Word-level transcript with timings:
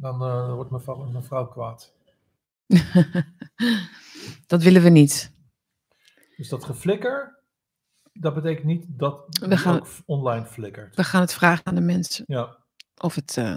Dan 0.00 0.22
eh, 0.22 0.54
wordt 0.54 0.70
mevrouw, 0.70 1.04
mevrouw 1.04 1.46
kwaad. 1.48 1.94
dat 4.46 4.62
willen 4.62 4.82
we 4.82 4.88
niet. 4.88 5.32
Dus 6.36 6.48
dat 6.48 6.64
geflikker, 6.64 7.42
dat 8.12 8.34
betekent 8.34 8.66
niet 8.66 8.84
dat 8.88 9.38
We 9.40 9.56
gaan- 9.56 9.80
ook 9.80 9.88
online 10.06 10.46
flikkert. 10.46 10.96
We 10.96 11.04
gaan 11.04 11.20
het 11.20 11.32
vragen 11.34 11.66
aan 11.66 11.74
de 11.74 11.80
mensen 11.80 12.24
Ja, 12.26 12.64
of 12.96 13.14
het, 13.14 13.36
eh, 13.36 13.56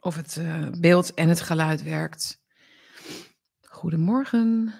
of 0.00 0.16
het 0.16 0.36
eh, 0.36 0.68
beeld 0.80 1.14
en 1.14 1.28
het 1.28 1.40
geluid 1.40 1.82
werkt. 1.82 2.42
Goedemorgen. 3.60 4.74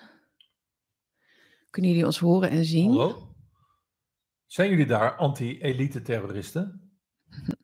Kunnen 1.71 1.91
jullie 1.91 2.07
ons 2.07 2.19
horen 2.19 2.51
en 2.51 2.65
zien? 2.65 2.89
hallo? 2.91 3.35
Zijn 4.47 4.71
jullie 4.71 4.87
daar 4.87 5.17
anti-elite 5.17 6.03
terroristen? 6.03 6.81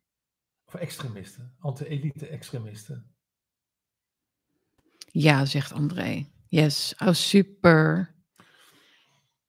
voor 0.71 0.81
extremisten, 0.81 1.55
anti-elite-extremisten. 1.59 3.15
Ja, 5.07 5.45
zegt 5.45 5.73
André. 5.73 6.27
Yes, 6.49 6.95
oh 6.99 7.13
super. 7.13 8.15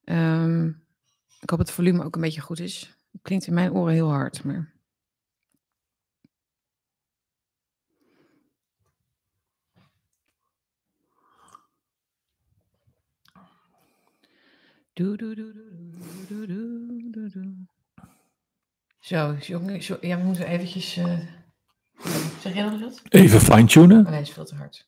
Ehm, 0.04 0.68
ik 1.40 1.50
hoop 1.50 1.60
dat 1.60 1.60
het 1.60 1.72
volume 1.72 2.04
ook 2.04 2.16
een 2.16 2.22
beetje 2.22 2.42
goed 2.42 2.60
is. 2.60 2.96
Klinkt 3.22 3.48
in 3.48 3.54
mijn 3.54 3.72
oren 3.72 3.94
heel 3.94 4.10
hard, 4.10 4.44
maar. 4.44 4.74
Zo, 19.12 19.36
jongen, 19.40 19.84
zo, 19.84 19.98
ja, 20.02 20.18
we 20.18 20.24
moeten 20.24 20.48
eventjes... 20.48 20.98
eh, 20.98 21.20
Zeg 22.40 22.54
jij 22.54 22.64
nog 22.64 22.80
wat? 22.80 23.02
Even 23.10 23.42
fine-tunen. 23.42 24.06
Oh 24.06 24.12
nee, 24.12 24.22
is 24.22 24.30
veel 24.30 24.46
te 24.46 24.56
hard. 24.56 24.88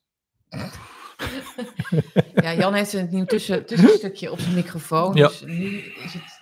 ja, 2.43 2.53
Jan 2.53 2.73
heeft 2.73 2.93
een 2.93 3.07
nieuw 3.11 3.25
tussen, 3.25 3.65
tussenstukje 3.65 4.31
op 4.31 4.39
zijn 4.39 4.55
microfoon. 4.55 5.15
Ja. 5.15 5.27
Dus 5.27 5.41
nu 5.41 5.77
is 5.77 6.13
het 6.13 6.41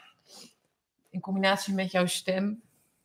in 1.09 1.19
combinatie 1.19 1.73
met 1.73 1.91
jouw 1.91 2.05
stem 2.05 2.61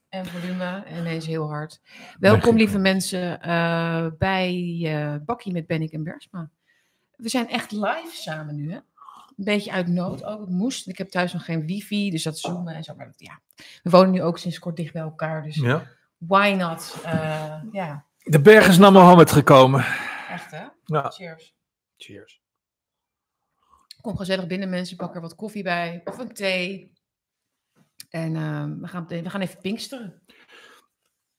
en 0.08 0.26
volume 0.26 0.84
ineens 0.98 1.26
heel 1.26 1.48
hard. 1.48 1.80
Welkom, 2.18 2.56
lieve 2.56 2.78
mensen, 2.78 3.42
eh, 3.42 4.06
bij 4.18 4.80
eh 4.84 5.14
Bakkie 5.24 5.52
met 5.52 5.66
Bennik 5.66 5.92
en 5.92 6.02
Bersma. 6.02 6.50
We 7.16 7.28
zijn 7.28 7.48
echt 7.48 7.72
live 7.72 8.10
samen 8.12 8.54
nu, 8.54 8.72
hè? 8.72 8.78
Een 9.36 9.44
beetje 9.44 9.72
uit 9.72 9.86
nood 9.88 10.24
ook. 10.24 10.40
Het 10.40 10.48
moest. 10.50 10.88
Ik 10.88 10.98
heb 10.98 11.08
thuis 11.08 11.32
nog 11.32 11.44
geen 11.44 11.66
wifi, 11.66 12.10
dus 12.10 12.22
dat 12.22 12.38
zoomen 12.38 12.74
en 12.74 12.84
zo. 12.84 12.94
Maar 12.94 13.12
ja, 13.16 13.40
we 13.82 13.90
wonen 13.90 14.10
nu 14.10 14.22
ook 14.22 14.38
sinds 14.38 14.58
kort 14.58 14.76
dicht 14.76 14.92
bij 14.92 15.02
elkaar, 15.02 15.42
dus 15.42 15.56
Ja. 15.56 15.86
why 16.18 16.54
not? 16.58 16.96
Eh, 17.04 17.62
ja, 17.72 18.06
De 18.22 18.40
berg 18.40 18.68
is 18.68 18.78
naar 18.78 18.92
Mohammed 18.92 19.30
gekomen. 19.32 19.84
echt 20.28 20.50
hè? 20.50 20.64
Ja. 20.84 21.10
Cheers. 21.10 21.54
Cheers. 21.96 22.40
Kom 24.00 24.16
gezellig 24.16 24.46
binnen, 24.46 24.68
mensen. 24.70 24.96
Pak 24.96 25.14
er 25.14 25.20
wat 25.20 25.34
koffie 25.34 25.62
bij 25.62 26.00
of 26.04 26.18
een 26.18 26.32
thee. 26.32 26.92
En 28.10 28.36
ehm, 28.36 28.78
we, 28.80 28.88
gaan, 28.88 29.06
we 29.06 29.30
gaan 29.30 29.40
even 29.40 29.60
pinksteren. 29.60 30.22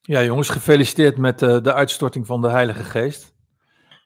Ja, 0.01 0.23
jongens, 0.23 0.49
gefeliciteerd 0.49 1.17
met 1.17 1.41
eh, 1.41 1.61
de 1.61 1.73
uitstorting 1.73 2.25
van 2.25 2.41
de 2.41 2.49
Heilige 2.49 2.83
Geest. 2.83 3.35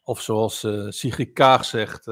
Of 0.04 0.22
zoals 0.22 0.64
eh 0.64 0.86
Sigrid 0.90 1.34
Kaag 1.34 1.66
zegt, 1.66 2.08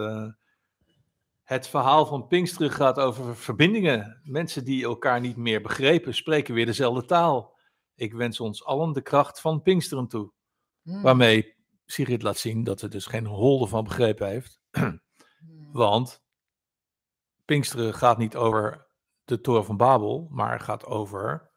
het 1.50 1.68
verhaal 1.68 2.06
van 2.06 2.28
Pinksteren 2.28 2.72
gaat 2.72 3.00
over 3.00 3.36
verbindingen. 3.36 4.22
Mensen 4.24 4.66
die 4.66 4.84
elkaar 4.84 5.20
niet 5.20 5.36
meer 5.36 5.62
begrepen, 5.62 6.16
spreken 6.16 6.54
weer 6.54 6.66
dezelfde 6.66 7.06
taal. 7.06 7.58
Ik 7.96 8.14
wens 8.14 8.40
ons 8.40 8.66
allen 8.66 8.94
de 8.94 9.02
kracht 9.02 9.42
van 9.42 9.62
Pinksteren 9.62 10.08
toe. 10.08 10.32
Mm. 10.82 11.02
Waarmee 11.02 11.56
Sigrid 11.86 12.22
laat 12.22 12.38
zien 12.38 12.64
dat 12.64 12.80
ze 12.80 12.88
dus 12.88 13.06
geen 13.06 13.26
holde 13.26 13.68
van 13.68 13.84
begrepen 13.84 14.28
heeft. 14.28 14.60
Mm. 15.40 15.72
Want 15.72 16.22
Pinksteren 17.46 17.94
gaat 17.94 18.18
niet 18.18 18.36
over 18.36 18.88
de 19.24 19.42
Toren 19.42 19.66
van 19.66 19.78
Babel, 19.78 20.28
maar 20.32 20.60
gaat 20.60 20.86
over 20.86 21.52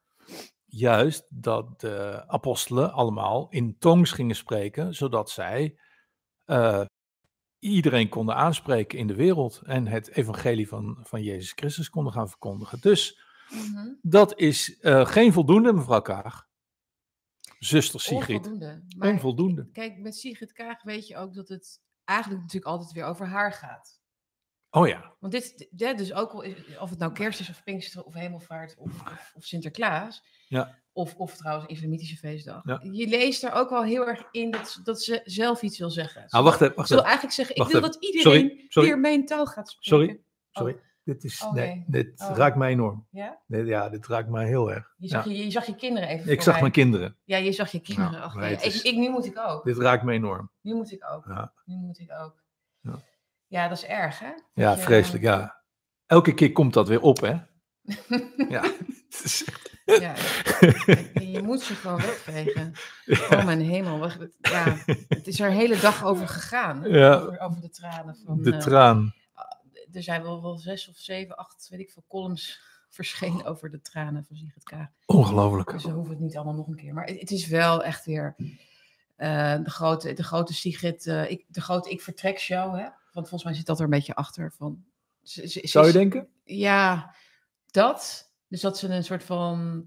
juist 0.65 1.27
dat 1.29 1.81
de 1.81 2.25
apostelen 2.27 2.93
allemaal 2.93 3.47
in 3.51 3.79
tongs 3.79 4.13
gingen 4.13 4.37
spreken, 4.37 4.95
zodat 4.95 5.31
zij 5.31 5.79
eh, 6.45 6.85
iedereen 7.63 8.09
konden 8.09 8.35
aanspreken 8.37 8.99
in 8.99 9.07
de 9.07 9.15
wereld 9.15 9.61
en 9.65 9.87
het 9.87 10.09
evangelie 10.09 10.69
van, 10.69 10.99
van 11.03 11.23
Jezus 11.23 11.53
Christus 11.53 11.91
konden 11.91 12.13
gaan 12.13 12.29
verkondigen. 12.29 12.81
Dus 12.81 13.21
Mhm. 13.51 13.89
dat 14.03 14.39
is 14.39 14.79
eh, 14.81 15.07
geen 15.07 15.33
voldoende, 15.33 15.73
mevrouw 15.73 16.01
Kaag. 16.01 16.49
Zuster 17.59 18.01
Sigrid. 18.01 18.37
Onvoldoende. 18.37 18.83
Maar 18.97 19.11
Onvoldoende. 19.13 19.69
kijk, 19.73 19.99
met 19.99 20.17
Sigrid 20.17 20.53
Kaag 20.53 20.83
weet 20.83 21.07
je 21.07 21.17
ook 21.17 21.35
dat 21.35 21.49
het 21.49 21.81
eigenlijk 22.05 22.41
natuurlijk 22.41 22.73
altijd 22.73 22.93
weer 22.93 23.05
over 23.05 23.27
haar 23.27 23.53
gaat. 23.53 24.01
Oh 24.75 24.89
ja, 24.89 25.15
Want 25.21 25.33
dit, 25.33 25.69
dit 25.71 25.99
dus 25.99 26.13
ook 26.13 26.35
of 26.81 26.91
het 26.91 26.99
nou 26.99 27.13
kerst 27.13 27.41
is 27.41 27.49
of 27.49 27.63
Pinksteren 27.65 28.07
of 28.07 28.15
Hemelvaart 28.15 28.75
of, 28.79 28.91
of, 29.03 29.33
of 29.35 29.45
Sinterklaas. 29.45 30.23
Ja. 30.49 30.79
Of, 30.93 31.15
of 31.17 31.37
trouwens 31.37 31.67
Islamitische 31.69 32.17
feestdag. 32.17 32.61
Ja. 32.65 32.81
Je 32.83 33.07
leest 33.09 33.45
er 33.45 33.53
ook 33.53 33.71
wel 33.71 33.85
heel 33.85 34.07
erg 34.09 34.25
in 34.31 34.51
dat, 34.51 34.81
dat 34.85 35.03
ze 35.03 35.21
zelf 35.25 35.63
iets 35.63 35.79
wil 35.79 35.91
zeggen. 35.91 36.25
nou 36.29 36.45
wacht 36.45 36.61
even, 36.61 36.75
wacht 36.77 36.89
Ze 36.89 36.95
wil 36.95 37.05
eigenlijk 37.05 37.35
zeggen, 37.35 37.57
ik 37.57 37.63
wil 37.63 37.71
even. 37.77 37.83
dat 37.93 38.03
iedereen 38.03 38.23
Sorry, 38.49 38.65
sorry. 38.69 38.89
weer 38.89 38.99
mijn 38.99 39.27
taal 39.27 39.47
gaat 39.47 39.69
spreken. 39.69 40.07
Sorry, 40.07 40.23
sorry. 40.51 40.77
Dit, 41.05 41.25
is, 41.25 41.43
Oh, 41.43 41.53
nee, 41.53 41.85
dit 41.87 42.21
Oh. 42.21 42.37
raakt 42.37 42.57
mij 42.57 42.71
enorm. 42.71 43.07
Ja? 43.11 43.41
Nee, 43.47 43.65
ja, 43.65 43.89
dit 43.89 44.07
raakt 44.07 44.29
mij 44.29 44.47
heel 44.47 44.73
erg. 44.73 44.95
Je 44.99 45.09
zag, 45.09 45.25
Ja. 45.25 45.31
je, 45.31 45.45
je 45.45 45.51
zag 45.51 45.67
je 45.67 45.75
kinderen 45.75 46.09
even 46.09 46.33
Ik 46.33 46.41
zag 46.43 46.61
mijn 46.61 46.73
kinderen. 46.73 47.17
Ja, 47.25 47.37
je 47.37 47.53
zag 47.53 47.71
je 47.73 47.81
kinderen. 47.81 48.13
Nou, 48.13 48.39
nee, 48.39 48.57
is- 48.57 48.83
ik, 48.83 48.93
ik, 48.93 48.99
nu 48.99 49.11
moet 49.11 49.25
ik 49.27 49.39
ook. 49.39 49.65
Dit 49.65 49.77
raakt 49.79 50.03
me 50.03 50.13
enorm. 50.13 50.51
Nu 50.61 50.75
moet 50.75 50.93
ik 50.93 51.05
ook. 51.13 51.27
Ja. 51.27 51.53
Nu 51.65 51.77
moet 51.77 51.99
ik 51.99 52.13
ook. 52.13 52.43
Ja. 52.81 53.03
Ja, 53.53 53.69
dat 53.69 53.77
is 53.79 53.85
erg, 53.85 54.19
hè? 54.19 54.33
Ja, 54.55 54.71
je- 54.71 54.79
vreselijk, 54.79 55.25
ja. 55.25 55.63
Elke 56.07 56.35
keer 56.35 56.53
komt 56.53 56.75
dat 56.75 56.89
weer 56.89 57.01
op, 57.01 57.21
hè? 57.21 57.35
Ja. 58.55 58.65
Ja, 59.85 60.15
je, 61.15 61.41
moet 61.43 61.61
ze 61.61 61.75
gewoon 61.75 62.01
wegvegen. 62.01 62.73
Oh 63.07 63.45
mijn 63.45 63.61
hemel. 63.61 64.11
Ja, 64.41 64.77
het 65.09 65.27
is 65.27 65.41
er 65.41 65.47
een 65.47 65.57
hele 65.57 65.81
dag 65.81 66.05
over 66.05 66.29
gegaan. 66.29 66.89
Ja. 66.89 67.15
Over, 67.15 67.41
over 67.41 67.61
de 67.61 67.71
tranen 67.71 68.17
van... 68.25 68.43
De 68.43 68.53
eh, 68.53 68.59
traan. 68.59 69.15
er 69.93 70.03
zijn 70.03 70.23
wel, 70.23 70.43
wel 70.43 70.57
zes 70.57 70.89
of 70.89 70.97
zeven, 70.97 71.37
acht, 71.37 71.69
weet 71.71 71.81
ik 71.81 71.91
veel, 71.91 72.05
columns 72.09 72.61
verschenen 72.89 73.45
over 73.45 73.71
de 73.71 73.81
tranen 73.81 74.25
van 74.25 74.37
Sigrid 74.37 74.65
Kaag. 74.65 74.89
Ongelooflijk. 75.07 75.71
Dus 75.71 75.85
we 75.85 75.91
hoeven 75.91 76.13
het 76.13 76.23
niet 76.23 76.37
allemaal 76.37 76.55
nog 76.55 76.67
een 76.67 76.77
keer. 76.77 76.95
Maar 76.95 77.07
het, 77.07 77.21
het 77.21 77.31
is 77.31 77.47
wel 77.47 77.85
echt 77.85 78.05
weer 78.05 78.35
eh, 79.17 79.57
de, 79.65 79.71
grote, 79.71 80.13
de 80.13 80.25
grote 80.25 80.55
Sigrid, 80.55 81.07
eh, 81.07 81.31
ik, 81.31 81.45
de 81.49 81.61
grote 81.61 81.91
Ik 81.91 82.03
Vertrek 82.03 82.39
show. 82.39 82.75
Hè? 82.79 82.87
Want 83.13 83.29
volgens 83.29 83.45
mij 83.45 83.55
zit 83.55 83.67
dat 83.67 83.79
er 83.79 83.85
een 83.85 83.91
beetje 83.91 84.15
achter. 84.15 84.53
Van, 84.57 84.85
ze, 85.23 85.49
ze- 85.49 85.61
ze 85.61 85.67
Zou 85.69 85.87
je 85.87 85.93
denken? 85.93 86.29
Ja, 86.45 87.15
dat. 87.71 88.31
Dus 88.49 88.61
dat 88.61 88.79
ze 88.79 88.89
een 88.89 89.05
soort 89.05 89.25
van 89.25 89.87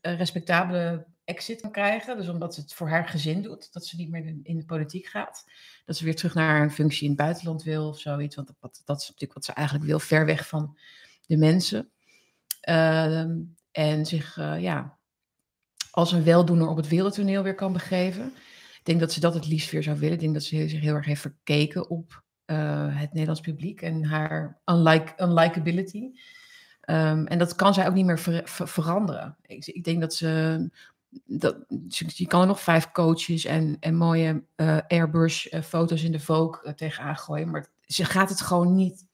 eh, 0.00 0.16
respectabele 0.16 1.06
exit 1.24 1.60
kan 1.60 1.70
krijgen. 1.72 2.16
Dus 2.16 2.28
omdat 2.28 2.54
ze 2.54 2.60
het 2.60 2.74
voor 2.74 2.88
haar 2.88 3.08
gezin 3.08 3.42
doet. 3.42 3.72
Dat 3.72 3.86
ze 3.86 3.96
niet 3.96 4.10
meer 4.10 4.26
in- 4.42 4.58
de 4.58 4.64
politiek 4.64 5.06
gaat. 5.06 5.44
Dat 5.84 5.96
ze 5.96 6.04
weer 6.04 6.16
terug 6.16 6.34
naar 6.34 6.62
een 6.62 6.70
functie 6.70 7.02
in 7.02 7.08
het 7.08 7.18
buitenland 7.18 7.62
wil 7.62 7.88
of 7.88 7.98
zoiets. 8.00 8.36
Want 8.36 8.52
dat, 8.60 8.82
dat 8.84 9.00
is 9.00 9.06
natuurlijk 9.06 9.34
wat 9.34 9.44
ze 9.44 9.52
eigenlijk 9.52 9.86
wil. 9.86 9.98
Ver 9.98 10.26
weg 10.26 10.48
van 10.48 10.78
de 11.26 11.36
mensen. 11.36 11.90
Ehm, 12.60 13.38
en 13.70 14.06
zich, 14.06 14.36
eh, 14.38 14.60
ja, 14.60 14.98
als 15.90 16.12
een 16.12 16.24
weldoener 16.24 16.68
op 16.68 16.76
het 16.76 16.88
wereldtoneel 16.88 17.42
weer 17.42 17.54
kan 17.54 17.72
begeven. 17.72 18.26
Ik 18.78 18.80
denk 18.86 19.00
dat 19.00 19.12
ze 19.12 19.20
dat 19.20 19.34
het 19.34 19.46
liefst 19.46 19.70
weer 19.70 19.82
zou 19.82 19.98
willen. 19.98 20.14
Ik 20.14 20.20
denk 20.20 20.34
dat 20.34 20.42
ze 20.42 20.68
zich 20.68 20.80
heel 20.80 20.94
erg 20.94 21.06
heeft 21.06 21.20
verkeken 21.20 21.88
op 21.90 22.22
het 22.54 23.12
Nederlands 23.12 23.40
publiek 23.40 23.82
en 23.82 24.04
haar 24.04 24.58
unlike, 24.64 25.12
unlikability. 25.22 26.10
Ehm, 26.80 27.24
en 27.26 27.38
dat 27.38 27.54
kan 27.54 27.74
zij 27.74 27.86
ook 27.86 27.94
niet 27.94 28.06
meer 28.06 28.18
ver- 28.18 28.48
ver- 28.48 28.68
veranderen. 28.68 29.36
Ik, 29.46 29.66
ik 29.66 29.84
denk 29.84 30.00
dat 30.00 30.14
ze, 30.14 30.70
dat. 31.24 31.56
Je 31.88 32.26
kan 32.26 32.40
er 32.40 32.46
nog 32.46 32.60
vijf 32.60 32.92
coaches 32.92 33.44
en, 33.44 33.76
en 33.80 33.94
mooie 33.94 34.42
eh, 34.54 34.78
airbrush-foto's 34.88 36.02
in 36.02 36.12
de 36.12 36.20
Vogue 36.20 36.60
uh, 36.64 36.72
tegenaan 36.72 37.16
gooien. 37.16 37.50
Maar 37.50 37.66
ze 37.86 38.04
gaat 38.04 38.28
het 38.28 38.40
gewoon 38.40 38.74
niet. 38.74 39.06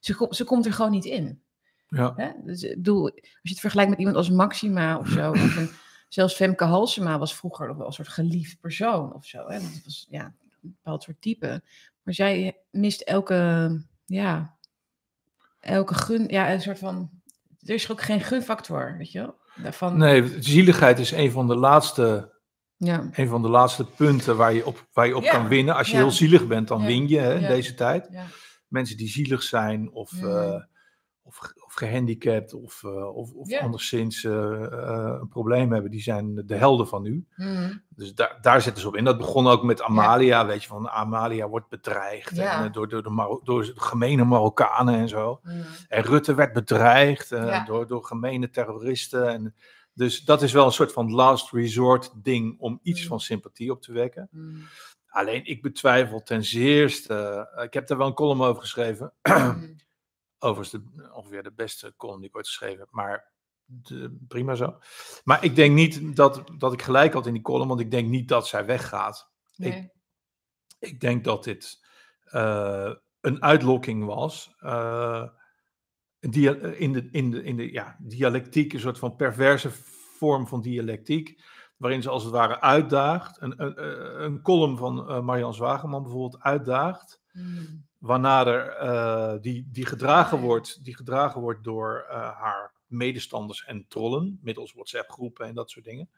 Ze, 0.00 0.14
kom- 0.14 0.32
ze 0.32 0.44
komt 0.44 0.66
er 0.66 0.72
gewoon 0.72 0.90
niet 0.90 1.04
in. 1.04 1.42
Ja. 1.88 2.12
Hè? 2.16 2.30
Dus, 2.44 2.62
ik 2.62 2.74
bedoel, 2.74 3.02
als 3.04 3.20
je 3.42 3.48
het 3.50 3.60
vergelijkt 3.60 3.90
met 3.90 3.98
iemand 3.98 4.16
als 4.16 4.30
Maxima 4.30 4.98
of 4.98 5.08
zo. 5.08 5.30
Of 5.30 5.56
een, 5.56 5.70
zelfs 6.08 6.34
Femke 6.34 6.64
Halsema 6.64 7.18
was 7.18 7.36
vroeger 7.36 7.66
nog 7.68 7.76
wel 7.76 7.86
een 7.86 7.92
soort 7.92 8.08
geliefd 8.08 8.60
persoon 8.60 9.14
of 9.14 9.26
zo. 9.26 9.46
Hè? 9.48 9.58
Dat 9.58 9.80
was 9.84 10.06
ja, 10.08 10.24
een 10.24 10.34
bepaald 10.60 11.02
soort 11.02 11.20
type. 11.20 11.62
Maar 12.04 12.14
zij 12.14 12.56
mist 12.70 13.00
elke, 13.00 13.70
ja, 14.04 14.56
elke 15.60 15.94
gun, 15.94 16.24
ja, 16.28 16.52
een 16.52 16.60
soort 16.60 16.78
van. 16.78 17.10
Er 17.60 17.74
is 17.74 17.90
ook 17.90 18.02
geen 18.02 18.20
gunfactor, 18.20 18.94
weet 18.98 19.12
je 19.12 19.18
wel? 19.18 19.34
Daarvan, 19.62 19.96
Nee, 19.98 20.42
zieligheid 20.42 20.98
is 20.98 21.10
een 21.10 21.30
van 21.30 21.46
de 21.46 21.56
laatste, 21.56 22.32
Ja, 22.76 23.08
een 23.12 23.28
van 23.28 23.42
de 23.42 23.48
laatste 23.48 23.84
punten 23.86 24.36
waar 24.36 24.52
je 24.52 24.66
op, 24.66 24.86
waar 24.92 25.06
je 25.06 25.16
op 25.16 25.22
Ja, 25.22 25.30
kan 25.30 25.48
winnen. 25.48 25.74
Als 25.76 25.86
je 25.86 25.92
ja. 25.96 25.98
heel 25.98 26.10
zielig 26.10 26.46
bent, 26.46 26.68
dan 26.68 26.84
win 26.84 27.08
je 27.08 27.18
hè, 27.18 27.34
in 27.34 27.46
deze 27.46 27.74
tijd. 27.74 28.08
ja. 28.10 28.24
Mensen 28.68 28.96
die 28.96 29.08
zielig 29.08 29.42
zijn 29.42 29.92
of, 29.92 30.12
Mhm. 30.12 30.60
Of, 31.26 31.52
of 31.64 31.74
gehandicapt 31.74 32.54
of, 32.54 32.84
eh, 32.84 33.16
of, 33.16 33.32
of 33.32 33.48
Ja. 33.48 33.60
anderszins 33.60 34.24
eh, 34.24 34.62
eh, 34.64 35.16
een 35.20 35.28
probleem 35.28 35.72
hebben, 35.72 35.90
die 35.90 36.02
zijn 36.02 36.42
de 36.46 36.54
helden 36.56 36.88
van 36.88 37.02
nu. 37.02 37.26
Mhm. 37.36 37.72
Dus 37.88 38.14
daar, 38.14 38.38
daar 38.40 38.62
zitten 38.62 38.82
ze 38.82 38.88
op 38.88 38.96
in. 38.96 39.04
Dat 39.04 39.18
begon 39.18 39.46
ook 39.46 39.62
met 39.62 39.82
Amalia, 39.82 40.46
weet 40.46 40.62
je, 40.62 40.68
van 40.68 40.88
Amalia 40.88 41.48
wordt 41.48 41.68
bedreigd 41.68 42.36
Ja. 42.36 42.64
en, 42.64 42.72
door, 42.72 42.88
door, 42.88 43.02
de 43.02 43.40
door 43.44 43.64
de 43.64 43.72
gemene 43.76 44.24
Marokkanen 44.24 44.94
en 44.94 45.08
zo. 45.08 45.40
Mhm. 45.42 45.56
En 45.88 46.02
Rutte 46.02 46.34
werd 46.34 46.52
bedreigd 46.52 47.28
door, 47.66 47.86
door 47.86 48.04
gemene 48.04 48.50
terroristen. 48.50 49.28
En, 49.28 49.54
dus 49.92 50.24
dat 50.24 50.42
is 50.42 50.52
wel 50.52 50.64
een 50.66 50.72
soort 50.72 50.92
van 50.92 51.10
last 51.12 51.52
resort 51.52 52.12
ding 52.22 52.56
om 52.60 52.80
iets 52.82 53.02
Mm. 53.02 53.08
van 53.08 53.20
sympathie 53.20 53.70
op 53.70 53.82
te 53.82 53.92
wekken. 53.92 54.28
Mhm. 54.30 54.56
Alleen 55.08 55.44
ik 55.44 55.62
betwijfel 55.62 56.22
ten 56.22 56.44
zeerste, 56.44 57.48
ik 57.64 57.74
heb 57.74 57.86
daar 57.86 57.98
wel 57.98 58.06
een 58.06 58.14
column 58.14 58.42
over 58.42 58.60
geschreven. 58.62 59.12
Overigens 60.44 60.70
de, 60.84 61.10
ongeveer 61.14 61.42
de 61.42 61.52
beste 61.52 61.94
column 61.96 62.20
die 62.20 62.28
ik 62.28 62.36
ooit 62.36 62.46
geschreven 62.46 62.78
heb, 62.78 62.88
maar 62.90 63.32
de- 63.64 64.16
prima 64.28 64.54
zo. 64.54 64.78
Maar 65.24 65.44
ik 65.44 65.56
denk 65.56 65.74
niet 65.74 66.16
dat, 66.16 66.42
dat 66.58 66.72
ik 66.72 66.82
gelijk 66.82 67.12
had 67.12 67.26
in 67.26 67.32
die 67.32 67.42
column, 67.42 67.68
want 67.68 67.80
ik 67.80 67.90
denk 67.90 68.08
niet 68.08 68.28
dat 68.28 68.46
zij 68.46 68.66
weggaat. 68.66 69.30
Nee. 69.56 69.90
Ik 70.78 71.00
denk 71.00 71.24
dat 71.24 71.44
dit 71.44 71.86
eh, 72.24 72.92
een 73.20 73.42
uitlokking 73.42 74.04
was. 74.04 74.54
eh, 74.58 75.28
dia- 76.20 76.54
in, 76.54 76.92
de, 76.92 77.08
in, 77.10 77.30
de, 77.30 77.42
in 77.42 77.56
de 77.56 77.72
ja, 77.72 77.96
dialectiek, 78.00 78.72
een 78.72 78.80
soort 78.80 78.98
van 78.98 79.16
perverse 79.16 79.70
vorm 80.18 80.46
van 80.46 80.60
dialectiek. 80.60 81.42
Waarin 81.76 82.02
ze 82.02 82.10
als 82.10 82.22
het 82.22 82.32
ware 82.32 82.60
uitdaagt. 82.60 83.40
Een, 83.40 83.62
een, 83.62 84.24
een 84.24 84.42
column 84.42 84.76
van 84.76 85.08
eh 85.08 85.20
Marian 85.20 85.54
Zwageman 85.54 86.02
bijvoorbeeld 86.02 86.42
uitdaagt. 86.42 87.20
Mhm. 87.32 87.76
Waarna 88.04 88.46
er, 88.46 88.68
eh, 88.68 89.40
die, 89.40 89.68
die, 89.70 89.86
gedragen 89.86 90.38
wordt, 90.38 90.84
die 90.84 90.96
gedragen 90.96 91.40
wordt 91.40 91.64
door 91.64 92.06
eh, 92.08 92.16
haar 92.16 92.72
medestanders 92.86 93.64
en 93.64 93.84
trollen. 93.88 94.38
Middels 94.42 94.72
WhatsApp-groepen 94.72 95.46
en 95.46 95.54
dat 95.54 95.70
soort 95.70 95.84
dingen. 95.84 96.10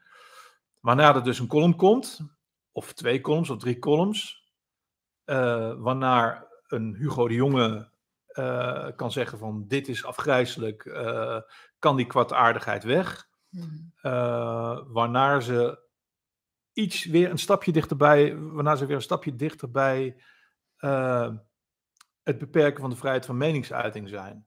Waarna 0.79 1.15
er 1.15 1.23
dus 1.23 1.39
een 1.39 1.47
column 1.47 1.75
komt. 1.75 2.19
Of 2.71 2.93
twee 2.93 3.21
columns 3.21 3.49
of 3.49 3.57
drie 3.57 3.79
columns. 3.79 4.45
eh, 5.23 5.73
waarna 5.77 6.47
een 6.67 6.95
Hugo 6.95 7.27
de 7.27 7.33
Jonge 7.33 7.89
kan 8.95 9.11
zeggen 9.11 9.37
van 9.37 9.65
dit 9.67 9.87
is 9.87 10.05
afgrijzelijk. 10.05 10.83
kan 11.79 11.95
die 11.95 12.05
kwaadaardigheid 12.05 12.83
weg. 12.83 13.27
Mhm. 13.49 14.91
Waarna 14.91 15.39
ze 15.39 15.87
iets 16.73 17.05
weer 17.05 17.29
een 17.29 17.37
stapje 17.37 17.71
dichterbij, 17.71 18.37
waarna 18.37 18.75
ze 18.75 18.85
weer 18.85 18.95
een 18.95 19.01
stapje 19.01 19.35
dichterbij 19.35 20.21
het 22.27 22.37
beperken 22.37 22.81
van 22.81 22.89
de 22.89 22.95
vrijheid 22.95 23.25
van 23.25 23.37
meningsuiting 23.37 24.09
zijn. 24.09 24.45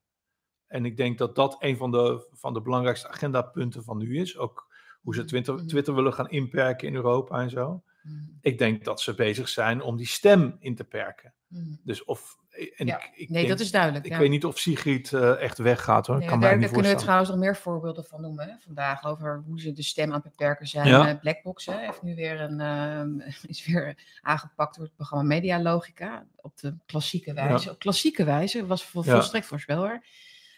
En 0.66 0.84
ik 0.84 0.96
denk 0.96 1.18
dat 1.18 1.34
dat 1.34 1.56
een 1.58 1.76
van 1.76 1.90
de, 1.90 2.28
van 2.32 2.54
de 2.54 2.62
belangrijkste 2.62 3.08
agendapunten 3.08 3.84
van 3.84 3.98
nu 3.98 4.18
is. 4.18 4.38
Ook 4.38 4.68
hoe 5.02 5.14
ze 5.14 5.24
Twitter, 5.24 5.54
Mhm. 5.54 5.66
Twitter 5.66 5.94
willen 5.94 6.12
gaan 6.12 6.30
inperken 6.30 6.88
in 6.88 6.94
Europa 6.94 7.40
en 7.40 7.50
zo. 7.50 7.82
Mhm. 8.02 8.14
Ik 8.40 8.58
denk 8.58 8.84
dat 8.84 9.00
ze 9.00 9.14
bezig 9.14 9.48
zijn 9.48 9.82
om 9.82 9.96
die 9.96 10.06
stem 10.06 10.56
in 10.58 10.74
te 10.74 10.84
perken. 10.84 11.34
Mhm. 11.50 11.74
Dus 11.84 12.04
of. 12.04 12.38
En 12.76 12.86
Ja, 12.86 12.96
ik, 12.96 13.10
ik 13.14 13.28
Nee, 13.28 13.38
denk- 13.38 13.48
dat 13.48 13.60
is 13.60 13.70
duidelijk. 13.70 14.04
Ik 14.04 14.10
ja. 14.10 14.18
weet 14.18 14.30
niet 14.30 14.44
of 14.44 14.58
Sigrid 14.58 15.12
eh, 15.12 15.42
echt 15.42 15.58
weggaat 15.58 16.06
hoor. 16.06 16.18
Nee, 16.18 16.28
kan 16.28 16.40
daar 16.40 16.58
kunnen 16.58 16.90
we 16.94 17.00
trouwens 17.00 17.30
nog 17.30 17.38
meer 17.38 17.56
voorbeelden 17.56 18.04
van 18.04 18.20
noemen 18.20 18.48
hè, 18.48 18.54
vandaag 18.64 19.04
over 19.04 19.42
hoe 19.46 19.60
ze 19.60 19.72
de 19.72 19.82
stem 19.82 20.08
aan 20.08 20.20
het 20.22 20.22
beperken 20.22 20.66
zijn. 20.66 20.88
Ja. 20.88 21.08
Eh, 21.08 21.18
Blackbox 21.20 21.66
hè, 21.66 21.78
heeft 21.78 22.02
nu 22.02 22.14
weer 22.14 22.40
een, 22.40 22.60
ehm, 22.60 23.30
is 23.52 23.66
weer 23.66 23.96
aangepakt 24.20 24.74
door 24.76 24.84
het 24.84 24.94
programma 24.94 25.24
Media 25.24 25.62
Logica 25.62 26.26
op 26.36 26.58
de 26.58 26.74
klassieke 26.86 27.32
wijze. 27.32 27.70
Op 27.70 27.78
klassieke 27.78 28.24
wijze 28.24 28.66
was 28.66 28.84
volstrekt 28.84 29.46
voorspelbaar. 29.46 30.04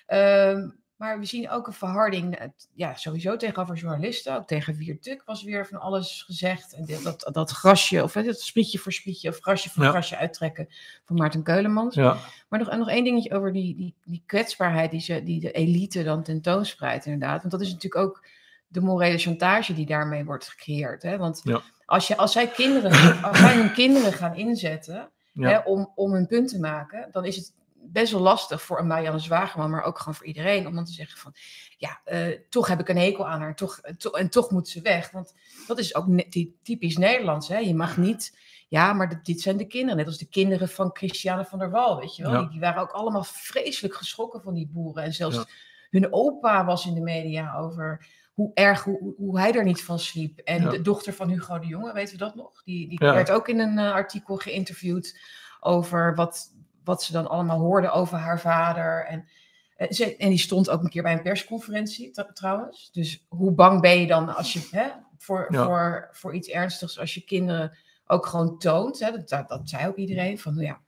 Ehm, 0.06 0.68
maar 1.02 1.18
we 1.18 1.24
zien 1.24 1.50
ook 1.50 1.66
een 1.66 1.72
verharding, 1.72 2.52
ja, 2.74 2.94
sowieso 2.94 3.36
tegenover 3.36 3.76
journalisten, 3.76 4.36
ook 4.36 4.46
tegen 4.46 4.74
Wiertuk 4.74 5.22
was 5.24 5.42
weer 5.42 5.66
van 5.66 5.80
alles 5.80 6.22
gezegd. 6.26 6.72
En 6.74 6.84
dit- 6.84 7.02
dat, 7.02 7.28
dat 7.32 7.50
grasje, 7.50 8.02
of 8.02 8.14
hè, 8.14 8.22
dat 8.22 8.40
sprietje 8.40 8.78
voor 8.78 8.92
sprietje, 8.92 9.28
of 9.28 9.38
grasje 9.40 9.70
voor 9.70 9.84
Ja. 9.84 9.90
grasje 9.90 10.16
uittrekken 10.16 10.68
van 11.04 11.16
Maarten 11.16 11.42
Keulemans. 11.42 11.94
Ja, 11.94 12.16
Maar 12.48 12.58
nog, 12.58 12.68
en 12.68 12.78
nog 12.78 12.88
één 12.88 13.04
dingetje 13.04 13.34
over 13.34 13.52
die, 13.52 13.76
die, 13.76 13.94
die 14.04 14.22
kwetsbaarheid 14.26 14.90
die, 14.90 15.00
ze, 15.00 15.22
die 15.22 15.40
de 15.40 15.52
elite 15.52 16.02
dan 16.02 16.22
tentoonspreidt, 16.22 17.04
inderdaad. 17.06 17.38
Want 17.40 17.50
dat 17.52 17.60
is 17.60 17.72
natuurlijk 17.72 18.04
ook 18.04 18.26
de 18.68 18.80
morele 18.80 19.18
chantage 19.18 19.74
die 19.74 19.86
daarmee 19.86 20.24
wordt 20.24 20.48
gecreëerd. 20.48 21.02
Hè? 21.02 21.16
Want 21.18 21.40
Ja. 21.44 21.60
als, 21.84 22.06
je, 22.08 22.16
als 22.16 22.32
zij 22.32 22.46
kinderen, 22.48 23.22
als 23.28 23.38
zij 23.38 23.54
hun 23.54 23.72
kinderen 23.72 24.12
gaan 24.12 24.36
inzetten 24.36 25.10
ja. 25.32 25.48
hè, 25.48 25.58
om, 25.58 25.92
om 25.94 26.12
hun 26.12 26.26
punt 26.26 26.48
te 26.48 26.58
maken, 26.58 27.08
dan 27.12 27.24
is 27.24 27.36
het 27.36 27.52
best 27.92 28.12
wel 28.12 28.20
lastig 28.20 28.62
voor 28.62 28.78
een 28.78 28.86
Marianne 28.86 29.18
Zwageman, 29.18 29.70
maar 29.70 29.82
ook 29.84 29.98
gewoon 29.98 30.14
voor 30.14 30.26
iedereen, 30.26 30.66
om 30.66 30.74
dan 30.74 30.84
te 30.84 30.92
zeggen 30.92 31.18
van, 31.18 31.34
ja, 31.76 32.00
eh, 32.04 32.38
toch 32.48 32.66
heb 32.68 32.80
ik 32.80 32.88
een 32.88 32.96
hekel 32.96 33.28
aan 33.28 33.40
haar, 33.40 33.56
toch, 33.56 33.80
to- 33.98 34.10
en 34.10 34.28
toch 34.30 34.50
moet 34.50 34.68
ze 34.68 34.80
weg. 34.80 35.10
Want 35.10 35.34
dat 35.66 35.78
is 35.78 35.94
ook 35.94 36.06
ne- 36.06 36.52
typisch 36.62 36.96
Nederlands, 36.96 37.48
hè? 37.48 37.58
Je 37.58 37.74
mag 37.74 37.96
niet, 37.96 38.38
ja, 38.68 38.92
maar 38.92 39.22
dit- 39.22 39.40
zijn 39.40 39.56
de 39.56 39.66
kinderen, 39.66 39.96
net 39.96 40.06
als 40.06 40.18
de 40.18 40.28
kinderen 40.28 40.68
van 40.68 40.90
Christiane 40.92 41.44
van 41.44 41.58
der 41.58 41.70
Wal, 41.70 41.98
weet 42.00 42.16
je 42.16 42.22
wel. 42.22 42.32
Ja. 42.32 42.40
Die, 42.40 42.50
die 42.50 42.60
waren 42.60 42.82
ook 42.82 42.90
allemaal 42.90 43.24
vreselijk 43.24 43.94
geschrokken 43.94 44.42
van 44.42 44.54
die 44.54 44.68
boeren. 44.72 45.02
En 45.02 45.12
zelfs 45.12 45.36
Ja. 45.36 45.44
hun 45.90 46.12
opa 46.12 46.64
was 46.64 46.86
in 46.86 46.94
de 46.94 47.00
media 47.00 47.56
over 47.56 48.06
hoe 48.32 48.50
erg, 48.54 48.84
hoe, 48.84 49.14
hoe- 49.16 49.38
hij 49.38 49.52
er 49.52 49.64
niet 49.64 49.84
van 49.84 49.98
sliep. 49.98 50.38
En 50.38 50.62
Ja. 50.62 50.70
de 50.70 50.80
dochter 50.80 51.12
van 51.12 51.28
Hugo 51.28 51.58
de 51.58 51.66
Jonge, 51.66 51.92
weten 51.92 52.12
we 52.12 52.18
dat 52.24 52.34
nog? 52.34 52.62
Die, 52.62 52.88
die 52.88 52.98
werd 52.98 53.30
ook 53.30 53.48
in 53.48 53.58
een 53.60 53.78
eh, 53.78 53.92
artikel 53.92 54.36
geïnterviewd 54.36 55.18
over 55.60 56.14
wat, 56.14 56.50
wat 56.84 57.02
ze 57.02 57.12
dan 57.12 57.28
allemaal 57.28 57.58
hoorde 57.58 57.90
over 57.90 58.18
haar 58.18 58.40
vader. 58.40 59.06
En, 59.06 59.28
eh, 59.76 59.90
ze, 59.90 60.16
en 60.16 60.28
die 60.28 60.38
stond 60.38 60.70
ook 60.70 60.82
een 60.82 60.88
keer 60.90 61.02
bij 61.02 61.12
een 61.12 61.22
persconferentie 61.22 62.10
trouwens. 62.32 62.90
Dus 62.92 63.24
hoe 63.28 63.52
bang 63.52 63.80
ben 63.80 64.00
je 64.00 64.06
dan 64.06 64.34
als 64.36 64.52
je 64.52 64.68
hè, 64.70 64.88
voor, 65.18 65.46
Ja. 65.50 65.64
voor, 65.64 66.08
voor 66.12 66.34
iets 66.34 66.48
ernstigs, 66.48 66.98
als 66.98 67.14
je 67.14 67.20
kinderen 67.24 67.78
ook 68.06 68.26
gewoon 68.26 68.58
toont. 68.58 68.98
Hè, 68.98 69.10
dat, 69.10 69.28
dat, 69.28 69.48
dat 69.48 69.68
zei 69.68 69.86
ook 69.86 69.96
iedereen. 69.96 70.38
Van, 70.38 70.54
nou 70.54 70.66
ja, 70.66 70.80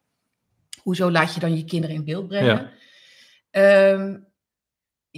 hoezo 0.83 1.11
laat 1.11 1.35
je 1.35 1.41
dan 1.41 1.57
je 1.57 1.65
kinderen 1.65 1.97
in 1.97 2.05
beeld 2.05 2.29
brengen? 2.29 2.71
Ja, 3.51 4.21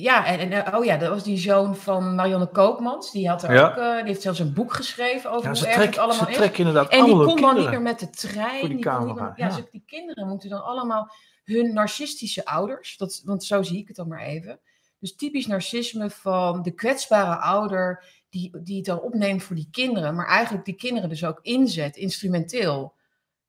ja 0.03 0.27
en, 0.27 0.51
en 0.53 0.75
oh 0.75 0.85
ja, 0.85 0.97
dat 0.97 1.09
was 1.09 1.23
die 1.25 1.39
zoon 1.39 1.77
van 1.77 2.15
Marianne 2.15 2.47
Koopmans. 2.47 3.11
Die, 3.13 3.29
had 3.29 3.43
er 3.43 3.55
Ja. 3.55 3.69
ook, 3.69 3.77
eh, 3.77 3.97
die 3.97 4.05
heeft 4.07 4.23
zelfs 4.23 4.39
een 4.39 4.53
boek 4.55 4.73
geschreven 4.73 5.31
over 5.31 5.43
Ja, 5.43 5.49
hoe 5.49 5.57
ze 5.57 5.67
erg 5.67 5.85
het 5.85 5.99
allemaal 5.99 6.29
is. 6.29 6.51
inderdaad 6.51 6.89
En 6.91 7.05
die 7.05 7.15
kon 7.15 7.41
dan 7.41 7.57
niet 7.57 7.71
meer 7.71 7.83
met 7.83 7.99
de 7.99 8.11
trein. 8.11 8.61
voor 8.61 8.69
die 8.69 8.79
camera, 8.79 9.23
meer- 9.25 9.33
ja, 9.37 9.47
ja. 9.49 9.57
dus 9.57 9.65
die 9.71 9.83
kinderen 9.87 10.29
moeten 10.29 10.49
dan 10.51 10.65
allemaal 10.65 11.11
hun 11.45 11.73
narcistische 11.73 12.45
ouders, 12.45 12.97
dat, 12.97 13.23
want 13.25 13.45
zo 13.45 13.63
zie 13.63 13.79
ik 13.79 13.87
het 13.87 13.97
dan 13.97 14.09
maar 14.09 14.21
even. 14.23 14.61
Dus 15.01 15.17
typisch 15.17 15.47
narcisme 15.47 16.11
van 16.11 16.63
de 16.63 16.71
kwetsbare 16.71 17.41
ouder 17.41 18.05
die, 18.29 18.63
die 18.63 18.77
het 18.77 18.85
dan 18.87 19.01
opneemt 19.01 19.43
voor 19.43 19.57
die 19.57 19.69
kinderen, 19.71 20.15
maar 20.15 20.27
eigenlijk 20.27 20.65
die 20.65 20.75
kinderen 20.75 21.09
dus 21.09 21.25
ook 21.25 21.39
inzet, 21.43 21.97
instrumenteel 21.97 22.95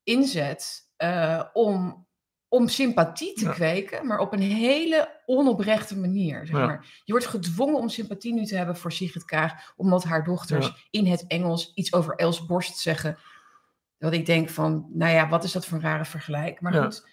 inzet, 0.04 0.89
eh, 0.96 1.44
om, 1.54 2.07
om 2.50 2.68
sympathie 2.68 3.34
te 3.34 3.46
Ja. 3.46 3.51
kweken, 3.51 4.08
maar 4.08 4.20
op 4.20 4.34
een 4.34 4.42
hele 4.42 5.22
onoprechte 5.25 5.98
manier. 5.98 6.46
Zeg 6.48 6.58
Ja. 6.58 6.66
maar. 6.66 7.01
Je 7.06 7.12
wordt 7.12 7.27
gedwongen 7.27 7.80
om 7.80 7.89
sympathie 7.89 8.34
nu 8.34 8.46
te 8.46 8.56
hebben 8.58 8.77
voor 8.77 8.92
Sigrid 8.92 9.25
Kaag, 9.25 9.74
omdat 9.75 10.04
haar 10.04 10.24
dochters 10.24 10.66
Ja. 10.66 10.75
in 10.89 11.06
het 11.06 11.27
Engels 11.27 11.72
iets 11.75 11.94
over 11.94 12.16
Els 12.16 12.46
Borst 12.46 12.77
zeggen. 12.77 13.18
Dat 13.98 14.13
ik 14.13 14.25
denk 14.25 14.50
van, 14.50 14.88
nou 14.94 15.12
ja, 15.13 15.30
wat 15.30 15.44
is 15.44 15.51
dat 15.51 15.66
voor 15.66 15.77
een 15.77 15.84
rare 15.84 16.06
vergelijk? 16.06 16.62
Maar 16.62 16.74
goed, 16.84 17.08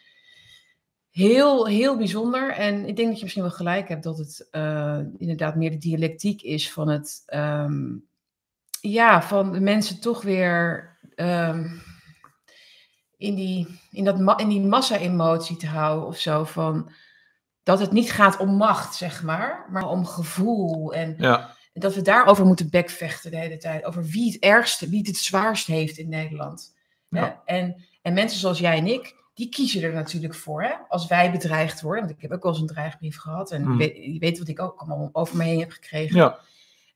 heel, 1.11 1.67
heel 1.67 1.97
bijzonder. 1.97 2.51
En 2.53 2.87
ik 2.87 2.97
denk 2.97 3.09
dat 3.09 3.17
je 3.17 3.23
misschien 3.23 3.43
wel 3.45 3.53
gelijk 3.53 3.89
hebt 3.89 4.03
dat 4.03 4.19
het 4.19 4.49
eh, 4.51 4.99
inderdaad 5.17 5.57
meer 5.57 5.71
de 5.71 5.79
dialectiek 5.79 6.43
is 6.43 6.73
van 6.73 6.89
het, 6.89 7.23
ehm, 7.27 7.97
ja, 8.81 9.23
van 9.23 9.53
de 9.53 9.61
mensen 9.61 10.01
toch 10.01 10.23
weer 10.23 10.93
ehm, 11.15 11.69
in, 13.25 13.35
die, 13.35 13.81
in, 13.91 14.05
dat 14.05 14.41
in 14.41 14.49
die 14.49 14.61
massa-emotie 14.61 15.57
te 15.57 15.67
houden 15.67 16.07
of 16.07 16.19
zo. 16.19 16.45
Van 16.45 16.91
dat 17.63 17.81
het 17.81 17.93
niet 17.93 18.13
gaat 18.13 18.37
om 18.37 18.57
macht, 18.57 18.95
zeg 18.95 19.23
maar, 19.23 19.67
maar 19.71 19.89
om 19.89 20.07
gevoel. 20.07 20.93
En 20.95 21.15
Ja, 21.19 21.55
dat 21.73 21.95
we 21.95 22.03
daarover 22.03 22.47
moeten 22.47 22.71
bekvechten 22.71 23.31
de 23.31 23.37
hele 23.37 23.57
tijd. 23.57 23.85
Over 23.85 24.05
wie 24.05 24.33
het 24.33 24.43
ergste, 24.43 24.89
wie 24.89 24.99
het 24.99 25.07
het 25.07 25.17
zwaarst 25.17 25.67
heeft 25.67 25.99
in 25.99 26.09
Nederland. 26.09 26.75
Ja. 27.09 27.43
En, 27.45 27.85
en 28.03 28.15
mensen 28.15 28.39
zoals 28.39 28.59
jij 28.59 28.77
en 28.79 28.87
ik, 28.87 29.15
die 29.35 29.49
kiezen 29.49 29.83
er 29.83 29.93
natuurlijk 29.93 30.35
voor. 30.35 30.63
Hè? 30.63 30.73
Als 30.89 31.07
wij 31.07 31.31
bedreigd 31.31 31.81
worden, 31.81 32.05
want 32.05 32.17
ik 32.17 32.23
heb 32.23 32.33
ook 32.33 32.43
wel 32.43 32.53
eens 32.53 32.61
een 32.61 32.67
dreigbrief 32.67 33.19
gehad. 33.19 33.51
En 33.51 33.63
Mm. 33.63 33.73
je, 33.73 33.77
weet, 33.79 33.97
je 34.13 34.19
weet 34.19 34.39
wat 34.39 34.49
ik 34.49 34.61
ook 34.61 34.81
allemaal 34.81 35.09
over 35.13 35.37
me 35.37 35.45
heen 35.45 35.61
heb 35.61 35.71
gekregen. 35.71 36.17
ja. 36.17 36.39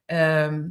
Ehm, 0.06 0.68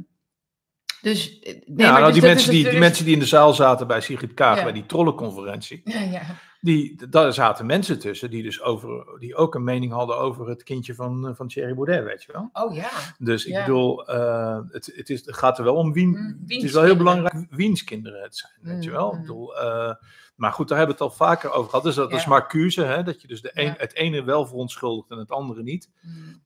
dus, 1.02 1.38
eh, 1.38 1.52
nee, 1.52 1.62
ja 1.86 1.90
maar 1.92 2.00
nou, 2.00 2.12
dus 2.12 2.20
die, 2.20 2.30
mensen 2.30 2.50
die, 2.50 2.68
die 2.70 2.78
mensen 2.78 3.04
die 3.04 3.14
in 3.14 3.20
de 3.20 3.26
zaal 3.26 3.54
zaten 3.54 3.86
bij 3.86 4.00
Sigrid 4.00 4.34
Kaag, 4.34 4.56
Ja. 4.56 4.62
bij 4.62 4.72
die 4.72 4.86
trollenconferentie. 4.86 5.80
Ja, 5.84 6.00
ja. 6.00 6.22
Die, 6.60 7.08
daar 7.08 7.32
zaten 7.32 7.66
mensen 7.66 7.98
tussen 7.98 8.30
die 8.30 8.42
dus 8.42 8.62
over, 8.62 9.16
die 9.18 9.34
ook 9.34 9.54
een 9.54 9.64
mening 9.64 9.92
hadden 9.92 10.16
over 10.18 10.48
het 10.48 10.62
kindje 10.62 10.94
van, 10.94 11.28
eh, 11.28 11.34
van 11.34 11.48
Thierry 11.48 11.74
Baudet, 11.74 12.04
weet 12.04 12.22
je 12.22 12.32
wel. 12.32 12.48
Oh 12.52 12.74
ja. 12.74 12.88
Dus 13.18 13.44
ik 13.46 13.54
bedoel, 13.54 14.06
eh, 14.06 14.58
het, 14.70 14.92
het, 14.94 15.10
is, 15.10 15.26
het 15.26 15.36
gaat 15.36 15.58
er 15.58 15.64
wel 15.64 15.74
om 15.74 15.92
Wien. 15.92 16.08
Mm, 16.08 16.38
het 16.46 16.62
is 16.62 16.72
wel 16.72 16.82
heel 16.82 16.96
belangrijk 16.96 17.46
wiens 17.50 17.84
kinderen 17.84 18.22
het 18.22 18.36
zijn, 18.36 18.52
weet 18.60 18.84
je 18.84 18.90
Mm, 18.90 18.96
wel. 18.96 19.10
mm. 19.12 19.14
Ik 19.14 19.20
bedoel, 19.20 19.54
maar 20.36 20.52
goed, 20.52 20.68
daar 20.68 20.78
hebben 20.78 20.96
we 20.96 21.04
het 21.04 21.12
al 21.12 21.26
vaker 21.26 21.50
over 21.50 21.68
gehad. 21.70 21.84
Dus 21.84 21.94
dat, 21.94 22.10
dat 22.10 22.18
is 22.20 22.46
keuze, 22.48 22.82
hè, 22.84 23.02
dat 23.02 23.20
je 23.22 23.28
dus 23.28 23.40
de 23.40 23.50
een, 23.54 23.74
het 23.76 23.94
ene 23.94 24.22
wel 24.24 24.46
verontschuldigt 24.46 25.10
en 25.10 25.18
het 25.18 25.30
andere 25.30 25.62
niet. 25.62 25.90
Mm, 26.02 26.42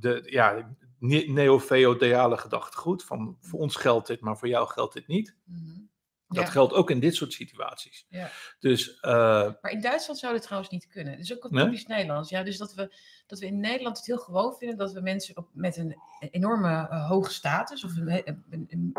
de, 0.00 0.22
ja, 0.26 0.74
neo-feodale 1.02 2.36
gedachtegoed 2.36 3.04
van 3.04 3.36
voor 3.40 3.60
ons 3.60 3.76
geldt 3.76 4.06
dit, 4.06 4.20
maar 4.20 4.38
voor 4.38 4.48
jou 4.48 4.68
geldt 4.68 4.94
dit 4.94 5.06
niet. 5.06 5.36
mm. 5.44 5.90
Dat 6.28 6.44
Ja. 6.44 6.50
geldt 6.50 6.72
ook 6.72 6.90
in 6.90 7.00
dit 7.00 7.14
soort 7.14 7.32
situaties. 7.32 8.06
Ja. 8.08 8.30
Dus 8.60 9.00
eh, 9.00 9.12
Maar 9.60 9.70
in 9.70 9.80
Duitsland 9.80 10.18
zou 10.20 10.32
dit 10.32 10.42
trouwens 10.42 10.70
niet 10.70 10.86
kunnen. 10.86 11.18
Is 11.18 11.32
ook 11.34 11.50
Nee? 11.50 11.64
typisch 11.64 11.86
Nederlands. 11.86 12.30
Ja, 12.30 12.42
dus 12.42 12.58
dat 12.58 12.74
we, 12.74 12.94
dat 13.26 13.38
we 13.38 13.46
in 13.46 13.60
Nederland 13.60 13.96
het 13.96 14.06
heel 14.06 14.18
gewoon 14.18 14.54
vinden 14.58 14.76
dat 14.76 14.92
we 14.92 15.00
mensen 15.00 15.36
op, 15.36 15.48
met 15.52 15.76
een 15.76 15.96
enorme 16.30 16.68
eh, 16.88 17.08
hoge 17.08 17.32
status 17.32 17.84
of 17.84 17.96
een, 17.96 18.42
een, 18.50 18.92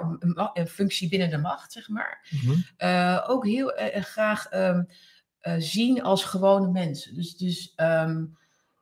een, 0.54 0.68
functie 0.68 1.10
binnen 1.10 1.30
de 1.30 1.38
macht, 1.38 1.72
zeg 1.72 1.90
maar, 1.90 2.28
mhm. 2.44 2.56
eh, 2.78 3.26
ook 3.28 3.46
heel 3.46 3.72
graag 3.94 4.48
ehm, 4.48 4.84
eh, 5.40 5.56
zien 5.58 6.04
als 6.04 6.24
gewone 6.24 6.72
mensen. 6.72 7.16
Dus, 7.16 7.38
dus, 7.38 7.74
ehm, 7.76 8.26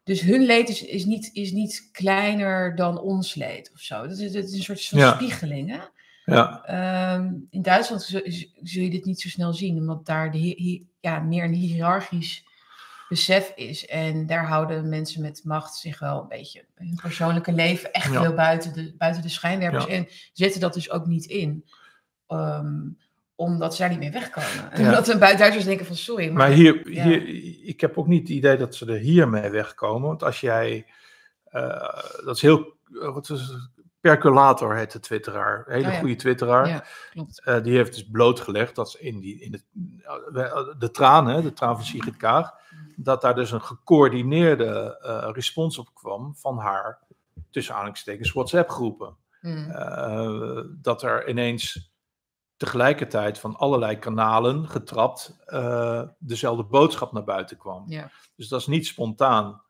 dus 0.03 0.21
hun 0.21 0.41
leed 0.45 0.69
is, 0.69 0.83
is, 0.83 1.05
niet, 1.05 1.29
is 1.33 1.51
niet 1.51 1.89
kleiner 1.91 2.75
dan 2.75 2.99
ons 2.99 3.35
leed 3.35 3.71
of 3.73 3.79
zo. 3.79 4.07
Dat 4.07 4.17
is, 4.17 4.31
dat 4.31 4.43
is 4.43 4.53
een 4.53 4.63
soort 4.63 4.85
van 4.85 4.99
Ja. 4.99 5.13
spiegeling, 5.13 5.69
hè? 5.69 5.79
ja, 6.25 6.63
Ehm, 6.63 7.33
in 7.49 7.61
Duitsland 7.61 8.01
zul, 8.03 8.21
zul 8.63 8.83
je 8.83 8.89
dit 8.89 9.05
niet 9.05 9.21
zo 9.21 9.29
snel 9.29 9.53
zien, 9.53 9.77
omdat 9.77 10.05
daar 10.05 10.31
de, 10.31 10.37
hi- 10.37 10.83
ja, 10.99 11.19
meer 11.19 11.43
een 11.43 11.53
hiërarchisch 11.53 12.43
besef 13.09 13.51
is. 13.55 13.85
En 13.85 14.25
daar 14.25 14.45
houden 14.47 14.89
mensen 14.89 15.21
met 15.21 15.41
macht 15.43 15.75
zich 15.75 15.99
wel 15.99 16.21
een 16.21 16.27
beetje 16.27 16.65
hun 16.75 16.99
persoonlijke 17.01 17.51
leven 17.51 17.91
echt 17.91 18.11
Ja. 18.13 18.21
heel 18.21 18.33
buiten 18.33 18.73
de, 18.73 18.93
buiten 18.97 19.21
de 19.21 19.29
schijnwerpers. 19.29 19.85
Ja. 19.85 19.91
En 19.91 20.07
zetten 20.33 20.61
dat 20.61 20.73
dus 20.73 20.89
ook 20.89 21.05
niet 21.05 21.25
in. 21.25 21.65
Ehm, 22.27 22.79
omdat 23.41 23.77
daar 23.77 23.89
niet 23.89 23.99
mee 23.99 24.11
wegkomen. 24.11 24.71
En 24.71 24.83
Ja. 24.83 24.91
dat 24.91 25.05
de 25.05 25.17
Duitsers 25.17 25.65
denken 25.65 25.85
van 25.85 25.95
sorry. 25.95 26.27
Maar, 26.27 26.37
maar 26.37 26.49
hier, 26.57 26.91
ja. 26.91 27.03
hier, 27.03 27.27
ik 27.67 27.81
heb 27.81 27.97
ook 27.97 28.07
niet 28.07 28.21
het 28.21 28.29
idee 28.29 28.57
dat 28.57 28.75
ze 28.75 28.85
er 28.85 28.97
hiermee 28.99 29.49
wegkomen. 29.49 30.07
Want 30.07 30.23
als 30.23 30.39
jij, 30.39 30.85
eh, 31.43 31.99
dat 32.25 32.35
is 32.35 32.41
heel, 32.41 32.73
eh, 33.01 33.13
wat 33.13 33.29
is 33.29 33.41
het? 33.41 33.69
Percolator 33.99 34.75
heet 34.75 34.91
de 34.91 34.99
twitteraar, 34.99 35.63
hele 35.67 35.87
Oh 35.87 35.93
ja. 35.93 35.99
goede 35.99 36.15
twitteraar. 36.15 36.67
Ja, 36.67 36.83
klopt. 37.11 37.41
Eh, 37.43 37.63
die 37.63 37.75
heeft 37.75 37.93
dus 37.93 38.09
blootgelegd 38.11 38.75
dat 38.75 38.91
ze 38.91 38.99
in, 38.99 39.19
die, 39.19 39.41
in 39.41 39.51
de, 39.51 40.75
de 40.77 40.91
traan, 40.91 41.27
hè, 41.27 41.41
de 41.41 41.53
traan 41.53 41.75
van 41.75 41.85
Sigrid 41.85 42.17
Kaag, 42.17 42.51
dat 42.95 43.21
daar 43.21 43.35
dus 43.35 43.51
een 43.51 43.61
gecoördineerde 43.61 44.97
respons 45.33 45.77
op 45.77 45.93
kwam 45.93 46.35
van 46.35 46.57
haar, 46.57 46.99
tussen 47.51 47.73
aanhalingstekens, 47.73 48.31
WhatsApp-groepen. 48.31 49.15
Mm. 49.41 49.71
Eh, 49.71 50.61
dat 50.81 51.03
er 51.03 51.29
ineens 51.29 51.91
tegelijkertijd 52.61 53.39
van 53.39 53.55
allerlei 53.55 53.99
kanalen 53.99 54.69
getrapt 54.69 55.35
eh, 55.45 56.03
dezelfde 56.19 56.63
boodschap 56.63 57.11
naar 57.11 57.23
buiten 57.23 57.57
kwam. 57.57 57.83
Ja. 57.87 58.11
Dus 58.35 58.47
dat 58.47 58.59
is 58.59 58.67
niet 58.67 58.85
spontaan. 58.85 59.61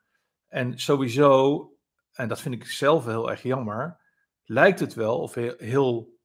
En 0.47 0.79
sowieso, 0.79 1.67
en 2.11 2.27
dat 2.27 2.41
vind 2.41 2.55
ik 2.55 2.65
zelf 2.65 3.05
heel 3.05 3.29
erg 3.29 3.43
jammer, 3.43 3.99
lijkt 4.43 4.79
het 4.79 4.93
wel 4.93 5.19
of 5.19 5.33
heel, 5.33 5.53
heel 5.57 6.19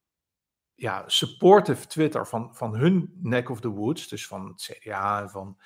ja, 0.75 1.05
supportive 1.07 1.87
Twitter 1.87 2.27
van, 2.27 2.55
van 2.55 2.77
hun 2.77 3.19
neck 3.23 3.51
of 3.51 3.61
the 3.61 3.71
woods, 3.71 4.09
dus 4.09 4.27
van 4.27 4.47
het 4.47 4.63
CDA 4.63 5.21
en 5.21 5.31
van 5.31 5.59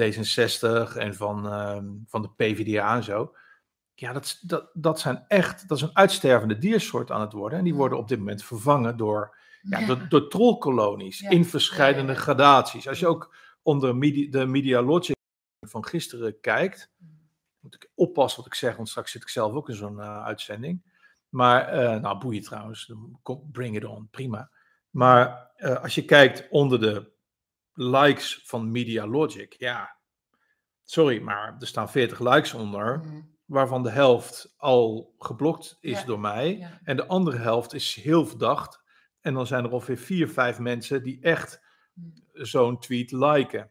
D66 0.00 0.96
en 0.96 1.14
van, 1.14 1.48
ehm, 1.48 1.86
van 2.06 2.22
de 2.22 2.30
PvdA 2.36 2.96
en 2.96 3.04
zo. 3.04 3.34
Ja, 3.94 4.12
dat, 4.12 4.38
dat, 4.40 4.70
dat 4.72 5.00
zijn 5.00 5.24
echt, 5.26 5.68
dat 5.68 5.76
is 5.76 5.82
een 5.82 5.96
uitstervende 5.96 6.58
diersoort 6.58 7.10
aan 7.10 7.20
het 7.20 7.32
worden. 7.32 7.58
En 7.58 7.64
die 7.64 7.74
worden 7.74 7.98
op 7.98 8.08
dit 8.08 8.18
moment 8.18 8.44
vervangen 8.44 8.96
door, 8.96 9.37
ja, 9.62 9.94
door 9.94 10.28
trollkolonies 10.28 11.20
in 11.20 11.44
verschillende 11.44 12.14
gradaties. 12.14 12.88
Als 12.88 12.98
je 12.98 13.06
ook 13.06 13.36
onder 13.62 13.96
media, 13.96 14.30
de 14.30 14.46
Media 14.46 14.82
Logic 14.82 15.16
van 15.66 15.84
gisteren 15.86 16.40
kijkt, 16.40 16.90
moet 17.58 17.74
ik 17.74 17.90
oppassen 17.94 18.38
wat 18.42 18.52
ik 18.52 18.58
zeg, 18.58 18.76
want 18.76 18.88
straks 18.88 19.10
zit 19.10 19.22
ik 19.22 19.28
zelf 19.28 19.52
ook 19.52 19.68
in 19.68 19.74
zo'n 19.74 20.00
eh, 20.00 20.24
uitzending. 20.24 20.96
Maar, 21.28 21.68
eh, 21.68 22.00
nou 22.00 22.18
boeien 22.18 22.42
trouwens, 22.42 22.92
bring 23.52 23.76
it 23.76 23.84
on, 23.84 24.08
prima. 24.10 24.50
Maar 24.90 25.50
eh, 25.56 25.82
als 25.82 25.94
je 25.94 26.04
kijkt 26.04 26.46
onder 26.50 26.80
de 26.80 27.12
likes 27.72 28.42
van 28.44 28.70
Media 28.70 29.06
Logic, 29.06 29.54
ja, 29.58 29.96
sorry, 30.84 31.20
maar 31.22 31.56
er 31.60 31.66
staan 31.66 31.90
40 31.90 32.20
likes 32.20 32.54
onder, 32.54 32.98
Mm. 33.04 33.36
waarvan 33.44 33.82
de 33.82 33.90
helft 33.90 34.54
al 34.56 35.14
geblokt 35.18 35.76
is 35.80 36.00
Ja, 36.00 36.04
door 36.06 36.20
mij. 36.20 36.56
ja. 36.56 36.80
En 36.84 36.96
de 36.96 37.06
andere 37.06 37.36
helft 37.36 37.74
is 37.74 37.94
heel 37.94 38.26
verdacht. 38.26 38.80
En 39.20 39.34
dan 39.34 39.46
zijn 39.46 39.64
er 39.64 39.70
ongeveer 39.70 39.98
vier, 39.98 40.28
vijf 40.28 40.58
mensen 40.58 41.02
die 41.02 41.20
echt 41.20 41.66
Mm. 41.98 42.12
zo'n 42.32 42.78
tweet 42.78 43.12
liken. 43.12 43.70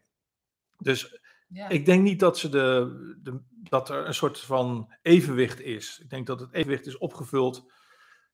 Dus 0.76 1.20
Ja. 1.48 1.68
ik 1.68 1.84
denk 1.86 2.02
niet 2.02 2.20
dat, 2.20 2.38
ze 2.38 2.48
de, 2.48 3.16
de, 3.22 3.40
dat 3.50 3.88
er 3.88 4.06
een 4.06 4.14
soort 4.14 4.40
van 4.40 4.94
evenwicht 5.02 5.60
is. 5.60 5.98
Ik 6.02 6.10
denk 6.10 6.26
dat 6.26 6.40
het 6.40 6.52
evenwicht 6.52 6.86
is 6.86 6.98
opgevuld, 6.98 7.72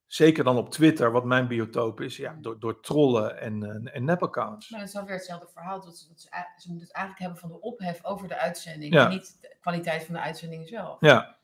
zeker 0.07 0.45
dan 0.45 0.57
op 0.57 0.71
Twitter, 0.71 1.13
wat 1.13 1.25
mijn 1.25 1.49
biotoop 1.49 2.01
is, 2.01 2.17
ja, 2.17 2.39
door, 2.41 2.59
door 2.59 2.81
trollen 2.81 3.41
en, 3.41 3.63
eh, 3.63 3.97
en 3.97 4.05
nep-accounts. 4.05 4.71
Maar 4.71 4.81
het 4.81 4.89
is 4.89 4.95
dan 4.95 5.05
weer 5.05 5.15
hetzelfde 5.15 5.49
verhaal. 5.53 5.81
Dat 5.81 5.99
ze, 5.99 6.09
dat 6.09 6.21
ze, 6.21 6.69
moeten 6.69 6.87
het 6.87 6.97
eigenlijk 6.97 7.19
hebben 7.19 7.39
van 7.39 7.49
de 7.49 7.61
ophef 7.61 8.05
over 8.05 8.29
de 8.29 8.39
uitzending. 8.39 8.95
Ja. 8.95 9.05
En 9.05 9.11
niet 9.11 9.39
de 9.41 9.57
kwaliteit 9.61 10.05
van 10.05 10.15
de 10.15 10.21
uitzending 10.21 10.69
zelf. 10.69 10.97
Ja, 11.01 11.39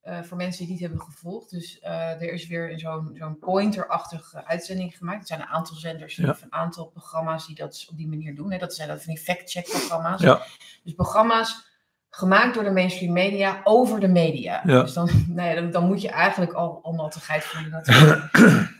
Eh, 0.00 0.22
voor 0.22 0.36
mensen 0.36 0.58
die 0.58 0.72
het 0.72 0.80
niet 0.80 0.90
hebben 0.90 1.00
gevolgd. 1.12 1.50
Dus 1.50 1.78
eh, 1.78 2.10
er 2.10 2.32
is 2.32 2.46
weer 2.46 2.78
zo'n 2.78 3.10
zo'n 3.18 3.38
pointer-achtige 3.38 4.44
uitzending 4.46 4.96
gemaakt. 4.96 5.20
Er 5.20 5.26
zijn 5.26 5.40
een 5.40 5.46
aantal 5.46 5.76
zenders 5.76 6.16
Ja. 6.16 6.28
of 6.30 6.42
een 6.42 6.52
aantal 6.52 6.86
programma's 6.86 7.46
die 7.46 7.54
dat 7.56 7.86
op 7.90 7.96
die 7.96 8.08
manier 8.08 8.34
doen. 8.34 8.52
Hè. 8.52 8.58
Dat 8.58 8.74
zijn 8.74 8.88
dat 8.88 9.02
van 9.04 9.14
die 9.14 9.22
fact-check-programma's. 9.22 10.20
ja, 10.20 10.42
Dus 10.84 10.94
programma's 10.94 11.66
gemaakt 12.10 12.54
door 12.54 12.64
de 12.64 12.70
mainstream 12.70 13.12
media 13.12 13.60
over 13.64 14.00
de 14.00 14.08
media. 14.08 14.62
Ja. 14.64 14.82
Dus 14.82 14.92
dan, 14.92 15.10
nou 15.28 15.48
ja, 15.48 15.54
dan, 15.54 15.70
dan 15.70 15.86
moet 15.86 16.00
je 16.02 16.08
eigenlijk 16.08 16.52
al 16.52 16.78
onnattigheid 16.82 17.44
voelen 17.44 17.70
natuurlijk. 17.70 18.30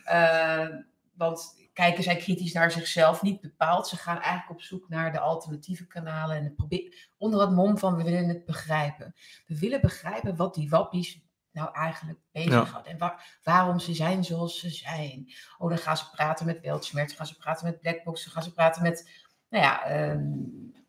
Want 1.18 1.68
kijken 1.72 2.02
zij 2.02 2.16
kritisch 2.16 2.52
naar 2.52 2.70
zichzelf? 2.70 3.22
Niet 3.22 3.40
bepaald. 3.40 3.88
Ze 3.88 3.96
gaan 3.96 4.20
eigenlijk 4.20 4.50
op 4.50 4.62
zoek 4.62 4.88
naar 4.88 5.12
de 5.12 5.20
alternatieve 5.20 5.86
kanalen. 5.86 6.36
En 6.36 6.54
probeer, 6.54 7.08
onder 7.16 7.40
het 7.40 7.50
mom 7.50 7.78
van 7.78 7.96
we 7.96 8.02
willen 8.02 8.28
het 8.28 8.44
begrijpen. 8.44 9.14
We 9.46 9.58
willen 9.58 9.80
begrijpen 9.80 10.36
wat 10.36 10.54
die 10.54 10.68
wappies 10.68 11.20
nou 11.52 11.72
eigenlijk 11.74 12.18
bezighoudt. 12.32 12.86
En 12.86 12.98
waar- 12.98 13.38
waarom 13.42 13.78
ze 13.78 13.94
zijn 13.94 14.24
zoals 14.24 14.60
ze 14.60 14.70
zijn. 14.70 15.32
Oh, 15.58 15.68
dan 15.68 15.78
gaan 15.78 15.96
ze 15.96 16.10
praten 16.10 16.46
met 16.46 16.60
Weltschmerz. 16.60 17.16
Gaan 17.16 17.26
ze 17.26 17.36
praten 17.36 17.66
met 17.66 17.80
Blackbox. 17.80 18.24
Dan 18.24 18.32
gaan 18.32 18.42
ze 18.42 18.52
praten 18.52 18.82
met, 18.82 19.10
nou 19.48 19.64
ja, 19.64 19.84
ehm, 19.84 20.28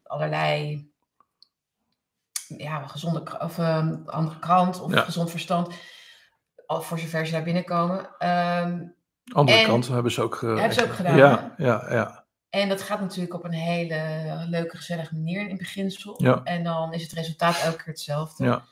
allerlei 0.04 0.88
ja, 2.58 2.88
gezonde 2.88 3.40
of 3.40 3.58
ehm, 3.58 3.98
andere 4.06 4.40
krant 4.40 4.80
of 4.82 4.94
Ja. 4.94 5.02
gezond 5.02 5.30
verstand. 5.32 5.76
Al 6.66 6.82
voor 6.82 7.00
zover 7.00 7.26
ze 7.26 7.32
daar 7.32 7.44
binnenkomen. 7.44 8.18
Ehm, 8.18 8.86
andere 9.34 9.58
En- 9.58 9.66
kant 9.66 9.88
hebben 9.88 10.12
ze 10.12 10.22
ook, 10.22 10.36
ge- 10.36 10.46
Hebben 10.46 10.74
ze 10.74 10.84
ook 10.84 10.94
gedaan, 10.94 11.18
Ja, 11.18 11.54
ja, 11.58 11.86
ja. 11.90 12.26
en 12.50 12.70
dat 12.70 12.82
gaat 12.82 13.00
natuurlijk 13.02 13.34
op 13.34 13.44
een 13.44 13.52
hele 13.52 14.46
leuke, 14.50 14.78
gezellige 14.78 15.14
manier 15.16 15.48
in 15.50 15.58
beginsel. 15.58 16.24
Ja. 16.24 16.42
En 16.44 16.64
dan 16.64 16.94
is 16.94 17.02
het 17.04 17.12
resultaat 17.12 17.62
elke 17.62 17.78
keer 17.78 17.86
hetzelfde. 17.94 18.44
ja. 18.44 18.64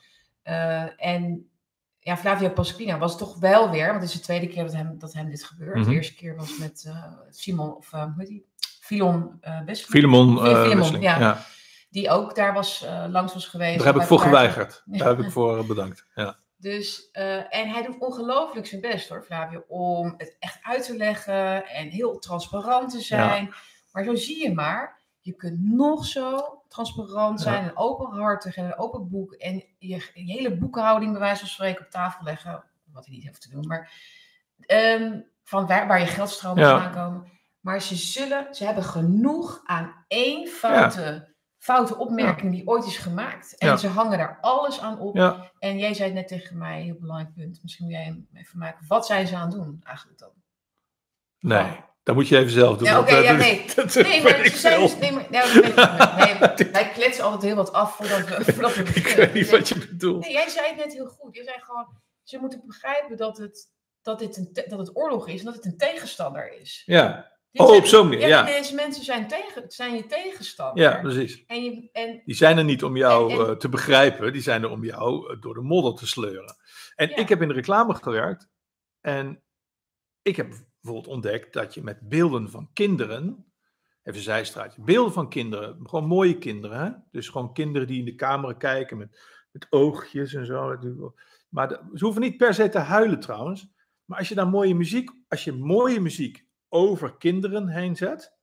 Eh, 0.42 1.06
en 1.12 1.50
ja, 1.98 2.16
Flavio 2.16 2.48
Pasquina 2.48 2.98
was 2.98 3.18
toch 3.18 3.38
wel 3.38 3.70
weer, 3.70 3.86
want 3.88 4.00
het 4.00 4.08
is 4.10 4.16
de 4.16 4.22
tweede 4.22 4.48
keer 4.48 4.62
dat 4.64 4.72
hem, 4.72 4.98
dat 4.98 5.12
hem 5.12 5.30
dit 5.30 5.44
gebeurt. 5.44 5.76
Mhm. 5.78 5.88
De 5.88 5.94
eerste 5.94 6.14
keer 6.14 6.36
was 6.36 6.58
met 6.58 6.84
eh, 6.86 7.04
Simon, 7.30 7.76
of 7.76 7.92
eh, 7.92 8.02
hoe 8.02 8.12
heet 8.16 8.28
die? 8.28 8.46
Filon 8.80 9.40
uh, 9.44 9.74
Filemon, 9.74 10.46
eh, 10.46 10.62
Filemon, 10.62 11.00
ja. 11.00 11.18
ja. 11.18 11.44
die 11.90 12.10
ook 12.10 12.34
daar 12.34 12.52
was, 12.54 12.84
eh, 12.84 13.04
langs 13.08 13.32
was 13.34 13.46
geweest. 13.46 13.78
Daar 13.78 13.86
heb 13.86 13.96
ik 13.96 14.02
voor 14.08 14.20
geweigerd. 14.20 14.82
Daar 14.86 15.08
heb 15.08 15.18
ik 15.20 15.30
voor 15.30 15.58
eh, 15.58 15.64
bedankt. 15.64 16.04
Ja. 16.14 16.36
Dus, 16.60 17.08
eh, 17.12 17.54
en 17.56 17.68
hij 17.68 17.82
doet 17.82 17.98
ongelooflijk 17.98 18.66
zijn 18.66 18.80
best 18.80 19.08
hoor, 19.08 19.22
Flavio, 19.22 19.64
om 19.68 20.14
het 20.16 20.36
echt 20.38 20.58
uit 20.62 20.84
te 20.84 20.96
leggen 20.96 21.66
en 21.66 21.88
heel 21.88 22.18
transparant 22.18 22.90
te 22.90 23.00
zijn. 23.00 23.54
Maar 23.92 24.04
zo 24.04 24.14
zie 24.14 24.42
je 24.42 24.54
maar, 24.54 25.00
je 25.20 25.32
kunt 25.32 25.60
nog 25.60 26.04
zo 26.06 26.62
transparant 26.68 27.40
zijn 27.40 27.64
en 27.64 27.76
openhartig 27.76 28.56
en 28.56 28.64
een 28.64 28.78
open 28.78 29.08
boek 29.08 29.32
en 29.32 29.54
je, 29.78 30.10
je 30.14 30.32
hele 30.32 30.56
boekhouding 30.56 31.10
bij 31.10 31.20
wijze 31.20 31.38
van 31.40 31.48
spreken 31.48 31.84
op 31.84 31.90
tafel 31.90 32.24
leggen, 32.24 32.64
wat 32.92 33.06
hij 33.06 33.14
niet 33.14 33.24
heeft 33.24 33.40
te 33.42 33.50
doen, 33.50 33.66
maar 33.66 33.92
ehm, 34.60 35.20
van 35.44 35.66
waar, 35.66 35.86
waar 35.86 36.00
je 36.00 36.06
geldstromen 36.06 36.64
Ja. 36.64 36.80
vandaan 36.80 37.04
komen. 37.04 37.30
Maar 37.60 37.82
ze 37.82 37.96
zullen, 37.96 38.54
ze 38.54 38.64
hebben 38.64 38.84
genoeg 38.84 39.60
aan 39.64 40.04
één 40.08 40.48
foute, 40.48 41.34
foute 41.58 41.96
opmerking 41.96 42.52
die 42.52 42.66
ooit 42.66 42.86
is 42.86 42.96
gemaakt. 42.96 43.56
En 43.56 43.78
ze 43.78 43.88
hangen 43.88 44.18
daar 44.18 44.38
alles 44.40 44.80
aan 44.80 44.98
op. 44.98 45.16
En 45.58 45.78
jij 45.78 45.94
zei 45.94 46.04
het 46.04 46.14
net 46.14 46.28
tegen 46.28 46.58
mij, 46.58 46.82
heel 46.82 46.98
belangrijk 47.00 47.34
punt. 47.34 47.58
Misschien 47.62 47.84
moet 47.84 47.94
jij 47.94 48.04
hem 48.04 48.28
even 48.34 48.58
maken. 48.58 48.84
Wat 48.88 49.06
zijn 49.06 49.26
ze 49.26 49.36
aan 49.36 49.48
het 49.48 49.50
doen 49.50 49.80
eigenlijk 49.84 50.18
dan? 50.18 50.30
Nee, 51.40 51.80
Dat 52.02 52.14
moet 52.14 52.28
je 52.28 52.38
even 52.38 52.50
zelf 52.50 52.76
doen. 52.76 52.86
Ja, 52.88 52.98
oké, 52.98 53.10
eh, 53.10 53.22
ja, 53.22 53.32
nee. 53.32 53.64
dat 53.74 53.94
Nee, 53.94 54.22
maar 54.22 54.44
ze 54.44 54.58
zijn 54.58 54.80
dus, 54.80 54.96
nee, 54.98 55.12
maar, 55.12 55.26
nee, 55.30 56.70
wij 56.72 56.90
kletsen 56.94 57.24
altijd 57.24 57.42
heel 57.42 57.54
wat 57.54 57.72
af 57.72 57.96
voordat 57.96 58.28
we, 58.28 58.44
voordat 58.52 58.74
we 58.74 58.82
Ik 58.82 59.06
weet 59.06 59.34
niet 59.34 59.50
wat 59.50 59.68
je 59.68 59.78
bedoelt. 59.78 60.24
Nee, 60.24 60.32
jij 60.32 60.48
zei 60.48 60.66
het 60.66 60.76
net 60.76 60.92
heel 60.92 61.06
goed. 61.06 61.36
Je 61.36 61.42
zei 61.42 61.56
gewoon, 61.60 61.86
ze 62.22 62.38
moeten 62.38 62.62
begrijpen 62.66 63.16
dat 63.16 63.38
het, 63.38 63.70
dat 64.02 64.18
dit 64.18 64.36
een, 64.36 64.50
dat 64.52 64.78
het 64.78 64.96
oorlog 64.96 65.28
is 65.28 65.38
en 65.38 65.44
dat 65.44 65.54
het 65.54 65.64
een 65.64 65.76
tegenstander 65.76 66.60
is. 66.60 66.82
Ja, 66.86 67.37
Dit 67.52 67.62
Oh, 67.62 67.76
op 67.76 67.84
zo'n 67.86 68.08
manier, 68.08 68.28
ja. 68.28 68.42
Deze 68.42 68.74
mensen 68.74 69.04
zijn, 69.04 69.28
tegen, 69.28 69.64
zijn 69.70 69.94
je 69.94 70.06
tegenstander. 70.06 70.82
ja, 70.84 71.00
precies. 71.00 71.44
En, 71.46 71.64
je, 71.64 71.88
en 71.92 72.22
Die 72.24 72.34
zijn 72.34 72.58
er 72.58 72.64
niet 72.64 72.82
om 72.84 72.96
jou 72.96 73.32
En- 73.32 73.38
en- 73.38 73.46
eh, 73.46 73.52
te 73.56 73.68
begrijpen, 73.68 74.32
die 74.32 74.42
zijn 74.42 74.62
er 74.62 74.70
om 74.70 74.84
jou 74.84 75.32
eh, 75.34 75.40
door 75.40 75.54
de 75.54 75.60
modder 75.60 75.94
te 75.94 76.06
sleuren. 76.06 76.56
En 76.94 77.08
Ja. 77.08 77.16
ik 77.16 77.28
heb 77.28 77.42
in 77.42 77.48
de 77.48 77.54
reclame 77.54 77.94
gewerkt 77.94 78.48
en 79.00 79.42
ik 80.22 80.36
heb 80.36 80.48
bijvoorbeeld 80.80 81.14
ontdekt 81.14 81.52
dat 81.52 81.74
je 81.74 81.82
met 81.82 82.08
beelden 82.08 82.50
van 82.50 82.70
kinderen, 82.72 83.52
even 84.02 84.20
zijstraatje, 84.20 84.82
beelden 84.82 85.12
van 85.12 85.28
kinderen, 85.28 85.78
gewoon 85.82 86.06
mooie 86.06 86.38
kinderen, 86.38 86.80
hè? 86.80 86.90
dus 87.10 87.28
gewoon 87.28 87.52
kinderen 87.52 87.88
die 87.88 87.98
in 87.98 88.04
de 88.04 88.14
camera 88.14 88.52
kijken 88.52 88.96
met, 88.96 89.20
met 89.52 89.66
oogjes 89.70 90.34
en 90.34 90.46
zo. 90.46 90.78
Maar 91.48 91.68
de- 91.68 91.80
ze 91.94 92.04
hoeven 92.04 92.22
niet 92.22 92.36
per 92.36 92.54
se 92.54 92.68
te 92.68 92.78
huilen 92.78 93.20
trouwens, 93.20 93.68
maar 94.04 94.18
als 94.18 94.28
je 94.28 94.34
daar 94.34 94.48
mooie 94.48 94.74
muziek, 94.74 95.10
als 95.28 95.44
je 95.44 95.52
mooie 95.52 96.00
muziek 96.00 96.46
over 96.68 97.16
kinderen 97.16 97.68
heen 97.68 97.96
zet, 97.96 98.36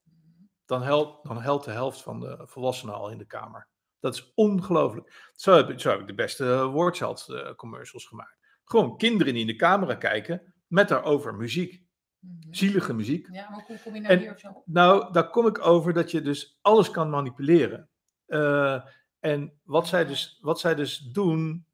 dan 0.64 0.82
helpt, 0.82 1.28
dan 1.28 1.40
helpt 1.42 1.64
de 1.64 1.70
helft 1.70 2.02
van 2.02 2.20
de 2.20 2.42
volwassenen 2.46 2.94
al 2.94 3.10
in 3.10 3.18
de 3.18 3.26
kamer. 3.26 3.68
Dat 4.00 4.14
is 4.14 4.32
ongelooflijk. 4.34 5.30
Zo 5.32 5.54
heb, 5.56 5.70
ik- 5.70 5.80
zo 5.80 5.90
heb 5.90 6.00
ik 6.00 6.06
de 6.06 6.14
beste 6.14 6.44
uh, 6.44 6.72
Wordchild 6.72 7.28
eh, 7.28 7.54
commercials 7.54 8.06
gemaakt. 8.06 8.36
Gewoon 8.64 8.96
kinderen 8.96 9.32
die 9.32 9.42
in 9.42 9.46
de 9.48 9.56
camera 9.56 9.94
kijken 9.94 10.54
met 10.66 10.88
daarover 10.88 11.34
muziek. 11.34 11.82
Mhm. 12.18 12.52
Zielige 12.54 12.94
muziek. 12.94 13.28
Ja, 13.32 13.50
maar 13.50 13.64
hoe 13.66 13.78
kom 13.84 13.94
je 13.94 14.00
nou 14.00 14.12
En- 14.12 14.18
hier 14.20 14.32
of 14.32 14.38
zo 14.38 14.48
op? 14.48 14.62
Nou, 14.66 15.12
daar 15.12 15.30
kom 15.30 15.46
ik 15.46 15.66
over 15.66 15.92
dat 15.92 16.10
je 16.10 16.22
dus 16.22 16.58
alles 16.60 16.90
kan 16.90 17.10
manipuleren. 17.10 17.88
Eh, 18.26 18.82
en 19.20 19.60
wat 19.62 19.86
zij, 19.86 20.04
dus, 20.06 20.38
wat 20.40 20.60
zij 20.60 20.74
dus 20.74 20.98
doen, 20.98 21.66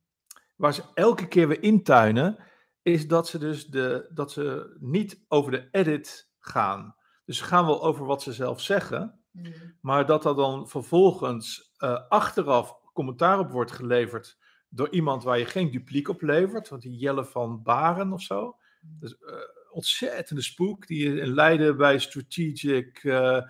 waar 0.57 0.75
ze 0.75 0.83
elke 0.95 1.29
keer 1.29 1.49
weer 1.49 1.63
intuinen, 1.63 2.39
is 2.83 3.09
dat 3.09 3.29
ze 3.29 3.39
dus 3.39 3.67
de, 3.67 4.11
dat 4.15 4.33
ze 4.33 4.77
niet 4.81 5.25
over 5.29 5.51
de 5.51 5.69
edit 5.71 6.31
gaan. 6.47 6.95
Dus 7.25 7.39
ze 7.39 7.45
gaan 7.45 7.67
wel 7.67 7.83
over 7.83 8.05
wat 8.07 8.23
ze 8.23 8.33
zelf 8.33 8.61
zeggen, 8.61 9.17
Mhm. 9.31 9.51
maar 9.81 10.07
dat 10.07 10.25
er 10.25 10.35
dan 10.35 10.69
vervolgens 10.69 11.75
eh, 11.77 12.01
achteraf 12.09 12.77
commentaar 12.93 13.39
op 13.39 13.51
wordt 13.51 13.73
geleverd 13.73 14.39
door 14.69 14.89
iemand 14.91 15.23
waar 15.25 15.39
je 15.39 15.47
geen 15.47 15.71
dupliek 15.71 16.09
op 16.09 16.23
levert, 16.23 16.69
want 16.69 16.83
die 16.83 16.97
Jelle 16.99 17.25
van 17.25 17.63
Baren 17.63 18.13
of 18.13 18.21
zo. 18.23 18.57
Dus, 18.81 19.19
eh, 19.19 19.35
ontzettende 19.71 20.43
spook 20.43 20.87
die 20.87 21.21
in 21.21 21.35
Leiden 21.35 21.77
bij 21.77 21.99
Strategic. 21.99 23.05
eh, 23.05 23.43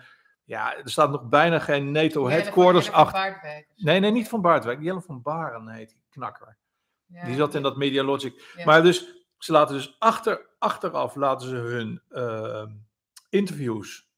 ja, 0.43 0.75
er 0.77 0.89
staat 0.89 1.11
nog 1.11 1.29
bijna 1.29 1.59
geen 1.59 1.91
NATO 1.91 2.27
headquarters 2.29 2.91
achter. 2.91 3.19
Nee, 3.75 3.99
nee, 3.99 4.11
niet 4.11 4.29
van 4.29 4.41
Baardwijk. 4.41 4.81
Jelle 4.81 5.01
van 5.01 5.21
Baren 5.21 5.67
heet 5.67 5.89
die 5.89 6.03
knakker. 6.09 6.57
Ja, 7.05 7.25
Die 7.25 7.35
zat 7.35 7.55
in 7.55 7.61
dat 7.61 7.77
Medialogic. 7.77 8.53
ja. 8.57 8.65
Maar 8.65 8.83
dus, 8.83 9.22
ze 9.43 9.51
laten 9.51 9.75
dus 9.75 9.95
achter, 9.99 10.49
achteraf 10.59 11.15
laten 11.15 11.47
ze 11.47 11.55
hun 11.55 12.01
eh, 12.09 12.65
interviews 13.29 14.11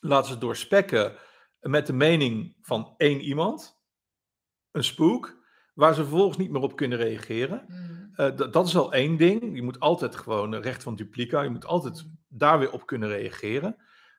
laten 0.00 0.30
ze 0.32 0.38
doorspekken 0.38 1.16
met 1.60 1.86
de 1.86 1.92
mening 1.92 2.56
van 2.60 2.94
één 2.96 3.20
iemand. 3.20 3.78
Een 4.70 4.84
spook. 4.84 5.38
Waar 5.74 5.94
ze 5.94 6.00
vervolgens 6.00 6.36
niet 6.36 6.50
meer 6.50 6.62
op 6.62 6.76
kunnen 6.76 6.98
reageren. 6.98 7.64
Mhm. 7.68 8.08
Eh, 8.14 8.52
dat- 8.52 8.66
is 8.66 8.76
al 8.76 8.92
één 8.92 9.16
ding. 9.16 9.54
Je 9.56 9.62
moet 9.62 9.80
altijd 9.80 10.16
gewoon 10.16 10.54
recht 10.54 10.82
van 10.82 10.96
duplica. 10.96 11.42
Je 11.42 11.50
moet 11.50 11.64
altijd 11.64 12.06
daar 12.28 12.58
weer 12.58 12.72
op 12.72 12.86
kunnen 12.86 13.08
reageren. 13.08 13.76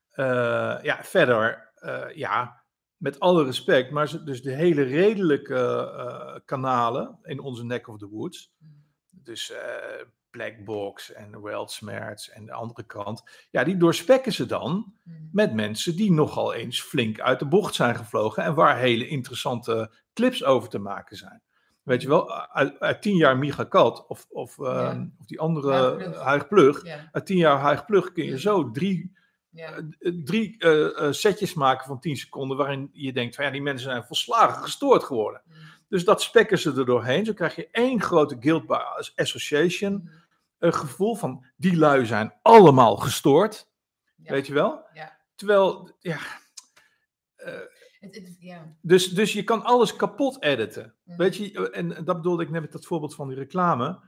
Eh, 0.09 0.77
ja, 0.81 1.03
verder, 1.03 1.71
eh, 1.75 2.15
ja, 2.15 2.63
met 2.97 3.19
alle 3.19 3.43
respect, 3.43 3.91
maar 3.91 4.07
ze- 4.07 4.23
dus 4.23 4.41
de 4.41 4.51
hele 4.53 4.81
redelijke 4.81 6.41
kanalen 6.45 7.19
in 7.23 7.39
onze 7.39 7.65
neck 7.65 7.87
of 7.87 7.97
the 7.97 8.07
woods, 8.09 8.53
dus 9.23 9.51
eh 9.51 9.59
Blackbox 10.29 11.11
en 11.13 11.41
Weltsmerts 11.41 12.29
en 12.29 12.45
de 12.45 12.51
andere 12.53 12.83
krant, 12.83 13.23
ja, 13.49 13.63
die 13.63 13.77
doorspekken 13.77 14.31
ze 14.33 14.45
dan 14.45 14.93
Mhm. 15.03 15.15
met 15.31 15.53
mensen 15.53 15.95
die 15.95 16.11
nogal 16.11 16.53
eens 16.53 16.81
flink 16.81 17.19
uit 17.19 17.39
de 17.39 17.45
bocht 17.47 17.75
zijn 17.75 17.95
gevlogen 17.95 18.43
en 18.43 18.53
waar 18.55 18.77
hele 18.77 19.07
interessante 19.07 19.91
clips 20.13 20.43
over 20.43 20.69
te 20.69 20.79
maken 20.79 21.17
zijn. 21.17 21.41
Weet 21.83 22.01
je 22.01 22.07
wel, 22.07 22.31
uit, 22.49 22.79
uit 22.79 23.01
tien 23.01 23.15
jaar 23.15 23.37
Micha 23.37 23.63
Kat 23.63 24.07
of, 24.07 24.25
of, 24.29 24.59
eh, 24.59 24.65
Ja. 24.65 25.07
of 25.19 25.25
die 25.25 25.39
andere 25.39 25.71
Huig 25.71 25.97
Plug. 25.97 26.23
Huig 26.23 26.47
Plug, 26.47 26.83
Ja, 26.85 27.09
uit 27.11 27.25
tien 27.25 27.37
jaar 27.37 27.59
Huig 27.59 27.85
Plug 27.85 28.11
kun 28.11 28.23
je 28.25 28.31
Ja. 28.31 28.37
zo 28.37 28.71
drie, 28.71 29.11
ja. 29.49 29.71
eh, 29.99 30.11
drie 30.23 30.57
eh, 30.57 31.05
eh, 31.07 31.11
setjes 31.13 31.53
maken 31.53 31.85
van 31.85 31.99
10 31.99 32.15
seconden 32.17 32.57
waarin 32.57 32.89
je 32.93 33.13
denkt 33.13 33.35
van 33.35 33.45
ja, 33.45 33.51
die 33.51 33.61
mensen 33.61 33.89
zijn 33.91 34.03
volslagen 34.03 34.63
gestoord 34.63 35.03
geworden. 35.03 35.41
Dus 35.91 36.05
dat 36.05 36.21
spekken 36.21 36.57
ze 36.59 36.73
er 36.73 36.85
doorheen. 36.85 37.25
Zo 37.25 37.33
krijg 37.33 37.55
je 37.55 37.67
één 37.71 38.01
grote 38.01 38.37
guild 38.39 38.65
by 38.67 38.77
association 39.15 39.93
Mhm. 39.93 40.13
een 40.57 40.73
gevoel 40.73 41.15
van 41.15 41.45
die 41.57 41.77
lui 41.77 42.05
zijn 42.05 42.33
allemaal 42.41 42.95
gestoord, 42.97 43.67
Ja. 44.15 44.31
weet 44.31 44.47
je 44.47 44.53
wel? 44.53 44.85
Ja. 44.93 45.17
Terwijl, 45.35 45.95
ja, 45.99 46.17
eh, 47.35 47.53
Het, 47.99 48.15
het, 48.15 48.35
ja. 48.39 48.75
dus, 48.81 49.09
dus 49.09 49.33
je 49.33 49.43
kan 49.43 49.63
alles 49.63 49.95
kapot 49.95 50.43
editen. 50.43 50.95
Mhm. 51.03 51.17
Weet 51.17 51.35
je, 51.35 51.69
en 51.71 51.89
dat 51.89 52.15
bedoelde 52.15 52.43
ik 52.43 52.49
net 52.49 52.61
met 52.61 52.71
dat 52.71 52.85
voorbeeld 52.85 53.15
van 53.15 53.27
die 53.27 53.37
reclame. 53.37 53.99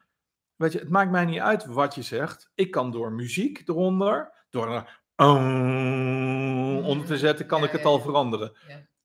Weet 0.55 0.71
je, 0.71 0.79
het 0.79 0.89
maakt 0.89 1.11
mij 1.11 1.25
niet 1.25 1.39
uit 1.39 1.65
wat 1.65 1.95
je 1.95 2.01
zegt. 2.01 2.51
Ik 2.55 2.71
kan 2.71 2.91
door 2.91 3.11
muziek 3.11 3.61
eronder, 3.67 4.45
door 4.49 4.85
een 5.15 6.83
onder 6.85 7.05
te 7.05 7.17
zetten, 7.17 7.45
kan 7.45 7.59
Ja, 7.59 7.65
ik 7.65 7.71
het 7.71 7.85
al 7.85 7.97
ja. 7.97 8.03
veranderen. 8.03 8.57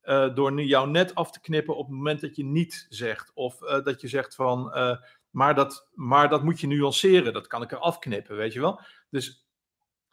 Eh, 0.09 0.35
door 0.35 0.53
nu 0.53 0.65
jou 0.65 0.91
net 0.91 1.15
af 1.15 1.31
te 1.31 1.41
knippen 1.41 1.77
op 1.77 1.87
het 1.87 1.97
moment 1.97 2.21
dat 2.21 2.37
je 2.37 2.45
niet 2.45 2.87
zegt. 2.89 3.31
Of 3.35 3.63
eh, 3.63 3.85
dat 3.85 4.01
je 4.01 4.09
zegt 4.09 4.35
van, 4.35 4.73
eh, 4.73 4.97
maar, 5.31 5.55
dat, 5.55 5.89
maar 5.95 6.29
dat 6.29 6.43
moet 6.43 6.61
je 6.61 6.67
nuanceren. 6.67 7.33
Dat 7.33 7.47
kan 7.47 7.63
ik 7.63 7.73
er 7.73 7.79
afknippen, 7.79 8.37
weet 8.37 8.53
je 8.53 8.61
wel. 8.61 8.81
Dus 9.11 9.47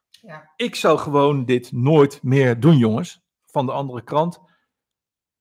Ja. 0.10 0.52
ik 0.56 0.76
zou 0.76 0.98
gewoon 0.98 1.46
dit 1.46 1.72
nooit 1.72 2.24
meer 2.24 2.60
doen, 2.60 2.78
jongens. 2.78 3.22
Van 3.46 3.66
de 3.66 3.72
andere 3.72 4.04
krant. 4.04 4.40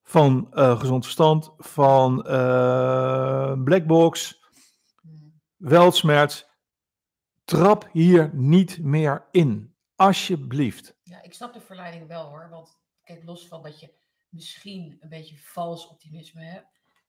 Van 0.03 0.49
Gezond 0.51 1.05
Verstand. 1.05 1.53
Van 1.59 2.23
Blackbox. 3.65 4.43
Mhm. 5.03 5.25
Weltsmerts. 5.57 6.47
Trap 7.45 7.89
hier 7.93 8.31
niet 8.35 8.79
meer 8.83 9.27
in. 9.31 9.75
Alsjeblieft. 9.97 10.97
Ja, 11.03 11.23
ik 11.23 11.35
snap 11.35 11.53
de 11.53 11.61
verleiding 11.61 12.09
wel 12.09 12.29
hoor. 12.29 12.49
Want 12.51 12.79
kijk, 13.05 13.25
los 13.25 13.49
van 13.49 13.63
dat 13.63 13.81
je 13.81 14.03
misschien 14.35 14.97
een 15.01 15.09
beetje 15.09 15.39
vals 15.39 15.89
optimisme 15.89 16.45
hebt. 16.45 16.67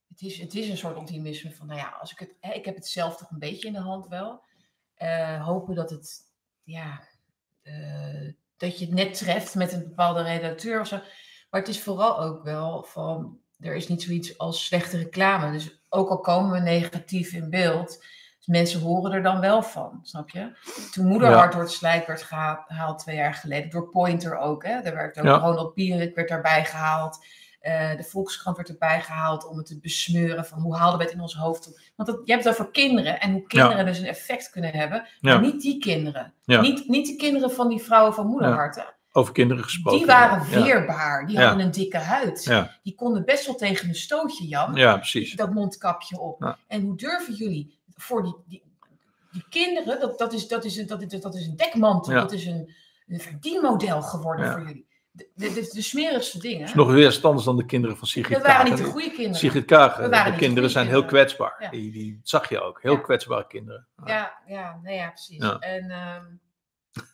Het 0.08 0.22
is, 0.22 0.38
het 0.38 0.54
is 0.54 0.70
een 0.70 0.78
soort 0.78 0.98
optimisme 0.98 1.52
van, 1.52 1.68
nou 1.68 1.80
ja, 1.80 1.90
als 1.90 2.12
ik 2.12 2.20
het, 2.20 2.54
ik 2.56 2.66
heb 2.66 2.76
het 2.76 2.88
zelf 2.88 3.18
toch 3.18 3.30
een 3.30 3.40
beetje 3.40 3.68
in 3.68 3.74
de 3.74 3.80
hand 3.80 4.08
wel. 4.08 4.44
Eh, 4.96 5.46
hopen 5.46 5.76
dat 5.76 5.90
het, 5.90 6.22
ja, 6.64 7.08
eh, 7.62 8.34
dat 8.58 8.80
je 8.80 8.86
het 8.86 8.94
net 8.94 9.18
treft 9.18 9.56
met 9.56 9.74
een 9.74 9.84
bepaalde 9.84 10.22
redacteur 10.22 10.80
of 10.80 10.88
zo. 10.88 11.00
Maar 11.50 11.60
het 11.60 11.70
is 11.70 11.82
vooral 11.82 12.20
ook 12.20 12.44
wel 12.44 12.84
van, 12.84 13.40
er 13.60 13.76
is 13.76 13.88
niet 13.88 14.04
zoiets 14.04 14.38
als 14.38 14.66
slechte 14.66 14.98
reclame. 14.98 15.52
Dus 15.52 15.80
ook 15.90 16.10
al 16.10 16.20
komen 16.20 16.52
we 16.52 16.60
negatief 16.60 17.34
in 17.34 17.50
beeld, 17.50 18.06
mensen 18.46 18.82
horen 18.82 19.12
er 19.12 19.24
dan 19.24 19.40
wel 19.40 19.64
van, 19.64 20.00
snap 20.04 20.30
je? 20.30 20.52
Toen 20.92 21.06
Moederhart 21.08 21.52
door 21.52 21.62
het 21.62 21.72
slijk 21.72 22.08
werd 22.08 22.22
geha- 22.24 22.64
gehaald 22.68 23.00
twee 23.00 23.16
jaar 23.16 23.34
geleden, 23.34 23.70
door 23.70 23.90
Pointer 23.90 24.38
ook, 24.38 24.64
hè? 24.64 24.72
Er 24.72 24.96
werd 24.96 25.18
ook 25.20 25.26
Ja. 25.26 25.38
Ronald 25.38 25.74
Pierik 25.74 26.16
werd 26.16 26.30
daarbij 26.30 26.66
gehaald. 26.66 27.26
Eh, 27.60 27.98
de 27.98 28.04
Volkskrant 28.04 28.58
werd 28.58 28.70
erbij 28.70 29.02
gehaald 29.02 29.48
om 29.48 29.58
het 29.58 29.66
te 29.66 29.80
besmeuren 29.80 30.46
van 30.46 30.60
hoe 30.60 30.76
haalden 30.76 30.98
we 30.98 31.04
het 31.04 31.14
in 31.14 31.22
ons 31.22 31.36
hoofd. 31.36 31.92
Want 31.96 32.10
dat, 32.10 32.20
je 32.26 32.32
hebt 32.32 32.44
het 32.44 32.54
over 32.54 32.72
kinderen 32.72 33.20
en 33.20 33.32
hoe 33.32 33.48
kinderen 33.48 33.86
dus 33.86 34.00
een 34.00 34.06
effect 34.06 34.50
kunnen 34.50 34.72
hebben. 34.72 35.06
Ja. 35.20 35.34
Maar 35.34 35.42
niet 35.42 35.62
die 35.62 35.80
kinderen. 35.80 36.34
Ja. 36.44 36.62
Niet, 36.62 36.88
niet 36.88 37.08
de 37.08 37.16
kinderen 37.16 37.52
van 37.52 37.70
die 37.70 37.82
vrouwen 37.82 38.14
van 38.14 38.28
Moederhart. 38.28 38.76
hè. 38.76 38.82
Over 39.12 39.34
kinderen 39.34 39.64
gesproken. 39.64 39.98
Die 40.00 40.08
waren 40.08 40.50
Ja. 40.50 40.64
weerbaar. 40.64 41.26
Die 41.28 41.38
Ja. 41.38 41.46
hadden 41.48 41.66
een 41.66 41.72
dikke 41.72 41.98
huid. 41.98 42.44
Ja. 42.44 42.72
Die 42.84 42.96
konden 42.96 43.26
best 43.26 43.46
wel 43.46 43.56
tegen 43.56 43.90
een 43.90 43.96
stootje, 43.96 44.48
Jan 44.48 44.76
Ja, 44.76 44.96
precies. 44.96 45.34
dat 45.36 45.54
mondkapje 45.54 46.20
op. 46.20 46.42
Ja. 46.42 46.58
En 46.68 46.82
hoe 46.82 46.98
durven 46.98 47.34
jullie 47.34 47.80
voor 47.96 48.24
die, 48.24 48.36
die, 48.46 48.64
die 49.32 49.46
kinderen, 49.50 50.00
dat, 50.00 50.18
dat, 50.20 50.34
is, 50.34 50.48
dat, 50.48 50.66
is, 50.66 50.78
een- 50.78 50.88
dat, 50.88 51.02
is, 51.02 51.22
dat 51.22 51.36
is 51.36 51.48
een 51.48 51.56
dekmantel, 51.56 52.14
Ja. 52.14 52.20
dat 52.20 52.32
is 52.32 52.46
een, 52.46 52.74
een 53.08 53.20
verdienmodel 53.20 54.02
geworden 54.02 54.46
Ja. 54.46 54.52
voor 54.52 54.62
jullie. 54.68 54.88
De, 55.12 55.30
de, 55.36 55.70
de, 55.74 55.82
smerigste 55.82 56.40
dingen. 56.40 56.60
Het 56.60 56.70
is 56.70 56.76
nog 56.76 56.92
weer 56.92 57.20
anders 57.22 57.46
dan 57.46 57.58
de 57.58 57.66
kinderen 57.66 57.98
van 57.98 58.08
Sigrid 58.08 58.38
dat 58.38 58.48
waren 58.48 58.66
Kaag. 58.66 58.76
niet 58.76 58.86
de 58.86 58.92
goede 58.92 59.08
kinderen. 59.10 59.36
Sigrid 59.36 59.66
Kaag, 59.66 59.98
waren 59.98 60.32
de 60.32 60.38
kinderen 60.38 60.70
zijn 60.70 60.88
heel 60.88 61.06
kwetsbaar. 61.06 61.56
Ja. 61.60 61.70
Die, 61.70 62.20
zag 62.24 62.50
je 62.50 62.62
ook. 62.62 62.82
Heel 62.82 63.02
kwetsbare 63.02 63.48
kinderen. 63.48 63.88
Ja, 64.06 64.38
ja, 64.48 64.80
nee, 64.84 64.96
ja, 64.96 65.10
precies. 65.10 65.44
En, 65.60 65.90
ehm, 65.90 66.24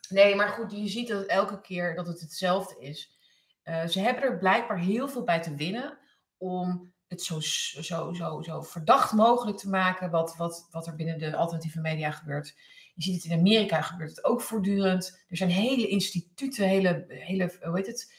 nee, 0.08 0.34
maar 0.34 0.48
goed, 0.48 0.72
je 0.72 0.88
ziet 0.88 1.08
dat 1.08 1.26
elke 1.26 1.60
keer 1.60 1.94
dat 1.94 2.06
het 2.06 2.20
hetzelfde 2.20 2.80
is. 2.80 3.18
Eh, 3.62 3.86
ze 3.86 4.00
hebben 4.00 4.22
er 4.22 4.38
blijkbaar 4.38 4.78
heel 4.78 5.08
veel 5.08 5.24
bij 5.24 5.40
te 5.42 5.54
winnen 5.54 5.98
om 6.36 6.91
het 7.12 7.22
zo, 7.22 7.40
zo, 7.82 8.12
zo, 8.12 8.42
zo 8.42 8.62
verdacht 8.62 9.12
mogelijk 9.12 9.58
te 9.58 9.68
maken 9.68 10.10
wat, 10.10 10.36
wat, 10.36 10.68
wat 10.70 10.86
er 10.86 10.94
binnen 10.94 11.18
de 11.18 11.36
alternatieve 11.36 11.80
media 11.80 12.10
gebeurt 12.10 12.54
Je 12.94 13.02
ziet 13.02 13.22
het 13.22 13.32
in 13.32 13.38
Amerika 13.38 13.80
gebeurt 13.82 14.10
het 14.10 14.24
ook 14.24 14.40
voortdurend. 14.40 15.24
Er 15.28 15.36
zijn 15.36 15.50
hele 15.50 15.86
instituten, 15.88 16.68
hele, 16.68 17.04
hele 17.08 17.52
hoe 17.62 17.76
heet 17.76 17.86
het, 17.86 18.14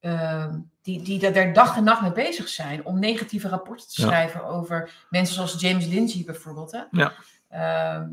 ehm, 0.00 0.58
die, 0.82 1.02
die 1.02 1.32
daar 1.32 1.52
dag 1.52 1.76
en 1.76 1.84
nacht 1.84 2.02
mee 2.02 2.12
bezig 2.12 2.48
zijn 2.48 2.84
om 2.84 2.98
negatieve 2.98 3.48
rapporten 3.48 3.88
te 3.88 4.02
Ja. 4.02 4.06
schrijven 4.06 4.44
over 4.44 5.06
mensen 5.10 5.34
zoals 5.34 5.60
James 5.60 5.86
Lindsay 5.86 6.24
bijvoorbeeld. 6.24 6.72
Hè? 6.72 6.82
Ja. 6.90 7.12
Ehm, 7.48 8.08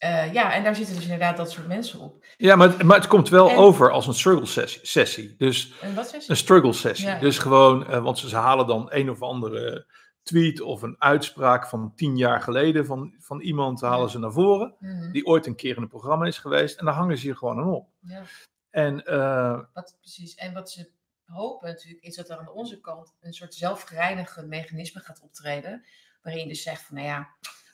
eh, 0.00 0.32
ja, 0.32 0.52
en 0.54 0.64
daar 0.64 0.74
zitten 0.74 0.94
dus 0.94 1.04
inderdaad 1.04 1.36
dat 1.36 1.50
soort 1.50 1.66
mensen 1.66 2.00
op. 2.00 2.24
Ja, 2.36 2.56
maar, 2.56 2.68
het- 2.68 2.82
maar 2.82 2.96
het 2.96 3.06
komt 3.06 3.28
wel 3.28 3.50
En- 3.50 3.56
over 3.56 3.90
als 3.90 4.06
een 4.06 4.14
struggle 4.14 4.46
sessie. 4.46 4.86
sessie. 4.86 5.34
Dus 5.36 5.72
En 5.80 5.94
wat 5.94 6.14
is 6.14 6.28
een 6.28 6.36
struggle 6.36 6.72
sessie. 6.72 7.06
Ja. 7.08 7.18
Dus 7.18 7.38
gewoon, 7.38 7.86
eh, 7.86 8.02
want 8.02 8.18
ze, 8.18 8.28
ze 8.28 8.36
halen 8.36 8.66
dan 8.66 8.86
een 8.90 9.10
of 9.10 9.22
andere 9.22 9.86
tweet 10.22 10.60
of 10.60 10.82
een 10.82 10.96
uitspraak 10.98 11.66
van 11.66 11.92
tien 11.94 12.16
jaar 12.16 12.40
geleden 12.40 12.86
van, 12.86 13.14
van 13.18 13.40
iemand 13.40 13.80
halen 13.80 14.04
Ja. 14.06 14.08
ze 14.12 14.18
naar 14.18 14.32
voren. 14.32 14.74
Mhm, 14.78 15.10
Die 15.12 15.26
ooit 15.26 15.46
een 15.46 15.56
keer 15.56 15.76
in 15.76 15.82
een 15.82 15.88
programma 15.88 16.26
is 16.26 16.38
geweest. 16.38 16.78
En 16.78 16.84
daar 16.84 16.94
hangen 16.94 17.16
ze 17.16 17.22
hier 17.22 17.36
gewoon 17.36 17.58
aan 17.58 17.72
op. 17.72 17.88
ja. 18.00 18.22
En 18.70 19.04
eh, 19.04 19.60
Wat, 19.74 19.96
precies. 20.00 20.34
En 20.34 20.52
wat 20.54 20.70
ze 20.70 20.90
hopen 21.24 21.68
natuurlijk, 21.68 22.04
is 22.04 22.16
dat 22.16 22.30
er 22.30 22.38
aan 22.38 22.50
onze 22.50 22.80
kant 22.80 23.14
een 23.20 23.32
soort 23.32 23.54
zelfgereinigend 23.54 24.48
mechanisme 24.48 25.00
gaat 25.00 25.20
optreden. 25.20 25.84
Waarin 26.22 26.42
je 26.42 26.48
dus 26.48 26.62
zegt 26.62 26.82
van, 26.82 26.96
nou 26.96 27.08
ja, 27.08 27.28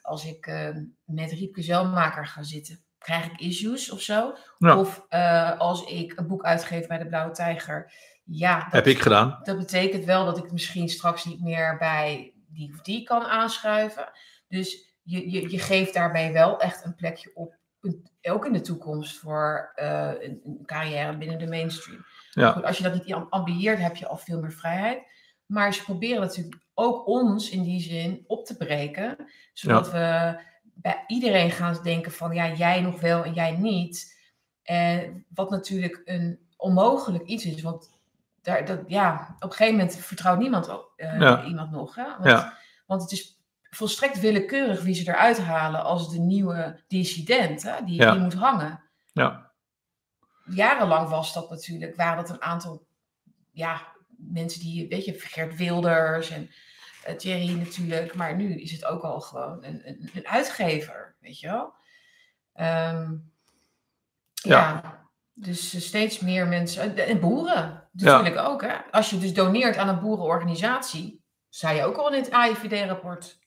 als 0.07 0.27
ik 0.27 0.47
eh, 0.47 0.77
met 1.05 1.33
Riepke 1.33 1.63
Zelmaker 1.63 2.27
ga 2.27 2.43
zitten, 2.43 2.85
krijg 2.99 3.25
ik 3.27 3.41
issues 3.41 3.91
of 3.91 4.01
zo. 4.01 4.35
Ja. 4.59 4.79
Of 4.79 5.05
eh, 5.09 5.59
als 5.59 5.85
ik 5.85 6.19
een 6.19 6.27
boek 6.27 6.45
uitgeef 6.45 6.87
bij 6.87 6.99
de 6.99 7.07
Blauwe 7.07 7.33
Tijger, 7.33 7.93
ja, 8.25 8.59
dat, 8.65 8.73
heb 8.73 8.87
ik 8.87 9.01
gedaan. 9.01 9.41
dat 9.43 9.59
betekent 9.59 10.05
wel 10.05 10.25
dat 10.25 10.39
ik 10.39 10.53
misschien 10.53 10.89
straks 10.89 11.25
niet 11.25 11.41
meer 11.43 11.77
bij 11.79 12.35
die 12.49 12.73
of 12.73 12.81
die 12.81 13.03
kan 13.03 13.23
aanschuiven. 13.25 14.11
Dus 14.49 14.95
je, 15.03 15.31
je, 15.31 15.51
je 15.51 15.59
geeft 15.59 15.95
daarbij 15.95 16.33
wel 16.33 16.61
echt 16.61 16.85
een 16.85 16.95
plekje 16.95 17.31
op, 17.35 17.57
ook 18.23 18.47
in 18.47 18.53
de 18.53 18.61
toekomst, 18.61 19.19
voor 19.19 19.73
eh, 19.75 20.13
een, 20.19 20.41
een 20.45 20.63
carrière 20.65 21.17
binnen 21.17 21.39
de 21.39 21.47
mainstream. 21.47 22.05
Ja. 22.31 22.53
Goed, 22.53 22.65
als 22.65 22.77
je 22.77 22.83
dat 22.83 22.95
niet 22.95 23.13
am- 23.13 23.27
ambieert, 23.31 23.79
heb 23.79 23.97
je 23.97 24.09
al 24.09 24.17
veel 24.17 24.41
meer 24.41 24.53
vrijheid. 24.53 25.03
Maar 25.47 25.75
ze 25.75 25.83
proberen 25.83 26.21
natuurlijk 26.21 26.66
ook 26.79 27.07
ons 27.07 27.51
in 27.51 27.63
die 27.63 27.81
zin 27.81 28.25
op 28.27 28.45
te 28.47 28.57
breken, 28.57 29.17
zodat 29.53 29.91
we 29.91 30.39
bij 30.63 31.05
iedereen 31.07 31.51
gaan 31.51 31.79
denken 31.83 32.13
van 32.13 32.35
ja, 32.35 32.53
jij 32.53 32.81
nog 32.81 33.01
wel 33.01 33.25
en 33.25 33.33
jij 33.33 33.51
niet. 33.51 34.19
En 34.63 35.25
wat 35.35 35.51
natuurlijk 35.51 36.03
een 36.05 36.39
onmogelijk 36.57 37.25
iets 37.27 37.45
is, 37.45 37.63
want 37.63 37.91
daar, 38.43 38.65
dat, 38.65 38.81
ja, 38.87 39.35
op 39.35 39.43
een 39.43 39.57
gegeven 39.57 39.79
moment 39.79 39.97
vertrouwt 39.97 40.39
niemand 40.39 40.69
eh, 40.97 41.21
Ja. 41.21 41.45
iemand 41.45 41.71
nog. 41.71 41.95
Hè? 41.95 42.05
Want, 42.05 42.25
Ja. 42.25 42.59
want 42.87 43.03
het 43.03 43.13
is 43.13 43.41
volstrekt 43.71 44.21
willekeurig 44.21 44.83
wie 44.83 44.95
ze 44.95 45.09
eruit 45.11 45.39
halen 45.39 45.85
als 45.85 46.11
de 46.11 46.19
nieuwe 46.19 46.81
dissident, 46.89 47.63
hè? 47.63 47.85
Die, 47.85 48.01
Ja. 48.01 48.11
die 48.11 48.21
moet 48.21 48.35
hangen. 48.35 48.83
Ja. 49.13 49.51
Jarenlang 50.45 51.09
was 51.09 51.33
dat 51.33 51.51
natuurlijk, 51.51 51.97
waren 51.97 52.17
dat 52.17 52.31
een 52.31 52.43
aantal 52.43 52.87
ja, 53.51 53.83
mensen 54.17 54.61
die, 54.61 54.89
weet 54.89 55.05
je, 55.05 55.15
Geert 55.19 55.57
Wilders 55.57 56.31
en 56.31 56.43
eh, 56.43 56.49
Thierry 57.17 57.59
natuurlijk, 57.59 58.15
maar 58.15 58.37
nu 58.37 58.61
is 58.61 58.71
het 58.73 58.85
ook 58.85 59.03
al 59.03 59.21
gewoon 59.21 59.65
een, 59.65 59.89
een, 59.89 60.11
een 60.15 60.27
uitgever, 60.29 61.17
weet 61.21 61.41
je 61.41 61.47
wel. 61.47 61.75
Ehm, 62.53 63.13
ja. 64.33 64.59
Ja. 64.83 65.09
dus 65.33 65.75
eh, 65.75 65.81
steeds 65.81 66.21
meer 66.21 66.47
mensen, 66.49 66.83
en- 66.83 67.07
en 67.07 67.21
boeren 67.21 67.89
natuurlijk 67.93 68.39
ook. 68.39 68.63
Hè? 68.63 68.75
Als 68.91 69.11
je 69.11 69.19
dus 69.19 69.35
doneert 69.35 69.77
aan 69.77 69.89
een 69.89 70.01
boerenorganisatie, 70.01 71.23
sta 71.49 71.71
je 71.71 71.85
ook 71.85 71.97
al 71.97 72.13
in 72.13 72.23
het 72.23 72.31
AIVD-rapport. 72.31 73.39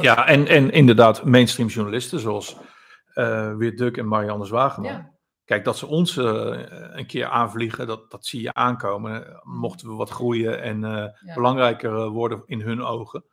Ja, 0.00 0.26
en, 0.26 0.46
en 0.46 0.70
inderdaad, 0.70 1.24
mainstream 1.24 1.68
journalisten 1.68 2.20
zoals 2.20 2.56
eh 3.14 3.54
Weer 3.56 3.76
Duk 3.76 3.96
en 3.96 4.08
Marianne 4.08 4.44
Zwageman. 4.44 4.90
Ja. 4.92 5.14
Kijk, 5.46 5.64
dat 5.64 5.76
ze 5.78 5.86
ons 5.86 6.16
eh, 6.16 6.24
een 6.96 7.06
keer 7.06 7.26
aanvliegen, 7.26 7.86
dat, 7.86 8.10
dat 8.10 8.26
zie 8.26 8.42
je 8.42 8.54
aankomen. 8.54 9.40
Mochten 9.42 9.88
we 9.88 9.94
wat 9.94 10.10
groeien 10.10 10.62
en 10.62 10.84
eh, 10.84 10.90
Ja. 11.20 11.34
belangrijker 11.34 11.94
eh, 11.96 12.08
worden 12.08 12.42
in 12.46 12.60
hun 12.60 12.82
ogen, 12.82 13.24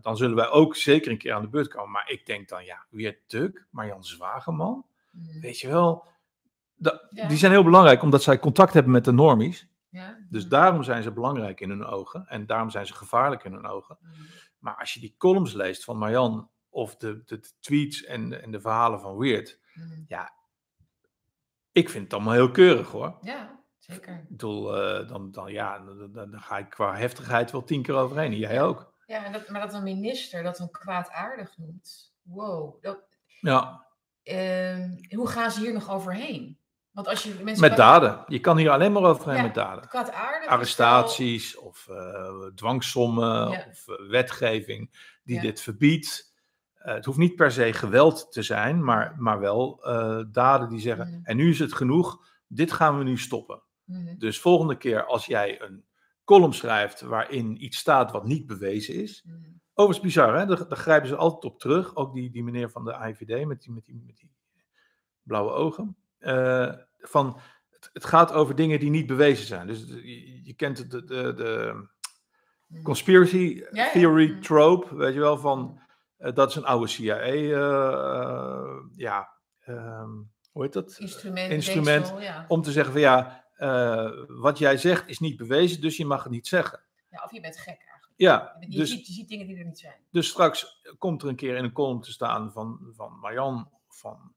dan 0.00 0.16
zullen 0.16 0.36
wij 0.36 0.48
ook 0.48 0.76
zeker 0.76 1.10
een 1.10 1.18
keer 1.18 1.32
aan 1.32 1.42
de 1.42 1.48
beurt 1.48 1.68
komen. 1.68 1.90
Maar 1.90 2.10
ik 2.10 2.26
denk 2.26 2.48
dan, 2.48 2.64
ja, 2.64 2.86
Weer 2.90 3.18
Duk, 3.26 3.66
Marianne 3.70 4.04
Zwageman, 4.04 4.84
Mm, 5.12 5.40
weet 5.40 5.60
je 5.60 5.68
wel, 5.68 6.04
Ja. 7.10 7.28
die 7.28 7.36
zijn 7.36 7.52
heel 7.52 7.64
belangrijk 7.64 8.02
omdat 8.02 8.22
zij 8.22 8.38
contact 8.38 8.72
hebben 8.72 8.92
met 8.92 9.04
de 9.04 9.12
normies. 9.12 9.68
ja. 9.88 10.16
Dus 10.28 10.42
Mm, 10.44 10.48
daarom 10.50 10.82
zijn 10.82 11.02
ze 11.02 11.12
belangrijk 11.12 11.60
in 11.60 11.68
hun 11.70 11.84
ogen 11.84 12.26
en 12.26 12.46
daarom 12.46 12.70
zijn 12.70 12.86
ze 12.86 12.94
gevaarlijk 12.94 13.44
in 13.44 13.52
hun 13.52 13.66
ogen. 13.66 13.98
mm, 14.00 14.12
Maar 14.58 14.76
als 14.76 14.94
je 14.94 15.00
die 15.00 15.14
columns 15.18 15.52
leest 15.52 15.84
van 15.84 15.96
Marjan 15.98 16.50
of 16.68 16.96
de, 16.96 17.22
de, 17.24 17.38
de 17.40 17.50
tweets 17.60 18.04
en, 18.04 18.42
en 18.42 18.50
de 18.50 18.60
verhalen 18.60 19.00
van 19.00 19.16
Weird, 19.16 19.58
mm. 19.74 20.04
Ik 21.72 21.88
vind 21.88 22.04
het 22.04 22.12
allemaal 22.12 22.32
heel 22.34 22.50
keurig 22.50 22.88
hoor. 22.90 23.18
Ja, 23.20 23.60
zeker. 23.78 24.14
Ik 24.14 24.28
bedoel, 24.28 24.76
eh, 24.82 25.08
dan, 25.08 25.30
dan, 25.30 25.52
ja, 25.52 25.78
dan, 25.78 26.12
dan- 26.12 26.40
ga 26.40 26.58
ik 26.58 26.70
qua 26.70 26.96
heftigheid 26.96 27.50
wel 27.50 27.64
tien 27.64 27.82
keer 27.82 27.94
overheen. 27.94 28.32
En 28.32 28.38
jij 28.38 28.62
ook. 28.62 28.92
Ja, 29.06 29.24
en 29.24 29.32
dat, 29.32 29.48
maar 29.48 29.60
dat 29.60 29.74
een 29.74 29.82
minister 29.82 30.42
dat 30.42 30.58
een 30.58 30.70
kwaadaardig 30.70 31.58
noemt. 31.58 32.14
Wow. 32.22 32.82
Dat, 32.82 32.98
Ja, 33.40 33.86
ehm, 34.22 34.90
hoe 35.14 35.28
gaan 35.28 35.50
ze 35.50 35.60
hier 35.60 35.72
nog 35.72 35.90
overheen? 35.90 36.58
Want 36.90 37.08
als 37.08 37.22
je 37.22 37.34
mensen 37.42 37.68
met 37.68 37.76
daden. 37.76 38.24
Je 38.26 38.40
kan 38.40 38.56
hier 38.56 38.70
alleen 38.70 38.92
maar 38.92 39.02
overheen 39.02 39.36
Ja. 39.36 39.42
met 39.42 39.54
daden. 39.54 39.88
kwaadaardig 39.88 40.48
Arrestaties 40.48 41.56
of 41.58 41.88
eh, 41.88 42.46
dwangsommen 42.54 43.50
Ja. 43.50 43.66
of 43.70 43.88
eh, 43.88 44.08
wetgeving 44.08 44.90
die 45.24 45.34
Ja. 45.36 45.40
dit 45.42 45.60
verbiedt. 45.60 46.29
Eh, 46.80 46.94
het 46.94 47.04
hoeft 47.04 47.18
niet 47.18 47.34
per 47.34 47.52
se 47.52 47.72
geweld 47.72 48.32
te 48.32 48.42
zijn, 48.42 48.84
maar, 48.84 49.14
maar 49.18 49.40
wel 49.40 49.84
eh, 49.84 50.24
daden 50.32 50.68
die 50.68 50.80
zeggen: 50.80 51.08
Mhm. 51.08 51.20
en 51.24 51.36
nu 51.36 51.50
is 51.50 51.58
het 51.58 51.72
genoeg, 51.72 52.18
dit 52.46 52.72
gaan 52.72 52.98
we 52.98 53.04
nu 53.04 53.18
stoppen. 53.18 53.62
Mhm, 53.84 54.18
Dus 54.18 54.40
volgende 54.40 54.76
keer 54.76 55.04
als 55.04 55.26
jij 55.26 55.62
een 55.62 55.84
column 56.24 56.52
schrijft 56.54 57.00
waarin 57.00 57.64
iets 57.64 57.78
staat 57.78 58.10
wat 58.12 58.24
niet 58.24 58.46
bewezen 58.46 58.94
is. 58.94 59.22
mhm. 59.26 59.36
Overigens 59.74 60.14
bizar, 60.14 60.38
hè? 60.38 60.46
Daar, 60.46 60.68
daar 60.68 60.78
grijpen 60.78 61.08
ze 61.08 61.16
altijd 61.16 61.44
op 61.52 61.58
terug. 61.60 61.96
Ook 61.96 62.14
die, 62.14 62.30
die 62.30 62.44
meneer 62.44 62.70
van 62.70 62.84
de 62.84 62.92
IVD 62.92 63.46
met 63.46 63.62
die, 63.62 63.72
met 63.72 63.84
die, 63.84 64.02
met 64.06 64.16
die 64.16 64.30
blauwe 65.22 65.50
ogen. 65.50 65.96
Eh, 66.18 66.72
van, 66.98 67.40
het, 67.70 67.90
het 67.92 68.04
gaat 68.04 68.32
over 68.32 68.54
dingen 68.54 68.80
die 68.80 68.90
niet 68.90 69.06
bewezen 69.06 69.46
zijn. 69.46 69.66
Dus 69.66 69.86
je, 69.88 70.44
je 70.44 70.54
kent 70.54 70.90
de, 70.90 71.04
de, 71.04 71.34
de 71.34 71.88
Mhm. 72.66 72.82
conspiracy 72.82 73.62
theory 73.92 74.40
trope, 74.40 74.96
weet 74.96 75.14
je 75.14 75.20
wel, 75.20 75.38
van 75.38 75.80
dat 76.20 76.50
is 76.50 76.56
een 76.56 76.64
oude 76.64 76.86
CIA, 76.86 77.18
eh, 77.18 77.52
eh, 77.52 78.76
ja, 78.96 79.28
ehm, 79.60 80.10
hoe 80.52 80.62
heet 80.62 80.72
dat? 80.72 80.96
Instrument, 80.98 81.52
instrument 81.52 82.14
ja. 82.18 82.44
Om 82.48 82.62
te 82.62 82.72
zeggen 82.72 82.92
van 82.92 83.00
ja, 83.00 83.44
eh, 83.54 84.10
wat 84.26 84.58
jij 84.58 84.76
zegt 84.76 85.08
is 85.08 85.18
niet 85.18 85.36
bewezen, 85.36 85.80
dus 85.80 85.96
je 85.96 86.06
mag 86.06 86.22
het 86.22 86.32
niet 86.32 86.46
zeggen. 86.46 86.80
ja. 87.10 87.22
Of 87.24 87.32
je 87.32 87.40
bent 87.40 87.56
gek 87.56 87.66
eigenlijk. 87.66 88.12
Ja, 88.16 88.56
Je, 88.60 88.78
dus, 88.78 88.90
ziet, 88.90 89.06
je 89.06 89.12
ziet 89.12 89.28
dingen 89.28 89.46
die 89.46 89.58
er 89.58 89.64
niet 89.64 89.78
zijn. 89.78 90.00
dus 90.10 90.28
straks 90.28 90.82
komt 90.98 91.22
er 91.22 91.28
een 91.28 91.36
keer 91.36 91.56
in 91.56 91.64
een 91.64 91.72
column 91.72 92.00
te 92.00 92.10
staan 92.10 92.52
van, 92.52 92.92
van 92.92 93.18
Marjan, 93.18 93.70
van 93.88 94.34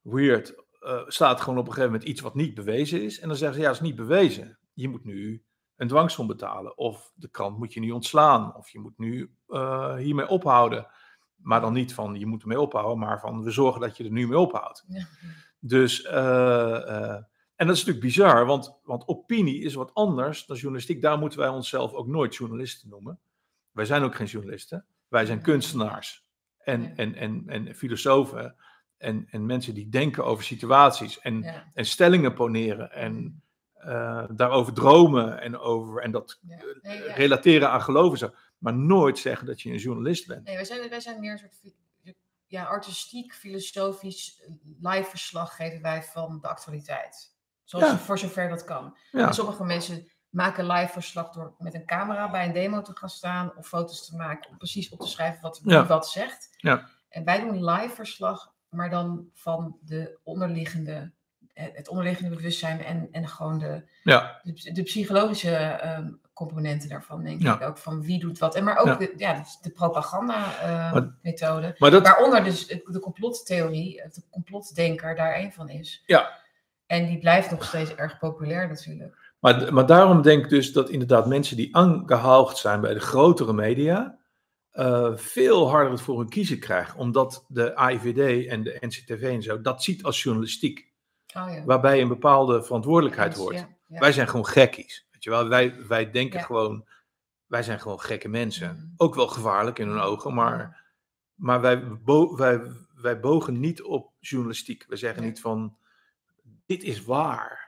Weird, 0.00 0.54
eh, 0.82 1.02
staat 1.06 1.40
gewoon 1.40 1.58
op 1.58 1.66
een 1.66 1.72
gegeven 1.72 1.92
moment 1.92 2.10
iets 2.10 2.20
wat 2.20 2.34
niet 2.34 2.54
bewezen 2.54 3.02
is. 3.02 3.20
En 3.20 3.28
dan 3.28 3.36
zeggen 3.36 3.56
ze 3.56 3.62
ja, 3.62 3.68
het 3.68 3.80
is 3.80 3.86
niet 3.86 3.96
bewezen. 3.96 4.58
Je 4.72 4.88
moet 4.88 5.04
nu 5.04 5.44
een 5.76 5.88
dwangsom 5.88 6.26
betalen. 6.26 6.78
Of 6.78 7.12
de 7.14 7.28
krant 7.28 7.58
moet 7.58 7.72
je 7.72 7.80
nu 7.80 7.90
ontslaan. 7.90 8.56
Of 8.56 8.70
je 8.70 8.78
moet 8.78 8.98
nu 8.98 9.34
eh, 9.46 9.96
hiermee 9.96 10.28
ophouden. 10.28 10.86
Maar 11.42 11.60
dan 11.60 11.72
niet 11.72 11.94
van 11.94 12.14
je 12.18 12.26
moet 12.26 12.42
ermee 12.42 12.60
ophouden, 12.60 12.98
maar 12.98 13.20
van 13.20 13.42
we 13.42 13.50
zorgen 13.50 13.80
dat 13.80 13.96
je 13.96 14.04
er 14.04 14.10
nu 14.10 14.28
mee 14.28 14.38
ophoudt. 14.38 14.84
Ja. 14.88 15.06
Dus, 15.58 16.02
eh, 16.02 16.76
eh, 16.76 17.22
en 17.56 17.66
dat 17.66 17.76
is 17.76 17.84
natuurlijk 17.84 18.00
bizar, 18.14 18.46
want, 18.46 18.78
want 18.84 19.08
opinie 19.08 19.62
is 19.62 19.74
wat 19.74 19.94
anders 19.94 20.46
dan 20.46 20.56
journalistiek. 20.56 21.02
Daar 21.02 21.18
moeten 21.18 21.38
wij 21.38 21.48
onszelf 21.48 21.92
ook 21.92 22.06
nooit 22.06 22.34
journalisten 22.34 22.88
noemen. 22.88 23.18
Wij 23.70 23.84
zijn 23.84 24.02
ook 24.02 24.14
geen 24.14 24.26
journalisten. 24.26 24.86
Wij 25.08 25.26
zijn 25.26 25.42
kunstenaars 25.42 26.24
en, 26.58 26.82
Ja. 26.82 26.94
en, 26.96 27.14
en, 27.14 27.44
en 27.46 27.74
filosofen 27.74 28.54
en, 28.96 29.26
en 29.30 29.46
mensen 29.46 29.74
die 29.74 29.88
denken 29.88 30.24
over 30.24 30.44
situaties 30.44 31.20
en, 31.20 31.42
Ja. 31.42 31.70
en 31.74 31.84
stellingen 31.84 32.34
poneren 32.34 32.92
en 32.92 33.42
eh, 33.72 34.24
daarover 34.30 34.72
dromen 34.72 35.40
en, 35.40 35.58
over, 35.58 36.02
en 36.02 36.10
dat 36.10 36.38
Ja. 36.42 36.58
Nee, 36.82 37.02
ja. 37.02 37.14
relateren 37.14 37.70
aan 37.70 37.82
geloven. 37.82 38.34
Maar 38.62 38.74
nooit 38.74 39.18
zeggen 39.18 39.46
dat 39.46 39.60
je 39.62 39.70
een 39.70 39.78
journalist 39.78 40.26
bent. 40.26 40.44
Nee, 40.44 40.54
wij 40.54 40.64
zijn, 40.64 40.88
wij 40.88 41.00
zijn 41.00 41.20
meer 41.20 41.32
een 41.32 41.38
soort 41.38 41.74
ja, 42.46 42.64
artistiek, 42.64 43.34
filosofisch 43.34 44.42
live 44.80 45.10
verslag 45.10 45.56
geven 45.56 45.82
wij 45.82 46.02
van 46.02 46.38
de 46.40 46.48
actualiteit. 46.48 47.36
Zoals 47.64 47.84
Ja. 47.86 47.98
voor 47.98 48.18
zover 48.18 48.48
dat 48.48 48.64
kan. 48.64 48.96
Ja, 49.10 49.26
En 49.26 49.34
sommige 49.34 49.64
mensen 49.64 50.10
maken 50.28 50.66
live 50.66 50.92
verslag 50.92 51.30
door 51.32 51.54
met 51.58 51.74
een 51.74 51.86
camera 51.86 52.30
bij 52.30 52.46
een 52.46 52.52
demo 52.52 52.82
te 52.82 52.96
gaan 52.96 53.10
staan 53.10 53.56
of 53.56 53.68
foto's 53.68 54.06
te 54.06 54.16
maken 54.16 54.50
om 54.50 54.56
precies 54.56 54.88
op 54.88 55.00
te 55.00 55.06
schrijven 55.08 55.42
wat 55.42 55.60
Ja. 55.64 55.86
wat 55.86 56.08
zegt. 56.08 56.48
Ja. 56.56 56.88
En 57.08 57.24
wij 57.24 57.40
doen 57.40 57.64
live 57.64 57.94
verslag, 57.94 58.54
maar 58.68 58.90
dan 58.90 59.30
van 59.34 59.78
de 59.80 60.18
onderliggende 60.22 61.12
het 61.54 61.88
onderliggende 61.88 62.36
bewustzijn 62.36 62.84
en, 62.84 63.08
en 63.10 63.28
gewoon 63.28 63.58
de, 63.58 63.82
Ja, 64.02 64.40
de, 64.42 64.72
de 64.72 64.82
psychologische 64.82 65.54
ehm, 65.56 66.10
componenten 66.32 66.88
daarvan, 66.88 67.24
denk 67.24 67.42
Ja. 67.42 67.54
ik 67.54 67.62
ook. 67.68 67.78
Van 67.78 68.02
wie 68.02 68.18
doet 68.18 68.38
wat. 68.38 68.54
En 68.54 68.64
maar 68.64 68.76
ook 68.78 68.86
Ja. 68.86 68.94
de, 68.96 69.14
ja, 69.16 69.44
de, 69.62 69.70
propaganda-methode. 69.70 71.74
dat, 71.78 72.02
Waaronder 72.02 72.44
dus 72.44 72.66
de 72.66 72.98
complottheorie, 73.00 74.02
de 74.12 74.22
complotdenker 74.30 75.16
daar 75.16 75.38
een 75.38 75.52
van 75.52 75.68
is. 75.68 76.02
Ja. 76.06 76.40
En 76.86 77.06
die 77.06 77.18
blijft 77.18 77.50
nog 77.50 77.64
steeds 77.64 77.94
erg 77.94 78.18
populair 78.18 78.68
natuurlijk. 78.68 79.30
Maar, 79.40 79.74
maar 79.74 79.86
daarom 79.86 80.22
denk 80.22 80.44
ik 80.44 80.50
dus 80.50 80.72
dat 80.72 80.90
inderdaad 80.90 81.26
mensen 81.26 81.56
die 81.56 81.76
aangehaald 81.76 82.58
zijn 82.58 82.80
bij 82.80 82.94
de 82.94 83.00
grotere 83.00 83.52
media, 83.52 84.18
eh, 84.70 85.10
veel 85.14 85.70
harder 85.70 85.92
het 85.92 86.00
voor 86.00 86.18
hun 86.18 86.28
kiezen 86.28 86.58
krijgen. 86.58 86.98
Omdat 86.98 87.44
de 87.48 87.74
AIVD 87.76 88.46
en 88.46 88.62
de 88.62 88.76
NCTV 88.80 89.22
en 89.22 89.42
zo 89.42 89.60
dat 89.60 89.82
ziet 89.82 90.02
als 90.02 90.22
journalistiek. 90.22 90.90
Oh 91.34 91.52
ja. 91.54 91.64
Waarbij 91.64 92.00
een 92.00 92.08
bepaalde 92.08 92.62
verantwoordelijkheid 92.62 93.36
hoort. 93.36 93.54
ja, 93.54 93.68
ja. 93.86 93.98
Wij 93.98 94.12
zijn 94.12 94.28
gewoon 94.28 94.46
gekkies. 94.46 95.06
Weet 95.10 95.24
je 95.24 95.30
wel? 95.30 95.48
Wij, 95.48 95.86
wij 95.86 96.10
denken 96.10 96.40
gewoon, 96.40 96.84
wij 97.46 97.62
zijn 97.62 97.80
gewoon 97.80 98.00
gekke 98.00 98.28
mensen. 98.28 98.74
Mhm. 98.76 98.86
Ook 98.96 99.14
wel 99.14 99.28
gevaarlijk 99.28 99.78
in 99.78 99.88
hun 99.88 100.00
ogen, 100.00 100.34
maar, 100.34 100.84
maar 101.34 101.60
wij, 101.60 101.88
bo- 101.98 102.36
wij, 102.36 102.60
wij 102.94 103.20
bogen 103.20 103.60
niet 103.60 103.82
op 103.82 104.12
journalistiek. 104.20 104.84
We 104.88 104.96
zeggen 104.96 105.20
Nee. 105.20 105.30
niet 105.30 105.40
van, 105.40 105.76
dit 106.66 106.82
is 106.82 107.04
waar. 107.04 107.61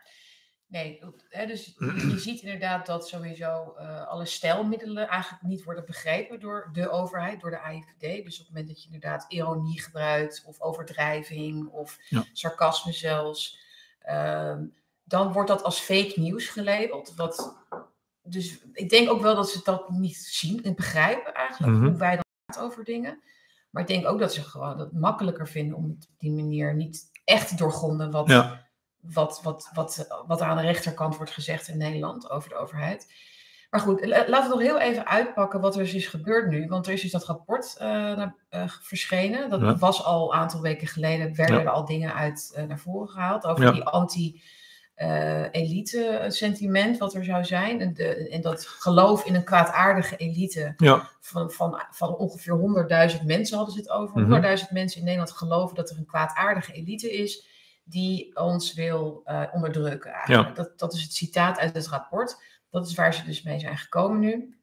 Nee, 0.75 1.01
hè, 1.29 1.47
dus 1.47 1.75
je 1.77 2.19
ziet 2.19 2.41
inderdaad 2.43 2.87
dat 2.87 3.09
sowieso 3.09 3.75
eh, 3.79 4.07
alle 4.07 4.25
stijlmiddelen 4.27 5.09
eigenlijk 5.09 5.43
niet 5.43 5.65
worden 5.65 5.85
begrepen 5.87 6.41
door 6.41 6.71
de 6.73 6.91
overheid, 6.91 7.41
door 7.41 7.51
de 7.51 7.61
AIVD. 7.61 8.25
Dus 8.25 8.35
op 8.41 8.47
het 8.47 8.49
moment 8.49 8.69
dat 8.69 8.79
je 8.83 8.87
inderdaad 8.93 9.25
ironie 9.29 9.81
gebruikt 9.83 10.43
of 10.47 10.61
overdrijving 10.61 11.69
of 11.69 11.99
Ja. 12.09 12.25
sarcasme 12.33 12.93
zelfs, 12.93 13.59
ehm, 14.01 14.65
dan 15.05 15.33
wordt 15.33 15.49
dat 15.49 15.63
als 15.63 15.81
fake 15.81 16.13
nieuws 16.21 16.47
gelabeld. 16.49 17.15
Wat, 17.17 17.57
dus 18.23 18.59
ik 18.73 18.89
denk 18.89 19.11
ook 19.11 19.23
wel 19.23 19.35
dat 19.35 19.51
ze 19.51 19.61
dat 19.65 19.91
niet 19.91 20.17
zien 20.17 20.65
en 20.65 20.75
begrijpen 20.75 21.35
eigenlijk, 21.35 21.73
Mhm. 21.73 21.85
hoe 21.87 21.97
wij 21.97 22.15
dan 22.15 22.25
praten 22.45 22.65
over 22.65 22.85
dingen. 22.85 23.23
Maar 23.71 23.83
ik 23.83 23.89
denk 23.89 24.07
ook 24.07 24.19
dat 24.19 24.33
ze 24.35 24.43
gewoon 24.43 24.79
het 24.79 24.93
makkelijker 24.93 25.49
vinden 25.49 25.77
om 25.77 25.85
op 25.91 26.19
die 26.19 26.33
manier 26.33 26.75
niet 26.75 27.11
echt 27.25 27.49
te 27.49 27.57
doorgronden 27.57 28.11
wat, 28.11 28.29
Ja, 28.29 28.64
wat, 29.13 29.41
wat, 29.43 29.71
wat, 29.75 30.23
wat 30.27 30.41
aan 30.41 30.57
de 30.57 30.63
rechterkant 30.63 31.17
wordt 31.17 31.31
gezegd 31.33 31.69
in 31.69 31.79
Nederland 31.79 32.31
over 32.31 32.49
de 32.49 32.55
overheid. 32.57 33.13
Maar 33.71 33.81
goed, 33.83 34.05
la- 34.07 34.25
laten 34.29 34.49
we 34.51 34.55
nog 34.57 34.65
heel 34.65 34.79
even 34.79 35.07
uitpakken 35.07 35.61
wat 35.61 35.75
er 35.77 35.83
dus 35.83 35.95
is 35.95 36.07
gebeurd 36.07 36.49
nu. 36.51 36.67
Want 36.67 36.87
er 36.87 36.93
is 36.93 37.03
dus 37.03 37.11
dat 37.11 37.25
rapport 37.25 37.77
eh, 37.79 37.89
naar- 37.89 38.35
eh, 38.49 38.69
verschenen. 38.69 39.51
Dat 39.51 39.61
Ja. 39.61 39.77
was 39.77 40.05
al 40.05 40.33
een 40.33 40.39
aantal 40.39 40.61
weken 40.61 40.87
geleden, 40.87 41.35
werden 41.37 41.57
Ja. 41.57 41.63
er 41.63 41.69
al 41.71 41.85
dingen 41.85 42.15
uit 42.15 42.53
eh, 42.55 42.65
naar 42.65 42.79
voren 42.79 43.09
gehaald 43.09 43.45
over 43.47 43.65
Ja. 43.65 43.71
die 43.73 43.85
anti-elite 44.97 46.25
sentiment 46.29 46.99
wat 46.99 47.15
er 47.15 47.25
zou 47.25 47.45
zijn. 47.45 47.81
En, 47.81 47.95
de, 47.95 48.29
en 48.29 48.41
dat 48.41 48.67
geloof 48.67 49.25
in 49.25 49.35
een 49.35 49.45
kwaadaardige 49.45 50.17
elite 50.17 50.75
van, 51.21 51.51
van, 51.51 51.83
van 51.91 52.17
ongeveer 52.17 52.55
100.000 53.19 53.25
mensen 53.25 53.57
hadden 53.57 53.75
ze 53.75 53.81
het 53.81 53.91
over. 53.91 54.21
Mhm. 54.21 54.31
100.000 54.31 54.71
mensen 54.71 54.99
in 54.99 55.05
Nederland 55.05 55.33
geloven 55.33 55.77
dat 55.77 55.91
er 55.91 55.97
een 55.99 56.07
kwaadaardige 56.07 56.73
elite 56.73 57.13
is 57.13 57.47
die 57.85 58.37
ons 58.37 58.75
wil 58.75 59.21
eh, 59.25 59.43
onderdrukken. 59.53 60.13
Eigenlijk. 60.13 60.57
Dat, 60.57 60.79
dat 60.79 60.95
is 60.95 61.03
het 61.03 61.13
citaat 61.13 61.59
uit 61.59 61.75
het 61.75 61.87
rapport. 61.87 62.43
Dat 62.71 62.87
is 62.87 62.95
waar 62.95 63.15
ze 63.15 63.25
dus 63.25 63.43
mee 63.43 63.61
zijn 63.61 63.79
gekomen 63.79 64.19
nu. 64.19 64.59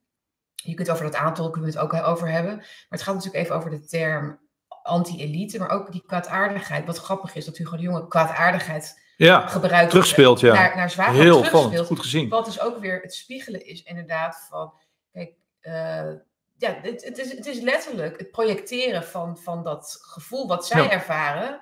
Je 0.56 0.74
kunt 0.74 0.90
over 0.90 1.06
dat 1.06 1.16
aantal 1.16 1.50
kunnen 1.50 1.72
we 1.72 1.80
het 1.80 1.86
ook 1.86 2.08
over 2.08 2.30
hebben. 2.30 2.56
Maar 2.56 2.86
het 2.90 3.02
gaat 3.02 3.16
natuurlijk 3.16 3.44
even 3.44 3.56
over 3.56 3.70
de 3.70 3.86
term 3.86 4.40
anti-elite, 4.84 5.60
maar 5.60 5.70
ook 5.70 5.92
die 5.92 6.04
kwaadaardigheid. 6.06 6.86
Wat 6.86 6.98
grappig 6.98 7.36
is 7.36 7.46
dat 7.46 7.58
Hugo 7.58 7.76
de 7.76 7.82
Jonge 7.82 8.08
kwaadaardigheid 8.08 9.00
ja. 9.18 9.48
gebruikt 9.48 9.90
Terugspeelt, 9.90 10.40
ja. 10.40 10.54
naar, 10.54 10.76
naar 10.76 10.90
zwaar 10.90 11.14
Heel 11.14 11.44
goed 11.86 12.00
gezien. 12.00 12.30
Wat 12.30 12.46
dus 12.46 12.60
ook 12.60 12.80
weer 12.80 13.02
het 13.02 13.14
spiegelen 13.14 13.66
is, 13.66 13.84
inderdaad, 13.84 14.48
van. 14.50 14.74
Kijk, 15.12 15.34
eh, 15.60 16.12
ja, 16.58 16.78
het, 16.82 17.04
het, 17.04 17.18
is, 17.18 17.32
het 17.32 17.46
is 17.46 17.60
letterlijk 17.60 18.18
het 18.18 18.32
projecteren 18.32 19.04
van, 19.04 19.38
van 19.38 19.64
dat 19.64 19.98
gevoel 20.02 20.48
wat 20.48 20.68
zij 20.68 20.84
Ja. 20.84 20.90
ervaren. 20.90 21.60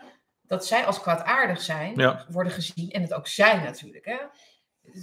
Dat 0.50 0.66
zij 0.66 0.86
als 0.86 1.02
kwaadaardig 1.02 1.62
zijn, 1.62 1.94
Ja. 1.96 2.26
worden 2.30 2.52
gezien. 2.54 2.90
En 2.92 3.02
het 3.02 3.14
ook 3.14 3.28
zijn 3.28 3.64
natuurlijk. 3.64 4.06
Hè? 4.06 4.18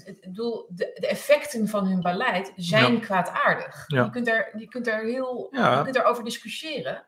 Ik 0.05 0.21
bedoel, 0.21 0.67
de, 0.69 0.97
de 1.01 1.07
effecten 1.07 1.69
van 1.69 1.87
hun 1.87 2.01
beleid 2.01 2.53
zijn 2.57 2.93
Ja. 2.93 3.01
kwaadaardig. 3.01 3.85
Ja. 3.87 4.05
Je, 4.05 4.11
kunt 4.11 4.27
daar, 4.27 4.59
je 4.59 4.67
kunt 4.69 4.85
daar 4.85 5.03
heel. 5.03 5.49
Je 5.51 5.81
kunt 5.83 5.95
daarover 5.95 6.25
discussiëren. 6.25 7.07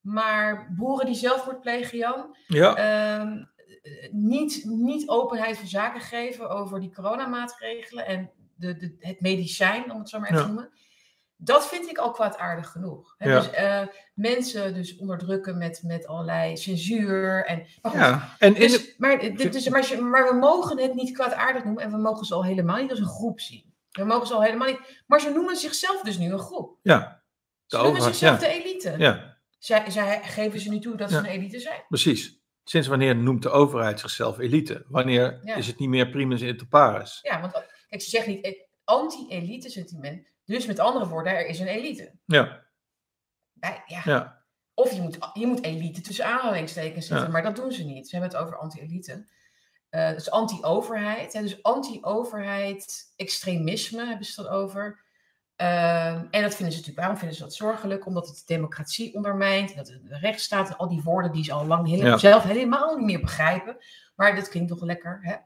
Maar 0.00 0.74
boeren 0.76 1.06
die 1.06 1.14
zelfmoord 1.14 1.60
plegen, 1.60 1.98
Jan, 1.98 2.36
Ja, 2.46 2.76
Ehm, 2.76 3.44
eh, 3.82 4.12
niet, 4.12 4.64
niet 4.64 5.08
openheid 5.08 5.58
van 5.58 5.66
zaken 5.66 6.00
geven 6.00 6.50
over 6.50 6.80
die 6.80 6.92
coronamaatregelen 6.94 8.06
en 8.06 8.30
de, 8.56 8.76
de, 8.76 8.96
het 8.98 9.20
medicijn, 9.20 9.92
om 9.92 9.98
het 9.98 10.08
zo 10.08 10.18
maar 10.18 10.30
even 10.30 10.42
te 10.42 10.46
noemen. 10.52 10.70
Dat 11.40 11.68
vind 11.68 11.88
ik 11.90 11.98
al 11.98 12.10
kwaadaardig 12.10 12.68
genoeg. 12.70 13.14
Hè? 13.18 13.30
Ja. 13.30 13.38
Dus 13.38 13.50
eh, 13.50 13.82
mensen 14.14 14.74
dus 14.74 14.96
onderdrukken 14.96 15.58
met, 15.58 15.80
met 15.84 16.06
allerlei 16.06 16.56
censuur. 16.56 17.44
En, 17.44 17.66
maar, 17.82 17.92
goed, 17.92 18.00
ja. 18.00 18.34
En 18.38 18.54
dus, 18.54 18.94
maar, 18.96 19.18
dit, 19.18 19.52
dus, 19.52 19.68
maar, 19.68 20.28
we 20.28 20.36
mogen 20.40 20.78
het 20.78 20.94
niet 20.94 21.12
kwaadaardig 21.12 21.64
noemen 21.64 21.82
en 21.82 21.90
we 21.90 21.96
mogen 21.96 22.26
ze 22.26 22.34
al 22.34 22.44
helemaal 22.44 22.80
niet 22.80 22.90
als 22.90 22.98
een 22.98 23.06
groep 23.06 23.40
zien. 23.40 23.74
We 23.90 24.04
mogen 24.04 24.26
ze 24.26 24.34
al 24.34 24.42
helemaal 24.42 24.68
niet. 24.68 25.02
Maar 25.06 25.20
ze 25.20 25.30
noemen 25.30 25.56
zichzelf 25.56 26.02
dus 26.02 26.18
nu 26.18 26.32
een 26.32 26.38
groep. 26.38 26.78
ja, 26.82 27.22
Ze 27.66 27.76
De 27.76 27.82
noemen 27.82 28.00
overheid, 28.00 28.16
zichzelf 28.16 28.40
ja. 28.40 28.48
de 28.48 28.64
elite. 28.64 28.94
ja, 28.98 29.38
Zij, 29.58 29.90
zij 29.90 30.20
geven 30.22 30.60
ze 30.60 30.68
nu 30.68 30.78
toe 30.78 30.96
dat 30.96 31.10
ze 31.10 31.16
een 31.16 31.24
elite 31.24 31.58
zijn. 31.60 31.84
precies. 31.88 32.36
Sinds 32.64 32.86
wanneer 32.88 33.16
noemt 33.16 33.42
de 33.42 33.50
overheid 33.50 34.00
zichzelf 34.00 34.38
elite? 34.38 34.84
Wanneer 34.88 35.40
is 35.56 35.66
het 35.66 35.78
niet 35.78 35.88
meer 35.88 36.08
primus 36.08 36.40
inter 36.40 36.66
pares? 36.66 37.18
Ja, 37.22 37.40
want 37.40 37.52
kijk, 37.88 38.02
ze 38.02 38.08
zeggen 38.08 38.32
niet 38.32 38.44
eh, 38.44 38.52
anti-elite 38.84 39.70
sentiment. 39.70 40.30
Dus 40.48 40.66
met 40.66 40.78
andere 40.78 41.08
woorden, 41.08 41.32
er 41.32 41.46
is 41.46 41.58
een 41.60 41.66
elite. 41.66 42.12
Ja, 42.24 42.64
Bij- 43.52 43.82
ja. 43.86 44.00
ja, 44.04 44.42
Of 44.74 44.92
je 44.92 45.00
moet, 45.02 45.18
je 45.32 45.46
moet 45.46 45.62
elite 45.64 46.00
tussen 46.00 46.24
aanhalingstekens 46.24 47.06
zetten, 47.06 47.26
Ja. 47.26 47.32
maar 47.32 47.42
dat 47.42 47.56
doen 47.56 47.72
ze 47.72 47.84
niet. 47.84 48.08
Ze 48.08 48.16
hebben 48.16 48.34
het 48.36 48.46
over 48.46 48.58
anti-elite. 48.58 49.26
Eh, 49.88 50.10
dus 50.10 50.30
anti-overheid. 50.30 51.32
Dus 51.32 51.62
anti-overheid, 51.62 53.12
extremisme 53.16 54.06
hebben 54.06 54.26
ze 54.26 54.40
het 54.40 54.50
over. 54.50 55.00
Ehm, 55.56 56.24
en 56.30 56.42
dat 56.42 56.54
vinden 56.54 56.56
ze 56.56 56.62
natuurlijk, 56.64 56.96
waarom 56.98 57.16
vinden 57.16 57.36
ze 57.36 57.42
dat 57.42 57.54
zorgelijk? 57.54 58.06
Omdat 58.06 58.26
het 58.28 58.42
democratie 58.46 59.14
ondermijnt, 59.14 59.76
dat 59.76 59.88
het 59.88 60.06
de 60.08 60.18
rechtsstaat, 60.18 60.68
en 60.68 60.76
al 60.76 60.88
die 60.88 61.02
woorden 61.02 61.32
die 61.32 61.44
ze 61.44 61.52
al 61.52 61.66
lang 61.66 61.88
Ja. 61.90 62.16
zelf 62.18 62.42
helemaal 62.42 62.96
niet 62.96 63.06
meer 63.06 63.20
begrijpen. 63.20 63.76
Maar 64.16 64.34
dat 64.36 64.48
klinkt 64.48 64.68
toch 64.68 64.82
lekker, 64.82 65.18
hè? 65.22 65.36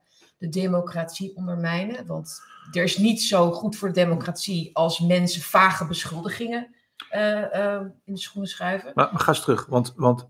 De 0.42 0.48
democratie 0.48 1.36
ondermijnen. 1.36 2.06
Want 2.06 2.42
er 2.72 2.82
is 2.82 2.96
niet 2.98 3.22
zo 3.22 3.50
goed 3.50 3.76
voor 3.76 3.88
de 3.88 3.94
democratie 3.94 4.76
als 4.76 4.98
mensen 5.00 5.42
vage 5.42 5.86
beschuldigingen 5.86 6.74
eh, 7.10 7.74
eh, 7.74 7.80
in 8.04 8.14
de 8.14 8.20
schoenen 8.20 8.50
schuiven. 8.50 8.92
maar, 8.94 9.08
maar 9.12 9.20
ga 9.20 9.28
eens 9.28 9.40
terug, 9.40 9.66
want, 9.66 9.92
want 9.96 10.28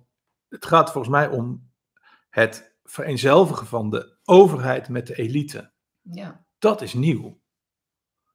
het 0.49 0.67
gaat 0.67 0.91
volgens 0.93 1.13
mij 1.15 1.29
om 1.29 1.71
het 2.31 2.75
vereenzelvigen 2.85 3.67
van 3.67 3.91
de 3.91 4.17
overheid 4.25 4.89
met 4.89 5.07
de 5.07 5.15
elite. 5.15 5.71
Ja, 6.01 6.45
Dat 6.59 6.81
is 6.81 6.95
nieuw. 6.95 7.41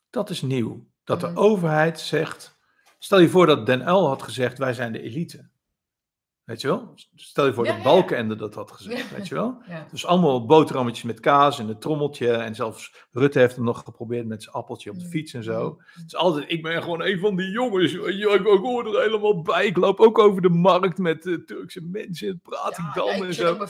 Dat 0.09 0.29
is 0.29 0.41
nieuw. 0.41 0.87
Dat 1.03 1.19
de 1.19 1.27
Mhm. 1.27 1.37
overheid 1.37 1.99
zegt. 1.99 2.57
Stel 2.99 3.19
je 3.19 3.29
voor 3.29 3.45
dat 3.45 3.65
Den 3.65 3.89
L 3.91 4.07
had 4.07 4.23
gezegd: 4.23 4.57
wij 4.57 4.73
zijn 4.73 4.91
de 4.91 5.01
elite. 5.01 5.49
Weet 6.47 6.61
je 6.61 6.67
wel? 6.67 6.93
Stel 7.15 7.45
je 7.45 7.53
voor 7.53 7.65
Ja, 7.65 7.73
dat. 7.73 7.83
Balkenende 7.83 8.35
dat 8.35 8.53
had 8.55 8.71
gezegd. 8.77 9.11
Weet 9.15 9.27
je 9.27 9.35
wel? 9.35 9.61
Dus 9.91 10.05
allemaal 10.05 10.45
boterhammetjes 10.45 11.03
met 11.05 11.19
kaas 11.19 11.59
en 11.59 11.69
een 11.69 11.79
trommeltje. 11.79 12.31
En 12.31 12.55
zelfs 12.55 13.07
Rutte 13.11 13.39
heeft 13.39 13.55
het 13.55 13.63
nog 13.65 13.79
geprobeerd 13.83 14.25
met 14.27 14.43
zijn 14.43 14.55
appeltje 14.55 14.89
op 14.89 14.97
de 14.97 15.03
Mm. 15.03 15.09
fiets 15.09 15.33
en 15.33 15.43
zo. 15.43 15.69
Mm. 15.69 15.81
Het 15.93 16.03
is 16.05 16.15
altijd, 16.15 16.51
ik 16.51 16.61
ben 16.63 16.81
gewoon 16.83 17.01
een 17.01 17.19
van 17.19 17.35
die 17.35 17.49
jongens. 17.49 17.93
Ik, 17.93 18.23
hoor 18.45 18.95
er 18.95 19.01
helemaal 19.01 19.41
bij. 19.41 19.65
Ik 19.65 19.77
loop 19.77 19.99
ook 19.99 20.17
over 20.19 20.41
de 20.41 20.49
markt 20.49 20.97
met 20.97 21.25
eh, 21.25 21.33
Turkse 21.33 21.81
mensen. 21.81 22.27
en 22.27 22.39
Praat 22.43 22.77
ik 22.77 22.85
dan 22.93 23.09
en 23.09 23.33
zo. 23.33 23.67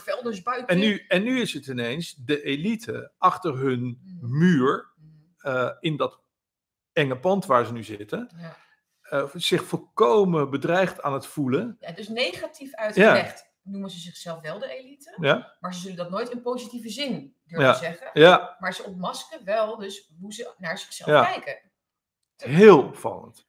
En 0.65 0.79
nu, 0.79 1.05
en 1.07 1.23
nu 1.23 1.39
is 1.41 1.53
het 1.53 1.67
ineens 1.67 2.15
de 2.15 2.43
elite 2.43 3.11
achter 3.17 3.57
hun 3.57 3.81
Mm. 4.03 4.19
muur. 4.37 4.91
Mm, 4.97 5.33
eh, 5.37 5.69
in 5.79 5.97
dat 5.97 6.19
enge 6.93 7.17
pand 7.19 7.45
waar 7.45 7.65
ze 7.65 7.73
nu 7.73 7.83
zitten. 7.83 8.29
Ja. 8.39 8.57
Eh, 9.10 9.26
zich 9.34 9.63
volkomen 9.63 10.50
bedreigd 10.50 11.02
aan 11.02 11.13
het 11.13 11.26
voelen. 11.26 11.78
Ja, 11.80 11.91
dus 11.91 12.08
negatief 12.08 12.74
uitgelegd 12.74 13.46
noemen 13.63 13.89
ze 13.89 14.00
zichzelf 14.00 14.41
wel 14.41 14.60
de 14.60 14.70
elite, 14.78 15.17
Ja, 15.22 15.56
maar 15.60 15.74
ze 15.74 15.80
zullen 15.80 15.96
dat 15.98 16.10
nooit 16.10 16.30
in 16.30 16.41
positieve 16.41 16.89
zin 16.89 17.36
durven 17.46 17.76
zeggen. 17.76 18.10
ja 18.13 18.56
Maar 18.60 18.74
ze 18.74 18.84
ontmaskeren 18.84 19.46
wel 19.46 19.78
dus 19.78 20.12
hoe 20.20 20.34
ze 20.34 20.54
naar 20.58 20.78
zichzelf 20.78 21.10
Ja. 21.10 21.24
kijken. 21.24 21.60
heel 22.38 22.84
opvallend. 22.84 23.46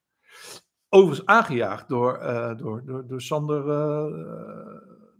Overigens 0.88 1.26
aangejaagd 1.26 1.88
door, 1.88 2.18
eh, 2.18 2.56
door, 2.56 2.84
door, 2.84 3.06
door 3.06 3.20
Sander 3.22 3.58
eh, 3.60 4.06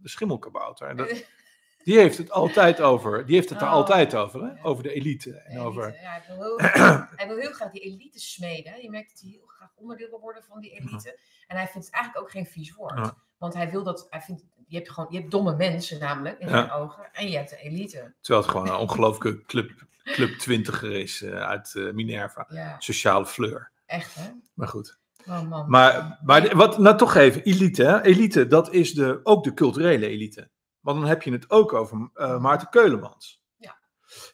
de 0.01 0.09
Schimmelkabouter. 0.09 0.87
En 0.87 0.97
dat- 0.97 1.23
die 1.83 1.97
heeft 1.97 2.17
het 2.17 2.31
altijd 2.31 2.81
over. 2.81 3.25
Die 3.25 3.35
heeft 3.35 3.49
het 3.49 3.61
er 3.61 3.67
Oh, 3.67 3.73
altijd 3.73 4.15
over. 4.15 4.43
Hè? 4.43 4.63
Over 4.65 4.83
de 4.83 4.93
elite. 4.93 5.31
En 5.33 5.45
Elite, 5.51 5.65
over, 5.67 5.93
Ja, 6.01 6.21
hij, 6.21 6.23
wil 6.27 6.43
heel 6.45 6.57
graag, 6.71 7.09
hij 7.15 7.27
wil 7.27 7.37
heel 7.37 7.51
graag 7.51 7.71
die 7.71 7.81
elite 7.81 8.19
smeden. 8.19 8.81
Je 8.81 8.89
merkt 8.89 9.09
dat 9.11 9.19
hij 9.21 9.29
heel 9.29 9.45
graag 9.47 9.69
onderdeel 9.75 10.09
wil 10.09 10.19
worden 10.19 10.43
van 10.43 10.59
die 10.59 10.71
elite. 10.71 11.19
En 11.47 11.55
hij 11.57 11.67
vindt 11.67 11.85
het 11.87 11.95
eigenlijk 11.95 12.25
ook 12.25 12.31
geen 12.31 12.45
vies 12.45 12.73
woord. 12.75 12.97
Ja. 12.97 13.15
Want 13.37 13.53
hij 13.53 13.69
wil 13.71 13.83
dat, 13.83 14.07
hij 14.09 14.21
vindt, 14.21 14.43
je 14.67 14.75
hebt 14.75 14.89
gewoon, 14.91 15.07
je 15.11 15.17
hebt 15.19 15.31
domme 15.31 15.55
mensen 15.55 15.99
namelijk, 15.99 16.39
in 16.39 16.47
Ja. 16.47 16.53
mijn 16.53 16.71
ogen. 16.71 17.09
En 17.13 17.29
je 17.29 17.37
hebt 17.37 17.49
de 17.49 17.57
elite. 17.57 18.13
Terwijl 18.21 18.43
het 18.45 18.51
gewoon 18.51 18.67
een 18.67 18.75
ongelooflijke 18.75 19.41
club, 19.45 19.71
club 20.03 20.29
20 20.37 20.83
is 20.83 21.21
eh, 21.21 21.41
uit 21.41 21.75
eh, 21.75 21.91
Minerva. 21.91 22.45
Ja, 22.49 22.75
Sociale 22.79 23.25
fleur. 23.25 23.71
echt 23.85 24.15
hè. 24.15 24.29
Maar 24.53 24.67
goed. 24.67 24.97
Oh 25.27 25.41
man. 25.49 25.69
Maar, 25.69 26.19
maar 26.23 26.55
wat, 26.55 26.77
nou 26.77 26.97
toch 26.97 27.15
even, 27.15 27.41
elite. 27.43 27.83
Hè? 27.83 28.01
Elite, 28.01 28.47
dat 28.47 28.73
is 28.73 28.93
de, 28.93 29.19
ook 29.23 29.43
de 29.43 29.53
culturele 29.53 30.07
elite. 30.07 30.49
Want 30.89 31.01
dan 31.01 31.09
heb 31.09 31.23
je 31.23 31.31
het 31.31 31.49
ook 31.49 31.73
over 31.73 32.09
eh, 32.13 32.39
Maarten 32.39 32.69
Keulemans. 32.69 33.41
Ja. 33.57 33.79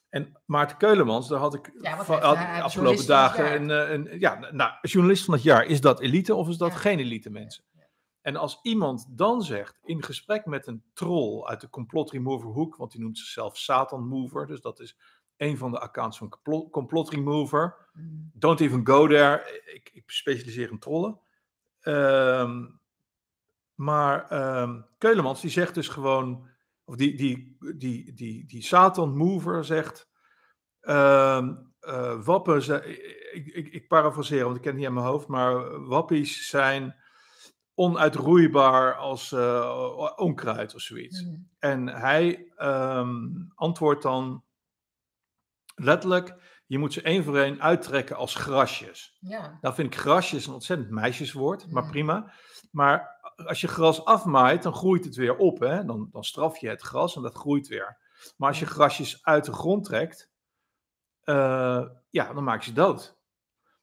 En 0.09 0.41
Maarten 0.45 0.77
Keulemans, 0.77 1.27
daar 1.27 1.39
had 1.39 1.53
ik 1.53 1.71
Ja, 1.81 2.03
van, 2.03 2.21
had 2.21 2.35
ik 2.35 2.55
is 2.55 2.61
afgelopen 2.61 3.05
dagen 3.07 3.53
een, 3.53 3.71
eh, 3.71 3.91
een, 3.91 4.19
ja, 4.19 4.51
nou, 4.51 4.71
journalist 4.81 5.25
van 5.25 5.33
het 5.33 5.43
jaar. 5.43 5.65
Is 5.65 5.81
dat 5.81 5.99
elite 5.99 6.35
of 6.35 6.49
is 6.49 6.57
dat 6.57 6.71
Ja. 6.71 6.77
geen 6.77 6.99
elite 6.99 7.29
mensen? 7.29 7.63
En 8.21 8.35
als 8.35 8.59
iemand 8.61 9.05
dan 9.09 9.41
zegt, 9.43 9.79
in 9.83 10.03
gesprek 10.03 10.45
met 10.45 10.67
een 10.67 10.83
troll 10.93 11.43
uit 11.43 11.61
de 11.61 11.69
complot 11.69 12.11
remover 12.11 12.49
hoek, 12.49 12.75
want 12.75 12.91
die 12.91 13.01
noemt 13.01 13.17
zichzelf 13.17 13.57
Satan 13.57 14.07
Mover, 14.07 14.47
dus 14.47 14.61
dat 14.61 14.79
is 14.79 14.97
een 15.37 15.57
van 15.57 15.71
de 15.71 15.79
accounts 15.79 16.17
van 16.17 16.29
complot, 16.29 16.71
complot 16.71 17.09
remover. 17.09 17.89
Mm. 17.93 18.31
Don't 18.33 18.59
even 18.59 18.85
go 18.87 19.07
there. 19.07 19.61
Ik, 19.73 19.89
ik 19.93 20.03
specialiseer 20.09 20.71
in 20.71 20.79
trollen. 20.79 21.19
Ehm, 21.81 22.65
maar 23.75 24.29
ehm, 24.29 24.81
Keulemans 24.97 25.41
die 25.41 25.49
zegt 25.49 25.73
dus 25.73 25.87
gewoon, 25.87 26.47
of 26.83 26.95
die, 26.95 27.15
die, 27.17 27.57
die, 27.75 28.13
die, 28.13 28.45
die 28.47 28.63
Satan 28.63 29.17
Mover 29.17 29.65
zegt, 29.65 30.09
ehm, 30.79 31.55
eh, 31.79 32.23
wappen, 32.25 32.83
ik, 33.33 33.45
ik, 33.45 33.67
ik 33.67 33.87
parafraseer, 33.87 34.43
want 34.43 34.55
ik 34.55 34.61
ken 34.61 34.71
het 34.71 34.79
niet 34.79 34.87
aan 34.89 34.93
mijn 34.95 35.05
hoofd, 35.05 35.27
maar 35.27 35.81
wappies 35.85 36.49
zijn 36.49 36.95
onuitroeibaar 37.73 38.95
als 38.95 39.31
eh, 39.31 40.11
onkruid 40.15 40.75
of 40.75 40.81
zoiets. 40.81 41.21
Mm. 41.23 41.49
En 41.59 41.87
hij 41.87 42.51
ehm, 42.55 43.27
antwoordt 43.55 44.03
dan 44.03 44.43
letterlijk, 45.75 46.35
je 46.65 46.77
moet 46.77 46.93
ze 46.93 47.01
één 47.01 47.23
voor 47.23 47.37
één 47.37 47.61
uittrekken 47.61 48.15
als 48.15 48.35
grasjes. 48.35 49.17
Ja. 49.19 49.57
Nou 49.61 49.75
vind 49.75 49.93
ik 49.93 49.99
grasjes 49.99 50.47
een 50.47 50.53
ontzettend 50.53 50.89
meisjeswoord, 50.89 51.71
maar 51.71 51.83
Ja. 51.83 51.89
prima. 51.89 52.33
Maar 52.71 53.14
als 53.35 53.61
je 53.61 53.67
gras 53.67 54.05
afmaait, 54.05 54.63
dan 54.63 54.73
groeit 54.73 55.05
het 55.05 55.15
weer 55.15 55.35
op. 55.35 55.59
Hè? 55.59 55.85
Dan, 55.85 56.09
dan 56.11 56.23
straf 56.23 56.57
je 56.57 56.69
het 56.69 56.81
gras 56.81 57.15
en 57.15 57.21
dat 57.21 57.35
groeit 57.35 57.67
weer. 57.67 57.97
Maar 58.37 58.49
als 58.49 58.59
je 58.59 58.65
grasjes 58.65 59.23
uit 59.23 59.45
de 59.45 59.53
grond 59.53 59.83
trekt, 59.85 60.31
eh, 61.21 61.85
ja, 62.09 62.33
dan 62.33 62.43
maak 62.43 62.61
je 62.61 62.69
ze 62.69 62.73
dood. 62.73 63.17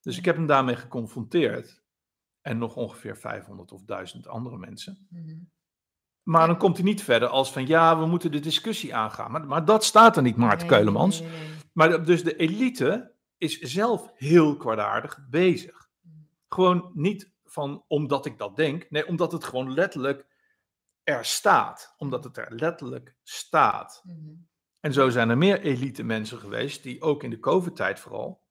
Dus 0.01 0.19
ik 0.19 0.25
heb 0.25 0.37
hem 0.37 0.47
daarmee 0.47 0.77
geconfronteerd. 0.77 1.81
En 2.41 2.59
nog 2.59 2.77
ongeveer 2.77 3.17
500 3.17 3.73
of 3.73 3.85
1000 3.85 4.27
andere 4.27 4.59
mensen. 4.59 5.07
Mm. 5.11 5.51
Maar 6.23 6.47
dan 6.47 6.57
komt 6.59 6.77
hij 6.77 6.85
niet 6.85 7.03
verder 7.03 7.29
als 7.29 7.53
van 7.53 7.67
ja, 7.67 7.99
we 7.99 8.07
moeten 8.07 8.33
de 8.33 8.41
discussie 8.41 8.95
aangaan. 8.95 9.31
Maar, 9.31 9.47
maar 9.47 9.65
dat 9.65 9.85
staat 9.85 10.17
er 10.17 10.23
niet, 10.23 10.37
Maarten 10.37 10.67
Nee, 10.67 10.77
Keulemans. 10.77 11.21
nee, 11.21 11.31
nee, 11.31 11.39
nee. 11.39 11.57
Maar 11.73 12.05
dus 12.05 12.25
de 12.25 12.37
elite 12.37 13.15
is 13.37 13.59
zelf 13.59 14.13
heel 14.15 14.57
kwaadaardig 14.57 15.19
bezig. 15.31 15.89
Mm. 16.01 16.29
Gewoon 16.49 16.91
niet 16.95 17.32
van 17.53 17.85
omdat 17.89 18.27
ik 18.27 18.39
dat 18.39 18.57
denk. 18.57 18.91
Nee, 18.91 19.07
omdat 19.07 19.33
het 19.33 19.45
gewoon 19.45 19.75
letterlijk 19.75 20.27
er 21.03 21.25
staat. 21.25 21.95
Omdat 21.97 22.25
het 22.25 22.37
er 22.37 22.55
letterlijk 22.55 23.17
staat. 23.23 24.01
Mm. 24.05 24.49
En 24.81 24.93
zo 24.93 25.09
zijn 25.09 25.31
er 25.31 25.39
meer 25.39 25.61
elite 25.61 26.03
mensen 26.03 26.39
geweest 26.39 26.83
die 26.83 27.03
ook 27.03 27.23
in 27.23 27.31
de 27.31 27.39
COVID-tijd 27.39 28.01
vooral 28.01 28.43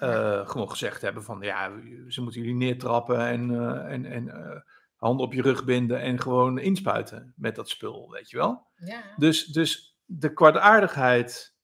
eh, 0.00 0.48
gewoon 0.48 0.70
gezegd 0.70 1.02
hebben 1.02 1.22
van 1.22 1.40
ja, 1.40 1.72
ze 2.08 2.22
moeten 2.22 2.40
jullie 2.40 2.56
neertrappen 2.56 3.18
en, 3.26 3.50
eh, 3.50 3.92
en, 3.92 4.04
en 4.04 4.28
eh, 4.28 4.60
handen 4.96 5.26
op 5.26 5.32
je 5.32 5.42
rug 5.42 5.64
binden 5.64 6.00
en 6.00 6.20
gewoon 6.20 6.58
inspuiten 6.58 7.32
met 7.36 7.54
dat 7.54 7.68
spul, 7.68 8.10
weet 8.10 8.30
je 8.30 8.36
wel. 8.36 8.66
Ja. 8.74 9.02
Dus, 9.16 9.44
dus 9.44 9.98
de 10.04 10.32
kwaadaardigheid. 10.32 11.54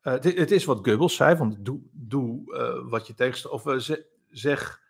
het, 0.00 0.24
het 0.24 0.50
is 0.50 0.64
wat 0.64 0.88
Goebbels 0.88 1.16
zei: 1.16 1.36
van 1.36 1.56
doe, 1.60 1.80
doe 1.92 2.44
wat 2.88 3.06
je 3.06 3.14
tegenstander. 3.14 3.76
Of 3.76 3.82
ze- 3.82 4.06
zeg 4.28 4.82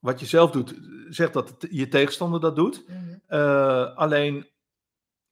wat 0.00 0.20
je 0.20 0.26
zelf 0.26 0.50
doet. 0.50 0.80
Zeg 1.08 1.30
dat 1.30 1.56
je 1.70 1.88
tegenstander 1.88 2.40
dat 2.40 2.56
doet. 2.56 2.84
Mm. 2.88 3.22
Eh, 3.26 3.96
alleen 3.96 4.48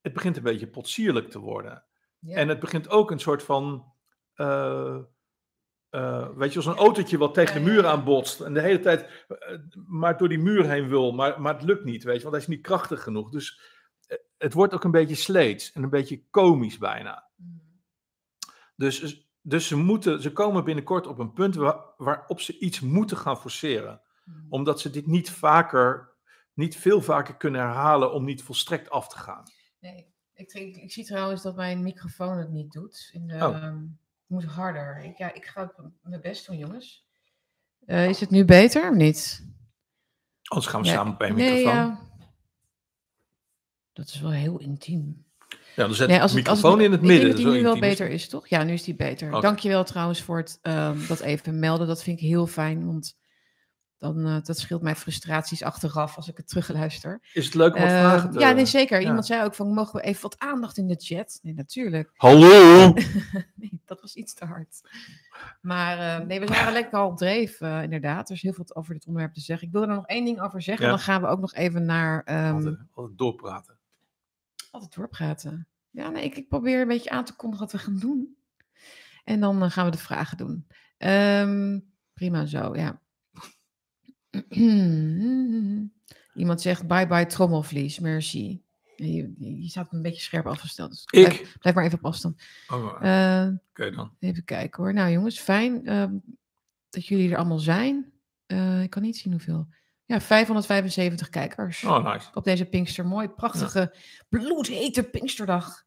het 0.01 0.13
begint 0.13 0.37
een 0.37 0.43
beetje 0.43 0.67
potsierlijk 0.67 1.31
te 1.31 1.39
worden. 1.39 1.85
Ja. 2.19 2.37
En 2.37 2.49
het 2.49 2.61
begint 2.61 2.89
ook 2.91 3.11
een 3.11 3.21
soort 3.21 3.43
van. 3.43 3.93
eh, 4.35 4.99
eh, 5.91 6.29
weet 6.35 6.51
je, 6.51 6.57
als 6.57 6.67
een 6.67 6.77
autootje 6.77 7.19
wat 7.19 7.35
tegen 7.35 7.55
de 7.55 7.71
muur 7.71 7.87
aanbotst. 7.87 8.41
En 8.41 8.55
de 8.55 8.61
hele 8.61 8.81
tijd 8.81 9.27
maar 9.87 10.17
door 10.19 10.29
die 10.29 10.39
muur 10.39 10.69
heen 10.69 10.89
wil. 10.89 11.13
Maar, 11.13 11.41
maar 11.41 11.55
het 11.55 11.63
lukt 11.63 11.85
niet, 11.85 12.05
weet 12.05 12.17
je, 12.17 12.23
want 12.23 12.35
hij 12.35 12.43
is 12.43 12.51
niet 12.51 12.63
krachtig 12.63 13.03
genoeg. 13.03 13.31
Dus 13.31 13.61
het 14.39 14.53
wordt 14.53 14.75
ook 14.75 14.85
een 14.85 14.91
beetje 14.91 15.15
sleets 15.15 15.73
en 15.73 15.83
een 15.83 15.91
beetje 15.91 16.23
komisch 16.31 16.79
bijna. 16.79 17.29
Mm. 17.37 17.83
Dus, 18.77 19.27
dus 19.43 19.67
ze, 19.67 19.77
moeten, 19.77 20.23
ze 20.23 20.33
komen 20.33 20.65
binnenkort 20.65 21.07
op 21.07 21.19
een 21.19 21.33
punt 21.33 21.55
waar, 21.55 21.81
waarop 21.97 22.41
ze 22.41 22.59
iets 22.59 22.81
moeten 22.81 23.17
gaan 23.17 23.39
forceren. 23.41 24.01
Mm. 24.29 24.47
Omdat 24.49 24.81
ze 24.81 24.91
dit 24.91 25.07
niet 25.07 25.31
vaker, 25.31 26.13
niet 26.55 26.77
veel 26.77 27.01
vaker 27.03 27.37
kunnen 27.37 27.61
herhalen 27.61 28.13
om 28.13 28.25
niet 28.25 28.43
volstrekt 28.43 28.91
af 28.91 29.09
te 29.09 29.17
gaan. 29.19 29.43
Nee, 29.81 30.07
ik, 30.35 30.53
ik, 30.53 30.77
ik 30.77 30.93
zie 30.93 31.05
trouwens 31.05 31.43
dat 31.43 31.57
mijn 31.57 31.83
microfoon 31.83 32.39
het 32.39 32.51
niet 32.51 32.73
doet. 32.73 33.11
In 33.13 33.27
de, 33.27 33.35
Oh. 33.35 33.57
ehm, 33.57 33.83
ik 33.85 34.27
moet 34.27 34.45
harder. 34.45 35.05
Ik, 35.05 35.19
ja, 35.19 35.35
ik 35.35 35.47
ga 35.47 35.73
mijn 36.03 36.21
best 36.21 36.47
doen, 36.47 36.57
jongens. 36.59 37.07
Eh, 37.87 38.09
is 38.09 38.21
het 38.21 38.31
nu 38.31 38.45
beter 38.45 38.91
of 38.91 38.95
niet? 38.97 39.47
Anders 40.43 40.71
gaan 40.71 40.81
we 40.81 40.87
Ja, 40.87 40.93
samen 40.95 41.17
bij 41.17 41.29
een 41.29 41.35
nee, 41.37 41.51
microfoon. 41.55 41.75
Ja, 41.79 41.85
ja. 41.85 42.07
Dat 43.93 44.07
is 44.09 44.21
wel 44.21 44.31
heel 44.31 44.59
intiem. 44.59 45.27
dan 45.77 45.95
zet 45.95 46.09
Nee, 46.09 46.17
de 46.17 46.23
als 46.23 46.33
het, 46.33 46.49
als 46.49 46.57
microfoon 46.57 46.81
in 46.81 46.93
het 46.93 47.01
ik 47.01 47.07
midden. 47.07 47.25
denk 47.27 47.37
dat 47.37 47.47
die 47.53 47.57
nu 47.57 47.63
wel 47.63 47.79
beter 47.79 48.09
is, 48.09 48.29
toch? 48.29 48.49
Ja, 48.49 48.63
nu 48.63 48.73
is 48.73 48.83
die 48.83 48.95
beter. 48.97 49.33
Oké. 49.33 49.41
Dankjewel 49.41 49.85
trouwens 49.85 50.23
voor 50.23 50.37
het 50.37 50.59
ehm, 50.63 51.07
dat 51.07 51.21
even 51.21 51.59
melden. 51.59 51.87
Dat 51.87 52.03
vind 52.03 52.21
ik 52.21 52.27
heel 52.27 52.47
fijn, 52.47 52.87
want 52.87 53.17
dan, 53.99 54.27
eh, 54.27 54.37
dat 54.43 54.59
scheelt 54.59 54.83
mij 54.83 54.97
frustraties 54.97 55.63
achteraf 55.63 56.17
als 56.17 56.29
ik 56.29 56.37
het 56.37 56.49
terugluister. 56.49 57.21
Is 57.33 57.45
het 57.45 57.55
leuk 57.55 57.75
om 57.75 57.81
wat 57.81 57.91
Eh, 57.91 57.99
vragen 57.99 58.31
te... 58.31 58.39
ja, 58.39 58.53
nee, 58.53 58.67
zeker. 58.67 59.01
ja. 59.01 59.07
Iemand 59.07 59.27
zei 59.27 59.45
ook 59.45 59.55
van, 59.55 59.73
mogen 59.75 60.01
we 60.01 60.07
even 60.07 60.23
wat 60.23 60.39
aandacht 60.39 60.77
in 60.77 60.87
de 60.87 60.97
chat? 60.99 61.39
Nee, 61.43 61.55
natuurlijk. 61.55 62.11
Hallo! 62.15 62.93
nee, 63.55 63.81
dat 63.85 64.01
was 64.01 64.15
iets 64.15 64.35
te 64.35 64.45
hard. 64.45 64.81
Maar 65.61 65.99
eh, 65.99 66.27
nee, 66.27 66.41
we 66.41 66.47
waren 66.47 66.73
lekker 66.73 66.99
al 66.99 67.09
op 67.09 67.17
dreef, 67.17 67.61
inderdaad. 67.61 68.29
Er 68.29 68.35
is 68.35 68.43
heel 68.43 68.53
veel 68.53 68.67
over 68.75 68.95
dit 68.95 69.07
onderwerp 69.07 69.35
te 69.35 69.41
zeggen. 69.41 69.67
Ik 69.67 69.73
wil 69.73 69.83
er 69.83 69.89
nog 69.89 70.07
één 70.07 70.25
ding 70.25 70.41
over 70.41 70.63
zeggen. 70.63 70.85
Ja. 70.85 70.91
Dan 70.91 71.01
gaan 71.01 71.21
we 71.21 71.27
ook 71.27 71.41
nog 71.41 71.55
even 71.55 71.85
naar 71.85 72.23
ehm, 72.25 72.55
altijd, 72.55 72.77
altijd 72.93 73.19
doorpraten. 73.19 73.79
altijd 74.71 74.95
doorpraten. 74.95 75.69
Ja, 75.91 76.09
nee, 76.11 76.25
ik, 76.25 76.37
ik 76.37 76.49
probeer 76.49 76.81
een 76.81 76.89
beetje 76.89 77.11
aan 77.11 77.25
te 77.25 77.37
kondigen 77.37 77.65
wat 77.65 77.75
we 77.75 77.79
gaan 77.87 77.99
doen. 77.99 78.37
En 79.25 79.41
dan 79.41 79.71
gaan 79.71 79.85
we 79.85 79.91
de 79.91 79.99
vragen 79.99 80.37
doen. 80.37 80.67
Ehm, 80.99 81.79
prima 82.15 82.47
zo, 82.47 82.77
ja. 82.77 83.01
Iemand 86.35 86.61
zegt 86.61 86.87
bye 86.87 87.07
bye 87.07 87.27
trommelvlies, 87.27 87.99
merci. 87.99 88.63
Je, 88.97 89.65
staat 89.69 89.93
een 89.93 90.03
beetje 90.03 90.23
scherp 90.23 90.47
afgesteld. 90.47 90.91
Dus 90.91 91.03
Ik? 91.05 91.27
Blijf, 91.27 91.59
blijf 91.59 91.75
maar 91.75 91.85
even 91.85 91.99
op 91.99 92.05
afstand. 92.05 92.43
Oh, 92.69 92.85
Oké 92.85 93.85
Eh, 93.85 93.97
dan. 93.97 94.13
Even 94.19 94.45
kijken 94.45 94.83
hoor. 94.83 94.95
Nou 94.95 95.11
jongens, 95.11 95.39
fijn 95.39 95.87
ehm, 95.87 96.15
dat 96.91 97.07
jullie 97.07 97.31
er 97.31 97.37
allemaal 97.37 97.59
zijn. 97.59 98.13
Eh, 98.47 98.83
ik 98.83 98.91
kan 98.91 99.03
niet 99.03 99.17
zien 99.17 99.33
hoeveel. 99.33 99.69
Ja, 100.05 100.21
575 100.21 101.29
kijkers 101.29 101.85
Oh, 101.85 102.13
nice. 102.13 102.29
op 102.35 102.45
deze 102.45 102.65
Pinkster. 102.65 103.07
Mooi, 103.07 103.29
prachtige, 103.29 103.95
bloedhete 104.29 105.03
Pinksterdag. 105.03 105.85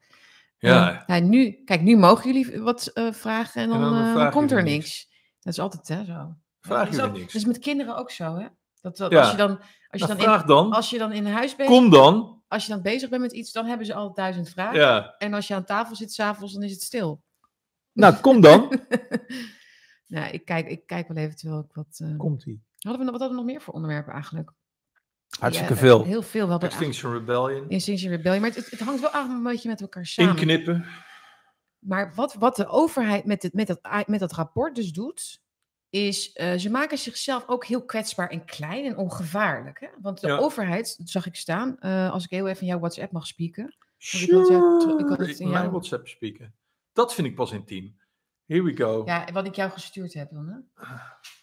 Ja, 0.58 1.06
Eh, 1.08 1.18
ja, 1.18 1.24
nu, 1.26 1.52
kijk, 1.66 1.82
nu 1.82 1.98
mogen 1.98 2.34
jullie 2.34 2.62
wat 2.62 2.92
vragen 3.12 3.62
en 3.62 3.70
dan, 3.70 4.32
komt 4.32 4.52
er 4.52 4.58
jullie 4.58 4.74
niks. 4.74 5.10
Dat 5.40 5.54
is 5.54 5.60
altijd 5.60 5.88
hè, 5.88 6.06
zo. 6.06 6.36
Is 6.62 6.70
jullie 6.90 7.02
ook- 7.04 7.12
niks? 7.14 7.26
Dat 7.34 7.42
is 7.42 7.46
met 7.48 7.60
kinderen 7.60 7.96
ook 7.98 8.12
zo, 8.12 8.36
hè? 8.36 8.48
Dat, 8.82 8.98
dat 8.98 9.12
Ja. 9.12 9.20
als 9.20 9.32
je 9.32 9.38
dan, 9.38 9.50
als 9.60 9.66
je 9.90 9.98
Nou, 9.98 10.08
dan, 10.08 10.20
vraag 10.20 10.42
in, 10.42 10.48
dan. 10.48 10.72
als 10.72 10.90
je 10.90 10.98
dan 10.98 11.12
in 11.12 11.26
huis 11.26 11.56
bent, 11.56 11.70
Kom 11.70 11.90
dan. 11.90 12.44
als 12.48 12.66
je 12.66 12.72
dan 12.72 12.82
bezig 12.82 13.10
bent 13.10 13.22
met 13.22 13.32
iets, 13.32 13.52
dan 13.52 13.66
hebben 13.66 13.86
ze 13.86 13.94
al 13.94 14.14
duizend 14.14 14.50
vragen. 14.50 14.80
Ja. 14.80 15.16
En 15.18 15.34
als 15.34 15.48
je 15.48 15.54
aan 15.56 15.64
tafel 15.66 15.96
zit 15.96 16.14
s'avonds, 16.14 16.54
dan 16.54 16.64
is 16.64 16.72
het 16.72 16.82
stil. 16.82 17.22
Nou, 17.94 18.16
kom 18.16 18.42
dan. 18.42 18.80
nou, 20.08 20.32
ik 20.32 20.46
kijk, 20.46 20.68
ik 20.68 20.86
kijk 20.86 21.08
wel 21.08 21.18
even 21.18 21.36
terwijl 21.36 21.62
ik 21.62 21.74
wat... 21.74 22.00
eh, 22.04 22.18
Komt-ie. 22.18 22.64
hadden 22.78 23.06
we, 23.06 23.12
wat 23.12 23.20
hadden 23.20 23.30
we 23.38 23.44
nog 23.44 23.52
meer 23.54 23.62
voor 23.62 23.74
onderwerpen 23.74 24.14
eigenlijk? 24.14 24.52
Hartstikke 25.40 25.74
Ja, 25.74 25.80
veel. 25.80 26.04
Heel 26.04 26.22
veel. 26.22 26.46
We 26.46 26.52
hadden 26.52 26.70
eigenlijk 26.70 26.92
Extinction 26.94 27.14
Rebellion. 27.14 27.70
Extinction 27.70 28.12
Rebellion. 28.12 28.42
Maar 28.42 28.52
het, 28.52 28.70
het 28.72 28.80
hangt 28.80 29.02
wel 29.02 29.14
een 29.14 29.44
beetje 29.44 29.70
met 29.70 29.82
elkaar 29.82 30.06
samen. 30.06 30.32
Inknippen. 30.32 30.86
Maar 31.80 32.14
wat, 32.16 32.34
wat 32.34 32.56
de 32.56 32.68
overheid 32.68 33.26
met, 33.26 33.44
het, 33.44 33.54
met, 33.54 33.68
dat, 33.68 34.08
met 34.08 34.20
dat 34.20 34.32
rapport 34.32 34.76
dus 34.76 34.92
doet, 34.94 35.41
is 35.92 36.32
eh, 36.34 36.58
ze 36.58 36.70
maken 36.70 36.98
zichzelf 36.98 37.44
ook 37.48 37.66
heel 37.66 37.86
kwetsbaar 37.86 38.30
en 38.30 38.46
klein 38.46 38.86
en 38.86 38.98
ongevaarlijk. 38.98 39.80
Hè? 39.80 39.88
Want 40.02 40.20
de 40.22 40.28
Ja. 40.28 40.38
overheid, 40.38 40.96
dat 40.98 41.10
zag 41.10 41.26
ik 41.26 41.36
staan, 41.36 41.80
eh, 41.80 42.12
als 42.12 42.24
ik 42.24 42.30
heel 42.30 42.48
even 42.48 42.62
in 42.62 42.68
jouw 42.68 42.80
WhatsApp 42.80 43.12
mag 43.12 43.28
spieken. 43.28 43.76
ik 43.98 44.28
ter- 44.30 45.00
ik 45.00 45.08
had 45.08 45.18
het 45.20 45.40
in 45.40 45.50
Mijn 45.50 45.62
jouw- 45.62 45.72
WhatsApp 45.72 46.08
spreken. 46.08 46.54
Dat 46.94 47.14
vind 47.14 47.28
ik 47.28 47.36
pas 47.36 47.52
intiem. 47.52 48.00
Here 48.46 48.64
we 48.64 48.76
go. 48.76 49.02
Ja, 49.06 49.28
wat 49.34 49.46
ik 49.46 49.56
jou 49.56 49.72
gestuurd 49.72 50.14
heb 50.14 50.30
dan, 50.32 50.48
hè? 50.48 50.86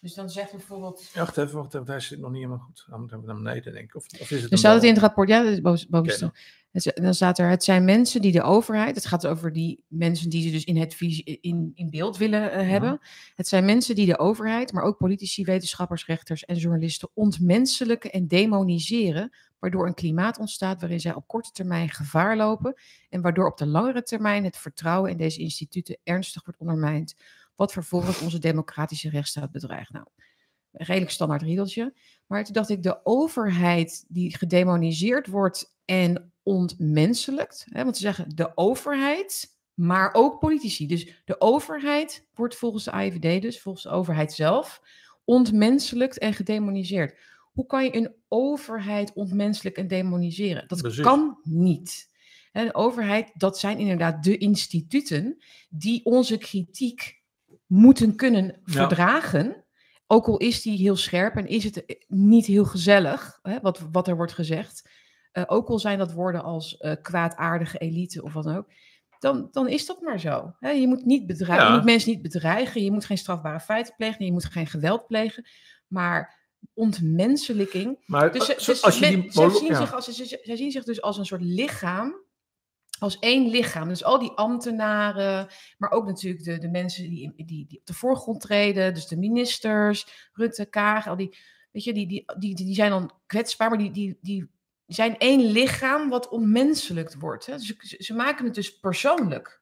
Dus 0.01 0.13
dan 0.13 0.29
zegt 0.29 0.51
bijvoorbeeld... 0.51 1.11
Wacht 1.13 1.37
even, 1.37 1.55
wacht 1.55 1.73
even. 1.73 1.87
Hij 1.87 1.99
zit 1.99 2.19
nog 2.19 2.29
niet 2.31 2.41
helemaal 2.41 2.65
goed. 2.65 2.85
Dan 2.89 2.99
moeten 2.99 3.19
we 3.19 3.25
naar 3.25 3.35
beneden, 3.35 3.73
denk 3.73 3.85
ik. 3.85 3.95
Of, 3.95 4.05
of 4.19 4.31
is 4.31 4.43
het 4.43 4.59
staat 4.59 4.73
het 4.73 4.83
in 4.83 4.89
het 4.93 4.99
rapport, 5.01 5.29
ja, 5.29 5.43
dat 5.43 5.51
is 5.51 5.61
boven, 5.61 5.87
bovenste. 5.89 6.31
Het 6.71 6.91
dan 6.95 7.13
staat 7.13 7.39
er, 7.39 7.49
het 7.49 7.63
zijn 7.63 7.85
mensen 7.85 8.21
die 8.21 8.31
de 8.31 8.41
overheid, 8.41 8.95
het 8.95 9.05
gaat 9.05 9.27
over 9.27 9.53
die 9.53 9.83
mensen 9.87 10.29
die 10.29 10.41
ze 10.43 10.51
dus 10.51 10.63
in, 10.63 10.77
het 10.77 10.99
in, 11.41 11.71
in 11.73 11.89
beeld 11.89 12.17
willen 12.17 12.51
eh, 12.51 12.67
hebben. 12.67 12.99
Het 13.35 13.47
zijn 13.47 13.65
mensen 13.65 13.95
die 13.95 14.05
de 14.05 14.19
overheid, 14.19 14.73
maar 14.73 14.83
ook 14.83 14.97
politici, 14.97 15.43
wetenschappers, 15.43 16.05
rechters 16.05 16.45
en 16.45 16.55
journalisten 16.55 17.09
ontmenselijken 17.13 18.11
en 18.11 18.27
demoniseren, 18.27 19.35
waardoor 19.59 19.87
een 19.87 19.93
klimaat 19.93 20.39
ontstaat 20.39 20.79
waarin 20.79 20.99
zij 20.99 21.13
op 21.13 21.27
korte 21.27 21.51
termijn 21.51 21.89
gevaar 21.89 22.37
lopen 22.37 22.81
en 23.09 23.21
waardoor 23.21 23.47
op 23.47 23.57
de 23.57 23.67
langere 23.67 24.03
termijn 24.03 24.43
het 24.43 24.57
vertrouwen 24.57 25.11
in 25.11 25.17
deze 25.17 25.39
instituten 25.39 25.97
ernstig 26.03 26.45
wordt 26.45 26.59
ondermijnd, 26.59 27.15
wat 27.55 27.71
vervolgens 27.71 28.21
onze 28.21 28.39
democratische 28.39 29.09
rechtsstaat 29.09 29.51
bedreigt. 29.51 29.91
Nou, 29.91 30.05
een 30.71 30.85
redelijk 30.85 31.11
standaard 31.11 31.41
riedeltje. 31.41 31.93
Maar 32.27 32.43
toen 32.43 32.53
dacht 32.53 32.69
ik, 32.69 32.83
de 32.83 33.05
overheid 33.05 34.05
die 34.07 34.37
gedemoniseerd 34.37 35.27
wordt 35.27 35.75
en 35.85 36.31
ontmenselijkt. 36.43 37.65
Hè, 37.69 37.83
want 37.83 37.95
ze 37.95 38.01
zeggen 38.01 38.35
de 38.35 38.51
overheid, 38.55 39.57
maar 39.73 40.13
ook 40.13 40.39
politici. 40.39 40.87
Dus 40.87 41.21
de 41.25 41.41
overheid 41.41 42.27
wordt 42.33 42.55
volgens 42.55 42.83
de 42.83 42.91
AIVD, 42.91 43.41
dus 43.41 43.61
volgens 43.61 43.83
de 43.83 43.89
overheid 43.89 44.33
zelf, 44.33 44.81
ontmenselijkt 45.25 46.17
en 46.17 46.33
gedemoniseerd. 46.33 47.17
Hoe 47.53 47.65
kan 47.65 47.83
je 47.83 47.95
een 47.95 48.15
overheid 48.27 49.13
ontmenselijken 49.13 49.81
en 49.83 49.89
demoniseren? 49.89 50.67
Dat 50.67 50.81
Precies. 50.81 51.03
kan 51.03 51.39
niet. 51.43 52.09
Hè, 52.51 52.65
De 52.65 52.73
overheid, 52.73 53.31
dat 53.33 53.59
zijn 53.59 53.77
inderdaad 53.77 54.23
de 54.23 54.37
instituten 54.37 55.43
die 55.69 56.05
onze 56.05 56.37
kritiek 56.37 57.21
moeten 57.65 58.15
kunnen 58.15 58.61
verdragen. 58.63 59.63
Ook 60.11 60.27
al 60.27 60.37
is 60.37 60.61
die 60.61 60.77
heel 60.77 60.95
scherp 60.95 61.35
en 61.35 61.47
is 61.47 61.63
het 61.63 61.85
eh, 61.85 61.95
niet 62.07 62.45
heel 62.45 62.65
gezellig, 62.65 63.39
hè, 63.41 63.59
wat, 63.61 63.79
wat 63.91 64.07
er 64.07 64.15
wordt 64.15 64.33
gezegd. 64.33 64.89
Eh, 65.31 65.43
ook 65.47 65.67
al 65.69 65.79
zijn 65.79 65.97
dat 65.97 66.13
woorden 66.13 66.43
als 66.43 66.77
eh, 66.77 66.95
kwaadaardige 67.01 67.77
elite 67.77 68.23
of 68.23 68.33
wat 68.33 68.43
dan 68.43 68.55
ook. 68.57 68.71
Dan, 69.19 69.47
dan 69.51 69.67
is 69.67 69.85
dat 69.85 70.01
maar 70.01 70.19
zo. 70.19 70.53
Hè. 70.59 70.69
Je 70.69 70.87
moet 70.87 71.05
niet 71.05 71.25
bedreigen, 71.27 71.65
Ja. 71.65 71.71
je 71.71 71.77
moet 71.77 71.85
mensen 71.89 72.09
niet 72.11 72.21
bedreigen. 72.21 72.83
Je 72.83 72.91
moet 72.91 73.05
geen 73.05 73.17
strafbare 73.17 73.59
feiten 73.59 73.93
plegen. 73.97 74.25
Je 74.25 74.31
moet 74.31 74.45
geen 74.45 74.67
geweld 74.67 75.07
plegen. 75.07 75.45
Maar 75.87 76.37
ontmenselijking. 76.73 77.97
Maar 78.05 78.31
Dus, 78.31 78.45
dus 78.65 78.81
als 78.83 78.99
je 78.99 79.01
men- 79.11 79.21
die 79.21 79.31
zij, 79.31 79.45
molo- 79.45 79.57
zien 79.59 79.67
ja. 79.67 79.79
zich 79.79 79.93
als, 79.93 80.05
ze- 80.05 80.25
ze- 80.25 80.39
zij 80.43 80.55
zien 80.55 80.71
zich 80.71 80.83
dus 80.83 81.01
als 81.01 81.17
een 81.17 81.25
soort 81.25 81.41
lichaam. 81.41 82.15
Als 82.99 83.19
één 83.19 83.49
lichaam. 83.49 83.87
Dus 83.87 84.03
al 84.03 84.19
die 84.19 84.31
ambtenaren, 84.31 85.47
maar 85.77 85.91
ook 85.91 86.05
natuurlijk 86.05 86.43
de, 86.43 86.57
de 86.57 86.69
mensen 86.69 87.09
die, 87.09 87.33
die, 87.35 87.65
die 87.67 87.79
op 87.79 87.85
de 87.85 87.93
voorgrond 87.93 88.41
treden. 88.41 88.93
Dus 88.93 89.07
de 89.07 89.17
ministers, 89.17 90.29
Rutte, 90.33 90.65
Kaag, 90.65 91.07
al 91.07 91.15
die, 91.15 91.37
weet 91.71 91.83
je, 91.83 91.93
die, 91.93 92.07
die, 92.07 92.25
die, 92.37 92.55
die 92.55 92.73
zijn 92.73 92.89
dan 92.89 93.11
kwetsbaar, 93.25 93.69
maar 93.69 93.77
die, 93.77 93.91
die, 93.91 94.17
die 94.21 94.49
zijn 94.85 95.17
één 95.17 95.51
lichaam 95.51 96.09
wat 96.09 96.29
onmenselijkt 96.29 97.15
wordt. 97.19 97.45
Hè? 97.45 97.55
Dus 97.55 97.75
ze, 97.77 97.95
ze 97.99 98.13
maken 98.13 98.45
het 98.45 98.55
dus 98.55 98.79
persoonlijk. 98.79 99.58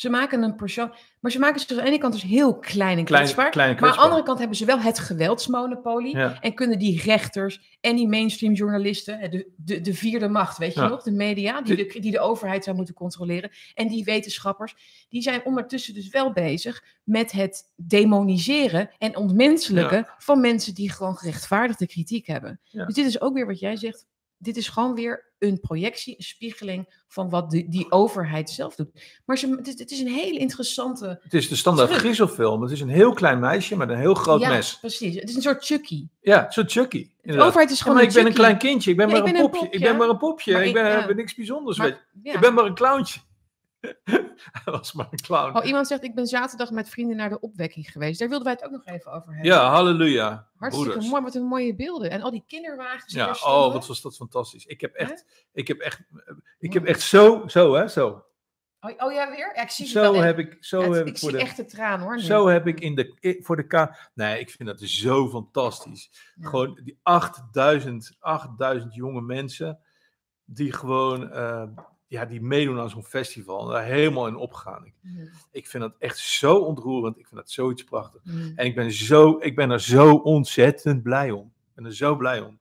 Ze 0.00 0.08
maken 0.10 0.42
een 0.42 0.54
persoon, 0.54 0.94
maar 1.20 1.30
ze 1.30 1.38
maken 1.38 1.60
zich 1.60 1.70
aan 1.70 1.76
de 1.76 1.82
ene 1.82 1.98
kant 1.98 2.12
dus 2.12 2.22
heel 2.22 2.58
klein 2.58 2.98
en 2.98 3.04
Klein, 3.04 3.22
kwetsbaar. 3.22 3.52
Maar 3.54 3.90
aan 3.90 3.96
de 3.96 4.02
andere 4.02 4.22
kant 4.22 4.38
hebben 4.38 4.56
ze 4.56 4.64
wel 4.64 4.78
het 4.78 4.98
geweldsmonopolie. 4.98 6.16
Ja. 6.16 6.40
En 6.40 6.54
kunnen 6.54 6.78
die 6.78 7.02
rechters 7.02 7.78
en 7.80 7.96
die 7.96 8.08
mainstream 8.08 8.52
journalisten, 8.52 9.30
de, 9.30 9.52
de, 9.56 9.80
de 9.80 9.94
vierde 9.94 10.28
macht, 10.28 10.58
weet 10.58 10.74
je 10.74 10.80
Ja. 10.80 10.88
nog, 10.88 11.02
de 11.02 11.10
media, 11.10 11.62
die 11.62 11.76
de, 11.76 12.00
die 12.00 12.10
de 12.10 12.20
overheid 12.20 12.64
zou 12.64 12.76
moeten 12.76 12.94
controleren. 12.94 13.50
En 13.74 13.88
die 13.88 14.04
wetenschappers, 14.04 14.74
die 15.08 15.22
zijn 15.22 15.44
ondertussen 15.44 15.94
dus 15.94 16.08
wel 16.08 16.32
bezig 16.32 16.84
met 17.04 17.32
het 17.32 17.72
demoniseren 17.76 18.90
en 18.98 19.16
ontmenselijken 19.16 20.06
van 20.18 20.40
mensen 20.40 20.74
die 20.74 20.90
gewoon 20.90 21.16
gerechtvaardigde 21.16 21.86
kritiek 21.86 22.26
hebben. 22.26 22.60
Dus 22.70 22.94
dit 22.94 23.06
is 23.06 23.20
ook 23.20 23.34
weer 23.34 23.46
wat 23.46 23.58
jij 23.58 23.76
zegt. 23.76 24.06
Dit 24.42 24.56
is 24.56 24.68
gewoon 24.68 24.94
weer 24.94 25.32
een 25.38 25.60
projectie, 25.60 26.14
een 26.16 26.22
spiegeling 26.24 27.02
van 27.08 27.30
wat 27.30 27.50
die, 27.50 27.68
die 27.68 27.90
overheid 27.92 28.50
zelf 28.50 28.74
doet. 28.74 29.20
Maar 29.24 29.38
ze, 29.38 29.48
het, 29.56 29.66
is, 29.68 29.78
het 29.78 29.90
is 29.90 30.00
een 30.00 30.06
hele 30.12 30.38
interessante. 30.38 31.20
Het 31.22 31.34
is 31.34 31.48
de 31.48 31.56
standaard 31.56 31.90
griezelfilm. 31.90 32.62
Het 32.62 32.70
is 32.70 32.80
een 32.80 32.88
heel 32.88 33.12
klein 33.12 33.38
meisje 33.38 33.76
met 33.76 33.88
een 33.88 33.98
heel 33.98 34.14
groot 34.14 34.40
ja, 34.40 34.48
mes. 34.48 34.78
precies. 34.78 35.14
Het 35.14 35.28
is 35.28 35.34
een 35.34 35.42
soort 35.42 35.64
Chucky. 35.64 36.06
Ja, 36.20 36.46
zo'n 36.50 36.68
Chucky. 36.68 37.10
De 37.22 37.40
overheid 37.40 37.70
is 37.70 37.76
Ja, 37.76 37.82
gewoon 37.82 37.94
maar 37.96 38.02
een 38.02 38.08
ik 38.08 38.14
ben 38.14 38.26
een 38.26 38.32
klein 38.32 38.58
kindje. 38.58 38.90
Ik 38.90 38.96
ben 38.96 39.06
Ja, 39.08 39.12
maar 39.12 39.28
ik 39.28 39.34
een 39.34 39.40
een 39.40 39.50
popje. 39.50 39.68
Ik 39.70 39.80
ben 39.80 39.96
maar 39.96 40.08
een 40.08 40.18
popje. 40.18 40.52
Maar 40.52 40.60
ik 40.62 40.68
ik- 40.68 40.74
ben, 40.74 40.84
ja. 40.86 41.06
ben 41.06 41.16
niks 41.16 41.34
bijzonders. 41.34 41.78
Maar- 41.78 41.86
weet 41.86 41.98
ja. 42.22 42.34
Ik 42.34 42.40
ben 42.40 42.54
maar 42.54 42.64
een 42.64 42.74
clowntje. 42.74 43.20
Hij 44.64 44.72
was 44.72 44.92
maar 44.92 45.08
een 45.10 45.20
clown. 45.20 45.56
Oh, 45.56 45.64
iemand 45.66 45.86
zegt, 45.86 46.04
ik 46.04 46.14
ben 46.14 46.26
zaterdag 46.26 46.70
met 46.70 46.88
vrienden 46.88 47.16
naar 47.16 47.28
de 47.28 47.40
opwekking 47.40 47.90
geweest. 47.92 48.18
Daar 48.18 48.28
wilden 48.28 48.46
wij 48.46 48.54
het 48.60 48.64
ook 48.64 48.70
nog 48.70 48.86
even 48.86 49.12
over 49.12 49.28
hebben. 49.32 49.44
ja, 49.52 49.70
halleluja. 49.70 50.48
Hartstikke 50.56 50.90
broeders. 50.90 51.10
mooi, 51.12 51.22
wat 51.24 51.34
een 51.34 51.42
mooie 51.46 51.74
beelden. 51.74 52.10
En 52.10 52.22
al 52.22 52.30
die 52.30 52.44
kinderwagens 52.46 53.12
Ja, 53.14 53.30
oh, 53.30 53.72
wat 53.72 53.86
was 53.86 54.00
dat 54.00 54.16
fantastisch. 54.16 54.64
Ik 54.66 54.80
heb 54.80 54.94
echt, 54.94 55.46
ik 55.52 55.68
heb 55.68 55.78
echt, 55.78 56.00
ik 56.58 56.72
heb 56.72 56.84
echt 56.84 57.00
zo, 57.00 57.42
zo 57.46 57.74
hè, 57.74 57.88
zo. 57.88 58.24
Oh, 58.80 58.90
oh 58.96 59.12
ja, 59.12 59.30
weer? 59.30 59.52
Ja, 59.54 59.62
ik 59.62 59.70
zie 59.70 59.86
Zo 59.86 60.00
wel 60.00 60.14
heb 60.14 60.38
ik, 60.38 60.56
zo 60.60 60.80
Ja, 60.80 60.86
het- 60.86 60.96
heb 60.96 61.06
ik 61.06 61.12
ik 61.12 61.18
voor 61.18 61.30
zie 61.30 61.38
de, 61.38 61.44
echt 61.44 61.56
de 61.56 61.64
traan 61.64 62.00
hoor. 62.00 62.16
nu. 62.16 62.22
zo 62.22 62.46
heb 62.48 62.66
ik 62.66 62.80
in 62.80 62.94
de, 62.94 63.38
voor 63.42 63.56
de 63.56 63.66
K. 63.66 63.96
Nee, 64.14 64.40
ik 64.40 64.50
vind 64.50 64.68
dat 64.68 64.80
zo 64.80 65.28
fantastisch. 65.28 66.10
Ja. 66.34 66.48
Gewoon 66.48 66.80
die 66.84 66.98
8000, 67.02 68.16
8000 68.18 68.94
jonge 68.94 69.20
mensen 69.20 69.78
die 70.44 70.72
gewoon, 70.72 71.30
eh, 71.32 71.68
ja, 72.10 72.24
die 72.24 72.40
meedoen 72.40 72.78
aan 72.78 72.90
zo'n 72.90 73.04
festival 73.04 73.66
en 73.66 73.72
daar 73.72 73.84
helemaal 73.84 74.26
in 74.26 74.36
opgaan. 74.36 74.86
Ik, 74.86 74.94
Ja. 75.00 75.24
ik 75.50 75.66
vind 75.66 75.82
dat 75.82 75.94
echt 75.98 76.18
zo 76.18 76.56
ontroerend. 76.56 77.18
Ik 77.18 77.26
vind 77.26 77.40
dat 77.40 77.50
zoiets 77.50 77.84
prachtig. 77.84 78.20
En 78.56 78.66
ik 78.66 78.74
ben, 78.74 78.92
zo, 78.92 79.38
ik 79.40 79.56
ben 79.56 79.70
er 79.70 79.80
zo 79.80 80.14
ontzettend 80.14 81.02
blij 81.02 81.30
om. 81.30 81.46
Ik 81.46 81.74
ben 81.74 81.84
er 81.84 81.94
zo 81.94 82.16
blij 82.16 82.40
om. 82.40 82.58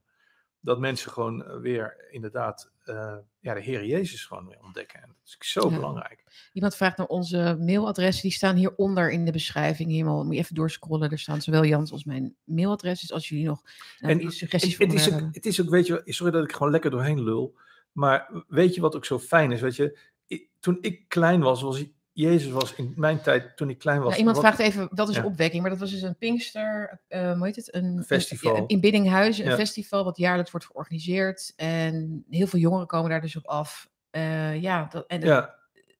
Dat 0.59 0.79
mensen 0.79 1.11
gewoon 1.11 1.45
eh, 1.45 1.57
weer 1.59 2.07
inderdaad 2.11 2.71
eh, 2.83 3.15
ja, 3.39 3.53
de 3.53 3.61
Heer 3.61 3.85
Jezus 3.85 4.25
gewoon 4.25 4.47
weer 4.47 4.59
ontdekken. 4.63 5.01
En 5.01 5.07
dat 5.07 5.35
is 5.39 5.51
zo 5.51 5.69
Ja. 5.69 5.75
belangrijk. 5.75 6.23
Iemand 6.53 6.75
vraagt 6.75 6.97
naar 6.97 7.07
onze 7.07 7.57
mailadressen. 7.59 8.21
Die 8.23 8.31
staan 8.31 8.55
hieronder 8.55 9.11
in 9.11 9.25
de 9.25 9.31
beschrijving. 9.31 9.91
Helemaal, 9.91 10.23
moet 10.25 10.33
je 10.33 10.39
even 10.39 10.55
doorscrollen. 10.55 11.11
Er 11.11 11.19
staan 11.19 11.41
zowel 11.41 11.65
Jans 11.65 11.91
als 11.91 12.03
mijn 12.03 12.35
mailadres. 12.43 12.99
Dus 12.99 13.11
als 13.11 13.29
jullie 13.29 13.45
nog 13.45 13.61
nou, 13.99 14.19
En 14.19 14.31
suggesties 14.31 14.75
voor 14.75 14.85
het, 14.85 14.93
is 14.95 15.13
ook, 15.13 15.21
het 15.31 15.45
is 15.45 15.61
ook, 15.61 15.69
weet 15.69 15.87
je, 15.87 16.01
sorry 16.05 16.31
dat 16.31 16.43
ik 16.43 16.51
gewoon 16.53 16.71
lekker 16.71 16.91
doorheen 16.91 17.23
lul. 17.23 17.55
Maar 17.99 18.29
weet 18.47 18.75
je 18.75 18.81
wat 18.81 18.95
ook 18.95 19.05
zo 19.05 19.19
fijn 19.19 19.51
is? 19.51 19.61
Weet 19.61 19.75
je, 19.75 19.99
ik- 20.27 20.49
toen 20.59 20.77
ik 20.81 21.05
klein 21.07 21.41
was, 21.41 21.61
was 21.61 21.83
Jezus 22.11 22.51
was 22.51 22.75
in 22.75 22.93
mijn 22.95 23.21
tijd, 23.21 23.57
toen 23.57 23.69
ik 23.69 23.77
klein 23.77 24.01
was. 24.01 24.17
Iemand 24.17 24.35
wat- 24.37 24.45
vraagt 24.45 24.59
even, 24.59 24.89
dat 24.91 25.09
is 25.09 25.15
Ja. 25.15 25.23
opwekking, 25.25 25.61
maar 25.61 25.71
dat 25.71 25.79
was 25.79 25.91
dus 25.91 26.01
een 26.01 26.17
Pinkster, 26.17 27.01
eh 27.07 27.33
hoe 27.33 27.45
heet 27.45 27.55
het? 27.55 27.73
Een, 27.75 27.83
een- 27.85 28.03
Festival. 28.03 28.55
ja, 28.55 28.63
in 28.67 28.79
Biddinghuizen, 28.79 29.43
een 29.45 29.51
Ja. 29.51 29.57
festival 29.57 30.03
wat 30.03 30.17
jaarlijks 30.17 30.51
wordt 30.51 30.65
georganiseerd. 30.65 31.53
En 31.55 32.25
heel 32.29 32.47
veel 32.47 32.59
jongeren 32.59 32.87
komen 32.87 33.09
daar 33.09 33.21
dus 33.21 33.35
op 33.35 33.45
af. 33.47 33.89
Eh, 34.09 34.61
ja, 34.61 34.87
dat, 34.91 35.05
en 35.07 35.17
het, 35.19 35.27
Ja, 35.27 35.55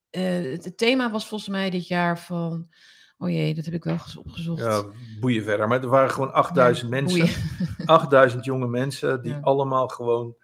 eh, 0.10 0.52
het, 0.52 0.66
het 0.66 0.78
thema 0.78 1.12
was 1.12 1.28
volgens 1.28 1.50
mij 1.50 1.70
dit 1.70 1.88
jaar 1.88 2.20
van, 2.20 2.70
oh 3.18 3.30
jee, 3.30 3.54
dat 3.56 3.66
heb 3.66 3.74
ik 3.74 3.84
wel 3.84 3.94
eens 3.94 4.18
opgezocht. 4.18 4.62
ja, 4.62 4.84
boeien 5.20 5.44
verder. 5.44 5.68
Maar 5.68 5.82
er 5.82 5.88
waren 5.90 6.12
gewoon 6.12 6.34
8000 6.34 6.90
Ja, 6.94 7.02
mensen. 7.02 7.20
boeien. 7.20 7.86
8000 7.86 8.46
jonge 8.46 8.68
mensen 8.68 9.22
die 9.22 9.36
allemaal 9.42 9.88
gewoon 9.88 10.36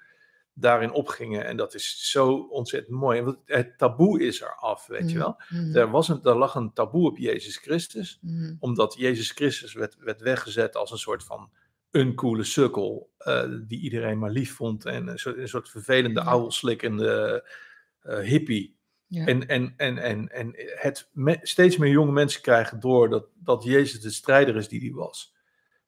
daarin 0.57 0.91
opgingen. 0.91 1.45
En 1.45 1.57
dat 1.57 1.73
is 1.73 2.11
zo 2.11 2.33
ontzettend 2.49 2.97
mooi. 2.97 3.21
Want 3.21 3.37
het 3.45 3.77
taboe 3.77 4.21
is 4.23 4.41
er 4.41 4.55
af, 4.55 4.87
weet 4.87 5.11
je 5.11 5.17
wel. 5.17 5.41
Mhm, 5.49 5.75
Er, 5.77 5.89
was 5.91 6.07
een, 6.09 6.23
er 6.23 6.37
lag 6.37 6.55
een 6.55 6.73
taboe 6.73 7.07
op 7.09 7.17
Jezus 7.17 7.57
Christus. 7.57 8.19
mhm, 8.21 8.55
Omdat 8.59 8.95
Jezus 8.97 9.31
Christus 9.31 9.73
werd, 9.73 9.95
werd 9.99 10.21
weggezet 10.21 10.75
als 10.75 10.91
een 10.91 10.97
soort 10.97 11.23
van 11.23 11.49
uncoole 11.91 12.43
sukkel. 12.43 13.09
eh, 13.17 13.43
die 13.67 13.79
iedereen 13.79 14.19
maar 14.19 14.29
lief 14.31 14.53
vond. 14.55 14.85
En 14.85 15.07
een 15.07 15.19
soort, 15.19 15.37
een 15.37 15.47
soort 15.47 15.69
vervelende, 15.69 16.19
Ja. 16.21 16.25
ouwelslikkende 16.25 17.43
eh, 18.01 18.19
hippie. 18.19 18.77
ja. 19.07 19.25
En, 19.25 19.47
en, 19.47 19.73
en, 19.77 19.97
en, 19.97 20.29
en 20.31 20.53
het 20.75 21.09
me- 21.13 21.39
steeds 21.41 21.77
meer 21.77 21.91
jonge 21.91 22.11
mensen 22.11 22.41
krijgen 22.41 22.79
door 22.79 23.09
dat, 23.09 23.25
dat 23.35 23.63
Jezus 23.63 24.01
de 24.01 24.09
strijder 24.11 24.55
is 24.55 24.67
die 24.67 24.79
hij 24.79 24.91
was. 24.91 25.33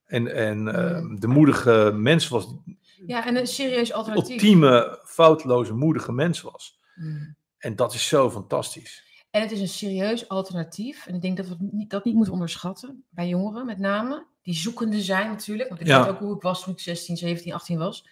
En, 0.06 0.28
en 0.28 0.68
ehm, 0.68 1.16
de 1.16 1.28
moedige 1.28 1.92
mens 1.96 2.28
was, 2.28 2.56
ja, 3.06 3.26
en 3.26 3.36
een 3.36 3.48
serieus 3.48 3.94
alternatief. 3.94 4.32
ultieme, 4.34 5.00
foutloze, 5.06 5.74
moedige 5.74 6.12
mens 6.12 6.42
was. 6.42 6.80
Mhm. 6.96 7.32
En 7.58 7.76
dat 7.76 7.94
is 7.94 8.08
zo 8.08 8.30
fantastisch. 8.32 9.06
En 9.32 9.42
het 9.42 9.52
is 9.52 9.60
een 9.60 9.68
serieus 9.68 10.28
alternatief. 10.30 11.08
En 11.08 11.16
ik 11.16 11.22
denk 11.22 11.38
dat 11.38 11.48
we 11.48 11.56
niet, 11.60 11.90
dat 11.90 12.06
niet 12.06 12.16
moeten 12.16 12.34
onderschatten. 12.34 13.04
Bij 13.10 13.28
jongeren 13.28 13.66
met 13.66 13.78
name. 13.80 14.26
Die 14.42 14.54
zoekende 14.56 15.02
zijn 15.02 15.28
natuurlijk. 15.30 15.70
Want 15.70 15.82
ik 15.82 15.88
Ja. 15.88 16.00
weet 16.04 16.10
ook 16.14 16.20
hoe 16.20 16.36
ik 16.36 16.42
was 16.42 16.64
toen 16.64 16.74
ik 16.74 16.80
16, 16.80 17.18
17, 17.18 17.54
18 17.54 17.78
was. 17.78 18.08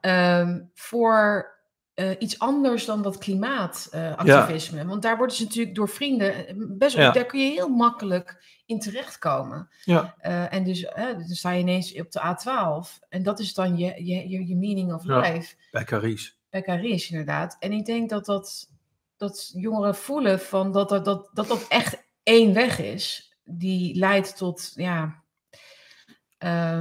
Ehm, 0.00 0.60
voor 0.74 1.50
eh, 1.94 2.10
iets 2.18 2.38
anders 2.38 2.84
dan 2.84 3.02
dat 3.02 3.18
klimaatactivisme. 3.18 4.86
Want 4.86 5.02
daar 5.02 5.16
worden 5.16 5.36
ze 5.36 5.42
natuurlijk 5.42 5.74
door 5.76 5.88
vrienden 5.88 6.46
eh, 6.46 6.54
best 6.56 6.96
Ja. 6.96 7.10
daar 7.10 7.26
kun 7.26 7.40
je 7.40 7.50
heel 7.50 7.68
makkelijk 7.68 8.60
in 8.66 8.80
terechtkomen. 8.80 9.68
Ja, 9.84 10.14
Eh, 10.18 10.52
en 10.52 10.64
dus 10.64 10.80
dan 10.94 11.24
sta 11.28 11.50
je 11.50 11.60
ineens 11.60 12.00
op 12.00 12.10
de 12.10 12.20
A12. 12.20 12.98
En 13.08 13.22
dat 13.22 13.40
is 13.40 13.54
dan 13.54 13.76
je, 13.76 14.04
je, 14.04 14.28
je, 14.28 14.46
je 14.46 14.56
meaning 14.56 14.94
of 14.94 15.04
life 15.04 15.54
bij 15.70 15.84
Caries. 15.84 16.38
bij 16.50 16.62
inderdaad. 17.10 17.56
En 17.58 17.72
ik 17.72 17.84
denk 17.84 18.10
dat 18.10 18.24
dat, 18.24 18.70
dat 19.16 19.52
jongeren 19.54 19.94
voelen 19.94 20.40
van 20.40 20.72
dat 20.72 20.88
dat, 20.88 21.04
dat, 21.04 21.30
dat 21.32 21.48
dat 21.48 21.66
echt 21.68 22.08
één 22.22 22.54
weg 22.54 22.78
is, 22.78 23.34
die 23.44 23.96
leidt 23.98 24.36
tot 24.36 24.72
ja, 24.74 25.22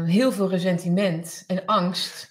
heel 0.05 0.31
veel 0.31 0.49
resentiment 0.49 1.43
en 1.47 1.65
angst. 1.65 2.30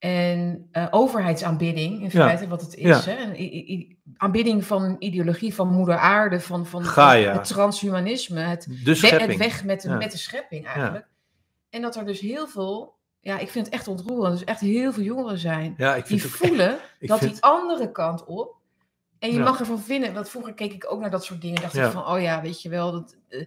En 0.00 0.68
eh, 0.72 0.86
overheidsaanbidding, 0.90 1.94
in 2.02 2.02
Ja. 2.02 2.26
feite, 2.26 2.48
wat 2.48 2.60
het 2.60 2.74
is. 2.74 3.04
Ja. 3.04 3.10
Hè? 3.10 3.34
Een 3.36 3.98
aanbidding 4.16 4.64
van 4.64 4.96
ideologie 4.98 5.54
van 5.54 5.68
moeder 5.68 5.96
aarde, 5.96 6.40
van, 6.40 6.66
van, 6.66 6.84
Gaia. 6.84 7.32
het 7.32 7.44
transhumanisme, 7.44 8.40
het, 8.40 8.66
De 8.84 9.00
we- 9.00 9.06
het 9.06 9.36
weg 9.36 9.64
met 9.64 9.82
de, 9.82 9.88
Ja. 9.88 9.96
met 9.96 10.10
de 10.12 10.18
schepping 10.18 10.66
eigenlijk. 10.66 11.06
En 11.70 11.82
dat 11.82 11.96
er 11.96 12.04
dus 12.04 12.20
heel 12.20 12.46
veel, 12.46 12.94
ja, 13.20 13.38
ik 13.38 13.48
vind 13.50 13.64
het 13.66 13.74
echt 13.74 13.88
ontroerend, 13.88 14.38
dus 14.38 14.44
echt 14.44 14.60
heel 14.60 14.92
veel 14.92 15.02
jongeren 15.02 15.38
zijn 15.38 15.74
die 16.06 16.22
voelen 16.24 16.78
dat 17.00 17.18
vind- 17.18 17.32
die 17.32 17.42
andere 17.42 17.92
kant 17.92 18.24
op. 18.24 18.56
En 19.18 19.32
je 19.32 19.38
mag 19.38 19.58
ervan 19.60 19.80
vinden, 19.80 20.14
want 20.14 20.28
vroeger 20.28 20.54
keek 20.54 20.72
ik 20.72 20.92
ook 20.92 21.00
naar 21.00 21.10
dat 21.10 21.24
soort 21.24 21.40
dingen. 21.40 21.60
Dacht 21.60 21.76
ik 21.76 21.84
van, 21.84 22.06
oh 22.06 22.20
ja, 22.20 22.40
weet 22.42 22.62
je 22.62 22.68
wel, 22.68 22.92
dat, 22.92 23.16
eh, 23.28 23.44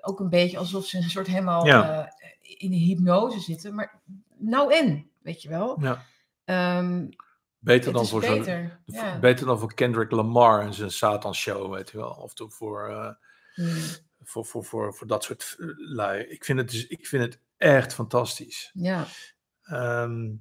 ook 0.00 0.20
een 0.20 0.28
beetje 0.28 0.58
alsof 0.58 0.86
ze 0.86 0.96
een 0.96 1.10
soort 1.10 1.26
helemaal 1.26 1.66
eh, 1.66 2.06
in 2.42 2.72
een 2.72 2.78
hypnose 2.78 3.40
zitten. 3.40 3.74
Maar 3.74 4.00
nou 4.36 4.74
en, 4.74 5.08
weet 5.24 5.42
je 5.42 5.48
wel. 5.48 5.80
Ja, 5.80 6.04
Ehm, 6.44 7.06
beter, 7.58 7.92
dan 7.92 8.06
voor 8.06 8.20
beter. 8.20 8.80
Ja. 8.84 9.18
beter 9.18 9.46
dan 9.46 9.58
voor 9.58 9.74
Kendrick 9.74 10.10
Lamar 10.10 10.60
en 10.60 10.74
zijn 10.74 10.90
Satan 10.90 11.34
show, 11.34 11.72
weet 11.74 11.90
je 11.90 11.96
wel. 11.96 12.10
Of 12.10 12.32
voor, 12.36 12.88
eh, 12.88 13.10
Hmm, 13.54 13.82
voor, 14.22 14.44
voor, 14.44 14.64
voor, 14.64 14.94
voor 14.94 15.06
dat 15.06 15.24
soort 15.24 15.56
eh, 15.58 15.66
lui. 15.76 16.22
Ik 16.22 16.44
vind 16.44 16.58
het, 16.58 16.70
dus, 16.70 16.86
ik 16.86 17.06
vind 17.06 17.22
het 17.22 17.40
echt 17.56 17.94
fantastisch. 17.94 18.70
ja, 18.74 19.04
Ehm, 19.62 20.32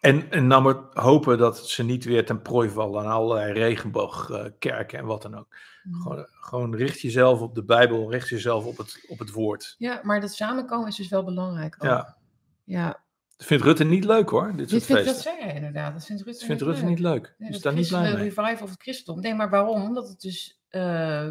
en, 0.00 0.30
en 0.30 0.46
nou 0.46 0.62
maar 0.62 1.02
hopen 1.04 1.38
dat 1.38 1.68
ze 1.68 1.82
niet 1.82 2.04
weer 2.04 2.26
ten 2.26 2.42
prooi 2.42 2.68
vallen 2.68 3.04
aan 3.04 3.10
allerlei 3.10 3.52
regenboogkerken 3.52 4.98
en 4.98 5.04
wat 5.04 5.22
dan 5.22 5.38
ook. 5.38 5.56
Hmm. 5.82 6.00
Gewoon, 6.02 6.26
gewoon 6.30 6.74
richt 6.76 7.00
jezelf 7.00 7.40
op 7.40 7.54
de 7.54 7.64
Bijbel, 7.64 8.10
richt 8.10 8.28
jezelf 8.28 8.64
op 8.64 8.76
het, 8.76 9.04
op 9.08 9.18
het 9.18 9.30
woord. 9.30 9.74
ja, 9.78 10.00
maar 10.02 10.20
dat 10.20 10.32
samenkomen 10.32 10.88
is 10.88 10.96
dus 10.96 11.08
wel 11.08 11.24
belangrijk. 11.24 11.74
ook. 11.78 11.82
Ja. 11.90 12.16
ja. 12.64 13.01
Vindt 13.44 13.64
Rutte 13.64 13.84
niet 13.84 14.04
leuk 14.04 14.28
hoor, 14.28 14.46
dit 14.48 14.56
Dit 14.56 14.68
soort 14.68 14.84
vindt, 14.84 15.04
dat 15.04 15.14
feesten. 15.14 15.32
zei 15.32 15.44
hij 15.44 15.54
inderdaad. 15.54 15.92
Dat 15.92 16.04
vindt 16.06 16.22
Rutte, 16.22 16.38
Dat 16.38 16.46
vindt 16.48 16.62
niet 16.62 16.70
Rutte 16.70 16.84
leuk. 16.86 16.90
niet 16.90 16.98
leuk. 16.98 17.34
Nee, 17.38 17.50
dat 17.52 17.62
daar 17.62 17.74
niet 17.74 17.88
blij 17.88 18.02
mee. 18.02 18.14
revival 18.14 18.62
of 18.62 18.70
het 18.70 18.82
christendom. 18.82 19.22
Nee, 19.22 19.34
maar 19.34 19.50
waarom? 19.50 19.82
Omdat 19.82 20.08
het 20.08 20.20
dus 20.20 20.60
eh, 20.68 21.28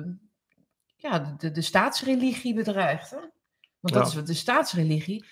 ja, 0.96 1.20
de, 1.38 1.52
de, 1.52 1.62
staatsreligie 1.62 2.54
bedreigt. 2.54 3.10
Hè? 3.10 3.18
Want 3.80 3.94
dat 3.94 4.04
Ja. 4.04 4.10
is 4.10 4.14
wat 4.16 4.28
de 4.28 4.34
staatsreligie, 4.34 5.26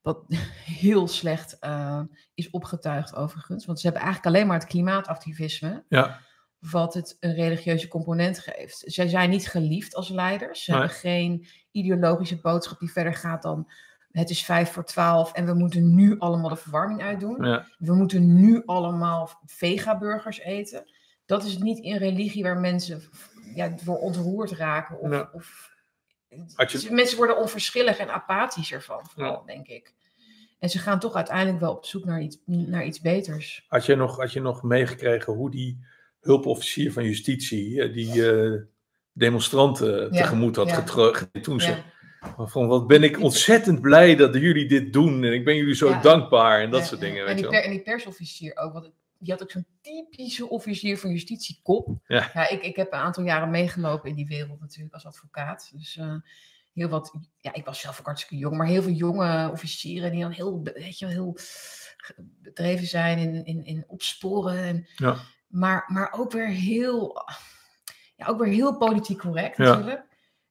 wat 0.00 0.24
heel 0.84 1.08
slecht 1.08 1.58
eh, 1.58 2.02
is 2.34 2.50
opgetuigd 2.50 3.14
overigens. 3.14 3.66
Want 3.66 3.80
ze 3.80 3.86
hebben 3.86 4.04
eigenlijk 4.04 4.34
alleen 4.34 4.46
maar 4.48 4.58
het 4.58 4.68
klimaatactivisme, 4.68 5.84
Ja, 5.88 6.20
wat 6.58 6.94
het 6.94 7.16
een 7.20 7.34
religieuze 7.34 7.88
component 7.88 8.38
geeft. 8.38 8.82
Zij 8.86 9.08
zijn 9.08 9.30
niet 9.30 9.48
geliefd 9.48 9.94
als 9.94 10.08
leiders. 10.08 10.64
Ze 10.64 10.70
Nee. 10.70 10.80
hebben 10.80 10.98
geen 10.98 11.46
ideologische 11.70 12.40
boodschap 12.40 12.78
die 12.78 12.92
verder 12.92 13.14
gaat 13.14 13.42
dan... 13.42 13.70
Het 14.18 14.30
is 14.30 14.44
vijf 14.44 14.70
voor 14.72 14.84
twaalf 14.84 15.32
en 15.32 15.46
we 15.46 15.54
moeten 15.54 15.94
nu 15.94 16.18
allemaal 16.18 16.48
de 16.48 16.56
verwarming 16.56 17.02
uitdoen 17.02 17.44
ja, 17.44 17.66
we 17.78 17.94
moeten 17.94 18.34
nu 18.40 18.62
allemaal 18.66 19.40
vega-burgers 19.46 20.40
eten. 20.40 20.90
Dat 21.26 21.44
is 21.44 21.58
niet 21.58 21.84
een 21.84 21.98
religie 21.98 22.42
waar 22.42 22.58
mensen 22.60 23.02
ja, 23.54 23.74
door 23.84 23.98
ontroerd 23.98 24.50
raken. 24.50 24.98
Of, 25.00 25.10
Ja. 25.10 25.30
of, 25.32 25.70
je- 26.28 26.88
Mensen 26.90 27.16
worden 27.16 27.38
onverschillig 27.38 27.98
en 27.98 28.10
apathisch 28.10 28.72
ervan, 28.72 29.06
vooral, 29.06 29.44
denk 29.44 29.66
ik. 29.66 29.94
En 30.58 30.68
ze 30.70 30.78
gaan 30.78 30.98
toch 31.00 31.14
uiteindelijk 31.14 31.60
wel 31.60 31.74
op 31.74 31.84
zoek 31.84 32.04
naar 32.04 32.20
iets, 32.20 32.38
naar 32.44 32.84
iets 32.84 33.00
beters. 33.00 33.64
Had 33.68 33.86
je 33.86 33.94
nog, 33.96 34.16
had 34.16 34.32
je 34.32 34.40
nog 34.40 34.62
meegekregen 34.62 35.32
hoe 35.32 35.50
die 35.50 35.84
hulpofficier 36.20 36.92
van 36.92 37.04
justitie 37.04 37.82
eh, 37.82 37.92
die 37.92 38.30
eh, 38.32 38.62
demonstranten 39.12 40.02
Ja, 40.02 40.08
tegemoet 40.08 40.56
had 40.56 40.72
getrokken 40.72 41.30
toen 41.42 41.60
ze 41.60 41.70
Ja, 41.70 41.82
van 42.38 42.66
wat 42.66 42.86
ben 42.86 43.02
ik 43.02 43.20
ontzettend 43.20 43.80
blij 43.80 44.16
dat 44.16 44.34
jullie 44.34 44.68
dit 44.68 44.92
doen 44.92 45.24
en 45.24 45.32
ik 45.32 45.44
ben 45.44 45.56
jullie 45.56 45.74
zo 45.74 45.88
Ja. 45.88 46.00
dankbaar 46.00 46.60
en 46.60 46.70
dat 46.70 46.80
ja, 46.80 46.86
soort 46.86 47.00
dingen, 47.00 47.20
En 47.20 47.26
weet 47.26 47.36
die, 47.36 47.48
wel. 47.48 47.60
en 47.60 47.70
die 47.70 47.82
persofficier 47.82 48.56
ook, 48.56 48.72
want 48.72 48.90
die 49.18 49.32
had 49.32 49.42
ook 49.42 49.50
zo'n 49.50 49.66
typische 49.80 50.48
officier 50.48 50.98
van 50.98 51.10
justitie 51.10 51.60
kop. 51.62 51.88
Ja. 52.06 52.48
ik, 52.48 52.62
ik 52.62 52.76
heb 52.76 52.92
een 52.92 52.98
aantal 52.98 53.24
jaren 53.24 53.50
meegelopen 53.50 54.08
in 54.10 54.16
die 54.16 54.26
wereld 54.26 54.60
natuurlijk 54.60 54.94
als 54.94 55.06
advocaat. 55.06 55.70
Dus 55.74 55.96
eh, 55.96 56.14
heel 56.74 56.88
wat, 56.88 57.12
ja, 57.38 57.54
ik 57.54 57.64
was 57.64 57.80
zelf 57.80 57.98
ook 58.00 58.06
hartstikke 58.06 58.36
jong, 58.36 58.56
maar 58.56 58.66
heel 58.66 58.82
veel 58.82 58.92
jonge 58.92 59.50
officieren 59.52 60.10
die 60.10 60.20
dan 60.20 60.30
heel, 60.30 60.62
weet 60.62 60.98
je, 60.98 61.06
heel 61.06 61.36
bedreven 62.16 62.86
zijn 62.86 63.18
in, 63.18 63.44
in, 63.44 63.64
in 63.64 63.84
opsporen. 63.86 64.58
En, 64.58 64.86
Ja. 64.96 65.16
maar, 65.46 65.84
maar 65.92 66.12
ook 66.12 66.32
weer 66.32 66.48
heel, 66.48 67.24
ja, 68.16 68.26
ook 68.26 68.38
weer 68.38 68.52
heel 68.52 68.76
politiek 68.76 69.18
correct 69.18 69.56
Ja. 69.56 70.04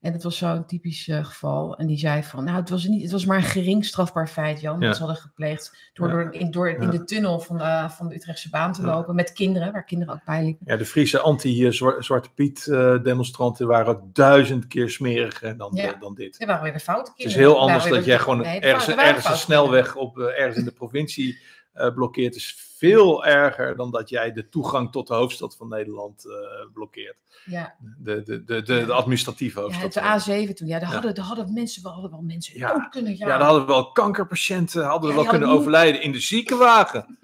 En 0.05 0.11
dat 0.11 0.23
was 0.23 0.37
zo'n 0.37 0.65
typisch 0.65 1.07
eh, 1.07 1.25
geval. 1.25 1.77
En 1.77 1.87
die 1.87 1.97
zei 1.97 2.23
van, 2.23 2.43
nou, 2.43 2.57
het 2.57 2.69
was, 2.69 2.83
niet, 2.83 3.01
het 3.01 3.11
was 3.11 3.25
maar 3.25 3.37
een 3.37 3.43
gering 3.43 3.85
strafbaar 3.85 4.27
feit, 4.27 4.61
Jan. 4.61 4.79
Ja. 4.79 4.85
Dat 4.85 4.95
ze 4.95 5.03
hadden 5.03 5.21
gepleegd 5.21 5.89
door, 5.93 6.07
Ja. 6.07 6.13
door, 6.13 6.33
in, 6.33 6.51
door 6.51 6.69
in 6.69 6.89
de 6.89 7.03
tunnel 7.03 7.39
van 7.39 7.57
de, 7.57 7.85
van 7.89 8.07
de 8.07 8.15
Utrechtse 8.15 8.49
baan 8.49 8.73
te 8.73 8.81
lopen. 8.81 9.15
Met 9.15 9.33
kinderen, 9.33 9.71
waar 9.71 9.83
kinderen 9.83 10.13
ook 10.13 10.23
bij 10.25 10.43
liepen. 10.43 10.65
Ja, 10.69 10.77
de 10.77 10.85
Friese 10.85 11.19
anti-Zwarte 11.19 12.29
Piet 12.35 12.67
eh, 12.67 13.03
demonstranten 13.03 13.67
waren 13.67 14.09
duizend 14.13 14.67
keer 14.67 14.89
smeriger 14.89 15.57
dan, 15.57 15.77
eh, 15.77 15.99
dan 15.99 16.15
dit. 16.15 16.41
Er 16.41 16.47
waren 16.47 16.63
weer 16.63 16.73
de 16.73 16.79
foute 16.79 17.09
Het 17.09 17.17
kinderen. 17.17 17.41
is 17.41 17.45
heel 17.47 17.55
Er 17.55 17.61
anders 17.61 17.89
dat 17.89 18.05
jij 18.05 18.19
gewoon 18.19 18.45
er 18.45 18.61
ergens, 18.61 18.87
er 18.87 18.97
ergens 18.97 19.29
een 19.29 19.37
snelweg 19.37 19.95
op, 19.95 20.17
ergens 20.17 20.57
in 20.57 20.65
de 20.65 20.71
provincie 20.71 21.37
eh, 21.76 21.93
blokkeert. 21.93 22.36
Is 22.36 22.55
veel 22.78 23.26
erger 23.26 23.76
dan 23.76 23.91
dat 23.91 24.09
jij 24.09 24.32
de 24.32 24.49
toegang 24.49 24.91
tot 24.91 25.07
de 25.07 25.13
hoofdstad 25.13 25.55
van 25.55 25.67
Nederland 25.69 26.26
eh, 26.26 26.34
blokkeert. 26.73 27.17
Ja, 27.45 27.76
De, 27.97 28.21
de, 28.23 28.43
de, 28.43 28.61
de, 28.61 28.86
de 28.86 28.93
administratieve 28.93 29.59
ja 29.59 29.63
hoofdstad. 29.65 29.93
het 29.93 30.23
van 30.23 30.47
A7 30.47 30.53
toen. 30.53 30.67
Ja, 30.67 30.80
daar, 30.80 30.88
Ja. 30.88 30.93
Hadden, 30.93 31.15
daar 31.15 31.26
hadden 31.26 31.53
mensen 31.53 31.84
wel, 31.84 31.91
hadden 31.91 32.11
wel 32.11 32.21
mensen 32.21 32.57
Ja. 32.59 32.73
dood 32.73 32.89
kunnen 32.89 33.11
Ja, 33.11 33.17
jagen. 33.17 33.38
daar 33.38 33.47
hadden 33.47 33.65
we 33.65 33.71
wel 33.71 33.91
kankerpatiënten 33.91 34.84
hadden 34.84 35.09
we 35.09 35.15
Ja, 35.15 35.21
wel 35.21 35.32
kunnen 35.32 35.49
overlijden 35.49 36.01
in 36.01 36.11
de 36.11 36.19
ziekenwagen. 36.19 37.17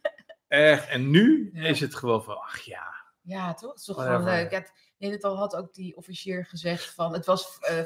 Echt. 0.48 0.88
En 0.88 1.10
nu 1.10 1.50
Ja. 1.52 1.64
is 1.64 1.80
het 1.80 1.94
gewoon 1.94 2.24
van, 2.24 2.36
ach 2.40 2.58
ja. 2.60 2.96
Ja, 3.22 3.54
toch? 3.54 3.70
Het 3.70 3.78
is 3.78 3.84
toch 3.84 3.96
Whatever. 3.96 4.20
gewoon 4.22 4.34
leuk. 4.38 4.50
Ja, 4.50 5.08
het- 5.10 5.24
al 5.24 5.36
had 5.36 5.56
ook 5.56 5.74
die 5.74 5.96
officier 5.96 6.46
gezegd 6.46 6.94
van, 6.94 7.12
het 7.12 7.26
was, 7.26 7.58
eh, 7.60 7.76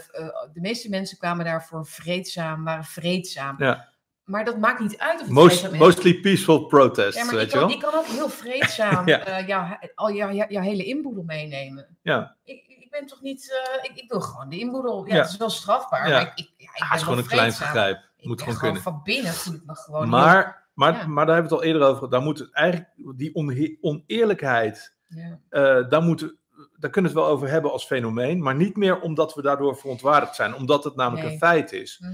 de 0.52 0.60
meeste 0.60 0.88
mensen 0.88 1.18
kwamen 1.18 1.44
daarvoor 1.44 1.86
vreedzaam, 1.86 2.64
waren 2.64 2.84
vreedzaam. 2.84 3.54
Ja. 3.58 3.91
Maar 4.24 4.44
dat 4.44 4.58
maakt 4.58 4.80
niet 4.80 4.98
uit 4.98 5.14
of 5.14 5.20
het 5.20 5.30
Most, 5.30 5.64
is. 5.64 5.78
mostly 5.78 6.20
peaceful 6.20 6.66
protests, 6.66 7.16
Ja, 7.20 7.24
maar 7.24 7.34
weet 7.34 7.44
je 7.52 7.58
kan, 7.58 7.60
wel? 7.66 7.70
ik 7.76 7.80
kan 7.82 7.94
ook 7.94 8.06
heel 8.06 8.28
vreedzaam 8.28 9.06
Ja. 9.08 9.18
eh, 9.24 9.46
jouw, 9.46 9.78
al 9.94 10.12
jouw, 10.12 10.32
jouw, 10.32 10.48
jouw 10.48 10.62
hele 10.62 10.84
inboedel 10.84 11.22
meenemen. 11.22 11.96
Ja. 12.02 12.36
Ik, 12.44 12.64
ik 12.68 12.90
ben 12.90 13.06
toch 13.06 13.20
niet, 13.22 13.52
eh, 13.80 13.90
ik, 13.90 14.02
ik 14.02 14.10
wil 14.10 14.20
gewoon 14.20 14.48
de 14.48 14.58
inboedel. 14.58 15.06
Ja, 15.06 15.14
Ja. 15.14 15.20
het 15.22 15.30
is 15.30 15.36
wel 15.36 15.50
strafbaar, 15.50 16.08
Ja. 16.08 16.12
maar 16.12 16.22
ik, 16.22 16.32
ik, 16.34 16.50
ja, 16.56 16.70
ik 16.74 16.82
Ah, 16.82 16.94
is 16.94 17.02
gewoon 17.02 17.18
een 17.18 17.26
klein 17.26 17.52
vergrijp. 17.52 18.00
Moet 18.20 18.42
gewoon 18.42 18.58
kunnen. 18.58 18.82
van 18.82 19.00
binnen 19.04 19.32
voel 19.32 19.54
ik 19.54 19.62
me 19.66 19.74
gewoon 19.76 20.08
Maar, 20.08 20.66
maar, 20.74 21.10
maar 21.10 21.26
daar 21.26 21.34
hebben 21.34 21.50
we 21.52 21.56
het 21.56 21.64
al 21.66 21.72
eerder 21.72 21.88
over. 21.88 22.10
Daar 22.10 22.22
moet 22.22 22.50
eigenlijk, 22.52 22.88
die 23.16 23.78
oneerlijkheid, 23.80 24.94
ja. 25.08 25.38
eh, 25.48 25.88
daar, 25.88 26.02
moeten, 26.02 26.38
daar 26.76 26.90
kunnen 26.90 27.12
we 27.12 27.18
het 27.18 27.26
wel 27.26 27.36
over 27.36 27.48
hebben 27.48 27.72
als 27.72 27.84
fenomeen. 27.84 28.42
Maar 28.42 28.54
niet 28.54 28.76
meer 28.76 29.00
omdat 29.00 29.34
we 29.34 29.42
daardoor 29.42 29.76
verontwaardigd 29.76 30.34
zijn. 30.34 30.54
Omdat 30.54 30.84
het 30.84 30.96
namelijk 30.96 31.22
Nee. 31.24 31.32
een 31.32 31.38
feit 31.38 31.72
is. 31.72 31.98
Mhm. 32.02 32.12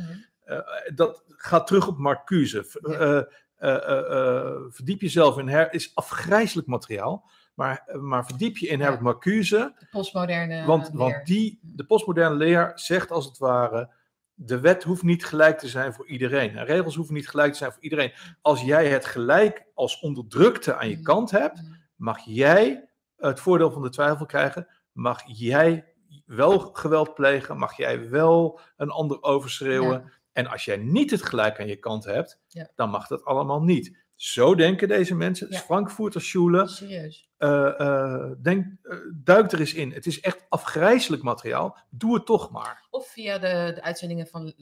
Dat 0.94 1.24
gaat 1.26 1.66
terug 1.66 1.88
op 1.88 1.98
Marcuse. 1.98 2.78
Eh, 2.82 3.16
eh, 3.56 3.88
eh, 3.88 4.46
eh, 4.46 4.56
verdiep 4.68 5.00
jezelf 5.00 5.38
in 5.38 5.48
her 5.48 5.72
is 5.72 5.90
afgrijzelijk 5.94 6.68
materiaal. 6.68 7.30
Maar, 7.54 7.82
eh, 7.86 8.00
maar 8.00 8.26
verdiep 8.26 8.56
je 8.56 8.66
in. 8.68 8.80
Herbert 8.80 9.02
Marcuse. 9.02 9.74
De 9.78 9.86
postmoderne 9.90 10.66
Want, 10.66 10.88
leer. 10.88 10.96
want 10.96 11.26
die, 11.26 11.58
de 11.62 11.84
postmoderne 11.84 12.36
leer 12.36 12.72
zegt 12.74 13.10
als 13.10 13.24
het 13.24 13.38
ware. 13.38 13.90
De 14.34 14.60
wet 14.60 14.82
hoeft 14.82 15.02
niet 15.02 15.24
gelijk 15.24 15.58
te 15.58 15.68
zijn 15.68 15.92
voor 15.94 16.06
iedereen. 16.06 16.56
En 16.56 16.64
regels 16.64 16.94
hoeven 16.96 17.14
niet 17.14 17.28
gelijk 17.28 17.52
te 17.52 17.58
zijn 17.58 17.72
voor 17.72 17.82
iedereen. 17.82 18.12
Als 18.42 18.62
jij 18.62 18.88
het 18.88 19.04
gelijk 19.04 19.66
als 19.74 20.00
onderdrukte 20.00 20.74
aan 20.74 20.88
je 20.88 20.94
Mhm. 20.94 21.04
kant 21.04 21.30
hebt, 21.30 21.62
Mhm. 21.62 21.72
mag 21.96 22.18
jij 22.24 22.88
het 23.16 23.40
voordeel 23.40 23.70
van 23.72 23.82
de 23.82 23.90
twijfel 23.90 24.26
krijgen. 24.26 24.68
Mag 24.92 25.22
jij 25.26 25.92
wel 26.26 26.58
geweld 26.58 27.14
plegen? 27.14 27.58
Mag 27.58 27.76
jij 27.76 28.10
wel 28.10 28.60
een 28.76 28.90
ander 28.90 29.22
overschreeuwen? 29.22 30.12
En 30.38 30.46
als 30.46 30.64
jij 30.64 30.76
niet 30.76 31.10
het 31.10 31.22
gelijk 31.22 31.60
aan 31.60 31.66
je 31.66 31.76
kant 31.76 32.04
hebt, 32.04 32.40
Ja. 32.48 32.70
dan 32.74 32.90
mag 32.90 33.06
dat 33.06 33.24
allemaal 33.24 33.62
niet. 33.62 33.96
Zo 34.14 34.54
denken 34.54 34.88
deze 34.88 35.14
mensen. 35.14 35.46
Ja. 35.50 35.58
Frankfurter 35.58 36.20
Schule. 36.22 36.68
Serieus. 36.68 37.28
Eh, 37.36 38.30
denk, 38.42 38.66
eh, 38.82 38.96
duik 39.14 39.52
er 39.52 39.60
eens 39.60 39.74
in. 39.74 39.92
Het 39.92 40.06
is 40.06 40.20
echt 40.20 40.46
afgrijzelijk 40.48 41.22
materiaal. 41.22 41.76
Doe 41.90 42.14
het 42.14 42.26
toch 42.26 42.50
maar. 42.50 42.86
Of 42.90 43.06
via 43.08 43.38
de, 43.38 43.72
de 43.74 43.82
uitzendingen 43.82 44.26
van 44.26 44.54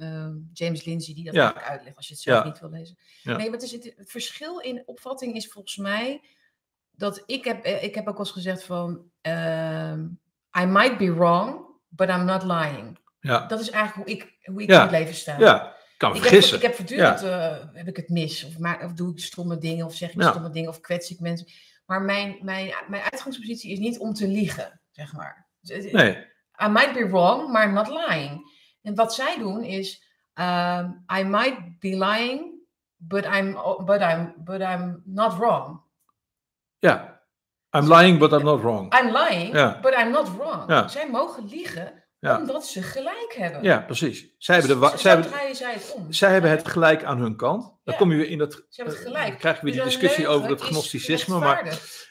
James 0.52 0.84
Lindsay, 0.84 1.14
die 1.14 1.24
dat 1.24 1.34
Ja. 1.34 1.40
eigenlijk 1.42 1.70
uitlegt, 1.70 1.96
als 1.96 2.06
je 2.08 2.12
het 2.12 2.22
zelf 2.22 2.38
Ja. 2.38 2.44
niet 2.44 2.58
wil 2.60 2.70
lezen. 2.70 2.96
Nee, 3.22 3.36
maar 3.36 3.46
het, 3.50 3.62
is, 3.62 3.72
het, 3.72 3.92
het 3.96 4.10
verschil 4.10 4.58
in 4.58 4.82
opvatting 4.86 5.34
is 5.34 5.48
volgens 5.48 5.76
mij 5.76 6.20
dat 6.90 7.22
ik 7.26 7.44
heb, 7.44 7.64
ik 7.64 7.94
heb 7.94 8.06
ook 8.06 8.16
wel 8.16 8.26
eens 8.26 8.34
gezegd 8.34 8.64
van, 8.64 9.10
ehm, 9.20 10.04
I 10.60 10.64
might 10.64 10.98
be 10.98 11.14
wrong, 11.14 11.66
but 11.88 12.08
I'm 12.08 12.24
not 12.24 12.42
lying. 12.42 12.98
Ja, 13.26 13.46
Dat 13.46 13.60
is 13.60 13.70
eigenlijk 13.70 14.08
hoe 14.08 14.16
ik, 14.16 14.38
hoe 14.44 14.62
ik 14.62 14.68
Ja. 14.68 14.74
in 14.76 14.80
het 14.82 14.90
leven 14.90 15.14
sta. 15.14 15.38
ja. 15.38 15.74
kan 15.96 16.08
Ik 16.10 16.14
heb, 16.16 16.24
vergissen. 16.26 16.56
ik 16.56 16.62
heb 16.62 16.74
voortdurend, 16.74 17.22
eh, 17.22 17.56
heb 17.72 17.88
ik 17.88 17.96
het 17.96 18.08
mis. 18.08 18.44
Of, 18.44 18.58
ma- 18.58 18.84
of 18.84 18.92
doe 18.92 19.10
ik 19.12 19.18
stomme 19.20 19.58
dingen, 19.58 19.86
of 19.86 19.94
zeg 19.94 20.12
ik 20.14 20.22
stomme 20.22 20.50
dingen, 20.50 20.68
of 20.68 20.80
kwets 20.80 21.10
ik 21.10 21.20
mensen. 21.20 21.46
Maar 21.86 22.02
mijn, 22.02 22.38
mijn, 22.42 22.74
mijn 22.88 23.02
uitgangspositie 23.02 23.72
is 23.72 23.78
niet 23.78 23.98
om 23.98 24.12
te 24.14 24.28
liegen, 24.28 24.80
zeg 24.90 25.12
maar. 25.12 25.46
Dus 25.60 25.84
het- 25.84 25.92
Nee, 25.92 26.16
I 26.64 26.68
might 26.68 26.92
be 26.92 27.08
wrong, 27.08 27.52
maar 27.52 27.66
I'm 27.66 27.72
not 27.74 27.88
lying. 27.88 28.54
En 28.82 28.94
wat 28.94 29.14
zij 29.14 29.38
doen 29.38 29.62
is, 29.64 30.02
um, 30.34 31.04
I 31.18 31.22
might 31.24 31.78
be 31.80 31.88
lying, 31.96 32.54
but 32.96 33.24
I'm, 33.24 33.52
but 33.84 34.00
I'm, 34.00 34.34
but 34.36 34.60
I'm 34.60 35.02
not 35.04 35.36
wrong. 35.38 35.80
Ja. 36.78 37.20
I'm 37.76 37.86
lying, 37.88 38.18
but 38.18 38.32
I'm 38.32 38.44
not 38.44 38.60
wrong. 38.60 38.94
I'm 39.00 39.10
lying, 39.12 39.52
but 39.82 39.94
I'm 39.98 40.10
not 40.10 40.28
wrong. 40.36 40.90
Zij 40.90 41.10
mogen 41.10 41.44
liegen 41.44 42.04
Ja. 42.26 42.38
omdat 42.40 42.66
ze 42.66 42.82
gelijk 42.82 43.34
hebben. 43.38 43.62
Ja, 43.62 43.78
precies. 43.80 44.34
Zij 44.38 44.58
hebben, 44.58 44.80
de, 44.80 44.98
zij 44.98 45.10
hebben, 45.12 45.56
zij 45.56 45.72
het 45.72 45.92
om. 45.96 46.12
zij 46.12 46.32
hebben 46.32 46.50
het 46.50 46.68
gelijk 46.68 47.04
aan 47.04 47.18
hun 47.18 47.36
kant. 47.36 47.62
Dan 47.62 47.94
Ja. 47.94 48.00
kom 48.00 48.10
je 48.10 48.16
weer 48.16 48.28
in 48.28 48.38
dat. 48.38 48.52
Ze 48.52 48.62
hebben 48.82 48.94
het 48.94 49.04
eh, 49.04 49.10
gelijk. 49.10 49.28
Dan 49.28 49.38
krijg 49.38 49.56
je 49.56 49.62
weer 49.64 49.72
die 49.72 49.82
Dus 49.82 49.92
discussie 49.92 50.28
over 50.28 50.50
het 50.50 50.60
is 50.60 50.66
gnosticisme. 50.66 51.38
Maar 51.38 51.64
het- 51.64 52.04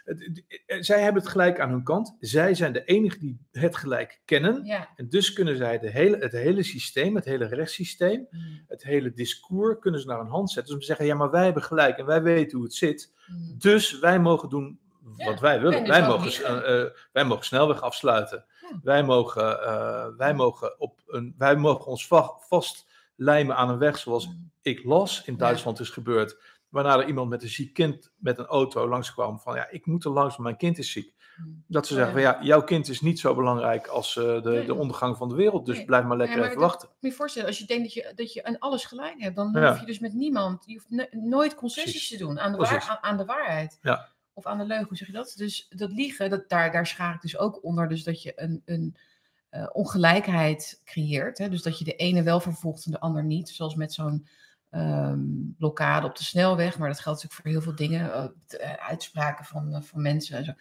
zij 0.85 1.01
hebben 1.01 1.21
het 1.21 1.31
gelijk 1.31 1.59
aan 1.59 1.69
hun 1.69 1.83
kant. 1.83 2.15
Zij 2.19 2.53
zijn 2.53 2.73
de 2.73 2.83
enigen 2.83 3.19
die 3.19 3.39
het 3.51 3.75
gelijk 3.75 4.21
kennen. 4.25 4.65
Ja. 4.65 4.89
En 4.95 5.09
dus 5.09 5.33
kunnen 5.33 5.57
zij 5.57 5.79
de 5.79 5.89
hele, 5.89 6.17
het 6.17 6.31
hele 6.31 6.63
systeem, 6.63 7.15
het 7.15 7.25
hele 7.25 7.45
rechtssysteem, 7.45 8.27
het 8.67 8.83
hele 8.83 9.13
discours, 9.13 9.79
kunnen 9.79 10.01
ze 10.01 10.07
naar 10.07 10.19
een 10.19 10.27
hand 10.27 10.51
zetten. 10.51 10.65
Dus 10.65 10.73
om 10.73 10.79
te 10.79 10.85
zeggen, 10.85 11.05
ja, 11.05 11.15
maar 11.15 11.31
wij 11.31 11.43
hebben 11.43 11.63
gelijk 11.63 11.97
en 11.97 12.05
wij 12.05 12.21
weten 12.21 12.57
hoe 12.57 12.65
het 12.65 12.75
zit. 12.75 13.13
Mm. 13.27 13.55
Dus 13.57 13.99
wij 13.99 14.19
mogen 14.19 14.49
doen 14.49 14.79
Ja, 15.17 15.25
wat 15.25 15.39
wij 15.39 15.61
willen. 15.61 15.77
en 15.77 15.83
dus 15.83 15.89
wij, 15.97 16.07
mogen, 16.07 16.63
eh, 16.65 16.81
eh, 16.81 16.91
wij 17.11 17.23
mogen 17.25 17.45
snelweg 17.45 17.81
afsluiten. 17.81 18.45
Ja. 18.61 18.79
Wij, 18.83 19.03
mogen, 19.03 19.61
eh, 19.63 20.05
wij, 20.17 20.33
mogen 20.33 20.79
op 20.79 21.01
een, 21.07 21.35
wij 21.37 21.55
mogen 21.55 21.85
ons 21.85 22.07
va- 22.07 22.31
vastlijmen 22.39 23.55
aan 23.55 23.69
een 23.69 23.77
weg 23.77 23.97
zoals 23.97 24.27
Mm. 24.27 24.51
ik 24.61 24.83
las 24.83 25.23
in 25.25 25.33
Ja. 25.33 25.39
Duitsland 25.39 25.79
is 25.79 25.89
gebeurd. 25.89 26.37
Waarna 26.69 26.97
er 26.99 27.07
iemand 27.07 27.29
met 27.29 27.43
een 27.43 27.49
ziek 27.49 27.73
kind 27.73 28.11
met 28.17 28.37
een 28.39 28.45
auto 28.45 28.87
langskwam 28.87 29.39
van 29.39 29.55
ja, 29.55 29.67
ik 29.69 29.85
moet 29.85 30.05
er 30.05 30.11
langs, 30.11 30.29
want 30.35 30.43
mijn 30.43 30.57
kind 30.57 30.77
is 30.77 30.91
ziek. 30.91 31.13
Mm. 31.37 31.63
Dat 31.67 31.87
ze 31.87 31.93
zeggen 31.93 32.11
van 32.13 32.21
ja, 32.21 32.37
jouw 32.41 32.63
kind 32.63 32.87
is 32.89 33.01
niet 33.01 33.19
zo 33.19 33.35
belangrijk 33.35 33.87
als 33.87 34.13
de, 34.13 34.63
de 34.65 34.73
ondergang 34.75 35.17
van 35.17 35.29
de 35.29 35.35
wereld. 35.35 35.65
Dus 35.65 35.77
Nee. 35.77 35.85
blijf 35.85 36.03
maar 36.03 36.17
lekker 36.17 36.37
maar 36.37 36.45
even 36.47 36.59
dat- 36.59 36.69
wachten. 36.69 36.89
Moet 36.99 37.11
je 37.11 37.17
voorstellen, 37.17 37.47
als 37.47 37.57
je 37.57 37.65
denkt 37.65 37.83
dat 37.83 37.93
je, 37.93 38.11
dat 38.15 38.33
je 38.33 38.43
aan 38.43 38.59
alles 38.59 38.85
gelijk 38.85 39.15
hebt, 39.17 39.35
dan 39.35 39.57
hoef 39.67 39.79
je 39.79 39.85
dus 39.85 39.99
met 39.99 40.13
niemand, 40.13 40.63
je 40.65 40.73
hoeft 40.73 40.89
no- 40.89 41.29
nooit 41.29 41.55
concessies 41.55 41.91
Precies. 41.91 42.09
te 42.17 42.17
doen 42.17 42.39
aan 42.39 42.51
de, 42.51 42.57
Precies. 42.57 42.87
waar, 42.87 42.97
aan, 43.01 43.11
aan 43.11 43.17
de 43.17 43.25
waarheid. 43.25 43.79
Ja. 43.81 44.07
Of 44.37 44.45
aan 44.45 44.57
de 44.57 44.65
leugen, 44.65 44.87
hoe 44.87 44.97
zeg 44.97 45.07
je 45.07 45.13
dat? 45.13 45.33
Dus 45.37 45.67
dat 45.69 45.91
liegen, 45.91 46.29
dat, 46.29 46.49
daar, 46.49 46.71
daar 46.71 46.87
schaar 46.87 47.13
ik 47.15 47.21
dus 47.21 47.37
ook 47.37 47.63
onder, 47.63 47.87
dus 47.87 48.03
dat 48.03 48.21
je 48.21 48.33
een, 48.35 48.61
een 48.65 48.95
eh, 49.49 49.67
ongelijkheid 49.73 50.81
creëert. 50.85 51.37
Hè? 51.37 51.49
Dus 51.49 51.61
dat 51.61 51.79
je 51.79 51.85
de 51.85 51.95
ene 51.95 52.23
wel 52.23 52.39
vervolgt 52.39 52.85
en 52.85 52.91
de 52.91 52.99
ander 52.99 53.23
niet, 53.23 53.49
zoals 53.49 53.75
met 53.75 53.93
zo'n 53.93 54.27
ehm, 54.69 55.19
blokkade 55.57 56.07
op 56.07 56.17
de 56.17 56.23
snelweg, 56.23 56.77
maar 56.77 56.87
dat 56.89 56.99
geldt 56.99 57.23
natuurlijk 57.23 57.41
voor 57.41 57.51
heel 57.51 57.61
veel 57.61 57.87
dingen, 57.87 58.13
eh, 58.13 58.71
eh, 58.71 58.87
uitspraken 58.87 59.45
van, 59.45 59.83
van 59.83 60.01
mensen 60.01 60.37
en 60.37 60.45
zo. 60.45 60.51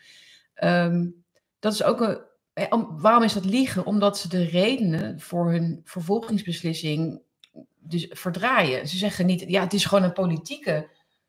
Ehm, 0.55 1.07
dat 1.59 1.73
is 1.73 1.83
ook 1.83 2.01
een. 2.01 2.19
om- 2.71 3.01
waarom 3.01 3.23
is 3.23 3.33
dat 3.33 3.45
liegen? 3.45 3.87
Omdat 3.87 4.19
ze 4.19 4.29
de 4.29 4.45
redenen 4.45 5.21
voor 5.21 5.51
hun 5.51 5.81
vervolgingsbeslissing 5.85 7.21
dus 7.79 8.07
verdraaien. 8.11 8.89
Ze 8.89 8.97
zeggen 8.97 9.27
niet, 9.27 9.45
ja, 9.49 9.63
het 9.63 9.73
is 9.73 9.85
gewoon 9.85 10.05
een 10.05 10.13
politieke, 10.13 10.89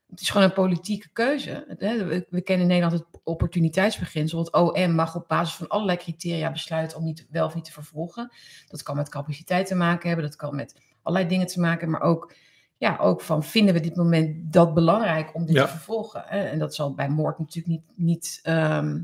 het 0.09 0.21
is 0.21 0.29
gewoon 0.29 0.47
een 0.47 0.53
politieke 0.53 1.09
keuze. 1.13 1.75
We, 1.79 2.25
we 2.29 2.41
kennen 2.41 2.69
in 2.69 2.71
Nederland 2.73 2.99
het 2.99 3.21
opportuniteitsbeginsel. 3.23 4.39
Het 4.39 4.53
OM 4.53 4.95
mag 4.95 5.15
op 5.15 5.27
basis 5.27 5.55
van 5.55 5.67
allerlei 5.67 5.97
criteria 5.97 6.51
besluiten 6.51 6.97
om 6.97 7.03
niet 7.03 7.27
wel 7.29 7.45
of 7.45 7.55
niet 7.55 7.65
te 7.65 7.71
vervolgen. 7.71 8.31
Dat 8.67 8.83
kan 8.83 8.95
met 8.95 9.09
capaciteit 9.09 9.67
te 9.67 9.75
maken 9.75 10.07
hebben, 10.07 10.27
dat 10.27 10.35
kan 10.35 10.55
met 10.55 10.81
allerlei 11.01 11.29
dingen 11.29 11.47
te 11.47 11.59
maken, 11.59 11.89
maar 11.89 12.01
ook, 12.01 12.33
ja, 12.77 12.97
ook 12.97 13.21
van 13.21 13.43
vinden 13.43 13.73
we 13.73 13.79
dit 13.79 13.95
moment 13.95 14.53
dat 14.53 14.73
belangrijk 14.73 15.35
om 15.35 15.45
dit 15.45 15.55
Ja. 15.55 15.65
te 15.65 15.71
vervolgen? 15.71 16.27
En 16.27 16.59
dat 16.59 16.75
zal 16.75 16.93
bij 16.93 17.09
moord 17.09 17.39
natuurlijk 17.39 17.67
niet, 17.67 17.83
niet 17.95 18.39
ehm, 18.43 19.01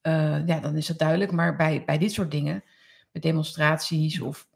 eh, 0.00 0.46
ja, 0.46 0.60
dan 0.60 0.76
is 0.76 0.86
dat 0.86 0.98
duidelijk, 0.98 1.32
maar 1.32 1.56
bij, 1.56 1.82
bij 1.86 1.98
dit 1.98 2.12
soort 2.12 2.30
dingen, 2.30 2.64
bij 3.12 3.20
demonstraties 3.20 4.20
of 4.20 4.48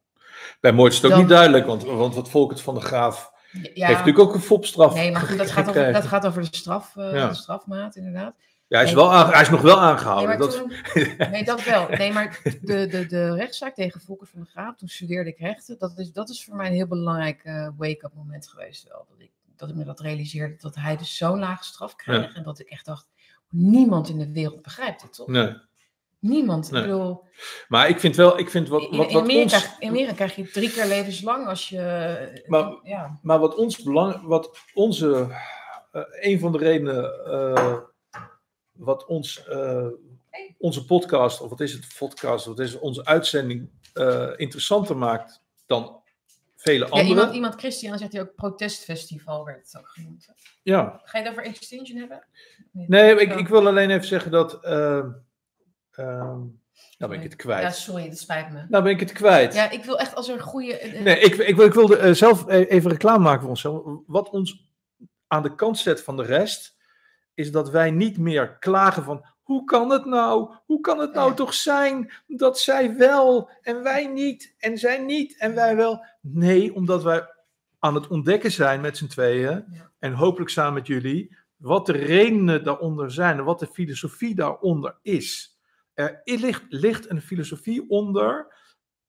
Bij 0.60 0.72
moord 0.72 0.92
is 0.92 1.00
het 1.00 1.12
ook 1.12 1.18
niet 1.18 1.28
duidelijk, 1.28 1.66
want, 1.66 1.84
want 1.84 2.14
wat 2.14 2.30
Volkert 2.30 2.60
van 2.60 2.74
de 2.74 2.80
Graaf 2.80 3.33
heeft 3.62 3.76
natuurlijk 3.88 4.18
ook 4.18 4.34
een 4.34 4.40
fopstraf 4.40 4.94
Nee, 4.94 5.12
maar 5.12 5.20
goed, 5.20 5.38
dat 5.38 5.50
gaat 5.50 5.68
over, 5.68 5.92
dat 5.92 6.06
gaat 6.06 6.26
over 6.26 6.42
de, 6.42 6.56
straf, 6.56 6.96
eh, 6.96 7.12
Ja. 7.12 7.28
de 7.28 7.34
strafmaat, 7.34 7.96
inderdaad. 7.96 8.34
Ja, 8.66 8.76
hij 8.80 8.88
is, 8.88 8.94
Nee. 8.94 9.02
wel 9.04 9.12
aange- 9.12 9.32
hij 9.32 9.42
is 9.42 9.48
nog 9.50 9.60
wel 9.60 9.76
Nee, 9.76 9.84
aangehouden. 9.84 10.28
maar 10.28 10.38
dat, 10.38 10.50
toen, 10.56 10.72
nee, 11.30 11.44
dat 11.44 11.64
wel. 11.64 11.88
Nee, 11.88 12.12
maar 12.12 12.40
de, 12.60 12.86
de, 12.86 13.06
de 13.06 13.34
rechtszaak 13.34 13.74
tegen 13.74 14.00
Volker 14.00 14.26
van 14.26 14.38
der 14.40 14.48
Graaf, 14.50 14.76
toen 14.76 14.88
studeerde 14.88 15.30
ik 15.30 15.38
rechten. 15.38 15.78
Dat 15.78 15.98
is, 15.98 16.12
dat 16.12 16.28
is 16.28 16.44
voor 16.44 16.56
mij 16.56 16.66
een 16.66 16.72
heel 16.74 16.86
belangrijk 16.86 17.40
eh, 17.44 17.68
wake-up 17.76 18.12
moment 18.14 18.48
geweest 18.48 18.88
wel. 18.88 19.06
Dat 19.10 19.20
ik, 19.20 19.30
dat 19.56 19.68
ik 19.68 19.74
me 19.74 19.84
dat 19.84 20.00
realiseerde, 20.00 20.54
dat 20.58 20.74
hij 20.74 20.96
dus 20.96 21.16
zo'n 21.16 21.38
lage 21.38 21.64
straf 21.64 21.96
kreeg. 21.96 22.34
En 22.34 22.42
dat 22.42 22.58
ik 22.60 22.68
echt 22.68 22.84
dacht, 22.84 23.06
niemand 23.50 24.08
in 24.08 24.18
de 24.18 24.32
wereld 24.32 24.62
begrijpt 24.62 25.02
dit, 25.02 25.12
toch? 25.14 25.26
nee. 25.28 25.56
Niemand. 26.24 26.70
Nee. 26.70 26.82
Ik 26.82 26.88
bedoel, 26.88 27.24
Maar 27.68 27.88
ik 27.88 28.00
vind 28.00 28.16
wel, 28.16 28.38
ik 28.38 28.50
vind 28.50 28.68
wat, 28.68 28.82
in, 28.82 28.96
wat, 28.96 29.06
in, 29.08 29.12
wat 29.12 29.22
Amerika, 29.22 29.56
ons, 29.56 29.76
in 29.78 29.88
Amerika 29.88 30.12
krijg 30.12 30.34
je 30.36 30.50
drie 30.50 30.70
keer 30.70 30.86
levenslang 30.86 31.46
als 31.46 31.68
je... 31.68 32.42
Maar- 32.46 32.78
ja. 32.82 33.18
maar 33.22 33.38
wat 33.38 33.54
ons 33.54 33.82
belang, 33.82 34.22
wat 34.22 34.58
onze, 34.74 35.26
eh, 35.92 36.02
een 36.20 36.38
van 36.38 36.52
de 36.52 36.58
redenen, 36.58 37.24
eh, 37.24 37.78
wat 38.72 39.06
ons, 39.06 39.44
eh, 39.46 39.86
onze 40.58 40.84
podcast, 40.84 41.40
of 41.40 41.50
wat 41.50 41.60
is 41.60 41.72
het, 41.72 41.94
podcast, 41.98 42.46
wat 42.46 42.58
is 42.58 42.78
onze 42.78 43.04
uitzending 43.04 43.70
interessanter 44.36 44.96
maakt 44.96 45.42
dan 45.66 46.02
vele 46.56 46.84
Ja, 46.84 46.90
andere. 46.90 47.08
iemand, 47.08 47.34
iemand, 47.34 47.54
Christian, 47.54 47.98
zegt 47.98 48.12
hij 48.12 48.20
ook 48.20 48.34
protestfestival, 48.34 49.44
werd 49.44 49.66
het 49.72 49.78
ook 49.78 49.88
genoemd. 49.88 50.28
Ja, 50.62 51.00
Ga 51.04 51.18
je 51.18 51.30
over 51.30 51.44
Extinction 51.44 51.98
hebben? 51.98 52.26
nee, 52.72 53.14
ik, 53.16 53.34
ik 53.34 53.48
wil 53.48 53.66
alleen 53.66 53.90
even 53.90 54.06
zeggen 54.06 54.30
dat, 54.30 54.58
eh, 55.96 56.04
ehm, 56.04 56.38
nou 56.98 57.10
ben 57.10 57.12
ik 57.12 57.22
het 57.22 57.30
Ja, 57.32 57.36
kwijt. 57.36 57.74
sorry, 57.76 58.08
dat 58.08 58.18
spijt 58.18 58.50
me. 58.52 58.64
Nou 58.68 58.82
ben 58.82 58.92
ik 58.92 59.00
het 59.00 59.12
kwijt. 59.12 59.54
Ja, 59.54 59.70
ik 59.70 59.84
wil 59.84 59.98
echt 59.98 60.14
als 60.14 60.28
er 60.28 60.34
een 60.34 60.40
goede. 60.40 60.78
eh, 60.78 61.00
Nee, 61.02 61.18
ik, 61.18 61.34
ik, 61.34 61.56
wil- 61.56 61.66
ik 61.66 61.74
wilde 61.74 61.96
eh, 61.96 62.12
zelf 62.12 62.44
e- 62.48 62.64
even 62.64 62.90
reclame 62.90 63.24
maken 63.24 63.40
voor 63.40 63.48
onszelf. 63.50 63.82
Wat 64.06 64.30
ons 64.30 64.70
aan 65.26 65.42
de 65.42 65.54
kant 65.54 65.78
zet 65.78 66.02
van 66.02 66.16
de 66.16 66.22
rest, 66.22 66.76
is 67.34 67.52
dat 67.52 67.70
wij 67.70 67.90
niet 67.90 68.18
meer 68.18 68.56
klagen 68.58 69.02
van 69.04 69.24
hoe 69.42 69.64
kan 69.64 69.90
het 69.90 70.04
nou? 70.04 70.54
Hoe 70.64 70.80
kan 70.80 70.98
het 70.98 71.12
nou 71.14 71.28
Ja. 71.28 71.34
toch 71.34 71.54
zijn 71.54 72.12
dat 72.26 72.58
zij 72.60 72.96
wel 72.96 73.50
en 73.62 73.82
wij 73.82 74.06
niet 74.06 74.54
en 74.58 74.78
zij 74.78 74.98
niet 74.98 75.38
en 75.38 75.54
wij 75.54 75.76
wel? 75.76 76.04
Nee, 76.20 76.74
omdat 76.74 77.02
wij 77.02 77.28
aan 77.78 77.94
het 77.94 78.06
ontdekken 78.08 78.52
zijn 78.52 78.80
met 78.80 78.96
z'n 78.96 79.06
tweeën 79.06 79.64
Ja. 79.70 79.90
en 79.98 80.12
hopelijk 80.12 80.50
samen 80.50 80.74
met 80.74 80.86
jullie 80.86 81.36
wat 81.56 81.86
de 81.86 81.92
redenen 81.92 82.64
daaronder 82.64 83.10
zijn 83.12 83.38
en 83.38 83.44
wat 83.44 83.58
de 83.58 83.66
filosofie 83.66 84.34
daaronder 84.34 84.98
is. 85.02 85.53
Er 85.94 86.20
ligt, 86.24 86.64
ligt 86.68 87.10
een 87.10 87.22
filosofie 87.22 87.88
onder 87.90 88.54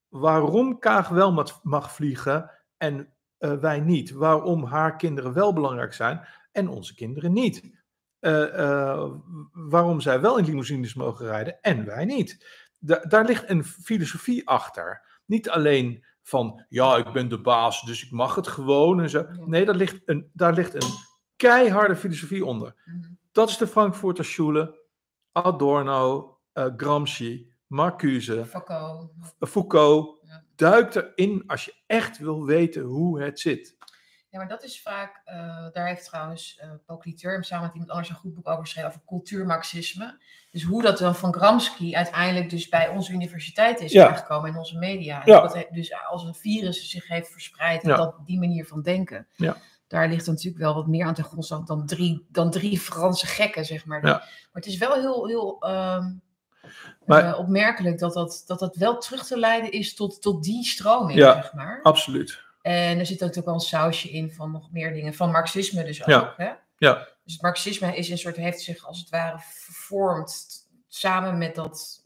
waarom 0.08 0.78
Kaag 0.78 1.08
wel 1.08 1.60
mag, 1.62 1.92
vliegen 1.94 2.50
en 2.76 3.12
eh, 3.38 3.52
wij 3.52 3.80
niet. 3.80 4.10
Waarom 4.10 4.64
haar 4.64 4.96
kinderen 4.96 5.32
wel 5.32 5.52
belangrijk 5.52 5.92
zijn 5.92 6.26
en 6.52 6.68
onze 6.68 6.94
kinderen 6.94 7.32
niet. 7.32 7.84
Eh, 8.18 8.58
eh, 8.58 9.10
waarom 9.52 10.00
zij 10.00 10.20
wel 10.20 10.38
in 10.38 10.44
limousines 10.44 10.94
mogen 10.94 11.26
rijden 11.26 11.60
en 11.60 11.84
wij 11.84 12.04
niet. 12.04 12.46
Da- 12.78 13.04
daar 13.08 13.24
ligt 13.24 13.48
een 13.50 13.64
filosofie 13.64 14.48
achter. 14.48 15.20
Niet 15.24 15.50
alleen 15.50 16.04
van, 16.22 16.64
ja, 16.68 16.96
ik 16.96 17.12
ben 17.12 17.28
de 17.28 17.40
baas, 17.40 17.82
dus 17.82 18.04
ik 18.04 18.10
mag 18.10 18.34
het 18.34 18.48
gewoon 18.48 19.00
en 19.00 19.10
zo. 19.10 19.26
Nee, 19.30 19.64
daar 19.64 19.74
ligt 19.74 20.02
een, 20.04 20.30
daar 20.32 20.52
ligt 20.52 20.74
een 20.74 20.90
keiharde 21.36 21.96
filosofie 21.96 22.44
onder. 22.44 22.74
Mhm. 22.84 23.12
Dat 23.32 23.48
is 23.48 23.56
de 23.56 23.66
Frankfurter 23.66 24.24
Schule, 24.24 24.84
Adorno, 25.32 26.35
eh, 26.56 26.66
Gramsci, 26.76 27.52
Marcuse, 27.66 28.44
Foucault. 28.46 29.10
Foucault. 29.40 30.18
Ja. 30.22 30.42
Duik 30.56 30.94
erin 30.94 31.42
als 31.46 31.64
je 31.64 31.74
echt 31.86 32.18
wil 32.18 32.44
weten 32.44 32.82
hoe 32.82 33.22
het 33.22 33.40
zit. 33.40 33.74
Ja, 34.30 34.38
maar 34.38 34.48
dat 34.48 34.64
is 34.64 34.82
vaak. 34.82 35.20
eh, 35.24 35.66
daar 35.72 35.86
heeft 35.86 36.04
trouwens 36.04 36.60
uh, 36.64 36.70
Paul 36.86 36.98
Cliteur 36.98 37.44
samen 37.44 37.64
met 37.64 37.72
iemand 37.72 37.90
anders 37.90 38.08
een 38.08 38.16
goed 38.16 38.34
boek 38.34 38.48
over 38.48 38.60
geschreven 38.64 38.90
over 38.90 39.02
cultuurmarxisme. 39.06 40.22
Dus 40.50 40.62
hoe 40.62 40.82
dat 40.82 40.98
dan 40.98 41.14
van 41.14 41.34
Gramsci 41.34 41.94
uiteindelijk 41.96 42.50
dus 42.50 42.68
bij 42.68 42.88
onze 42.88 43.12
universiteit 43.12 43.80
is 43.80 43.92
Ja. 43.92 44.08
aangekomen 44.08 44.50
in 44.50 44.56
onze 44.56 44.78
media. 44.78 45.22
Ja. 45.24 45.40
Dat 45.40 45.66
dus 45.70 45.92
als 46.08 46.24
een 46.24 46.34
virus 46.34 46.90
zich 46.90 47.08
heeft 47.08 47.30
verspreid, 47.30 47.82
Ja. 47.82 47.96
dat 47.96 48.14
die 48.26 48.38
manier 48.38 48.66
van 48.66 48.82
denken. 48.82 49.26
Ja. 49.36 49.56
Daar 49.86 50.08
ligt 50.08 50.26
natuurlijk 50.26 50.58
wel 50.62 50.74
wat 50.74 50.86
meer 50.86 51.04
aan 51.06 51.14
ten 51.14 51.24
grondslag 51.24 51.64
dan 51.64 51.86
drie, 51.86 52.26
dan 52.28 52.50
drie 52.50 52.78
Franse 52.80 53.26
gekken, 53.26 53.64
zeg 53.64 53.84
maar. 53.86 54.06
Ja. 54.06 54.12
Maar 54.12 54.28
het 54.52 54.66
is 54.66 54.78
wel 54.78 54.94
heel, 54.94 55.26
heel 55.26 55.60
ehm, 55.60 56.12
Maar- 57.06 57.24
eh, 57.32 57.38
opmerkelijk 57.38 57.98
dat 57.98 58.12
dat, 58.14 58.42
dat 58.46 58.58
dat 58.58 58.76
wel 58.76 58.98
terug 58.98 59.26
te 59.26 59.38
leiden 59.38 59.70
is 59.72 59.94
tot, 59.94 60.22
tot 60.22 60.44
die 60.44 60.64
stroming, 60.64 61.18
Ja. 61.18 61.32
zeg 61.34 61.52
maar. 61.52 61.80
Absoluut. 61.82 62.44
En 62.62 62.98
er 62.98 63.06
zit 63.06 63.24
ook 63.38 63.44
wel 63.44 63.54
een 63.54 63.60
sausje 63.60 64.10
in 64.10 64.32
van 64.32 64.50
nog 64.50 64.72
meer 64.72 64.92
dingen. 64.92 65.14
Van 65.14 65.30
marxisme 65.30 65.84
dus 65.84 66.00
ook. 66.02 66.08
Ja. 66.08 66.34
Hè? 66.36 66.50
Ja. 66.78 67.08
Dus 67.24 67.32
het 67.32 67.42
marxisme 67.42 67.96
is 67.96 68.08
een 68.08 68.18
soort, 68.18 68.36
heeft 68.36 68.60
zich 68.60 68.86
als 68.86 68.98
het 68.98 69.08
ware 69.08 69.38
vervormd 69.38 70.46
samen 70.88 71.38
met 71.38 71.54
dat 71.54 72.02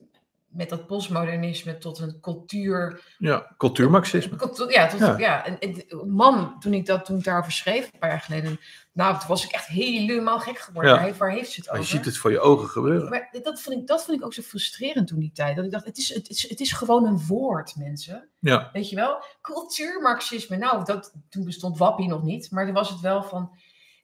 met 0.51 0.69
dat 0.69 0.87
postmodernisme 0.87 1.79
tot 1.79 1.99
een 1.99 2.21
cultuur. 2.21 3.03
Ja, 3.19 3.55
cultuurmarxisme. 3.57 4.37
cultu- 4.37 4.71
Ja, 4.73 4.87
tot, 4.89 5.01
Ja. 5.01 5.19
ja. 5.19 5.45
En, 5.47 5.59
en 5.59 5.85
man, 6.11 6.61
toen 6.61 6.75
ik, 6.75 6.87
dat, 6.87 7.05
toen 7.05 7.19
ik 7.19 7.25
daarover 7.25 7.53
schreef, 7.53 7.85
een 7.93 7.99
paar 7.99 8.11
jaar 8.11 8.21
geleden, 8.21 8.61
nou, 8.93 9.19
toen 9.19 9.29
was 9.29 9.45
ik 9.45 9.51
echt 9.51 9.67
helemaal 9.67 10.39
gek 10.41 10.59
geworden. 10.59 10.91
Ja. 10.91 10.97
Waar, 10.97 11.07
heeft- 11.07 11.19
waar 11.19 11.31
heeft 11.31 11.51
ze 11.51 11.61
het 11.61 11.71
Maar 11.71 11.79
over? 11.79 11.91
je 11.91 11.97
ziet 11.97 12.07
het 12.07 12.17
voor 12.17 12.31
je 12.31 12.41
ogen 12.41 12.69
gebeuren. 12.69 13.11
Maar 13.11 13.29
dat 13.43 13.61
vond, 13.63 13.77
ik, 13.77 13.87
dat 13.87 14.05
vond 14.05 14.19
ik 14.19 14.25
ook 14.25 14.35
zo 14.35 14.43
frustrerend 14.43 15.07
toen 15.09 15.19
die 15.19 15.33
tijd. 15.33 15.57
Dat 15.57 15.65
ik 15.65 15.71
dacht, 15.71 15.85
het 15.85 15.99
is, 15.99 16.15
het 16.15 16.29
is, 16.29 16.49
het 16.49 16.61
is 16.61 16.73
gewoon 16.73 17.07
een 17.07 17.27
woord, 17.27 17.77
mensen. 17.77 18.29
Ja, 18.39 18.71
Weet 18.73 18.91
je 18.91 18.97
wel? 18.97 19.25
Cultuurmarxisme. 19.41 20.57
Nou, 20.57 20.85
dat, 20.85 21.15
toen 21.29 21.45
bestond 21.45 21.79
Wappie 21.79 22.09
nog 22.09 22.23
niet. 22.23 22.51
Maar 22.51 22.65
toen 22.65 22.75
was 22.75 22.89
het 22.91 23.01
wel 23.01 23.23
van, 23.23 23.51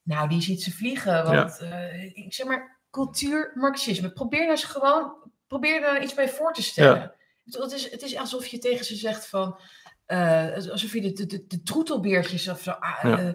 nou, 0.02 0.28
die 0.28 0.40
ziet 0.42 0.62
ze 0.62 0.72
vliegen. 0.72 1.24
Want 1.24 1.58
eh, 1.58 2.04
ik 2.04 2.34
zeg 2.34 2.46
maar, 2.46 2.78
cultuurmarxisme. 2.90 4.10
Probeer 4.12 4.38
nou 4.40 4.50
eens 4.50 4.64
gewoon, 4.64 5.12
probeer 5.46 5.80
daar 5.80 6.02
iets 6.02 6.14
bij 6.14 6.28
voor 6.28 6.52
te 6.52 6.62
stellen. 6.62 7.14
Het, 7.44 7.72
is, 7.72 7.90
het 7.90 8.02
is 8.02 8.16
alsof 8.16 8.46
je 8.46 8.58
tegen 8.58 8.84
ze 8.84 8.96
zegt 8.96 9.28
van, 9.28 9.58
eh, 10.06 10.54
alsof 10.54 10.92
je 10.92 11.00
de, 11.00 11.26
de, 11.26 11.44
de, 11.46 11.62
troetelbeertjes 11.62 12.48
of 12.48 12.62
zo 12.62 12.74
Ja. 13.02 13.34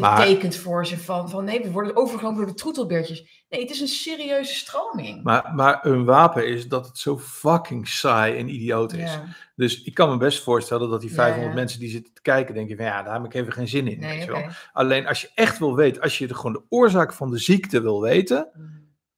Maar- 0.00 0.26
tekent 0.26 0.56
voor 0.56 0.86
ze. 0.86 0.98
Van, 0.98 1.30
van 1.30 1.44
nee, 1.44 1.62
we 1.62 1.70
worden 1.70 1.96
overgenomen 1.96 2.38
door 2.38 2.46
de 2.46 2.54
troetelbeertjes. 2.54 3.44
Nee, 3.48 3.60
het 3.60 3.70
is 3.70 3.80
een 3.80 3.88
serieuze 3.88 4.54
stroming. 4.54 5.22
maar, 5.22 5.54
maar 5.54 5.86
een 5.86 6.04
wapen 6.04 6.46
is 6.48 6.68
dat 6.68 6.86
het 6.86 6.98
zo 6.98 7.18
fucking 7.18 7.88
saai 7.88 8.36
en 8.38 8.48
idioot 8.48 8.92
is. 8.92 9.12
ja. 9.12 9.24
Dus 9.56 9.82
ik 9.82 9.94
kan 9.94 10.08
me 10.10 10.16
best 10.16 10.42
voorstellen 10.42 10.90
dat 10.90 11.00
die 11.00 11.10
Ja, 11.10 11.14
500 11.16 11.52
ja. 11.52 11.58
mensen 11.58 11.80
die 11.80 11.90
zitten 11.90 12.12
te 12.14 12.22
kijken, 12.22 12.54
denken 12.54 12.76
van 12.76 12.84
ja, 12.84 13.02
daar 13.02 13.14
heb 13.14 13.24
ik 13.24 13.34
even 13.34 13.52
geen 13.52 13.68
zin 13.68 13.88
in. 13.88 13.98
Nee. 13.98 14.28
Alleen 14.72 15.06
als 15.06 15.20
je 15.20 15.30
echt 15.34 15.58
wil 15.58 15.76
weten, 15.76 16.02
als 16.02 16.18
je 16.18 16.26
de, 16.26 16.34
gewoon 16.34 16.52
de 16.52 16.64
oorzaak 16.68 17.12
van 17.12 17.30
de 17.30 17.38
ziekte 17.38 17.80
wil 17.80 18.00
weten, 18.00 18.50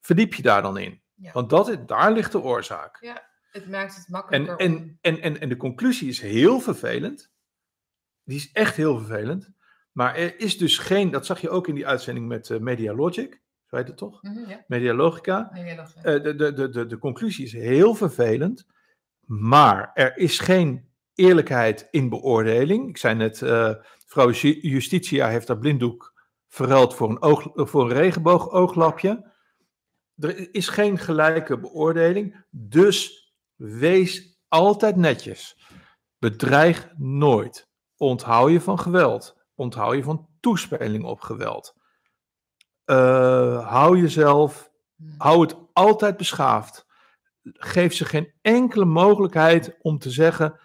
verdiep 0.01 0.35
je 0.35 0.43
daar 0.43 0.63
dan 0.63 0.79
in. 0.79 1.01
Ja. 1.21 1.33
Want 1.33 1.51
dat 1.51 1.69
is, 1.69 1.77
daar 1.87 2.13
ligt 2.13 2.33
de 2.33 2.41
oorzaak. 2.41 2.99
Het 3.51 3.69
maakt 3.69 3.97
het 3.97 4.07
En, 4.07 4.13
makkelijker 4.13 4.53
om... 4.55 4.61
en, 4.61 4.99
en, 5.01 5.21
en, 5.21 5.41
en 5.41 5.49
de 5.49 5.57
conclusie 5.57 6.09
is 6.09 6.21
heel 6.21 6.61
vervelend. 6.61 7.31
Die 8.25 8.37
is 8.37 8.53
echt 8.53 8.77
heel 8.77 8.99
vervelend. 8.99 9.51
Maar 9.93 10.17
er 10.17 10.39
is 10.41 10.59
dus 10.59 10.79
geen, 10.79 11.11
dat 11.11 11.27
zag 11.27 11.41
je 11.41 11.51
ook 11.51 11.69
in 11.69 11.75
die 11.75 11.87
uitzending 11.87 12.29
met 12.29 12.51
eh, 12.51 12.59
Medialogic, 12.59 13.43
zo 13.67 13.77
heet 13.77 13.89
het 13.89 13.97
toch? 13.97 14.23
Mhm, 14.23 14.51
ja. 14.51 14.65
Ja. 15.55 16.03
Eh, 16.03 16.23
de, 16.23 16.35
de, 16.35 16.53
de, 16.53 16.69
de, 16.69 16.87
de 16.87 16.99
conclusie 16.99 17.45
is 17.45 17.53
heel 17.53 17.95
vervelend, 17.95 18.67
maar 19.27 19.91
er 19.95 20.17
is 20.17 20.39
geen 20.39 20.89
eerlijkheid 21.15 21.89
in 21.91 22.09
beoordeling. 22.09 22.89
Ik 22.89 22.97
zei 22.97 23.15
net, 23.15 23.43
eh 23.43 23.75
vrouw 24.07 24.31
Ju- 24.31 24.59
Justitia 24.61 25.29
heeft 25.29 25.49
haar 25.49 25.59
blinddoek 25.59 26.23
verruild 26.49 26.95
voor 26.95 27.11
een, 27.11 27.23
oog, 27.23 27.51
voor 27.55 27.83
een 27.83 27.97
regenboog-ooglapje. 27.97 29.30
Er 30.21 30.55
is 30.55 30.69
geen 30.69 30.99
gelijke 30.99 31.59
beoordeling, 31.59 32.45
dus 32.51 33.33
wees 33.57 34.41
altijd 34.49 34.97
netjes. 34.97 35.57
Bedreig 36.19 36.93
nooit. 36.97 37.69
Onthoud 37.97 38.51
je 38.51 38.61
van 38.61 38.79
geweld. 38.79 39.37
Onthoud 39.55 39.95
je 39.95 40.03
van 40.03 40.29
toespeling 40.41 41.05
op 41.05 41.21
geweld. 41.21 41.75
Eh, 42.85 43.69
hou 43.69 44.01
jezelf 44.01 44.71
hou 45.19 45.41
het 45.41 45.57
altijd 45.73 46.17
beschaafd. 46.17 46.87
Geef 47.43 47.95
ze 47.95 48.05
geen 48.05 48.33
enkele 48.41 48.85
mogelijkheid 48.85 49.77
om 49.81 49.99
te 49.99 50.11
zeggen: 50.11 50.61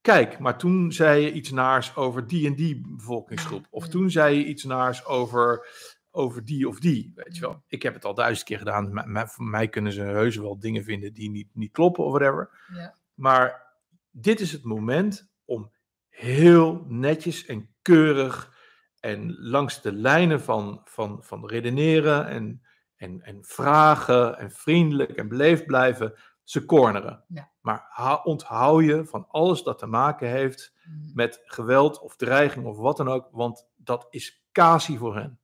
Kijk, 0.00 0.38
maar 0.38 0.58
toen 0.58 0.92
zei 0.92 1.22
je 1.22 1.32
iets 1.32 1.50
naars 1.50 1.96
over 1.96 2.26
die 2.26 2.46
en 2.46 2.54
die 2.54 2.80
bevolkingsgroep. 2.96 3.66
Of 3.70 3.88
toen 3.88 4.10
zei 4.10 4.38
je 4.38 4.44
iets 4.44 4.64
naars 4.64 5.04
over, 5.04 5.66
over 6.14 6.44
die 6.44 6.68
of 6.68 6.80
die. 6.80 7.12
Weet 7.14 7.34
je 7.34 7.40
wel. 7.40 7.62
Ik 7.66 7.82
heb 7.82 7.94
het 7.94 8.04
al 8.04 8.14
duizend 8.14 8.46
keer 8.46 8.58
gedaan. 8.58 9.04
Voor 9.28 9.44
mij 9.44 9.68
kunnen 9.68 9.92
ze 9.92 10.00
heus 10.00 10.36
wel 10.36 10.58
dingen 10.58 10.84
vinden 10.84 11.12
die 11.12 11.30
niet, 11.30 11.48
niet 11.52 11.72
kloppen 11.72 12.04
of 12.04 12.12
whatever. 12.12 12.50
Ja. 12.74 12.94
Maar 13.14 13.72
dit 14.10 14.40
is 14.40 14.52
het 14.52 14.64
moment 14.64 15.28
om 15.44 15.72
heel 16.08 16.84
netjes 16.88 17.46
en 17.46 17.74
keurig 17.82 18.52
en 19.00 19.36
langs 19.38 19.82
de 19.82 19.92
lijnen 19.92 20.40
van, 20.40 20.80
van, 20.84 21.22
van 21.22 21.46
redeneren 21.46 22.26
en, 22.26 22.62
en, 22.96 23.22
en 23.22 23.44
vragen 23.44 24.38
en 24.38 24.50
vriendelijk 24.50 25.10
en 25.10 25.28
beleefd 25.28 25.66
blijven, 25.66 26.14
ze 26.42 26.64
corneren. 26.64 27.24
Ja. 27.28 27.52
Maar 27.60 28.20
onthoud 28.24 28.84
je 28.84 29.04
van 29.04 29.26
alles 29.28 29.62
dat 29.62 29.78
te 29.78 29.86
maken 29.86 30.28
heeft 30.28 30.74
Mhm. 30.84 31.10
met 31.14 31.42
geweld 31.44 32.00
of 32.00 32.16
dreiging 32.16 32.66
of 32.66 32.76
wat 32.76 32.96
dan 32.96 33.08
ook, 33.08 33.28
want 33.32 33.68
dat 33.76 34.06
is 34.10 34.44
casie 34.52 34.98
voor 34.98 35.16
hen. 35.16 35.40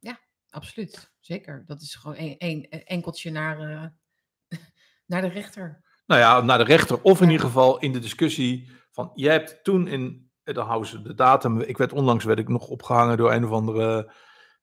Absoluut, 0.51 1.13
zeker. 1.21 1.63
Dat 1.67 1.81
is 1.81 1.95
gewoon 1.95 2.17
een, 2.19 2.37
een 2.39 2.67
enkeltje 2.85 3.31
naar, 3.31 3.61
eh, 3.61 4.59
naar 5.07 5.23
de 5.23 5.29
rechter. 5.29 5.85
Nou 6.07 6.21
ja, 6.21 6.41
naar 6.41 6.59
de 6.59 6.65
rechter 6.65 7.03
of 7.03 7.21
in 7.21 7.27
Ja. 7.27 7.33
ieder 7.33 7.47
geval 7.47 7.79
in 7.79 7.93
de 7.93 7.99
discussie 7.99 8.71
van, 8.91 9.11
jij 9.15 9.33
hebt 9.33 9.65
toen 9.65 9.87
in, 9.87 10.31
eh, 10.43 10.55
dan 10.55 10.67
houden 10.67 10.89
ze 10.89 11.03
de 11.03 11.15
datum, 11.15 11.61
ik 11.61 11.77
werd 11.79 11.93
onlangs 11.93 12.25
werd 12.25 12.39
ik 12.39 12.49
nog 12.49 12.69
opgehangen 12.69 13.17
door 13.17 13.33
een 13.33 13.45
of 13.45 13.51
andere, 13.51 14.13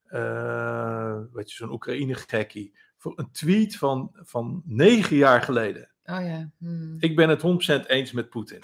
eh, 0.04 1.18
weet 1.32 1.50
je, 1.52 1.56
zo'n 1.56 1.72
Oekraïne-gekkie, 1.72 2.78
voor 2.98 3.14
een 3.20 3.32
tweet 3.32 3.76
van, 3.76 4.10
van 4.14 4.62
negen 4.66 5.16
jaar 5.16 5.42
geleden. 5.42 5.92
Oh 6.04 6.26
ja. 6.26 6.52
hmm. 6.58 6.96
Ik 7.00 7.16
ben 7.16 7.30
het 7.30 7.42
100% 7.42 7.86
eens 7.88 8.12
met 8.12 8.30
Poetin. 8.30 8.64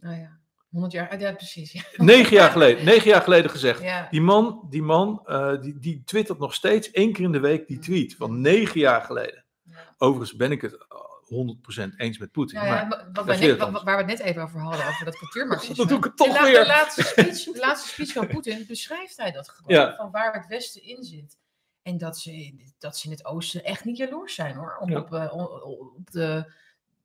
Oh 0.00 0.16
ja. 0.16 0.40
100 0.68 0.92
jaar. 0.92 1.08
ah, 1.10 1.20
Ja, 1.20 1.32
precies. 1.32 1.72
Ja. 1.72 1.82
Negen 1.96 2.36
jaar 2.36 2.50
geleden, 2.56 2.84
negen 2.84 3.08
jaar 3.08 3.22
geleden 3.22 3.50
gezegd. 3.50 3.82
Ja. 3.82 4.06
Die 4.10 4.20
man, 4.20 4.66
die, 4.70 4.82
man 4.82 5.22
eh, 5.26 5.60
die, 5.60 5.78
die 5.78 6.02
twittert 6.04 6.38
nog 6.38 6.54
steeds 6.54 6.90
één 6.90 7.12
keer 7.12 7.24
in 7.24 7.32
de 7.32 7.40
week 7.40 7.66
die 7.66 7.78
tweet 7.78 8.14
van 8.14 8.40
negen 8.40 8.80
jaar 8.80 9.02
geleden. 9.02 9.44
Ja. 9.62 9.94
Overigens 9.98 10.36
ben 10.36 10.50
ik 10.52 10.60
het 10.62 10.72
eh, 10.72 11.84
100% 11.90 11.96
eens 11.96 12.18
met 12.18 12.30
Poetin. 12.32 12.58
Nou 12.58 12.68
ja, 12.68 12.84
maar 12.84 13.08
wat 13.12 13.26
net, 13.38 13.58
waar 13.58 13.84
we 13.84 13.90
het 13.90 14.06
net 14.06 14.20
even 14.20 14.42
over 14.42 14.60
hadden, 14.60 14.86
over 14.86 15.04
dat 15.04 15.18
cultuurmarxisme. 15.18 15.76
Dat 15.86 15.88
doe 15.88 15.98
ik 15.98 16.04
het 16.04 16.16
toch 16.16 16.38
de, 16.38 16.42
weer. 16.44 16.60
De 16.60 16.66
laatste, 16.66 17.02
speech, 17.02 17.44
de 17.44 17.58
laatste 17.60 17.88
speech 17.88 18.12
van 18.12 18.26
Poetin 18.26 18.64
beschrijft 18.68 19.16
hij 19.16 19.32
dat 19.32 19.48
gewoon, 19.48 19.74
Ja. 19.80 19.96
van 19.96 20.10
waar 20.10 20.34
het 20.34 20.46
Westen 20.46 20.82
in 20.82 21.04
zit. 21.04 21.36
En 21.82 21.98
dat 21.98 22.18
ze, 22.18 22.54
dat 22.78 22.96
ze 22.98 23.04
in 23.06 23.10
het 23.12 23.24
Oosten 23.24 23.64
echt 23.64 23.84
niet 23.84 23.96
jaloers 23.96 24.34
zijn 24.34 24.56
hoor, 24.56 24.76
op, 24.80 24.88
Ja. 24.88 24.98
op, 24.98 25.12
eh, 25.12 25.32
op, 25.32 25.62
op 25.96 26.10
de, 26.10 26.52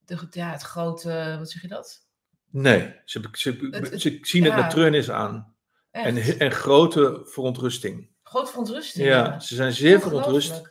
de, 0.05 0.27
ja, 0.29 0.51
het 0.51 0.61
grote, 0.61 1.35
wat 1.39 1.49
zeg 1.51 1.61
je 1.61 1.67
dat? 1.67 2.05
Nee, 2.51 2.95
ze, 3.05 3.21
ze, 3.31 3.67
Het- 3.71 3.89
het- 3.91 4.01
ze 4.01 4.17
zien 4.21 4.43
het 4.43 4.53
ja. 4.53 4.59
met 4.61 4.69
treurnis 4.69 5.09
aan. 5.11 5.55
Echt. 5.91 6.05
En, 6.05 6.39
en 6.39 6.51
grote 6.51 7.21
verontrusting. 7.25 8.09
Groot 8.23 8.49
verontrusting. 8.49 9.07
Ja, 9.07 9.39
ze 9.39 9.55
zijn 9.55 9.73
zeer 9.73 10.01
verontrust 10.01 10.61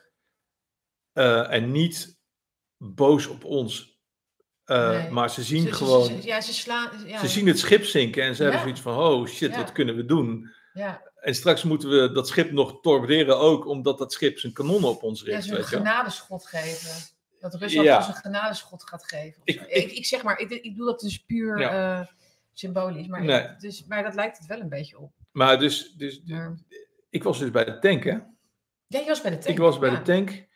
eh, 1.12 1.52
en 1.52 1.72
niet 1.72 2.18
boos 2.76 3.26
op 3.26 3.44
ons. 3.44 3.98
Eh, 4.64 4.88
Nee. 4.90 5.10
Maar 5.10 5.30
ze 5.30 5.42
zien 5.42 5.62
Ze- 5.66 5.72
gewoon, 5.72 6.04
ze- 6.06 6.26
ja, 6.26 6.40
ze 6.40 6.54
slaan. 6.54 6.90
Ja, 7.06 7.18
ze 7.20 7.28
zien 7.28 7.46
het 7.46 7.58
schip 7.58 7.84
zinken 7.84 8.22
en 8.22 8.34
ze 8.34 8.42
hebben 8.42 8.60
Ja. 8.60 8.66
zoiets 8.66 8.82
van, 8.82 8.96
oh 8.98 9.26
shit, 9.26 9.50
Ja. 9.50 9.56
wat 9.56 9.72
kunnen 9.72 9.96
we 9.96 10.04
doen? 10.04 10.50
ja, 10.72 11.02
En 11.20 11.34
straks 11.34 11.62
moeten 11.62 11.88
we 11.88 12.12
dat 12.12 12.28
schip 12.28 12.50
nog 12.50 12.80
torpederen 12.80 13.38
ook, 13.38 13.66
omdat 13.66 13.98
dat 13.98 14.12
schip 14.12 14.38
zijn 14.38 14.52
kanonnen 14.52 14.90
op 14.90 15.02
ons 15.02 15.20
ja, 15.20 15.26
richt. 15.26 15.44
ze 15.44 15.56
een 15.58 15.64
genadeschot 15.64 16.46
geven. 16.46 17.06
Dat 17.40 17.54
Rusland 17.54 17.86
Ja. 17.86 17.96
ons 17.96 18.08
een 18.08 18.14
genadeschot 18.14 18.88
gaat 18.88 19.04
geven. 19.08 19.40
Ik- 19.44 19.60
ik- 19.60 19.90
ik, 19.92 20.06
zeg 20.06 20.22
maar, 20.22 20.38
ik, 20.38 20.50
ik 20.50 20.76
doe 20.76 20.86
dat 20.86 21.00
dus 21.00 21.18
puur 21.18 21.60
eh, 21.62 22.00
symbolisch. 22.52 23.06
Maar, 23.06 23.22
Nee. 23.24 23.56
dus, 23.58 23.84
maar 23.84 24.02
dat 24.02 24.14
lijkt 24.14 24.38
het 24.38 24.46
wel 24.46 24.60
een 24.60 24.68
beetje 24.68 24.98
op. 24.98 25.12
Maar 25.32 25.58
dus, 25.58 25.92
dus, 25.92 26.22
Maar- 26.24 26.58
ik 27.10 27.22
was 27.22 27.38
dus 27.38 27.50
bij 27.50 27.64
de 27.64 27.78
tank, 27.78 28.04
hè? 28.04 28.18
Ja, 28.86 28.98
je 29.00 29.04
was 29.06 29.20
bij 29.22 29.30
de 29.30 29.38
tank. 29.38 29.48
Ik 29.48 29.58
was 29.58 29.78
bij 29.78 29.90
ja. 29.90 29.96
de 29.96 30.02
tank 30.02 30.48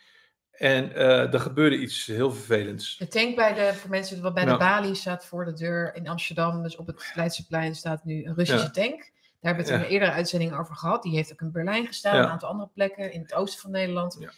en 0.50 0.94
eh 0.94 1.32
er 1.34 1.40
gebeurde 1.40 1.78
iets 1.78 2.06
heel 2.06 2.32
vervelends. 2.32 2.96
De 2.96 3.08
tank 3.08 3.36
bij 3.36 3.54
de, 3.54 3.74
voor 3.74 3.90
mensen 3.90 4.22
wat 4.22 4.34
bij 4.34 4.44
de 4.44 4.56
balie 4.56 4.94
staat 4.94 5.26
voor 5.26 5.44
de 5.44 5.52
deur 5.52 5.94
in 5.94 6.08
Amsterdam. 6.08 6.62
Dus 6.62 6.76
op 6.76 6.86
het 6.86 7.12
Leidseplein 7.14 7.74
staat 7.74 8.04
nu 8.04 8.24
een 8.24 8.34
Russische 8.34 8.70
tank. 8.70 9.12
Daar 9.40 9.54
hebben 9.54 9.64
we 9.64 9.70
het 9.70 9.80
in 9.80 9.86
een 9.86 9.92
eerdere 9.92 10.12
uitzending 10.12 10.56
over 10.58 10.74
gehad. 10.76 11.02
Die 11.02 11.14
heeft 11.14 11.32
ook 11.32 11.40
in 11.40 11.52
Berlijn 11.52 11.86
gestaan, 11.86 12.16
een 12.16 12.28
aantal 12.30 12.48
andere 12.48 12.68
plekken 12.74 13.12
in 13.12 13.20
het 13.20 13.34
oosten 13.34 13.60
van 13.60 13.70
Nederland. 13.70 14.16
Ja. 14.20 14.30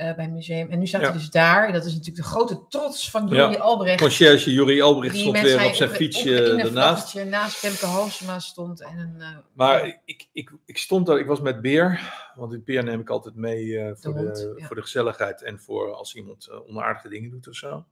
Eh, 0.00 0.14
bij 0.16 0.24
een 0.24 0.32
museum. 0.32 0.70
En 0.70 0.78
nu 0.78 0.86
staat 0.86 1.00
Ja. 1.00 1.08
hij 1.10 1.16
dus 1.16 1.30
daar. 1.30 1.66
En 1.66 1.72
dat 1.72 1.84
is 1.84 1.90
natuurlijk 1.92 2.16
de 2.16 2.30
grote 2.30 2.66
trots 2.68 3.10
van. 3.10 3.28
Juri 3.28 3.56
Albrecht. 3.56 4.00
Conciërge 4.00 4.52
Juri 4.52 4.82
Albrecht 4.82 5.16
stond 5.16 5.40
weer 5.40 5.66
op 5.66 5.74
zijn 5.74 5.90
fietsje 5.90 6.60
vlaggetje 6.72 7.24
naast 7.24 7.56
Femke 7.56 7.86
Halsema 7.86 8.38
stond. 8.38 8.80
En 8.82 8.98
een, 8.98 9.14
eh, 9.20 9.28
Maar 9.52 10.00
ik, 10.04 10.28
ik, 10.32 10.50
ik 10.64 10.78
stond 10.78 11.06
daar, 11.06 11.18
ik 11.18 11.26
was 11.26 11.40
met 11.40 11.60
Beer, 11.60 12.12
want 12.34 12.50
die 12.50 12.60
Beer 12.60 12.84
neem 12.84 13.00
ik 13.00 13.10
altijd 13.10 13.34
mee 13.34 13.78
eh, 13.78 13.92
voor, 13.94 14.14
de, 14.14 14.54
voor 14.56 14.76
de 14.76 14.82
gezelligheid 14.82 15.42
en 15.42 15.60
voor 15.60 15.94
als 15.94 16.14
iemand 16.14 16.50
onaardige 16.66 17.08
dingen 17.08 17.30
doet 17.30 17.48
of 17.48 17.54
zo. 17.54 17.84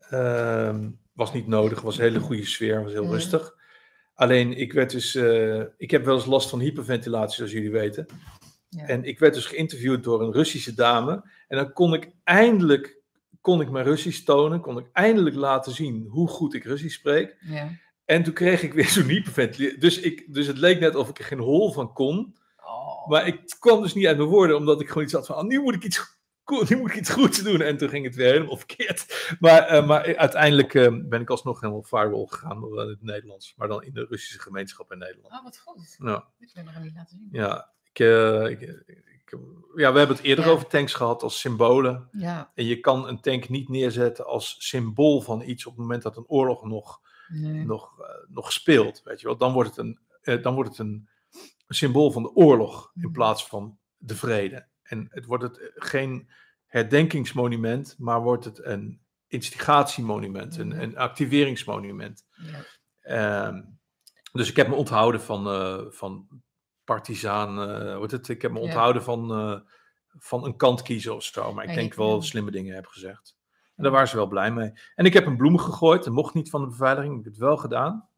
Ehm, 0.00 0.88
was 1.12 1.32
niet 1.32 1.46
nodig, 1.46 1.80
was 1.80 1.96
een 1.96 2.02
hele 2.02 2.20
goede 2.20 2.46
sfeer, 2.46 2.82
was 2.82 2.92
heel 2.92 3.02
Mhm. 3.04 3.12
rustig. 3.12 3.54
Alleen 4.14 4.52
ik 4.56 4.72
werd 4.72 4.90
dus, 4.90 5.14
ik 5.76 5.90
heb 5.90 6.04
wel 6.04 6.14
eens 6.14 6.26
last 6.26 6.50
van 6.50 6.60
hyperventilatie, 6.60 7.36
zoals 7.36 7.52
jullie 7.52 7.70
weten. 7.70 8.06
Ja. 8.68 8.86
En 8.86 9.04
ik 9.04 9.18
werd 9.18 9.34
dus 9.34 9.46
geïnterviewd 9.46 10.04
door 10.04 10.22
een 10.22 10.32
Russische 10.32 10.74
dame. 10.74 11.30
En 11.48 11.56
dan 11.56 11.72
kon 11.72 11.94
ik 11.94 12.10
eindelijk, 12.24 13.00
kon 13.40 13.60
ik 13.60 13.70
mijn 13.70 13.84
Russisch 13.84 14.24
tonen, 14.24 14.60
kon 14.60 14.78
ik 14.78 14.86
eindelijk 14.92 15.36
laten 15.36 15.72
zien 15.72 16.06
hoe 16.08 16.28
goed 16.28 16.54
ik 16.54 16.64
Russisch 16.64 16.96
spreek. 16.98 17.36
ja. 17.40 17.68
En 18.04 18.22
toen 18.22 18.34
kreeg 18.34 18.62
ik 18.62 18.72
weer 18.72 18.88
zo'n 18.96 19.04
hyperventilatie. 19.08 19.78
Dus, 19.78 20.00
ik, 20.00 20.34
dus 20.34 20.46
het 20.46 20.58
leek 20.58 20.80
net 20.80 20.94
of 20.94 21.08
ik 21.08 21.18
er 21.18 21.24
geen 21.24 21.38
hol 21.38 21.72
van 21.72 21.92
kon. 21.92 22.36
Oh. 22.56 23.08
Maar 23.08 23.26
ik 23.26 23.56
kwam 23.58 23.82
dus 23.82 23.94
niet 23.94 24.06
uit 24.06 24.16
mijn 24.16 24.28
woorden, 24.28 24.56
omdat 24.56 24.80
ik 24.80 24.88
gewoon 24.88 25.02
iets 25.04 25.12
had 25.12 25.26
van, 25.26 25.36
oh, 25.36 25.42
nu 25.44 25.60
moet 25.60 25.74
ik 25.74 25.84
iets, 25.84 26.18
cool, 26.44 26.64
nu 26.68 26.76
moet 26.76 26.90
ik 26.90 26.96
iets 26.96 27.10
goeds 27.10 27.42
doen. 27.42 27.60
En 27.60 27.76
toen 27.76 27.88
ging 27.88 28.04
het 28.04 28.14
weer 28.14 28.32
helemaal 28.32 28.56
verkeerd. 28.56 29.36
Maar, 29.40 29.62
eh, 29.62 29.86
maar 29.86 30.16
uiteindelijk 30.16 30.74
eh, 30.74 30.96
ben 31.02 31.20
ik 31.20 31.30
alsnog 31.30 31.60
helemaal 31.60 31.82
firewall 31.82 32.26
gegaan, 32.26 32.58
maar 32.60 32.70
wel 32.70 32.82
in 32.82 32.88
het 32.88 33.02
Nederlands. 33.02 33.54
Maar 33.56 33.68
dan 33.68 33.82
in 33.82 33.92
de 33.92 34.06
Russische 34.08 34.40
gemeenschap 34.40 34.92
in 34.92 34.98
Nederland. 34.98 35.34
Oh, 35.34 35.42
wat 35.42 35.58
goed. 35.58 35.96
Ja, 35.98 36.24
Dit 36.38 36.52
wil 36.52 36.64
ik 36.64 36.72
nog 36.74 36.82
niet 36.82 36.94
laten 36.94 37.16
zien. 37.16 37.28
ja. 37.30 37.74
Ik, 37.96 38.06
eh, 38.06 38.44
ik, 38.50 38.60
ik- 38.60 39.38
ja, 39.74 39.92
we 39.92 39.98
hebben 39.98 40.16
het 40.16 40.24
eerder 40.24 40.44
Ja. 40.44 40.50
over 40.50 40.66
tanks 40.66 40.94
gehad 40.94 41.22
als 41.22 41.40
symbolen. 41.40 42.08
Ja, 42.12 42.50
En 42.54 42.64
je 42.64 42.80
kan 42.80 43.08
een 43.08 43.20
tank 43.20 43.48
niet 43.48 43.68
neerzetten 43.68 44.26
als 44.26 44.56
symbool 44.58 45.20
van 45.20 45.42
iets 45.42 45.66
op 45.66 45.72
het 45.72 45.80
moment 45.80 46.02
dat 46.02 46.16
een 46.16 46.26
oorlog 46.26 46.64
nog, 46.64 47.00
nee. 47.28 47.64
nog, 47.64 48.00
eh, 48.00 48.06
nog 48.28 48.52
speelt. 48.52 49.02
Weet 49.04 49.20
je 49.20 49.26
wel? 49.26 49.36
Dan 49.36 49.52
wordt 49.52 49.68
het 49.68 49.78
een, 49.78 49.98
eh, 50.20 50.42
dan 50.42 50.54
wordt 50.54 50.70
het 50.70 50.78
een 50.78 51.08
symbool 51.68 52.10
van 52.10 52.22
de 52.22 52.34
oorlog 52.34 52.90
in 52.94 53.00
Mhm. 53.02 53.12
plaats 53.12 53.46
van 53.46 53.78
de 53.96 54.16
vrede. 54.16 54.66
En 54.82 55.06
het 55.10 55.24
wordt 55.26 55.42
het 55.42 55.70
geen 55.74 56.28
herdenkingsmonument, 56.66 57.94
maar 57.98 58.22
wordt 58.22 58.44
het 58.44 58.64
een 58.64 59.00
instigatiemonument, 59.26 60.56
een, 60.58 60.68
Mhm. 60.68 60.80
een 60.80 60.96
activeringsmonument. 60.96 62.24
Ja. 62.30 62.64
Ehm, 63.00 63.62
dus 64.32 64.50
ik 64.50 64.56
heb 64.56 64.68
me 64.68 64.74
onthouden 64.74 65.20
van, 65.20 65.42
van 65.92 66.28
partisaan, 66.86 67.56
hoe 67.92 68.00
heet 68.00 68.10
het? 68.10 68.28
Ik 68.28 68.42
heb 68.42 68.50
me 68.52 68.58
Ja. 68.58 68.64
onthouden 68.64 69.02
van, 69.02 69.30
eh, 69.32 69.60
van 70.18 70.44
een 70.44 70.56
kant 70.56 70.82
kiezen 70.82 71.14
of 71.14 71.22
zo. 71.22 71.52
Maar 71.52 71.64
ik 71.64 71.74
denk 71.74 71.94
wel 71.94 72.22
slimme 72.22 72.50
dingen 72.50 72.74
heb 72.74 72.86
gezegd. 72.86 73.36
En 73.76 73.82
daar 73.82 73.92
waren 73.92 74.08
ze 74.08 74.16
wel 74.16 74.26
blij 74.26 74.50
mee. 74.52 74.72
En 74.94 75.04
ik 75.04 75.12
heb 75.12 75.26
een 75.26 75.36
bloem 75.36 75.58
gegooid. 75.58 76.04
Dat 76.04 76.12
mocht 76.12 76.34
niet 76.34 76.50
van 76.50 76.60
de 76.60 76.66
beveiliging. 76.66 77.18
Ik 77.18 77.24
heb 77.24 77.32
het 77.32 77.42
wel 77.42 77.56
gedaan. 77.56 78.08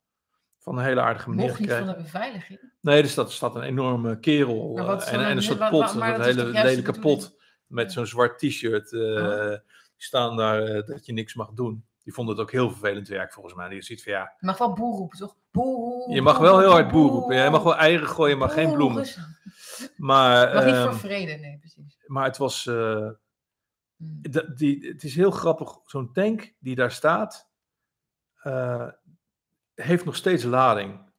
Van 0.59 0.79
een 0.79 0.85
hele 0.85 1.01
aardige 1.01 1.31
meneer 1.31 1.47
Mocht 1.47 1.59
niet 1.61 1.73
van 1.73 1.87
de 1.87 1.95
beveiliging. 1.97 2.73
Nee, 2.81 3.03
er 3.03 3.09
staat, 3.09 3.27
er 3.27 3.33
staat 3.33 3.55
een 3.55 3.63
enorme 3.63 4.19
kerel 4.19 4.79
eh, 4.79 5.13
en, 5.13 5.31
een- 5.37 5.43
soort 5.43 5.71
pot. 5.71 5.93
wa- 5.93 5.99
maar 5.99 6.09
dat 6.09 6.19
dat 6.19 6.27
is 6.29 6.35
hele 6.43 6.51
lelijke 6.65 7.01
pot. 7.01 7.37
Met 7.67 7.93
zo'n 7.93 8.07
zwart 8.07 8.39
t-shirt. 8.39 8.93
Oh. 8.93 9.55
Staan 9.97 10.37
daar 10.37 10.85
dat 10.85 11.07
je 11.07 11.13
niks 11.13 11.35
mag 11.35 11.51
doen. 11.53 11.85
Die 12.09 12.17
vonden 12.17 12.35
het 12.37 12.45
ook 12.45 12.53
heel 12.53 12.71
vervelend 12.71 13.09
werk 13.09 13.33
volgens 13.33 13.55
mij. 13.55 13.69
Die 13.69 13.83
ziet 13.83 14.03
van 14.03 14.13
ja, 14.13 14.35
Je 14.39 14.47
mag 14.47 14.59
wel 14.59 14.73
boer 14.73 14.97
roepen, 14.97 15.19
toch? 15.19 15.37
Boer. 15.51 16.15
je 16.15 16.23
mag 16.23 16.39
wel 16.39 16.59
heel 16.59 16.71
hard 16.71 16.91
boer 16.91 17.11
roepen. 17.11 17.37
Jij 17.37 17.51
mag 17.51 17.63
wel 17.63 17.77
eieren 17.77 18.09
gooien, 18.09 18.39
maar 18.39 18.49
geen 18.51 18.67
Boer. 18.67 18.77
bloemen. 18.77 19.05
Je 19.05 19.93
Maar, 19.97 20.55
mag 20.55 20.65
niet 20.65 20.75
ehm, 20.75 20.85
voor 20.85 20.95
vrede, 20.99 21.33
nee, 21.33 21.59
precies. 21.59 21.99
maar 22.07 22.25
het 22.25 22.37
was. 22.37 22.67
eh, 22.67 23.09
Hmm. 23.97 24.21
die, 24.57 24.87
het 24.89 25.03
is 25.05 25.15
heel 25.15 25.31
grappig. 25.31 25.79
Zo'n 25.85 26.13
tank 26.13 26.55
die 26.59 26.75
daar 26.75 26.91
staat. 26.93 27.51
eh, 28.43 28.89
heeft 29.75 30.05
nog 30.05 30.17
steeds 30.17 30.45
lading. 30.45 31.11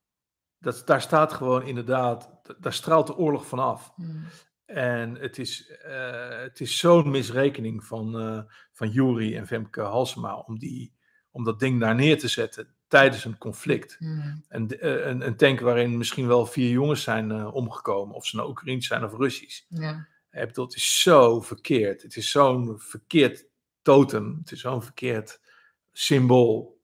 Dat, 0.60 0.82
daar 0.86 1.02
staat 1.02 1.34
gewoon 1.34 1.64
inderdaad. 1.64 2.30
Daar 2.60 2.74
straalt 2.74 3.08
de 3.08 3.16
oorlog 3.18 3.46
vanaf. 3.46 3.92
Hmm. 3.96 4.26
En 4.74 5.16
het 5.16 5.38
is, 5.38 5.68
eh, 5.68 6.40
het 6.40 6.60
is 6.60 6.78
zo'n 6.78 7.10
misrekening 7.10 7.86
van, 7.86 8.20
eh 8.20 8.42
van 8.74 8.90
Jury 8.90 9.36
en 9.36 9.48
Femke 9.48 9.82
Halsema 9.82 10.36
om, 10.36 10.60
die, 10.60 10.94
om 11.32 11.44
dat 11.44 11.60
ding 11.60 11.80
daar 11.80 11.96
neer 11.96 12.20
te 12.20 12.28
zetten 12.28 12.76
tijdens 12.88 13.26
een 13.26 13.38
conflict. 13.38 13.96
Hmm. 14.00 14.44
Een, 14.48 14.68
d- 14.68 14.74
eh, 14.78 15.06
een, 15.08 15.26
een 15.26 15.36
tank 15.36 15.60
waarin 15.60 15.98
misschien 15.98 16.28
wel 16.28 16.46
vier 16.46 16.70
jongens 16.70 17.04
zijn 17.04 17.46
omgekomen, 17.46 18.16
of 18.16 18.26
ze 18.26 18.36
nou 18.36 18.50
Oekraïens 18.50 18.88
zijn 18.88 19.04
of 19.04 19.14
Russisch. 19.14 19.62
Ja. 19.70 20.08
Ik 20.32 20.48
bedoel, 20.48 20.66
het 20.66 20.76
is 20.76 21.02
zo 21.02 21.42
verkeerd. 21.42 22.02
Het 22.02 22.16
is 22.16 22.32
zo'n 22.32 22.80
verkeerd 22.80 23.46
totem. 23.82 24.38
Het 24.40 24.52
is 24.52 24.60
zo'n 24.62 24.84
verkeerd 24.84 25.40
symbool. 25.92 26.82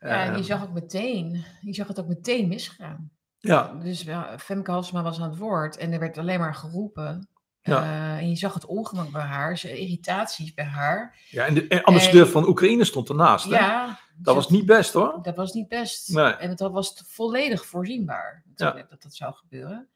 ja, 0.00 0.24
en 0.24 0.30
je 0.30 0.36
Ehm, 0.36 0.42
zag 0.42 0.62
ook 0.62 0.72
meteen, 0.72 1.44
je 1.60 1.74
zag 1.74 1.88
het 1.88 2.00
ook 2.00 2.06
meteen 2.08 2.48
misgaan. 2.48 3.10
Ja, 3.42 3.72
Dus 3.82 4.02
ja, 4.02 4.38
Femke 4.38 4.70
Halsema 4.70 5.02
was 5.02 5.20
aan 5.20 5.30
het 5.30 5.38
woord 5.38 5.76
en 5.76 5.92
er 5.92 5.98
werd 5.98 6.18
alleen 6.18 6.38
maar 6.40 6.54
geroepen. 6.54 7.26
Ja. 7.62 7.82
Eh, 7.82 8.16
en 8.18 8.28
je 8.28 8.36
zag 8.36 8.54
het 8.54 8.66
ongemak 8.66 9.10
bij 9.10 9.22
haar, 9.22 9.58
ze 9.58 9.78
irritaties 9.78 10.54
bij 10.54 10.64
haar. 10.64 11.18
ja, 11.30 11.46
en 11.46 11.54
de 11.54 11.66
en 11.68 11.82
ambassadeur 11.82 12.24
En- 12.24 12.30
van 12.30 12.48
Oekraïne 12.48 12.84
stond 12.84 13.08
ernaast. 13.08 13.44
hè? 13.44 13.50
Ja, 13.50 13.98
Dat 14.16 14.34
was 14.34 14.48
niet 14.48 14.66
best 14.66 14.92
hoor. 14.92 15.18
Dat 15.22 15.36
was 15.36 15.52
niet 15.52 15.68
best. 15.68 16.08
Nee. 16.08 16.24
En 16.32 16.48
het 16.50 16.60
was 16.60 17.02
volledig 17.06 17.66
voorzienbaar 17.66 18.42
natuurlijk, 18.46 18.90
dat 18.90 19.02
dat 19.02 19.14
zou 19.14 19.34
gebeuren. 19.34 19.88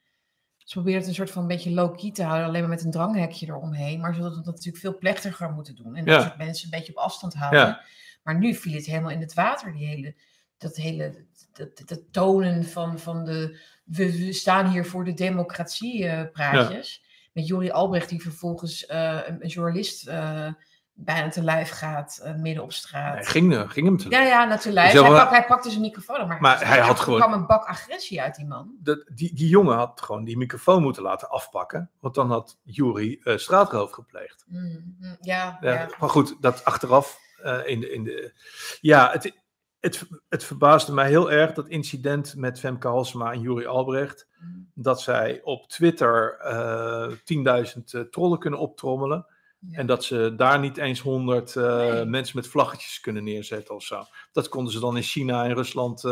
Ze 0.56 0.72
probeerden 0.74 1.00
het 1.00 1.08
een 1.08 1.14
soort 1.16 1.30
van 1.30 1.42
een 1.42 1.48
beetje 1.48 1.70
low-key 1.70 2.12
te 2.12 2.22
houden, 2.22 2.46
alleen 2.46 2.60
maar 2.60 2.70
met 2.70 2.84
een 2.84 2.90
dranghekje 2.90 3.46
eromheen. 3.46 4.00
Maar 4.00 4.14
ze 4.14 4.20
hadden 4.20 4.42
dat 4.42 4.54
natuurlijk 4.54 4.82
veel 4.82 4.98
plechtiger 4.98 5.50
moeten 5.52 5.74
doen. 5.76 5.94
En 5.96 6.04
dat 6.04 6.22
soort 6.22 6.36
mensen 6.36 6.64
een 6.64 6.78
beetje 6.78 6.92
op 6.96 6.98
afstand 7.02 7.34
houden. 7.34 7.60
Ja. 7.60 7.80
Maar 8.22 8.38
nu 8.38 8.54
viel 8.54 8.74
het 8.74 8.86
helemaal 8.86 9.10
in 9.10 9.20
het 9.20 9.34
water, 9.34 9.72
die 9.72 9.86
hele, 9.86 10.14
dat 10.58 10.76
hele 10.76 11.24
dat, 11.52 11.82
dat 11.86 12.00
tonen 12.12 12.64
van, 12.64 12.98
van 12.98 13.24
de 13.24 13.58
we, 13.84 14.18
we 14.18 14.32
staan 14.32 14.66
hier 14.66 14.86
voor 14.86 15.04
de 15.04 15.14
democratie 15.14 16.06
eh, 16.08 16.30
praatjes. 16.32 17.04
Met 17.32 17.46
Jori 17.46 17.70
Albrecht 17.70 18.08
die 18.08 18.22
vervolgens 18.22 18.86
eh, 18.86 19.18
een, 19.26 19.42
een 19.42 19.48
journalist 19.48 20.06
eh, 20.08 20.48
bijna 20.94 21.28
te 21.28 21.42
lijf 21.42 21.70
gaat 21.70 22.32
midden 22.36 22.62
op 22.62 22.72
straat. 22.72 23.14
Hij 23.14 23.24
ging, 23.24 23.64
ging 23.72 23.86
hem 23.86 23.96
te 23.96 24.08
Ja, 24.10 24.22
ja, 24.22 24.44
natuurlijk. 24.44 24.90
Zo, 24.90 25.02
Hij, 25.02 25.10
maar- 25.10 25.20
pakt, 25.20 25.30
hij 25.36 25.44
pakte 25.46 25.68
zijn 25.70 25.80
microfoon 25.80 26.28
maar, 26.28 26.40
Maar 26.40 26.66
hij 26.66 26.78
had 26.80 26.96
er 26.98 27.02
gewoon- 27.04 27.20
kwam 27.20 27.32
een 27.32 27.46
bak 27.46 27.64
agressie 27.64 28.22
uit 28.22 28.34
die 28.34 28.46
man. 28.46 28.74
dat, 28.82 29.04
die, 29.14 29.34
die 29.34 29.48
jongen 29.48 29.76
had 29.76 30.00
gewoon 30.02 30.24
die 30.24 30.36
microfoon 30.36 30.82
moeten 30.82 31.02
laten 31.02 31.28
afpakken. 31.30 31.90
Want 32.00 32.14
dan 32.14 32.30
had 32.30 32.58
Jury 32.64 33.20
eh 33.22 33.36
straatroof 33.36 33.90
gepleegd. 33.90 34.44
Mm, 34.48 34.96
mm, 35.00 35.16
ja, 35.20 35.58
Ja, 35.60 35.72
ja. 35.72 35.88
Maar 35.98 36.08
goed, 36.10 36.36
dat 36.40 36.64
achteraf 36.64 37.18
in, 37.66 37.80
de, 37.80 37.90
in 37.92 38.04
de. 38.04 38.32
Ja, 38.80 39.10
het, 39.12 39.32
het, 39.80 40.08
het 40.28 40.44
verbaasde 40.44 40.92
mij 40.92 41.08
heel 41.08 41.30
erg 41.30 41.52
dat 41.52 41.68
incident 41.68 42.34
met 42.36 42.58
Femke 42.58 42.88
Halsema 42.88 43.32
en 43.32 43.40
Jury 43.40 43.64
Albrecht. 43.66 44.28
Mm, 44.40 44.70
Dat 44.74 45.00
zij 45.00 45.40
op 45.42 45.68
Twitter 45.68 46.36
eh 46.40 47.12
10.000 47.24 47.94
eh, 47.94 48.00
trollen 48.00 48.38
kunnen 48.38 48.58
optrommelen. 48.60 49.26
ja. 49.58 49.78
En 49.78 49.86
dat 49.86 50.04
ze 50.04 50.32
daar 50.36 50.58
niet 50.60 50.76
eens 50.76 51.00
100 51.00 51.56
eh, 51.56 51.76
Nee. 51.76 52.04
mensen 52.04 52.36
met 52.36 52.46
vlaggetjes 52.48 53.00
kunnen 53.00 53.24
neerzetten 53.24 53.74
of 53.74 53.82
zo. 53.82 54.02
Dat 54.32 54.48
konden 54.48 54.72
ze 54.72 54.80
dan 54.80 54.96
in 54.96 55.02
China 55.02 55.44
en 55.44 55.54
Rusland 55.54 56.02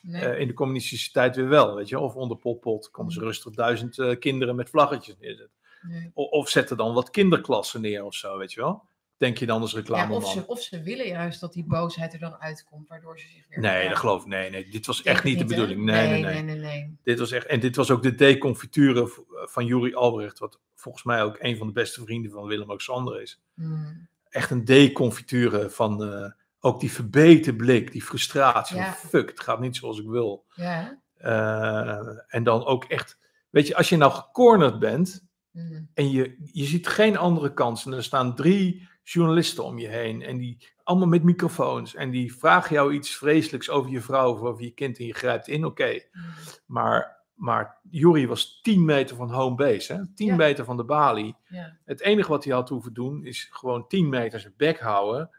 Nee. 0.00 0.38
in 0.38 0.46
de 0.46 0.52
communistische 0.54 1.10
tijd 1.10 1.36
weer 1.36 1.48
wel, 1.48 1.74
weet 1.74 1.88
je. 1.88 1.98
Of 1.98 2.14
onder 2.14 2.36
Pol 2.36 2.54
Pot 2.58 2.90
konden 2.90 3.12
ze 3.14 3.20
Mm. 3.20 3.26
rustig 3.26 3.54
duizend 3.54 4.18
kinderen 4.18 4.56
met 4.56 4.70
vlaggetjes 4.70 5.16
neerzetten. 5.18 5.54
nee. 5.82 6.10
O- 6.14 6.22
of 6.22 6.48
zetten 6.48 6.76
dan 6.76 6.94
wat 6.94 7.10
kinderklassen 7.10 7.80
neer 7.80 8.04
of 8.04 8.14
zo, 8.14 8.38
weet 8.38 8.52
je 8.52 8.60
wel. 8.60 8.82
Denk 9.16 9.38
je 9.38 9.46
dan 9.46 9.60
als 9.60 9.70
Ja, 9.70 9.78
reclameman? 9.78 10.16
of, 10.16 10.30
ze, 10.32 10.46
of 10.46 10.60
ze 10.60 10.82
willen 10.82 11.06
juist 11.06 11.40
dat 11.40 11.52
die 11.52 11.64
boosheid 11.64 12.12
er 12.12 12.18
dan 12.18 12.36
uitkomt, 12.40 12.88
waardoor 12.88 13.18
ze 13.18 13.28
zich 13.28 13.44
weer... 13.48 13.60
Nee, 13.60 13.82
ja, 13.82 13.88
dat 13.88 13.98
geloof 13.98 14.22
ik. 14.22 14.28
Nee, 14.28 14.50
nee, 14.50 14.68
dit 14.68 14.86
was 14.86 15.02
echt 15.02 15.24
niet 15.24 15.38
de 15.38 15.44
bedoeling. 15.44 15.80
Nee, 15.84 16.08
nee, 16.08 16.22
nee. 16.22 16.42
nee, 16.42 16.42
nee, 16.42 16.56
nee. 16.56 16.96
Dit 17.02 17.18
was 17.18 17.30
echt, 17.30 17.46
en 17.46 17.60
dit 17.60 17.76
was 17.76 17.90
ook 17.90 18.02
de 18.02 18.14
deconfiture 18.14 19.06
v- 19.06 19.18
van 19.28 19.66
Juri 19.66 19.94
Albrecht, 19.94 20.38
wat 20.38 20.60
volgens 20.74 21.04
mij 21.04 21.22
ook 21.22 21.36
een 21.40 21.56
van 21.56 21.66
de 21.66 21.72
beste 21.72 22.02
vrienden 22.02 22.30
van 22.30 22.46
Willem-Alexander 22.46 23.22
is. 23.22 23.40
Mm, 23.54 24.08
Echt 24.28 24.50
een 24.50 24.64
deconfiture 24.64 25.70
van 25.70 26.04
eh, 26.04 26.30
ook 26.60 26.80
die 26.80 26.92
verbeten 26.92 27.56
blik, 27.56 27.92
die 27.92 28.02
frustratie. 28.02 28.76
Ja. 28.76 28.92
Fuck, 28.92 29.28
het 29.30 29.40
gaat 29.40 29.60
niet 29.60 29.76
zoals 29.76 29.98
ik 29.98 30.06
wil. 30.06 30.44
ja, 30.54 31.00
Eh, 31.16 31.98
en 32.26 32.44
dan 32.44 32.64
ook 32.64 32.84
echt, 32.84 33.18
weet 33.50 33.66
je, 33.66 33.76
als 33.76 33.88
je 33.88 33.96
nou 33.96 34.12
gecornerd 34.12 34.78
bent 34.78 35.24
mm, 35.50 35.88
en 35.94 36.10
je, 36.10 36.36
je 36.52 36.64
ziet 36.64 36.86
geen 36.86 37.16
andere 37.16 37.52
kansen. 37.54 37.90
En 37.92 37.96
er 37.96 38.04
staan 38.04 38.34
drie 38.34 38.88
journalisten 39.12 39.64
om 39.64 39.78
je 39.78 39.88
heen 39.88 40.22
en 40.22 40.36
die 40.36 40.68
allemaal 40.82 41.08
met 41.08 41.22
microfoons 41.22 41.94
en 41.94 42.10
die 42.10 42.34
vragen 42.36 42.74
jou 42.74 42.92
iets 42.92 43.16
vreselijks 43.16 43.70
over 43.70 43.90
je 43.90 44.00
vrouw 44.00 44.32
of 44.32 44.40
over 44.40 44.62
je 44.64 44.70
kind 44.70 44.98
en 44.98 45.06
je 45.06 45.14
grijpt 45.14 45.48
in, 45.48 45.64
oké. 45.64 45.92
mm. 46.12 46.22
Maar, 46.66 47.24
maar 47.34 47.80
Jury 47.90 48.26
was 48.26 48.60
10 48.62 48.84
meter 48.84 49.16
van 49.16 49.30
home 49.32 49.54
base, 49.56 49.92
hè? 49.92 50.06
10 50.14 50.26
Ja. 50.26 50.36
meter 50.36 50.64
van 50.64 50.76
de 50.76 50.84
balie. 50.84 51.36
ja, 51.48 51.76
Het 51.84 52.00
enige 52.00 52.28
wat 52.28 52.44
hij 52.44 52.54
had 52.54 52.68
hoeven 52.68 52.92
doen 52.94 53.24
is 53.24 53.48
gewoon 53.50 53.88
10 53.88 54.08
meter 54.08 54.40
zijn 54.40 54.54
bek 54.56 54.80
houden 54.80 55.30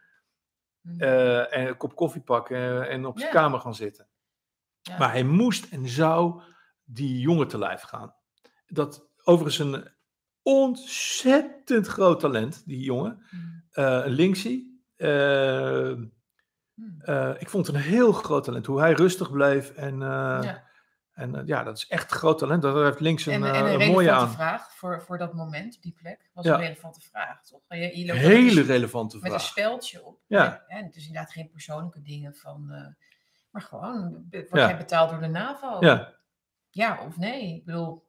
mm. 0.82 0.99
eh, 1.01 1.55
en 1.57 1.68
een 1.68 1.78
kop 1.78 1.95
koffie 1.95 2.22
pakken 2.22 2.89
en 2.89 3.05
op 3.05 3.20
zijn 3.20 3.34
Ja. 3.34 3.39
kamer 3.39 3.59
gaan 3.59 3.76
zitten. 3.76 4.07
Maar 4.97 5.11
hij 5.11 5.24
moest 5.24 5.72
en 5.72 5.88
zou 5.88 6.41
die 6.84 7.20
jongen 7.20 7.47
te 7.47 7.57
lijf 7.57 7.82
gaan. 7.82 8.13
Dat 8.68 9.09
overigens 9.24 9.59
een 9.59 9.88
ontzettend 10.41 11.88
groot 11.88 12.20
talent, 12.20 12.63
die 12.65 12.80
jongen. 12.80 13.26
Mm, 13.32 13.57
Eh, 13.78 14.01
een 14.05 14.11
linksie. 14.11 14.84
Eh, 14.95 15.93
mm. 16.73 17.01
eh, 17.01 17.34
ik 17.39 17.49
vond 17.49 17.67
het 17.67 17.75
een 17.75 17.82
heel 17.82 18.11
groot 18.11 18.43
talent. 18.43 18.65
Hoe 18.65 18.80
hij 18.80 18.91
rustig 18.93 19.32
bleef. 19.32 19.69
En, 19.69 19.93
eh, 20.01 20.39
Ja. 20.41 20.63
en 21.11 21.36
eh, 21.36 21.41
ja, 21.45 21.63
dat 21.63 21.78
is 21.78 21.88
echt 21.88 22.11
groot 22.11 22.38
talent. 22.38 22.61
Daar 22.61 22.84
heeft 22.84 22.99
links 22.99 23.25
een, 23.25 23.34
En, 23.34 23.43
eh, 23.43 23.59
en 23.59 23.65
een 23.65 23.82
een 23.82 23.91
mooie 23.91 24.05
relevante 24.07 24.11
aan. 24.30 24.34
vraag 24.34 24.71
voor, 24.75 25.01
voor 25.01 25.17
dat 25.17 25.34
moment 25.34 25.75
op 25.75 25.82
die 25.82 25.93
plek. 26.01 26.30
Was 26.34 26.45
Ja. 26.45 26.53
een 26.53 26.59
relevante 26.59 27.01
vraag, 27.01 27.43
toch? 27.43 27.61
Je, 27.67 27.75
Hele 28.13 28.61
relevante 28.61 29.15
met 29.15 29.23
een 29.25 29.30
vraag. 29.32 29.41
speldje 29.41 30.03
op. 30.05 30.19
Ja. 30.28 30.63
En, 30.67 30.86
het 30.86 30.95
is 30.95 31.07
inderdaad 31.07 31.32
geen 31.32 31.49
persoonlijke 31.49 32.01
dingen 32.01 32.36
van... 32.36 32.71
eh, 32.71 32.88
maar 33.51 33.61
gewoon, 33.61 34.25
be- 34.30 34.45
word 34.49 34.61
Ja. 34.61 34.67
jij 34.67 34.78
betaald 34.78 35.09
door 35.09 35.19
de 35.19 35.28
NAVO? 35.28 35.78
Ja. 35.80 36.13
Ja 36.69 36.99
of 37.07 37.17
nee? 37.17 37.55
Ik 37.55 37.65
bedoel... 37.65 38.05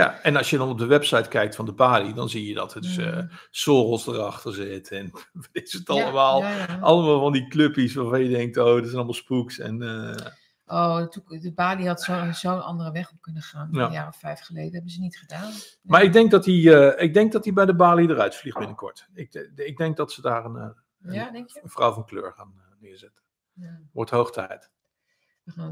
ja, 0.00 0.20
en 0.22 0.36
als 0.36 0.50
je 0.50 0.56
dan 0.58 0.68
op 0.68 0.78
de 0.78 0.86
website 0.86 1.28
kijkt 1.28 1.54
van 1.54 1.64
de 1.64 1.72
Bali, 1.72 2.14
dan 2.14 2.28
zie 2.28 2.46
je 2.48 2.54
dat 2.54 2.74
er 2.74 2.80
dus 2.80 2.96
eh 2.96 3.16
mm, 3.16 3.30
Soros 3.50 4.06
erachter 4.06 4.52
zit. 4.54 4.90
En 4.90 5.10
is 5.52 5.72
het 5.72 5.88
allemaal? 5.88 6.40
ja, 6.40 6.56
ja. 6.56 6.78
Allemaal 6.80 7.20
van 7.20 7.32
die 7.32 7.48
clubjes 7.48 7.94
waarvan 7.94 8.22
je 8.22 8.28
denkt, 8.28 8.56
oh, 8.56 8.64
dat 8.64 8.82
zijn 8.84 8.94
allemaal 8.94 9.12
spooks. 9.14 9.58
En, 9.58 9.82
eh, 9.82 10.26
Oh, 10.66 11.08
de 11.26 11.52
Bali 11.54 11.86
had 11.86 12.02
zo- 12.02 12.32
zo'n 12.32 12.64
andere 12.64 12.92
weg 12.92 13.10
op 13.12 13.20
kunnen 13.20 13.42
gaan. 13.42 13.68
Ja. 13.72 13.86
Een 13.86 13.92
jaar 13.92 14.08
of 14.08 14.16
vijf 14.16 14.40
geleden. 14.40 14.72
hebben 14.72 14.90
ze 14.90 15.00
niet 15.00 15.18
gedaan. 15.18 15.52
Maar 15.82 16.02
ik 16.02 16.12
denk 16.12 16.30
dat 16.30 16.44
hij, 16.44 16.54
eh, 16.94 17.02
ik 17.04 17.14
denk 17.14 17.32
dat 17.32 17.44
hij 17.44 17.52
bij 17.52 17.66
de 17.66 17.74
Bali 17.74 18.06
eruit 18.06 18.34
vliegt 18.36 18.58
binnenkort. 18.58 19.08
Ik, 19.14 19.32
de- 19.32 19.52
ik 19.54 19.76
denk 19.76 19.96
dat 19.96 20.12
ze 20.12 20.20
daar 20.20 20.44
een, 20.44 20.56
eh, 20.56 21.14
Ja, 21.14 21.30
denk 21.30 21.48
je? 21.50 21.60
een 21.62 21.68
vrouw 21.70 21.92
van 21.92 22.04
kleur 22.04 22.32
gaan 22.32 22.52
eh, 22.56 22.62
neerzetten. 22.80 23.22
Ja. 23.52 23.80
Wordt 23.92 24.10
hoog 24.10 24.30
tijd. 24.32 24.70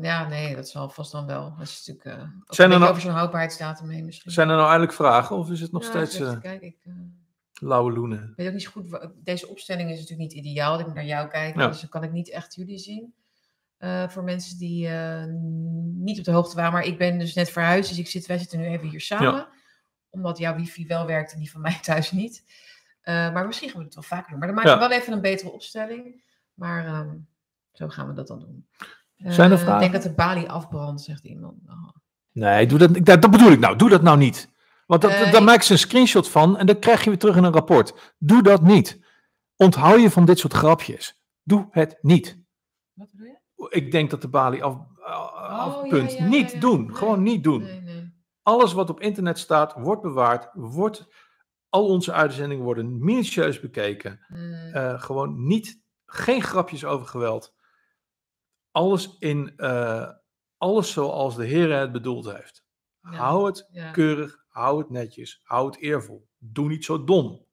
Ja, 0.01 0.29
nee, 0.29 0.55
dat 0.55 0.69
zal 0.69 0.89
vast 0.91 1.13
dan 1.13 1.27
wel. 1.27 1.55
Dat 1.59 1.67
is 1.69 1.87
natuurlijk 1.87 2.23
uh, 2.23 2.29
Zijn 2.47 2.73
er 2.73 2.79
nog- 2.79 2.89
over 2.89 3.03
zo'n 3.03 3.11
houdbaarheidsdatum 3.13 3.89
heen 3.89 4.05
misschien. 4.05 4.31
Zijn 4.33 4.49
er 4.49 4.55
nou 4.57 4.67
eindelijk 4.69 4.93
vragen 4.97 5.37
of 5.37 5.51
is 5.51 5.61
het 5.61 5.73
nog 5.73 5.85
steeds 5.85 6.17
kijken, 6.19 6.63
ik 6.63 6.77
eh, 6.85 6.93
lauwe 7.55 7.93
loenen? 7.93 8.33
weet 8.37 8.47
ook 8.47 8.53
niet 8.53 8.63
zo 8.63 8.71
goed. 8.71 8.99
Deze 9.25 9.49
opstelling 9.49 9.91
is 9.91 10.01
natuurlijk 10.01 10.33
niet 10.35 10.45
ideaal. 10.45 10.79
Ik 10.79 10.87
moet 10.87 10.95
naar 10.95 11.05
jou 11.05 11.29
kijken, 11.29 11.61
Ja. 11.61 11.69
dus 11.69 11.81
dan 11.81 11.89
kan 11.89 12.03
ik 12.03 12.13
niet 12.13 12.31
echt 12.31 12.55
jullie 12.55 12.79
zien. 12.79 13.15
Voor 14.09 14.23
mensen 14.25 14.59
die 14.59 14.89
niet 15.95 16.19
op 16.19 16.25
de 16.25 16.31
hoogte 16.33 16.57
waren. 16.57 16.73
Maar 16.73 16.85
ik 16.85 16.99
ben 16.99 17.19
dus 17.19 17.35
net 17.35 17.51
verhuisd, 17.51 17.89
dus 17.89 17.99
ik 17.99 18.09
zit, 18.09 18.27
wij 18.27 18.39
zitten 18.39 18.59
nu 18.59 18.67
even 18.67 18.89
hier 18.89 19.01
samen. 19.01 19.49
Omdat 20.11 20.39
jouw 20.39 20.55
wifi 20.57 20.87
wel 20.87 21.07
werkt 21.07 21.33
en 21.33 21.39
die 21.39 21.51
van 21.51 21.61
mij 21.61 21.79
thuis 21.83 22.11
niet. 22.11 22.45
Maar 23.05 23.47
misschien 23.47 23.69
gaan 23.69 23.79
we 23.79 23.85
het 23.85 23.95
wel 23.95 24.03
vaker 24.05 24.31
doen. 24.31 24.39
Maar 24.39 24.47
dan 24.49 24.57
maken 24.57 24.73
we 24.75 24.81
Ja. 24.83 24.89
wel 24.89 24.99
even 24.99 25.13
een 25.13 25.21
betere 25.21 25.51
opstelling. 25.51 26.23
Maar 26.55 26.87
ehm, 26.87 27.17
zo 27.73 27.89
gaan 27.89 28.07
we 28.09 28.13
dat 28.15 28.27
dan 28.27 28.39
doen. 28.41 28.67
Zijn 29.25 29.51
er 29.51 29.57
Eh, 29.57 29.63
vragen? 29.63 29.75
Ik 29.85 29.91
denk 29.91 29.93
dat 29.93 30.13
de 30.13 30.15
balie 30.17 30.51
afbrandt, 30.51 31.01
zegt 31.03 31.25
iemand. 31.25 31.55
Oh. 31.67 31.89
Nee, 32.33 32.67
doe 32.67 32.79
dat, 32.79 32.95
dat, 32.95 33.23
dat 33.23 33.31
bedoel 33.31 33.51
ik 33.53 33.59
nou. 33.59 33.77
Doe 33.77 33.89
dat 33.89 34.03
nou 34.03 34.19
niet. 34.19 34.51
Want 34.87 35.03
dat, 35.03 35.11
Eh, 35.11 35.21
daar 35.33 35.35
ik- 35.41 35.47
maak 35.47 35.63
ze 35.63 35.73
een 35.73 35.79
screenshot 35.79 36.29
van 36.29 36.57
en 36.59 36.67
dan 36.67 36.79
krijg 36.79 37.05
je 37.05 37.11
weer 37.11 37.19
terug 37.19 37.37
in 37.37 37.45
een 37.45 37.53
rapport. 37.53 38.15
Doe 38.19 38.43
dat 38.43 38.63
niet. 38.63 39.01
Onthoud 39.57 40.01
je 40.01 40.11
van 40.11 40.25
dit 40.25 40.39
soort 40.39 40.53
grapjes. 40.53 41.21
Doe 41.43 41.67
het 41.71 41.99
niet. 42.01 42.39
Wat 42.93 43.09
bedoel 43.11 43.27
je? 43.27 43.41
Ik 43.71 43.91
denk 43.91 44.11
dat 44.11 44.21
de 44.23 44.29
balie 44.29 44.65
af, 44.65 44.75
Oh, 44.75 45.33
afpunt. 45.61 46.13
ja, 46.13 46.19
ja, 46.19 46.25
niet 46.29 46.49
ja, 46.49 46.55
ja. 46.55 46.61
doen. 46.61 46.87
Nee. 46.87 46.95
Gewoon 46.97 47.23
niet 47.23 47.45
doen. 47.45 47.63
Nee, 47.63 47.81
nee. 47.81 48.15
Alles 48.43 48.73
wat 48.73 48.91
op 48.91 49.01
internet 49.01 49.39
staat, 49.39 49.73
wordt 49.77 50.03
bewaard. 50.03 50.51
Wordt, 50.53 51.07
al 51.69 51.87
onze 51.87 52.13
uitzendingen 52.13 52.65
worden 52.65 53.05
minutieus 53.05 53.61
bekeken. 53.61 54.21
Mm, 54.29 54.53
Eh, 54.73 55.01
gewoon 55.03 55.47
niet, 55.47 55.81
geen 56.07 56.43
grapjes 56.43 56.85
over 56.85 57.07
geweld. 57.07 57.55
Alles, 58.73 59.17
in, 59.19 59.53
eh, 59.57 60.11
alles 60.57 60.93
zoals 60.93 61.37
de 61.37 61.45
Heer 61.45 61.79
het 61.79 61.93
bedoeld 61.93 62.33
heeft. 62.33 62.65
Ja. 63.03 63.11
Hou 63.11 63.47
het 63.47 63.69
ja. 63.73 63.91
keurig, 63.91 64.45
hou 64.49 64.79
het 64.79 64.91
netjes, 64.91 65.41
hou 65.43 65.67
het 65.67 65.77
eervol. 65.81 66.29
Doe 66.39 66.69
niet 66.69 66.85
zo 66.85 67.05
dom. 67.05 67.47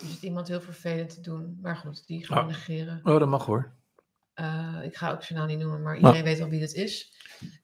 Er 0.00 0.06
zit 0.06 0.22
iemand 0.22 0.48
heel 0.48 0.60
vervelend 0.60 1.10
te 1.14 1.20
doen. 1.20 1.58
Maar 1.62 1.76
goed, 1.76 2.06
die 2.06 2.26
gaan 2.26 2.38
Oh. 2.38 2.44
we 2.44 2.50
negeren. 2.50 3.00
Oh, 3.04 3.18
dat 3.18 3.28
mag 3.28 3.44
hoor. 3.46 3.74
Eh, 4.34 4.80
ik 4.82 4.96
ga 4.96 5.12
ook 5.12 5.22
zijn 5.22 5.38
naam 5.38 5.48
niet 5.48 5.58
noemen, 5.58 5.82
maar 5.82 5.96
iedereen 5.96 6.24
weet 6.24 6.40
al 6.40 6.48
wie 6.48 6.60
dat 6.60 6.72
is. 6.72 7.12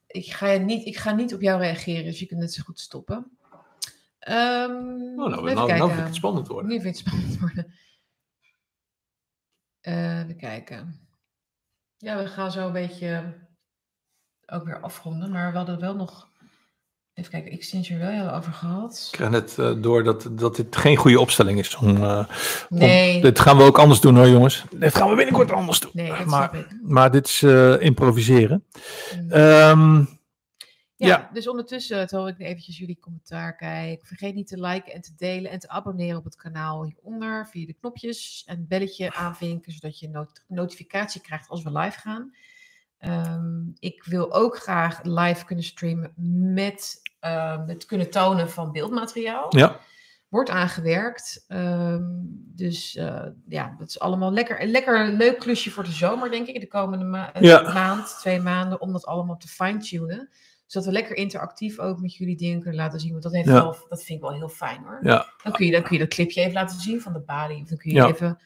Ik 0.06 0.32
ga, 0.32 0.56
niet, 0.56 0.86
ik 0.86 0.96
ga 0.96 1.12
niet 1.12 1.34
op 1.34 1.40
jou 1.40 1.60
reageren, 1.60 2.04
dus 2.04 2.18
je 2.18 2.26
kunt 2.26 2.40
net 2.40 2.52
zo 2.52 2.62
goed 2.62 2.80
stoppen. 2.80 3.36
Oh, 4.20 4.34
nou, 4.34 5.14
nou, 5.14 5.42
nou 5.54 5.66
kijken. 5.66 5.86
vind 5.88 5.98
ik 6.00 6.04
het 6.06 6.14
spannend 6.14 6.48
worden. 6.48 6.70
Nu 6.70 6.80
vind 6.80 6.98
je 6.98 7.04
het 7.04 7.10
spannend 7.12 7.38
worden. 7.40 7.74
Eh, 9.80 10.18
even 10.20 10.36
kijken. 10.36 11.00
Ja, 12.02 12.16
we 12.22 12.26
gaan 12.26 12.52
zo 12.52 12.66
een 12.66 12.72
beetje 12.72 13.22
ook 14.46 14.64
weer 14.64 14.80
afronden, 14.80 15.30
maar 15.30 15.50
we 15.50 15.56
hadden 15.56 15.80
wel 15.80 15.94
nog... 15.94 16.30
Even 17.14 17.30
kijken, 17.30 17.52
Extinction 17.52 17.98
Rebellion 17.98 18.20
hebben 18.22 18.40
we 18.40 18.46
over 18.46 18.58
gehad. 18.58 19.08
Ik 19.12 19.16
krijg 19.18 19.30
net 19.30 19.58
eh, 19.58 19.72
door 19.82 20.02
dat, 20.04 20.28
dat 20.30 20.56
dit 20.56 20.76
geen 20.76 20.96
goede 20.96 21.20
opstelling 21.20 21.58
is. 21.58 21.76
Om, 21.76 21.96
eh, 21.96 22.18
om- 22.68 22.78
Nee, 22.78 23.20
dit 23.20 23.40
gaan 23.40 23.56
we 23.56 23.62
ook 23.62 23.78
anders 23.78 24.00
doen 24.00 24.16
hoor 24.16 24.28
jongens. 24.28 24.64
Dit 24.70 24.94
gaan 24.94 25.08
we 25.08 25.14
binnenkort 25.16 25.50
anders 25.50 25.80
doen. 25.80 25.90
nee, 25.94 26.12
maar, 26.24 26.56
ik. 26.56 26.66
maar 26.82 27.10
dit 27.10 27.26
is 27.26 27.42
eh, 27.42 27.80
improviseren. 27.80 28.64
Mm. 29.20 29.30
Ehm, 29.30 30.04
Ja, 31.02 31.08
Ja. 31.08 31.30
dus 31.32 31.48
ondertussen 31.48 32.06
terwijl 32.06 32.28
ik 32.28 32.38
eventjes 32.38 32.78
jullie 32.78 32.98
commentaar 33.00 33.56
kijk. 33.56 34.06
Vergeet 34.06 34.34
niet 34.34 34.46
te 34.46 34.60
liken 34.60 34.92
en 34.92 35.00
te 35.00 35.12
delen 35.16 35.50
en 35.50 35.58
te 35.58 35.68
abonneren 35.68 36.18
op 36.18 36.24
het 36.24 36.36
kanaal 36.36 36.84
hieronder 36.84 37.46
via 37.48 37.66
de 37.66 37.72
knopjes 37.72 38.42
en 38.46 38.66
belletje 38.68 39.12
aanvinken, 39.14 39.72
zodat 39.72 39.98
je 39.98 40.08
not- 40.08 40.44
notificatie 40.48 41.20
krijgt 41.20 41.48
als 41.48 41.62
we 41.62 41.72
live 41.78 42.00
gaan. 42.00 42.34
Ehm, 42.98 43.60
ik 43.78 44.04
wil 44.04 44.32
ook 44.34 44.56
graag 44.56 45.00
live 45.02 45.44
kunnen 45.44 45.64
streamen 45.64 46.12
met 46.54 47.00
ehm, 47.20 47.68
het 47.68 47.84
kunnen 47.86 48.10
tonen 48.10 48.50
van 48.50 48.72
beeldmateriaal. 48.72 49.56
ja, 49.56 49.80
Wordt 50.28 50.50
aangewerkt. 50.50 51.44
Ehm, 51.48 52.04
dus 52.34 52.96
eh, 52.96 53.26
ja, 53.48 53.74
dat 53.78 53.88
is 53.88 54.00
allemaal 54.00 54.32
lekker. 54.32 54.62
Een 54.62 54.70
lekker 54.70 55.08
leuk 55.12 55.38
klusje 55.38 55.70
voor 55.70 55.84
de 55.84 55.90
zomer, 55.92 56.30
denk 56.30 56.46
ik. 56.46 56.60
De 56.60 56.68
komende 56.68 57.04
ma- 57.04 57.30
Ja. 57.40 57.72
maand, 57.72 58.18
twee 58.18 58.40
maanden, 58.40 58.80
om 58.80 58.92
dat 58.92 59.06
allemaal 59.06 59.36
te 59.36 59.48
fine-tunen. 59.48 60.30
Zodat 60.72 60.88
we 60.88 60.94
lekker 60.94 61.16
interactief 61.16 61.78
ook 61.78 62.00
met 62.00 62.14
jullie 62.14 62.36
dingen 62.36 62.60
kunnen 62.60 62.80
laten 62.80 63.00
zien. 63.00 63.10
Want 63.10 63.22
dat, 63.22 63.32
heeft 63.32 63.46
Ja. 63.48 63.52
wel, 63.52 63.76
dat 63.88 64.02
vind 64.04 64.18
ik 64.18 64.24
wel 64.24 64.34
heel 64.34 64.48
fijn 64.48 64.82
hoor. 64.84 64.98
ja. 65.02 65.32
Dan, 65.42 65.52
kun 65.52 65.66
je, 65.66 65.72
dan 65.72 65.82
kun 65.82 65.92
je 65.92 65.98
dat 65.98 66.08
clipje 66.14 66.40
even 66.40 66.52
laten 66.52 66.80
zien 66.80 67.00
van 67.00 67.12
de 67.12 67.20
balie. 67.20 67.62
Of 67.62 67.68
dan 67.68 67.78
kun 67.78 67.90
je 67.90 67.96
Ja. 67.96 68.08
even... 68.08 68.38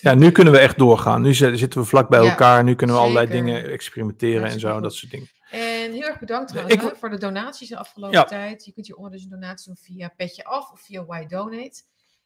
ja, 0.00 0.14
nu 0.14 0.30
kunnen 0.30 0.52
we 0.52 0.58
echt 0.58 0.78
doorgaan. 0.78 1.22
Nu 1.22 1.34
zi- 1.34 1.56
zitten 1.56 1.80
we 1.80 1.86
vlak 1.86 2.08
bij 2.08 2.28
elkaar. 2.28 2.64
Nu 2.64 2.74
kunnen 2.74 2.96
we 2.96 3.02
allerlei 3.02 3.26
dingen 3.26 3.70
experimenteren 3.70 4.50
en 4.50 4.60
zo. 4.60 4.80
Dat 4.80 4.94
soort 4.94 5.12
dingen. 5.12 5.28
En 5.50 5.92
heel 5.92 6.02
erg 6.02 6.18
bedankt 6.18 6.48
trouwens 6.48 6.74
Ik 6.74 6.80
hè, 6.80 6.86
wil- 6.88 6.96
voor 6.98 7.10
de 7.10 7.18
donaties 7.18 7.68
de 7.68 7.76
afgelopen 7.76 8.26
tijd. 8.26 8.64
Je 8.64 8.72
kunt 8.72 8.86
hieronder 8.86 9.12
dus 9.12 9.22
een 9.22 9.28
donatie 9.30 9.66
doen 9.66 9.76
via 9.76 10.12
Petje 10.16 10.44
Af 10.44 10.70
of 10.72 10.80
via 10.80 11.04
Why 11.04 11.26
Donate. 11.26 11.82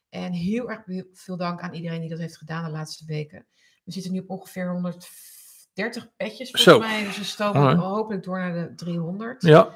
En 0.09 0.31
heel 0.31 0.69
erg 0.69 0.81
veel 1.13 1.37
dank 1.37 1.61
aan 1.61 1.73
iedereen 1.73 1.99
die 2.01 2.09
dat 2.09 2.19
heeft 2.19 2.37
gedaan 2.37 2.63
de 2.63 2.69
laatste 2.71 3.05
weken. 3.05 3.45
We 3.83 3.91
zitten 3.91 4.11
nu 4.11 4.19
op 4.19 4.29
ongeveer 4.29 4.65
130 5.83 6.15
petjes 6.17 6.51
volgens 6.51 6.63
Zo. 6.63 6.79
mij. 6.79 7.03
Dus 7.03 7.17
we 7.17 7.23
stomen 7.23 7.61
Alright. 7.61 7.83
hopelijk 7.83 8.23
door 8.23 8.39
naar 8.39 8.53
de 8.53 8.75
300. 8.75 9.41
Ja, 9.41 9.69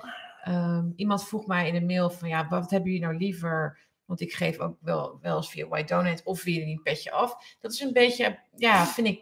Ehm, 0.43 0.85
iemand 0.95 1.27
vroeg 1.27 1.45
mij 1.47 1.67
in 1.67 1.75
een 1.75 1.85
mail 1.85 2.09
van 2.09 2.29
ja, 2.29 2.47
wat 2.49 2.69
hebben 2.71 2.91
jullie 2.91 3.05
nou 3.07 3.17
liever? 3.17 3.79
Want 4.05 4.21
ik 4.21 4.33
geef 4.33 4.59
ook 4.59 4.77
wel, 4.81 5.17
wel 5.21 5.35
eens 5.37 5.49
via 5.49 5.67
Why 5.67 5.83
Donate 5.83 6.21
of 6.23 6.39
via 6.39 6.65
die 6.65 6.79
Petje 6.83 7.11
Af. 7.11 7.35
Dat 7.59 7.71
is 7.71 7.79
een 7.79 7.93
beetje, 7.93 8.39
ja, 8.55 8.85
vind 8.85 9.07
ik... 9.07 9.21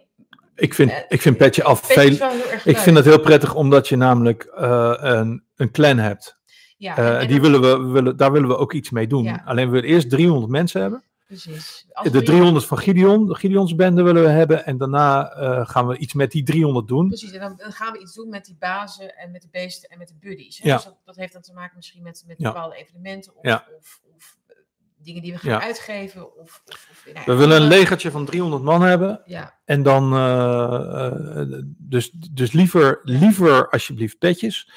ik 0.56 0.74
vind, 0.74 0.92
Eh, 0.92 0.98
ik 1.08 1.22
vind 1.22 1.38
Petje 1.38 1.64
Af 1.64 1.82
Petje 1.94 2.16
veel... 2.16 2.30
Ik 2.58 2.64
leuk. 2.66 2.78
vind 2.78 2.96
het 2.96 3.06
heel 3.06 3.20
prettig 3.20 3.56
omdat 3.56 3.88
je 3.88 3.96
namelijk 3.96 4.44
eh, 4.44 4.94
een, 4.98 5.44
een 5.56 5.72
clan 5.72 5.98
hebt. 5.98 6.40
ja, 6.78 6.98
Eh, 6.98 7.22
en- 7.22 7.28
die 7.28 7.42
willen 7.42 7.62
we, 7.62 7.78
we 7.80 7.92
willen, 7.92 8.18
daar 8.18 8.32
willen 8.32 8.48
we 8.48 8.58
ook 8.58 8.74
iets 8.74 8.90
mee 8.90 9.08
doen. 9.08 9.24
Ja. 9.24 9.42
Alleen 9.46 9.66
we 9.66 9.72
willen 9.72 9.90
eerst 9.90 10.10
300 10.10 10.52
mensen 10.52 10.82
hebben. 10.82 11.04
Precies. 11.32 11.86
Als 11.92 12.12
De 12.12 12.20
we- 12.20 12.26
300 12.26 12.66
van 12.66 12.78
Gideon, 12.78 13.26
de 13.28 13.36
Gideonsbende 13.36 14.02
willen 14.02 14.24
we 14.24 14.30
hebben. 14.30 14.66
En 14.66 14.78
daarna 14.78 15.32
eh, 15.32 15.70
gaan 15.70 15.88
we 15.88 15.98
iets 15.98 16.14
met 16.14 16.32
die 16.32 16.44
300 16.44 16.88
doen. 16.88 17.08
Precies, 17.08 17.32
en 17.32 17.40
dan, 17.40 17.54
dan 17.58 17.72
gaan 17.72 17.94
we 17.94 18.00
iets 18.00 18.14
doen 18.14 18.30
met 18.30 18.46
die 18.46 18.56
bazen 18.60 19.18
en 19.18 19.32
met 19.32 19.42
de 19.42 19.48
beesten 19.52 19.90
en 19.90 19.98
met 19.98 20.08
de 20.08 20.14
buddies. 20.20 20.58
Hè? 20.58 20.70
Ja. 20.70 20.76
Dus 20.76 20.84
dat, 20.86 20.98
dat 21.06 21.16
heeft 21.16 21.34
dan 21.34 21.42
te 21.42 21.54
maken 21.54 21.76
misschien 21.76 22.04
met, 22.04 22.24
met 22.28 22.38
bepaalde 22.38 22.76
evenementen 22.76 23.36
of, 23.36 23.44
Ja. 23.44 23.66
of, 23.80 24.02
of 24.16 24.38
eh, 24.48 24.56
dingen 24.98 25.22
die 25.22 25.32
we 25.34 25.38
gaan 25.40 25.52
Ja. 25.52 25.62
uitgeven. 25.62 26.38
Of, 26.38 26.62
of, 26.66 27.06
nou 27.14 27.26
We 27.26 27.36
willen 27.36 27.62
een 27.62 27.68
legertje 27.68 28.12
van 28.12 28.26
300 28.26 28.64
man 28.64 28.82
hebben. 28.82 29.22
Ja, 29.26 29.60
En 29.66 29.84
dan, 29.84 30.14
eh, 30.16 31.60
dus, 31.78 32.12
dus 32.32 32.52
liever, 32.52 33.00
liever 33.04 33.70
alsjeblieft 33.70 34.18
petjes. 34.18 34.72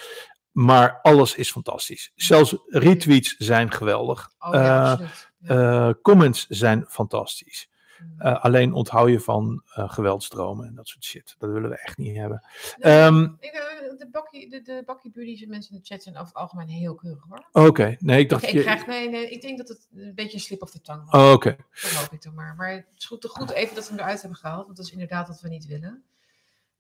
Maar 0.53 0.99
alles 1.03 1.35
is 1.35 1.51
fantastisch. 1.51 2.13
Zelfs 2.15 2.57
retweets 2.67 3.35
zijn 3.39 3.73
geweldig. 3.73 4.31
oh, 4.39 4.53
ja, 4.53 5.01
Eh, 5.47 5.91
comments 6.03 6.47
zijn 6.49 6.85
fantastisch. 6.89 7.69
Mm. 8.03 8.21
Eh, 8.21 8.45
alleen 8.45 8.73
onthoud 8.73 9.09
je 9.09 9.21
van 9.21 9.63
eh 9.75 9.93
geweldstromen 9.93 10.67
en 10.67 10.75
dat 10.75 10.89
soort 10.89 11.05
shit. 11.05 11.35
Dat 11.39 11.51
willen 11.51 11.71
we 11.71 11.77
echt 11.79 11.99
niet 11.99 12.17
hebben. 12.17 12.47
Nee, 12.79 12.93
Ehm, 12.93 13.23
ik, 13.23 13.53
eh, 13.53 13.99
de 13.99 14.09
bakkie, 14.11 14.51
de, 14.51 14.63
de 14.63 14.83
bakkie 14.87 15.47
mensen 15.49 15.73
in 15.75 15.79
de 15.81 15.87
chat 15.87 16.03
zijn 16.03 16.15
over 16.15 16.27
het 16.29 16.37
algemeen 16.37 16.69
heel 16.69 16.95
keurig 16.95 17.25
hoor. 17.29 17.67
Oké, 17.67 17.97
nee, 17.99 18.19
ik 18.21 18.29
dacht... 18.29 18.51
Je- 18.51 18.59
ik, 18.59 18.63
krijg, 18.63 18.87
nee, 18.87 19.09
nee, 19.11 19.31
ik 19.31 19.41
denk 19.43 19.59
dat 19.59 19.69
het 19.69 19.89
een 19.95 20.15
beetje 20.15 20.35
een 20.35 20.41
slip 20.41 20.63
of 20.63 20.71
de 20.71 20.81
tang 20.81 21.11
was. 21.11 21.23
Oh, 21.23 21.33
Oké, 21.33 21.57
Dat 21.83 21.91
hoop 21.91 22.13
ik 22.13 22.23
dan 22.23 22.35
maar. 22.35 22.55
Maar 22.55 22.71
het 22.71 22.87
is 22.99 23.05
goed, 23.05 23.25
goed 23.25 23.51
even 23.51 23.75
dat 23.75 23.85
we 23.85 23.91
hem 23.95 23.99
eruit 24.03 24.21
hebben 24.21 24.39
gehaald. 24.39 24.65
Want 24.65 24.77
dat 24.77 24.87
is 24.87 24.93
inderdaad 24.93 25.29
wat 25.29 25.41
we 25.41 25.49
niet 25.49 25.67
willen. 25.67 26.05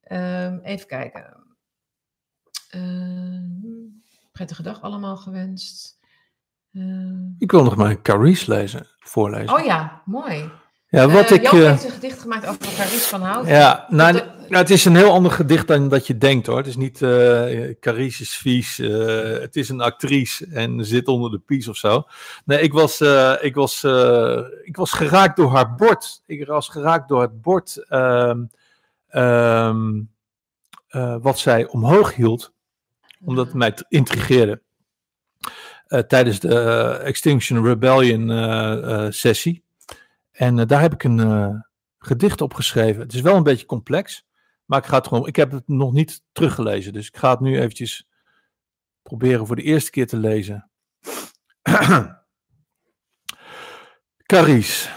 Ehm, 0.01 0.59
even 0.62 0.87
kijken. 0.87 1.43
Ehm, 2.71 3.43
prettige 4.33 4.62
dag 4.62 4.83
allemaal 4.83 5.17
gewenst. 5.17 5.99
Ehm, 6.75 7.25
ik 7.39 7.51
wil 7.51 7.62
nog 7.64 7.77
maar 7.77 8.03
Carice 8.03 8.51
lezen, 8.53 8.87
voorlezen. 8.99 9.55
oh 9.55 9.64
ja, 9.64 10.03
mooi. 10.05 10.51
ja, 10.89 11.09
wat 11.09 11.31
Eh, 11.31 11.37
ik... 11.37 11.43
Jan 11.43 11.61
eh, 11.61 11.66
heeft 11.70 11.85
een 11.85 11.91
gedicht 11.91 12.20
gemaakt 12.20 12.47
over 12.47 12.59
Carice 12.59 13.09
van 13.09 13.22
Hout. 13.22 13.47
Ja, 13.47 13.87
nou, 13.89 14.12
Dat- 14.12 14.25
nou, 14.49 14.57
het 14.62 14.70
is 14.70 14.85
een 14.85 14.97
heel 14.97 15.12
ander 15.12 15.33
gedicht 15.33 15.66
dan 15.68 15.89
dat 15.89 16.07
je 16.07 16.18
denkt 16.18 16.47
hoor. 16.47 16.57
Het 16.57 16.66
is 16.66 16.77
niet 16.77 17.03
eh 17.03 17.75
Carice 17.81 18.22
is 18.22 18.37
vies, 18.37 18.79
eh, 18.79 18.89
het 19.41 19.57
is 19.57 19.68
een 19.68 19.81
actrice 19.81 20.47
en 20.53 20.85
zit 20.85 21.09
onder 21.09 21.31
de 21.31 21.39
pies 21.39 21.68
of 21.68 21.77
zo. 21.77 22.05
Nee, 22.45 22.61
ik 22.61 22.72
was, 22.72 23.01
eh, 23.01 23.35
ik 23.41 23.55
was, 23.55 23.85
eh, 23.85 24.41
ik 24.62 24.77
was 24.77 24.93
geraakt 24.93 25.37
door 25.37 25.51
haar 25.51 25.75
bord. 25.75 26.22
Ik 26.27 26.47
was 26.47 26.68
geraakt 26.68 27.09
door 27.09 27.20
het 27.20 27.41
bord 27.43 27.77
eh, 27.89 28.35
wat 31.20 31.39
zij 31.39 31.66
omhoog 31.66 32.14
hield, 32.14 32.53
omdat 33.25 33.47
het 33.47 33.55
mij 33.55 33.70
t- 33.72 33.85
intrigeerde. 33.89 34.62
Eh, 35.95 36.01
tijdens 36.01 36.40
de 36.40 36.59
eh, 36.59 37.07
Extinction 37.07 37.66
Rebellion 37.66 38.30
eh, 38.30 39.07
sessie. 39.11 39.64
En 40.30 40.66
daar 40.66 40.80
heb 40.80 40.92
ik 40.92 41.05
een 41.05 41.64
gedicht 41.99 42.40
op 42.40 42.55
geschreven. 42.55 43.03
Het 43.03 43.12
is 43.12 43.20
wel 43.20 43.36
een 43.36 43.42
beetje 43.42 43.66
complex, 43.66 44.26
Maar 44.64 44.78
ik 44.78 44.84
ga 44.84 44.97
het 44.97 45.07
gewoon, 45.07 45.26
ik 45.26 45.36
heb 45.36 45.51
het 45.51 45.68
nog 45.68 45.92
niet 45.92 46.22
teruggelezen, 46.32 46.92
dus 46.92 47.09
ik 47.09 47.16
ga 47.16 47.30
het 47.30 47.40
nu 47.40 47.59
eventjes 47.59 48.09
proberen 49.03 49.47
voor 49.47 49.57
de 49.57 49.62
eerste 49.62 49.90
keer 49.90 50.07
te 50.07 50.16
lezen. 50.16 50.70
Carice. 54.32 54.88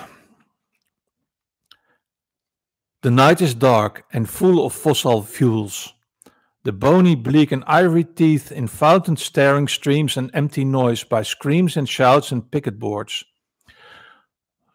The 2.99 3.09
night 3.09 3.41
is 3.41 3.57
dark 3.57 4.05
and 4.09 4.29
full 4.29 4.57
of 4.57 4.75
fossil 4.75 5.23
fuels. 5.23 5.96
The 6.68 6.74
bony, 6.74 7.15
bleak, 7.15 7.53
and 7.53 7.63
ivory 7.65 8.03
teeth 8.03 8.51
in 8.51 8.68
fountain 8.68 9.15
staring 9.15 9.70
streams 9.70 10.18
and 10.18 10.30
empty 10.34 10.65
noise 10.65 11.01
by 11.01 11.24
screams 11.24 11.78
and 11.78 11.88
shouts 11.88 12.34
and 12.34 12.51
picket 12.51 12.78
boards. 12.78 13.24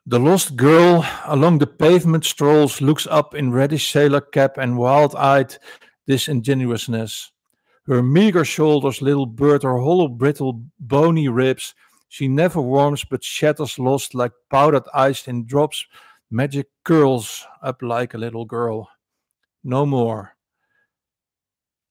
The 0.07 0.19
lost 0.19 0.57
girl 0.57 1.05
along 1.27 1.59
the 1.59 1.67
pavement 1.67 2.25
strolls, 2.25 2.81
looks 2.81 3.07
up 3.07 3.35
in 3.35 3.53
reddish 3.53 3.93
sailor 3.93 4.23
cap 4.23 4.57
and 4.57 4.79
wild 4.79 5.15
eyed 5.17 5.55
disingenuousness. 6.07 7.31
Her 7.87 8.03
meager 8.03 8.47
shoulders, 8.47 9.03
little 9.03 9.27
bird, 9.27 9.63
her 9.63 9.77
hollow, 9.77 10.09
brittle, 10.09 10.65
bony 10.81 11.29
ribs. 11.29 11.75
She 12.09 12.27
never 12.27 12.63
warms 12.63 13.05
but 13.05 13.23
shatters 13.23 13.79
lost 13.79 14.15
like 14.15 14.33
powdered 14.51 14.89
ice 14.95 15.29
in 15.29 15.45
drops. 15.45 15.85
Magic 16.31 16.69
curls 16.85 17.47
up 17.63 17.83
like 17.83 18.15
a 18.15 18.19
little 18.19 18.47
girl. 18.47 18.89
No 19.63 19.85
more. 19.85 20.33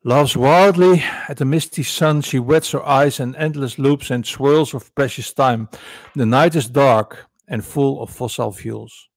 Laughs 0.04 0.34
wildly 0.36 1.04
at 1.28 1.38
the 1.38 1.46
misty 1.46 1.84
sun, 1.84 2.22
she 2.22 2.40
wets 2.40 2.72
her 2.72 2.84
eyes 2.84 3.20
in 3.20 3.36
endless 3.36 3.78
loops 3.78 4.12
and 4.12 4.26
swirls 4.28 4.74
of 4.74 4.94
precious 4.94 5.34
time. 5.34 5.68
The 6.14 6.26
night 6.26 6.56
is 6.56 6.72
dark 6.72 7.30
and 7.46 7.64
full 7.66 7.98
of 8.00 8.10
fossil 8.16 8.52
fuels. 8.52 9.10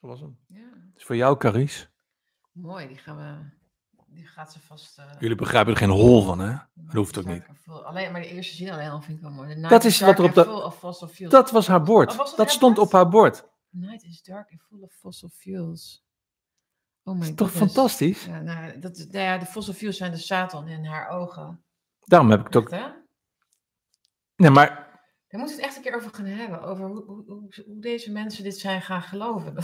Dat 0.00 0.10
was 0.10 0.20
hem. 0.20 0.38
Ja, 0.48 0.60
is 0.96 1.04
voor 1.04 1.16
jou, 1.16 1.36
Carice. 1.36 1.86
mooi. 2.52 2.86
Die 2.88 2.96
gaan 2.96 3.16
we. 3.16 3.52
Die 4.14 4.26
gaat 4.26 4.52
ze 4.52 4.60
vast. 4.60 4.98
eh, 4.98 5.04
Jullie 5.18 5.36
begrijpen 5.36 5.72
er 5.72 5.78
geen 5.78 5.90
hol 5.90 6.22
van, 6.22 6.38
hè? 6.38 6.56
Dat 6.74 6.94
hoeft 6.94 7.18
ook 7.18 7.24
niet. 7.24 7.42
Alleen 7.84 8.12
maar 8.12 8.20
de 8.20 8.28
eerste 8.28 8.54
zin 8.54 8.70
alleen 8.70 8.90
al 8.90 9.00
vind 9.02 9.16
ik 9.16 9.22
wel 9.22 9.32
mooi. 9.32 9.60
Dat 9.60 9.84
is 9.84 10.00
wat 10.00 10.18
er 10.18 10.24
op 10.24 10.34
de- 10.34 10.44
full 10.44 10.62
of 10.62 10.78
fossil 10.78 11.08
fuels. 11.08 11.32
Dat 11.32 11.50
was 11.50 11.66
haar 11.66 11.82
bord. 11.82 12.10
Oh, 12.10 12.16
was 12.16 12.36
dat 12.36 12.50
stond 12.50 12.78
op 12.78 12.92
haar 12.92 13.08
bord. 13.08 13.36
The 13.36 13.46
night 13.70 14.02
is 14.04 14.22
dark 14.22 14.50
and 14.50 14.62
full 14.62 14.82
of 14.82 14.92
fossil 14.92 15.28
fuels. 15.28 16.02
Oh 17.04 17.14
my 17.14 17.20
is 17.20 17.34
toch 17.34 17.50
goodness. 17.50 17.72
fantastisch? 17.74 18.24
Ja, 18.24 18.40
nou, 18.40 18.78
dat, 18.78 18.96
nou 18.96 19.24
ja, 19.24 19.38
de 19.38 19.46
fossil 19.46 19.72
fuels 19.74 19.96
zijn 19.96 20.10
de 20.12 20.18
Satan 20.18 20.68
in 20.68 20.84
haar 20.84 21.08
ogen. 21.08 21.64
Daarom 22.00 22.30
heb 22.30 22.40
ik 22.40 22.46
het 22.46 22.56
ook. 22.56 22.70
Hè? 22.70 22.86
Nee, 24.36 24.50
maar 24.50 24.68
Daar 25.28 25.40
moeten 25.40 25.56
we 25.56 25.62
het 25.62 25.70
echt 25.70 25.76
een 25.76 25.82
keer 25.82 25.94
over 25.96 26.10
gaan 26.14 26.24
hebben. 26.24 26.62
Over 26.62 26.86
hoe, 26.86 27.04
hoe, 27.04 27.24
hoe, 27.26 27.48
hoe 27.66 27.80
deze 27.80 28.12
mensen 28.12 28.44
dit 28.44 28.58
zijn 28.58 28.82
gaan 28.82 29.02
geloven. 29.02 29.54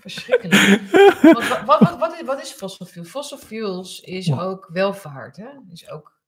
Verschrikkelijk. 0.00 0.80
Want 1.22 1.48
wat, 1.48 1.80
wat, 1.80 1.98
wat, 1.98 2.12
is, 2.14 2.22
wat 2.22 2.40
is 2.42 2.50
fossil 2.52 2.86
fuel? 2.86 3.04
Fossil 3.04 3.38
fuels 3.38 4.00
is 4.00 4.26
Ja. 4.26 4.40
ook 4.40 4.68
welvaart, 4.72 5.36
hè? 5.36 5.48
Is 5.70 5.90
ook 5.90 6.18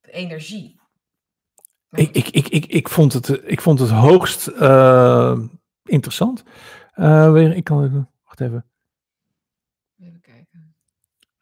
energie. 0.00 0.80
ik, 1.90 2.10
ik, 2.10 2.28
ik, 2.28 2.48
ik, 2.48 2.66
ik, 2.66 2.88
vond, 2.88 3.12
het, 3.12 3.28
eh, 3.28 3.50
ik 3.50 3.60
vond 3.60 3.78
het 3.78 3.90
hoogst 3.90 4.46
eh, 4.46 5.38
interessant. 5.82 6.42
Eh, 6.96 7.32
weer- 7.32 7.56
ik 7.56 7.64
kan 7.64 7.84
even. 7.84 8.10
Wacht 8.24 8.40
even. 8.40 8.64
Even 10.00 10.20
kijken. 10.20 10.74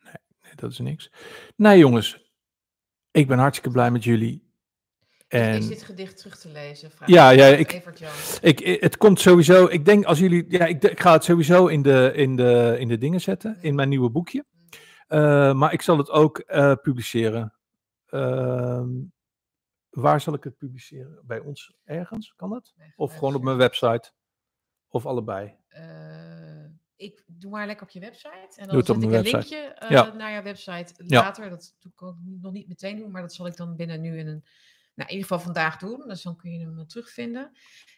Nee, 0.02 0.54
dat 0.54 0.70
is 0.70 0.78
niks. 0.78 1.10
Nee, 1.56 1.78
jongens. 1.78 2.32
Ik 3.10 3.26
ben 3.28 3.38
hartstikke 3.38 3.70
blij 3.70 3.90
met 3.90 4.04
jullie. 4.04 4.42
Is 5.28 5.40
En 5.40 5.68
dit 5.68 5.82
gedicht 5.82 6.16
terug 6.16 6.38
te 6.38 6.48
lezen? 6.48 6.90
Vraag 6.90 7.08
Ja, 7.08 7.30
ja, 7.30 7.46
ik- 7.46 7.72
ik, 8.40 8.80
het 8.80 8.96
komt 8.96 9.20
sowieso. 9.20 9.66
Ik 9.66 9.84
denk 9.84 10.04
als 10.04 10.18
jullie. 10.18 10.44
Ja, 10.48 10.66
ik, 10.66 10.82
ik 10.82 11.00
ga 11.00 11.12
het 11.12 11.24
sowieso 11.24 11.66
in 11.66 11.82
de, 11.82 12.12
in, 12.14 12.36
de, 12.36 12.76
in 12.78 12.88
de 12.88 12.98
dingen 12.98 13.20
zetten. 13.20 13.56
In 13.60 13.74
mijn 13.74 13.88
nieuwe 13.88 14.10
boekje. 14.10 14.44
Eh, 15.06 15.52
maar 15.52 15.72
ik 15.72 15.82
zal 15.82 15.98
het 15.98 16.10
ook 16.10 16.38
eh, 16.38 16.72
publiceren. 16.82 17.54
Ehm, 18.06 18.88
waar 19.90 20.20
zal 20.20 20.34
ik 20.34 20.44
het 20.44 20.56
publiceren? 20.56 21.18
Bij 21.26 21.38
ons 21.38 21.72
ergens? 21.84 22.32
Kan 22.36 22.50
dat? 22.50 22.74
Of 22.96 23.14
gewoon 23.16 23.34
op 23.34 23.42
mijn 23.42 23.56
website? 23.56 24.12
Of 24.94 25.06
allebei? 25.06 25.54
Eh, 25.68 26.64
ik 26.96 27.24
doe 27.26 27.50
maar 27.50 27.66
lekker 27.66 27.86
op 27.86 27.92
je 27.92 28.00
website. 28.00 28.30
En 28.56 28.68
dan 28.68 28.84
zet 28.84 28.96
ik 28.96 29.02
een 29.02 29.10
website. 29.10 29.36
linkje 29.36 29.56
eh, 29.56 29.90
Ja. 29.90 30.12
naar 30.12 30.32
jouw 30.32 30.42
website 30.42 30.94
Ja. 31.06 31.20
later. 31.22 31.50
Dat 31.50 31.74
doe 31.80 31.92
ik 31.92 32.14
nog 32.40 32.52
niet 32.52 32.68
meteen 32.68 32.96
doen, 32.98 33.10
maar 33.10 33.22
dat 33.22 33.32
zal 33.34 33.46
ik 33.46 33.56
dan 33.56 33.76
binnen 33.76 34.00
nu 34.00 34.18
in 34.18 34.26
een. 34.26 34.44
Nou, 34.94 35.08
in 35.08 35.14
ieder 35.16 35.28
geval 35.28 35.44
vandaag 35.44 35.76
doen. 35.78 36.04
Dus 36.08 36.22
dan 36.22 36.36
kun 36.36 36.52
je 36.52 36.64
hem 36.64 36.78
eh, 36.78 36.84
terugvinden. 36.84 37.52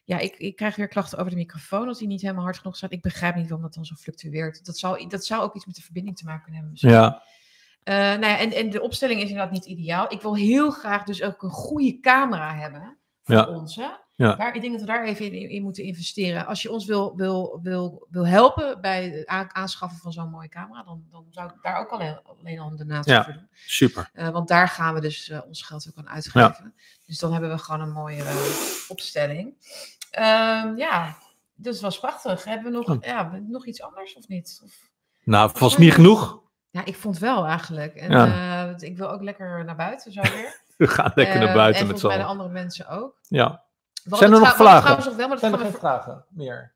Ja, 0.05 0.19
ik, 0.19 0.37
ik 0.37 0.57
krijg 0.57 0.77
weer 0.77 0.89
klachten 0.89 1.19
over 1.19 1.31
de 1.31 1.37
microfoon 1.37 1.89
als 1.89 1.99
die 1.99 2.07
niet 2.09 2.21
helemaal 2.21 2.45
hard 2.45 2.59
genoeg 2.59 2.77
staat. 2.77 2.93
Ik 2.93 3.03
begrijp 3.03 3.35
niet 3.35 3.45
waarom 3.45 3.63
dat 3.63 3.75
dan 3.75 3.85
zo 3.85 3.95
fluctueert. 3.95 4.67
Dat 4.67 4.79
zou, 4.79 5.07
dat 5.09 5.25
zou 5.25 5.43
ook 5.43 5.55
iets 5.55 5.67
met 5.67 5.75
de 5.75 5.83
verbinding 5.83 6.17
te 6.17 6.25
maken 6.25 6.43
kunnen 6.43 6.61
hebben. 6.61 6.73
misschien. 6.81 7.01
Ja. 7.03 7.23
Eh, 7.83 7.95
nou 8.21 8.33
ja, 8.33 8.39
en, 8.39 8.53
en 8.53 8.71
de 8.71 8.81
opstelling 8.83 9.21
is 9.23 9.29
inderdaad 9.29 9.53
niet 9.53 9.65
ideaal. 9.65 10.13
Ik 10.13 10.21
wil 10.23 10.37
heel 10.37 10.71
graag 10.71 11.05
dus 11.05 11.23
ook 11.23 11.43
een 11.43 11.51
goede 11.51 12.01
camera 12.01 12.55
hebben 12.55 12.99
voor 13.23 13.35
Ja. 13.35 13.47
ons. 13.49 13.77
Hè? 13.77 13.89
Ja. 14.17 14.35
Daar, 14.35 14.55
ik 14.55 14.61
denk 14.61 14.73
dat 14.73 14.81
we 14.81 14.87
daar 14.87 15.05
even 15.05 15.33
in, 15.33 15.51
in 15.51 15.63
moeten 15.63 15.85
investeren. 15.85 16.47
Als 16.47 16.63
je 16.63 16.71
ons 16.71 16.85
wil, 16.85 17.17
wil, 17.17 17.59
wil, 17.63 18.07
wil 18.11 18.27
helpen 18.27 18.81
bij 18.81 19.09
het 19.27 19.53
aanschaffen 19.53 19.99
van 19.99 20.13
zo'n 20.13 20.31
mooie 20.31 20.49
camera, 20.49 20.83
dan, 20.83 21.05
dan 21.11 21.27
zou 21.31 21.49
ik 21.49 21.55
daar 21.63 21.79
ook 21.81 21.91
alleen, 21.91 22.21
alleen 22.41 22.59
al 22.59 22.71
een 22.71 22.77
donatie 22.77 23.13
Ja. 23.13 23.25
voor 23.25 23.33
doen. 23.33 23.49
Super. 23.55 24.11
Eh, 24.13 24.29
want 24.29 24.49
daar 24.49 24.69
gaan 24.69 24.95
we 24.95 25.01
dus 25.01 25.29
eh, 25.29 25.41
ons 25.47 25.63
geld 25.63 25.87
ook 25.89 25.97
aan 26.05 26.09
uitgeven. 26.09 26.75
Dus 27.07 27.19
dan 27.19 27.33
hebben 27.33 27.51
we 27.51 27.59
gewoon 27.59 27.81
een 27.81 27.93
mooie 27.93 28.23
eh, 28.23 28.37
opstelling. 28.89 29.55
Ehm, 30.11 30.77
ja, 30.77 31.17
dus 31.55 31.81
was 31.81 31.99
prachtig. 32.01 32.45
Hebben 32.45 32.73
we 32.73 32.79
nog, 32.79 32.89
Oh. 32.89 32.97
ja, 33.03 33.41
nog 33.49 33.67
iets 33.67 33.83
anders 33.83 34.15
of 34.17 34.29
niet? 34.29 34.61
Of, 34.65 34.73
Nou, 35.25 35.51
vast 35.55 35.79
niet 35.79 35.93
genoeg. 35.93 36.41
ja, 36.71 36.85
ik 36.85 36.97
vond 36.97 37.19
wel 37.19 37.47
eigenlijk. 37.47 37.95
En 37.95 38.11
Ja. 38.11 38.75
ik 38.79 38.97
wil 38.97 39.11
ook 39.11 39.23
lekker 39.23 39.65
naar 39.65 39.77
buiten 39.77 40.13
zo 40.13 40.21
weer. 40.23 40.61
We 40.77 40.87
gaan 40.87 41.13
lekker 41.15 41.39
naar 41.41 41.55
buiten 41.55 41.83
en 41.83 41.89
met 41.89 41.99
z'n 42.01 42.07
mij 42.07 42.17
de 42.17 42.25
andere 42.25 42.49
mensen 42.49 42.89
ook. 42.89 43.19
Ja. 43.29 43.65
Zijn 44.07 44.33
er 44.33 44.41
nog 44.41 44.57
vragen? 44.57 45.05
nog 45.05 45.05
wel, 45.05 45.17
maar 45.17 45.29
dat 45.29 45.39
Zijn 45.39 45.53
er 45.53 45.59
geen 45.59 45.71
voor, 45.71 45.79
vragen 45.79 46.25
meer? 46.29 46.75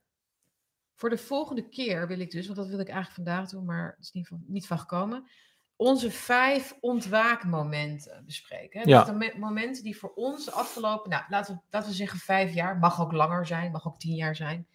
voor 0.95 1.11
de 1.11 1.19
volgende 1.19 1.69
keer 1.69 2.07
wil 2.07 2.21
ik 2.21 2.31
dus, 2.31 2.45
want 2.47 2.59
dat 2.59 2.69
wil 2.69 2.79
ik 2.79 2.89
eigenlijk 2.89 3.15
vandaag 3.15 3.49
doen, 3.49 3.65
maar 3.65 3.95
het 3.97 4.05
is 4.05 4.13
niet 4.13 4.29
van, 4.29 4.43
niet 4.47 4.67
van 4.67 4.79
gekomen. 4.79 5.29
Onze 5.77 6.11
vijf 6.11 6.77
ontwaakmomenten 6.81 8.23
bespreken. 8.27 8.81
Hè? 8.81 8.89
Ja. 8.89 9.05
Dus 9.05 9.15
de 9.31 9.39
momenten 9.39 9.83
die 9.83 9.99
voor 9.99 10.13
ons 10.15 10.45
de 10.45 10.51
afgelopen, 10.51 11.11
nou 11.11 11.23
laten 11.29 11.55
we, 11.55 11.61
laten 11.71 11.89
we 11.89 11.95
zeggen 11.95 12.19
vijf 12.19 12.53
jaar, 12.55 12.79
mag 12.79 13.01
ook 13.01 13.13
langer 13.13 13.47
zijn, 13.47 13.73
mag 13.73 13.87
ook 13.87 13.99
tien 13.99 14.15
jaar 14.15 14.37
zijn. 14.37 14.67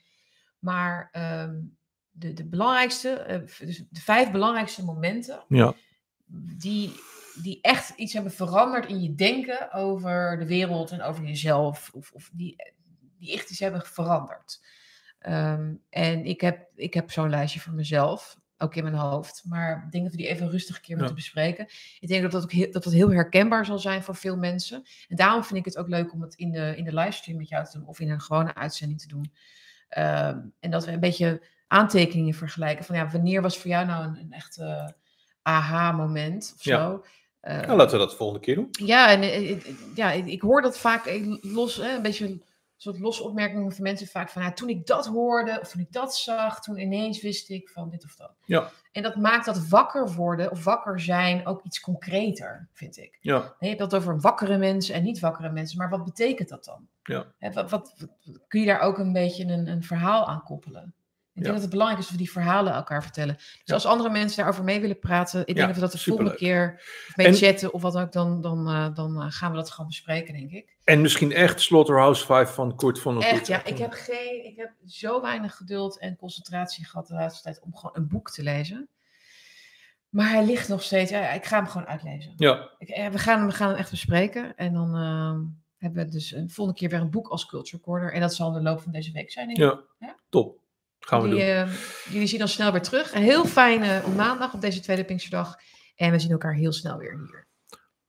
Maar 0.60 1.10
ehm, 1.12 1.56
de, 2.12 2.34
de 2.34 2.45
belangrijkste, 2.45 3.10
eh, 3.10 3.39
dus 3.68 3.84
de 3.89 4.01
vijf 4.01 4.32
belangrijkste 4.32 4.84
momenten 4.86 5.43
Ja. 5.47 5.74
die, 6.58 6.99
die 7.43 7.59
echt 7.61 7.89
iets 7.89 8.13
hebben 8.13 8.31
veranderd 8.31 8.86
in 8.86 9.01
je 9.01 9.15
denken 9.15 9.73
over 9.73 10.38
de 10.39 10.45
wereld 10.45 10.91
en 10.91 11.01
over 11.01 11.23
jezelf. 11.23 11.91
Of, 11.93 12.11
of 12.11 12.29
die, 12.33 12.55
die 13.19 13.33
echt 13.33 13.49
iets 13.49 13.59
hebben 13.59 13.81
veranderd. 13.81 14.65
Ehm, 15.19 15.73
en 15.89 16.25
ik 16.25 16.41
heb, 16.41 16.67
ik 16.75 16.93
heb 16.93 17.11
zo'n 17.11 17.29
lijstje 17.29 17.59
voor 17.59 17.73
mezelf, 17.73 18.38
ook 18.57 18.75
in 18.75 18.83
mijn 18.83 18.95
hoofd. 18.95 19.43
Maar 19.45 19.83
ik 19.86 19.91
denk 19.91 20.03
dat 20.03 20.13
we 20.13 20.19
die 20.19 20.27
even 20.27 20.49
rustig 20.49 20.75
een 20.75 20.81
keer 20.81 20.95
Ja. 20.95 20.97
moeten 20.97 21.15
bespreken. 21.15 21.67
Ik 21.99 22.07
denk 22.07 22.21
dat 22.21 22.31
dat, 22.31 22.43
ook 22.43 22.51
heel, 22.51 22.71
dat 22.71 22.83
dat 22.83 22.93
heel 22.93 23.11
herkenbaar 23.11 23.65
zal 23.65 23.79
zijn 23.79 24.03
voor 24.03 24.15
veel 24.15 24.38
mensen. 24.38 24.83
En 25.07 25.15
daarom 25.15 25.43
vind 25.43 25.59
ik 25.59 25.65
het 25.65 25.77
ook 25.77 25.88
leuk 25.88 26.13
om 26.13 26.21
het 26.21 26.36
in 26.36 26.51
de, 26.51 26.73
in 26.77 26.83
de 26.83 26.93
livestream 26.93 27.38
met 27.38 27.49
jou 27.49 27.65
te 27.65 27.77
doen. 27.77 27.88
Of 27.88 27.99
in 27.99 28.09
een 28.09 28.21
gewone 28.21 28.55
uitzending 28.55 29.01
te 29.01 29.07
doen. 29.07 29.33
Ehm, 29.89 30.39
en 30.59 30.71
dat 30.71 30.86
we 30.86 30.91
een 30.91 30.99
beetje 30.99 31.41
aantekeningen 31.67 32.33
vergelijken. 32.33 32.86
Van 32.86 32.95
ja, 32.95 33.09
wanneer 33.09 33.41
was 33.41 33.57
voor 33.57 33.69
jou 33.69 33.86
nou 33.86 34.05
een, 34.05 34.17
een 34.19 34.31
echte 34.31 34.95
aha-moment 35.41 36.51
of 36.55 36.61
zo? 36.61 36.93
Eh, 36.93 37.09
Nou, 37.48 37.76
laten 37.78 37.91
we 37.91 37.98
dat 37.98 38.10
de 38.10 38.16
volgende 38.16 38.41
keer 38.41 38.56
doen. 38.56 38.68
ja, 38.72 39.10
en 39.12 39.22
eh, 39.22 39.52
eh, 39.52 39.62
ja, 39.96 40.12
ik, 40.12 40.41
hoor 40.41 40.62
dat 40.62 40.78
vaak 40.78 41.06
eh, 41.06 41.36
los, 41.41 41.78
een 41.78 42.02
beetje 42.02 42.26
een 42.26 42.43
soort 42.78 43.00
losse 43.00 43.24
opmerkingen 43.24 43.72
van 43.72 43.84
mensen 43.84 44.08
vaak 44.08 44.30
van, 44.30 44.41
ja, 44.41 44.52
toen 44.54 44.70
ik 44.70 44.86
dat 44.88 45.06
hoorde 45.08 45.60
of 45.62 45.68
toen 45.72 45.82
ik 45.82 45.91
dat 45.91 46.16
zag, 46.16 46.62
toen 46.62 46.78
ineens 46.78 47.22
wist 47.22 47.50
ik 47.50 47.70
van 47.70 47.89
dit 47.89 48.04
of 48.04 48.16
dat. 48.16 48.32
Ja. 48.46 48.70
En 48.91 49.04
dat 49.04 49.16
maakt 49.16 49.46
dat 49.46 49.68
wakker 49.68 50.14
worden 50.14 50.52
of 50.52 50.64
wakker 50.64 51.00
zijn 51.00 51.46
ook 51.48 51.64
iets 51.64 51.80
concreter, 51.80 52.68
vind 52.74 52.98
ik. 52.98 53.18
Ja. 53.22 53.56
Je 53.60 53.68
hebt 53.68 53.80
dat 53.80 53.96
over 53.96 54.20
wakkere 54.20 54.58
mensen 54.58 54.96
en 54.96 55.04
niet 55.04 55.20
wakkere 55.20 55.52
mensen, 55.52 55.78
maar 55.78 55.89
wat 55.89 56.04
betekent 56.06 56.50
dat 56.50 56.66
dan? 56.66 56.88
Ja. 57.04 57.52
Wat, 57.54 57.70
wat- 57.70 58.08
kun 58.48 58.60
je 58.60 58.66
daar 58.66 58.80
ook 58.80 58.98
een 58.98 59.14
beetje 59.14 59.43
een, 59.46 59.68
een 59.68 59.84
verhaal 59.84 60.26
aan 60.28 60.43
koppelen? 60.43 60.93
Ik 61.36 61.41
denk 61.41 61.45
Ja. 61.55 61.61
dat 61.61 61.61
het 61.61 61.69
belangrijk 61.79 62.01
is 62.01 62.07
dat 62.09 62.17
we 62.19 62.23
die 62.23 62.31
verhalen 62.33 62.73
elkaar 62.73 63.03
vertellen. 63.03 63.36
Dus 63.36 63.61
Ja. 63.63 63.73
als 63.73 63.86
andere 63.86 64.09
mensen 64.09 64.38
daarover 64.38 64.63
mee 64.63 64.79
willen 64.81 64.99
praten, 64.99 65.39
ik 65.39 65.45
denk 65.45 65.57
Ja, 65.57 65.65
dat 65.65 65.75
we 65.75 65.81
dat 65.81 65.91
de 65.91 65.97
volgende 65.97 66.36
keer 66.36 66.81
mee 67.15 67.27
En- 67.27 67.33
chatten 67.33 67.73
of 67.73 67.81
wat 67.81 67.97
ook, 67.97 68.11
dan, 68.11 68.41
dan, 68.41 68.67
eh, 68.69 68.93
dan 68.93 69.21
eh, 69.21 69.25
gaan 69.29 69.51
we 69.51 69.57
dat 69.57 69.71
gewoon 69.71 69.88
bespreken, 69.88 70.33
denk 70.33 70.51
ik. 70.51 70.75
En 70.83 71.01
misschien 71.01 71.31
echt 71.31 71.61
Slaughterhouse 71.61 72.25
5 72.25 72.49
van 72.53 72.75
Kurt 72.75 72.99
van 72.99 73.21
Echt, 73.23 73.47
ja, 73.47 73.65
ik 73.65 73.77
heb, 73.77 73.91
geen, 73.93 74.45
ik 74.45 74.55
heb 74.57 74.71
zo 74.86 75.21
weinig 75.21 75.55
geduld 75.55 75.99
en 75.99 76.15
concentratie 76.15 76.86
gehad 76.86 77.07
de 77.07 77.13
laatste 77.13 77.43
tijd 77.43 77.59
om 77.62 77.75
gewoon 77.75 77.95
een 77.97 78.07
boek 78.07 78.32
te 78.32 78.43
lezen. 78.43 78.89
Maar 80.09 80.29
hij 80.29 80.45
ligt 80.45 80.67
nog 80.67 80.83
steeds, 80.83 81.12
ja, 81.12 81.29
ik 81.32 81.45
ga 81.45 81.57
hem 81.57 81.67
gewoon 81.67 81.87
uitlezen. 81.87 82.33
Ja, 82.36 82.70
Ik, 82.78 82.89
eh, 82.89 83.07
we, 83.07 83.20
gaan, 83.20 83.37
hem- 83.37 83.47
we 83.47 83.53
gaan 83.53 83.70
hem 83.70 83.78
echt 83.78 83.91
bespreken 83.91 84.55
en 84.55 84.74
dan, 84.74 84.95
hebben 85.78 86.05
we 86.05 86.12
dus 86.12 86.32
een 86.32 86.49
volgende 86.49 86.79
keer 86.79 86.89
weer 86.89 86.99
een 86.99 87.09
boek 87.12 87.28
als 87.28 87.45
Culture 87.45 87.82
Corner. 87.83 88.13
En 88.13 88.21
dat 88.21 88.33
zal 88.33 88.47
in 88.47 88.53
de 88.53 88.62
loop 88.70 88.82
van 88.82 88.91
deze 88.91 89.12
week 89.12 89.32
zijn. 89.32 89.47
Denk 89.47 89.57
ik. 89.57 89.63
Ja, 89.63 90.07
Ja? 90.07 90.16
top. 90.29 90.63
Gaan 91.05 91.21
we 91.21 91.27
jullie, 91.27 91.45
doen. 91.45 91.53
eh, 91.55 91.73
jullie 92.09 92.27
zien 92.27 92.41
ons 92.41 92.53
snel 92.53 92.71
weer 92.71 92.82
terug. 92.82 93.13
Een 93.13 93.21
heel 93.21 93.45
fijne 93.45 94.01
maandag 94.15 94.53
op 94.53 94.61
deze 94.61 94.79
tweede 94.79 95.03
Pinksterdag. 95.05 95.55
En 95.95 96.11
we 96.11 96.19
zien 96.19 96.32
elkaar 96.32 96.53
heel 96.53 96.73
snel 96.73 96.97
weer 96.97 97.19
hier. 97.19 97.47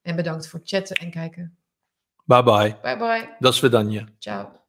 En 0.02 0.16
bedankt 0.16 0.48
voor 0.48 0.58
het 0.58 0.68
chatten 0.68 0.96
en 0.96 1.10
kijken. 1.10 1.58
Bye 2.24 2.42
bye. 2.42 2.78
Bye 2.82 2.96
bye. 2.96 3.36
Dat 3.38 3.52
is. 3.52 3.58
Ciao. 4.18 4.64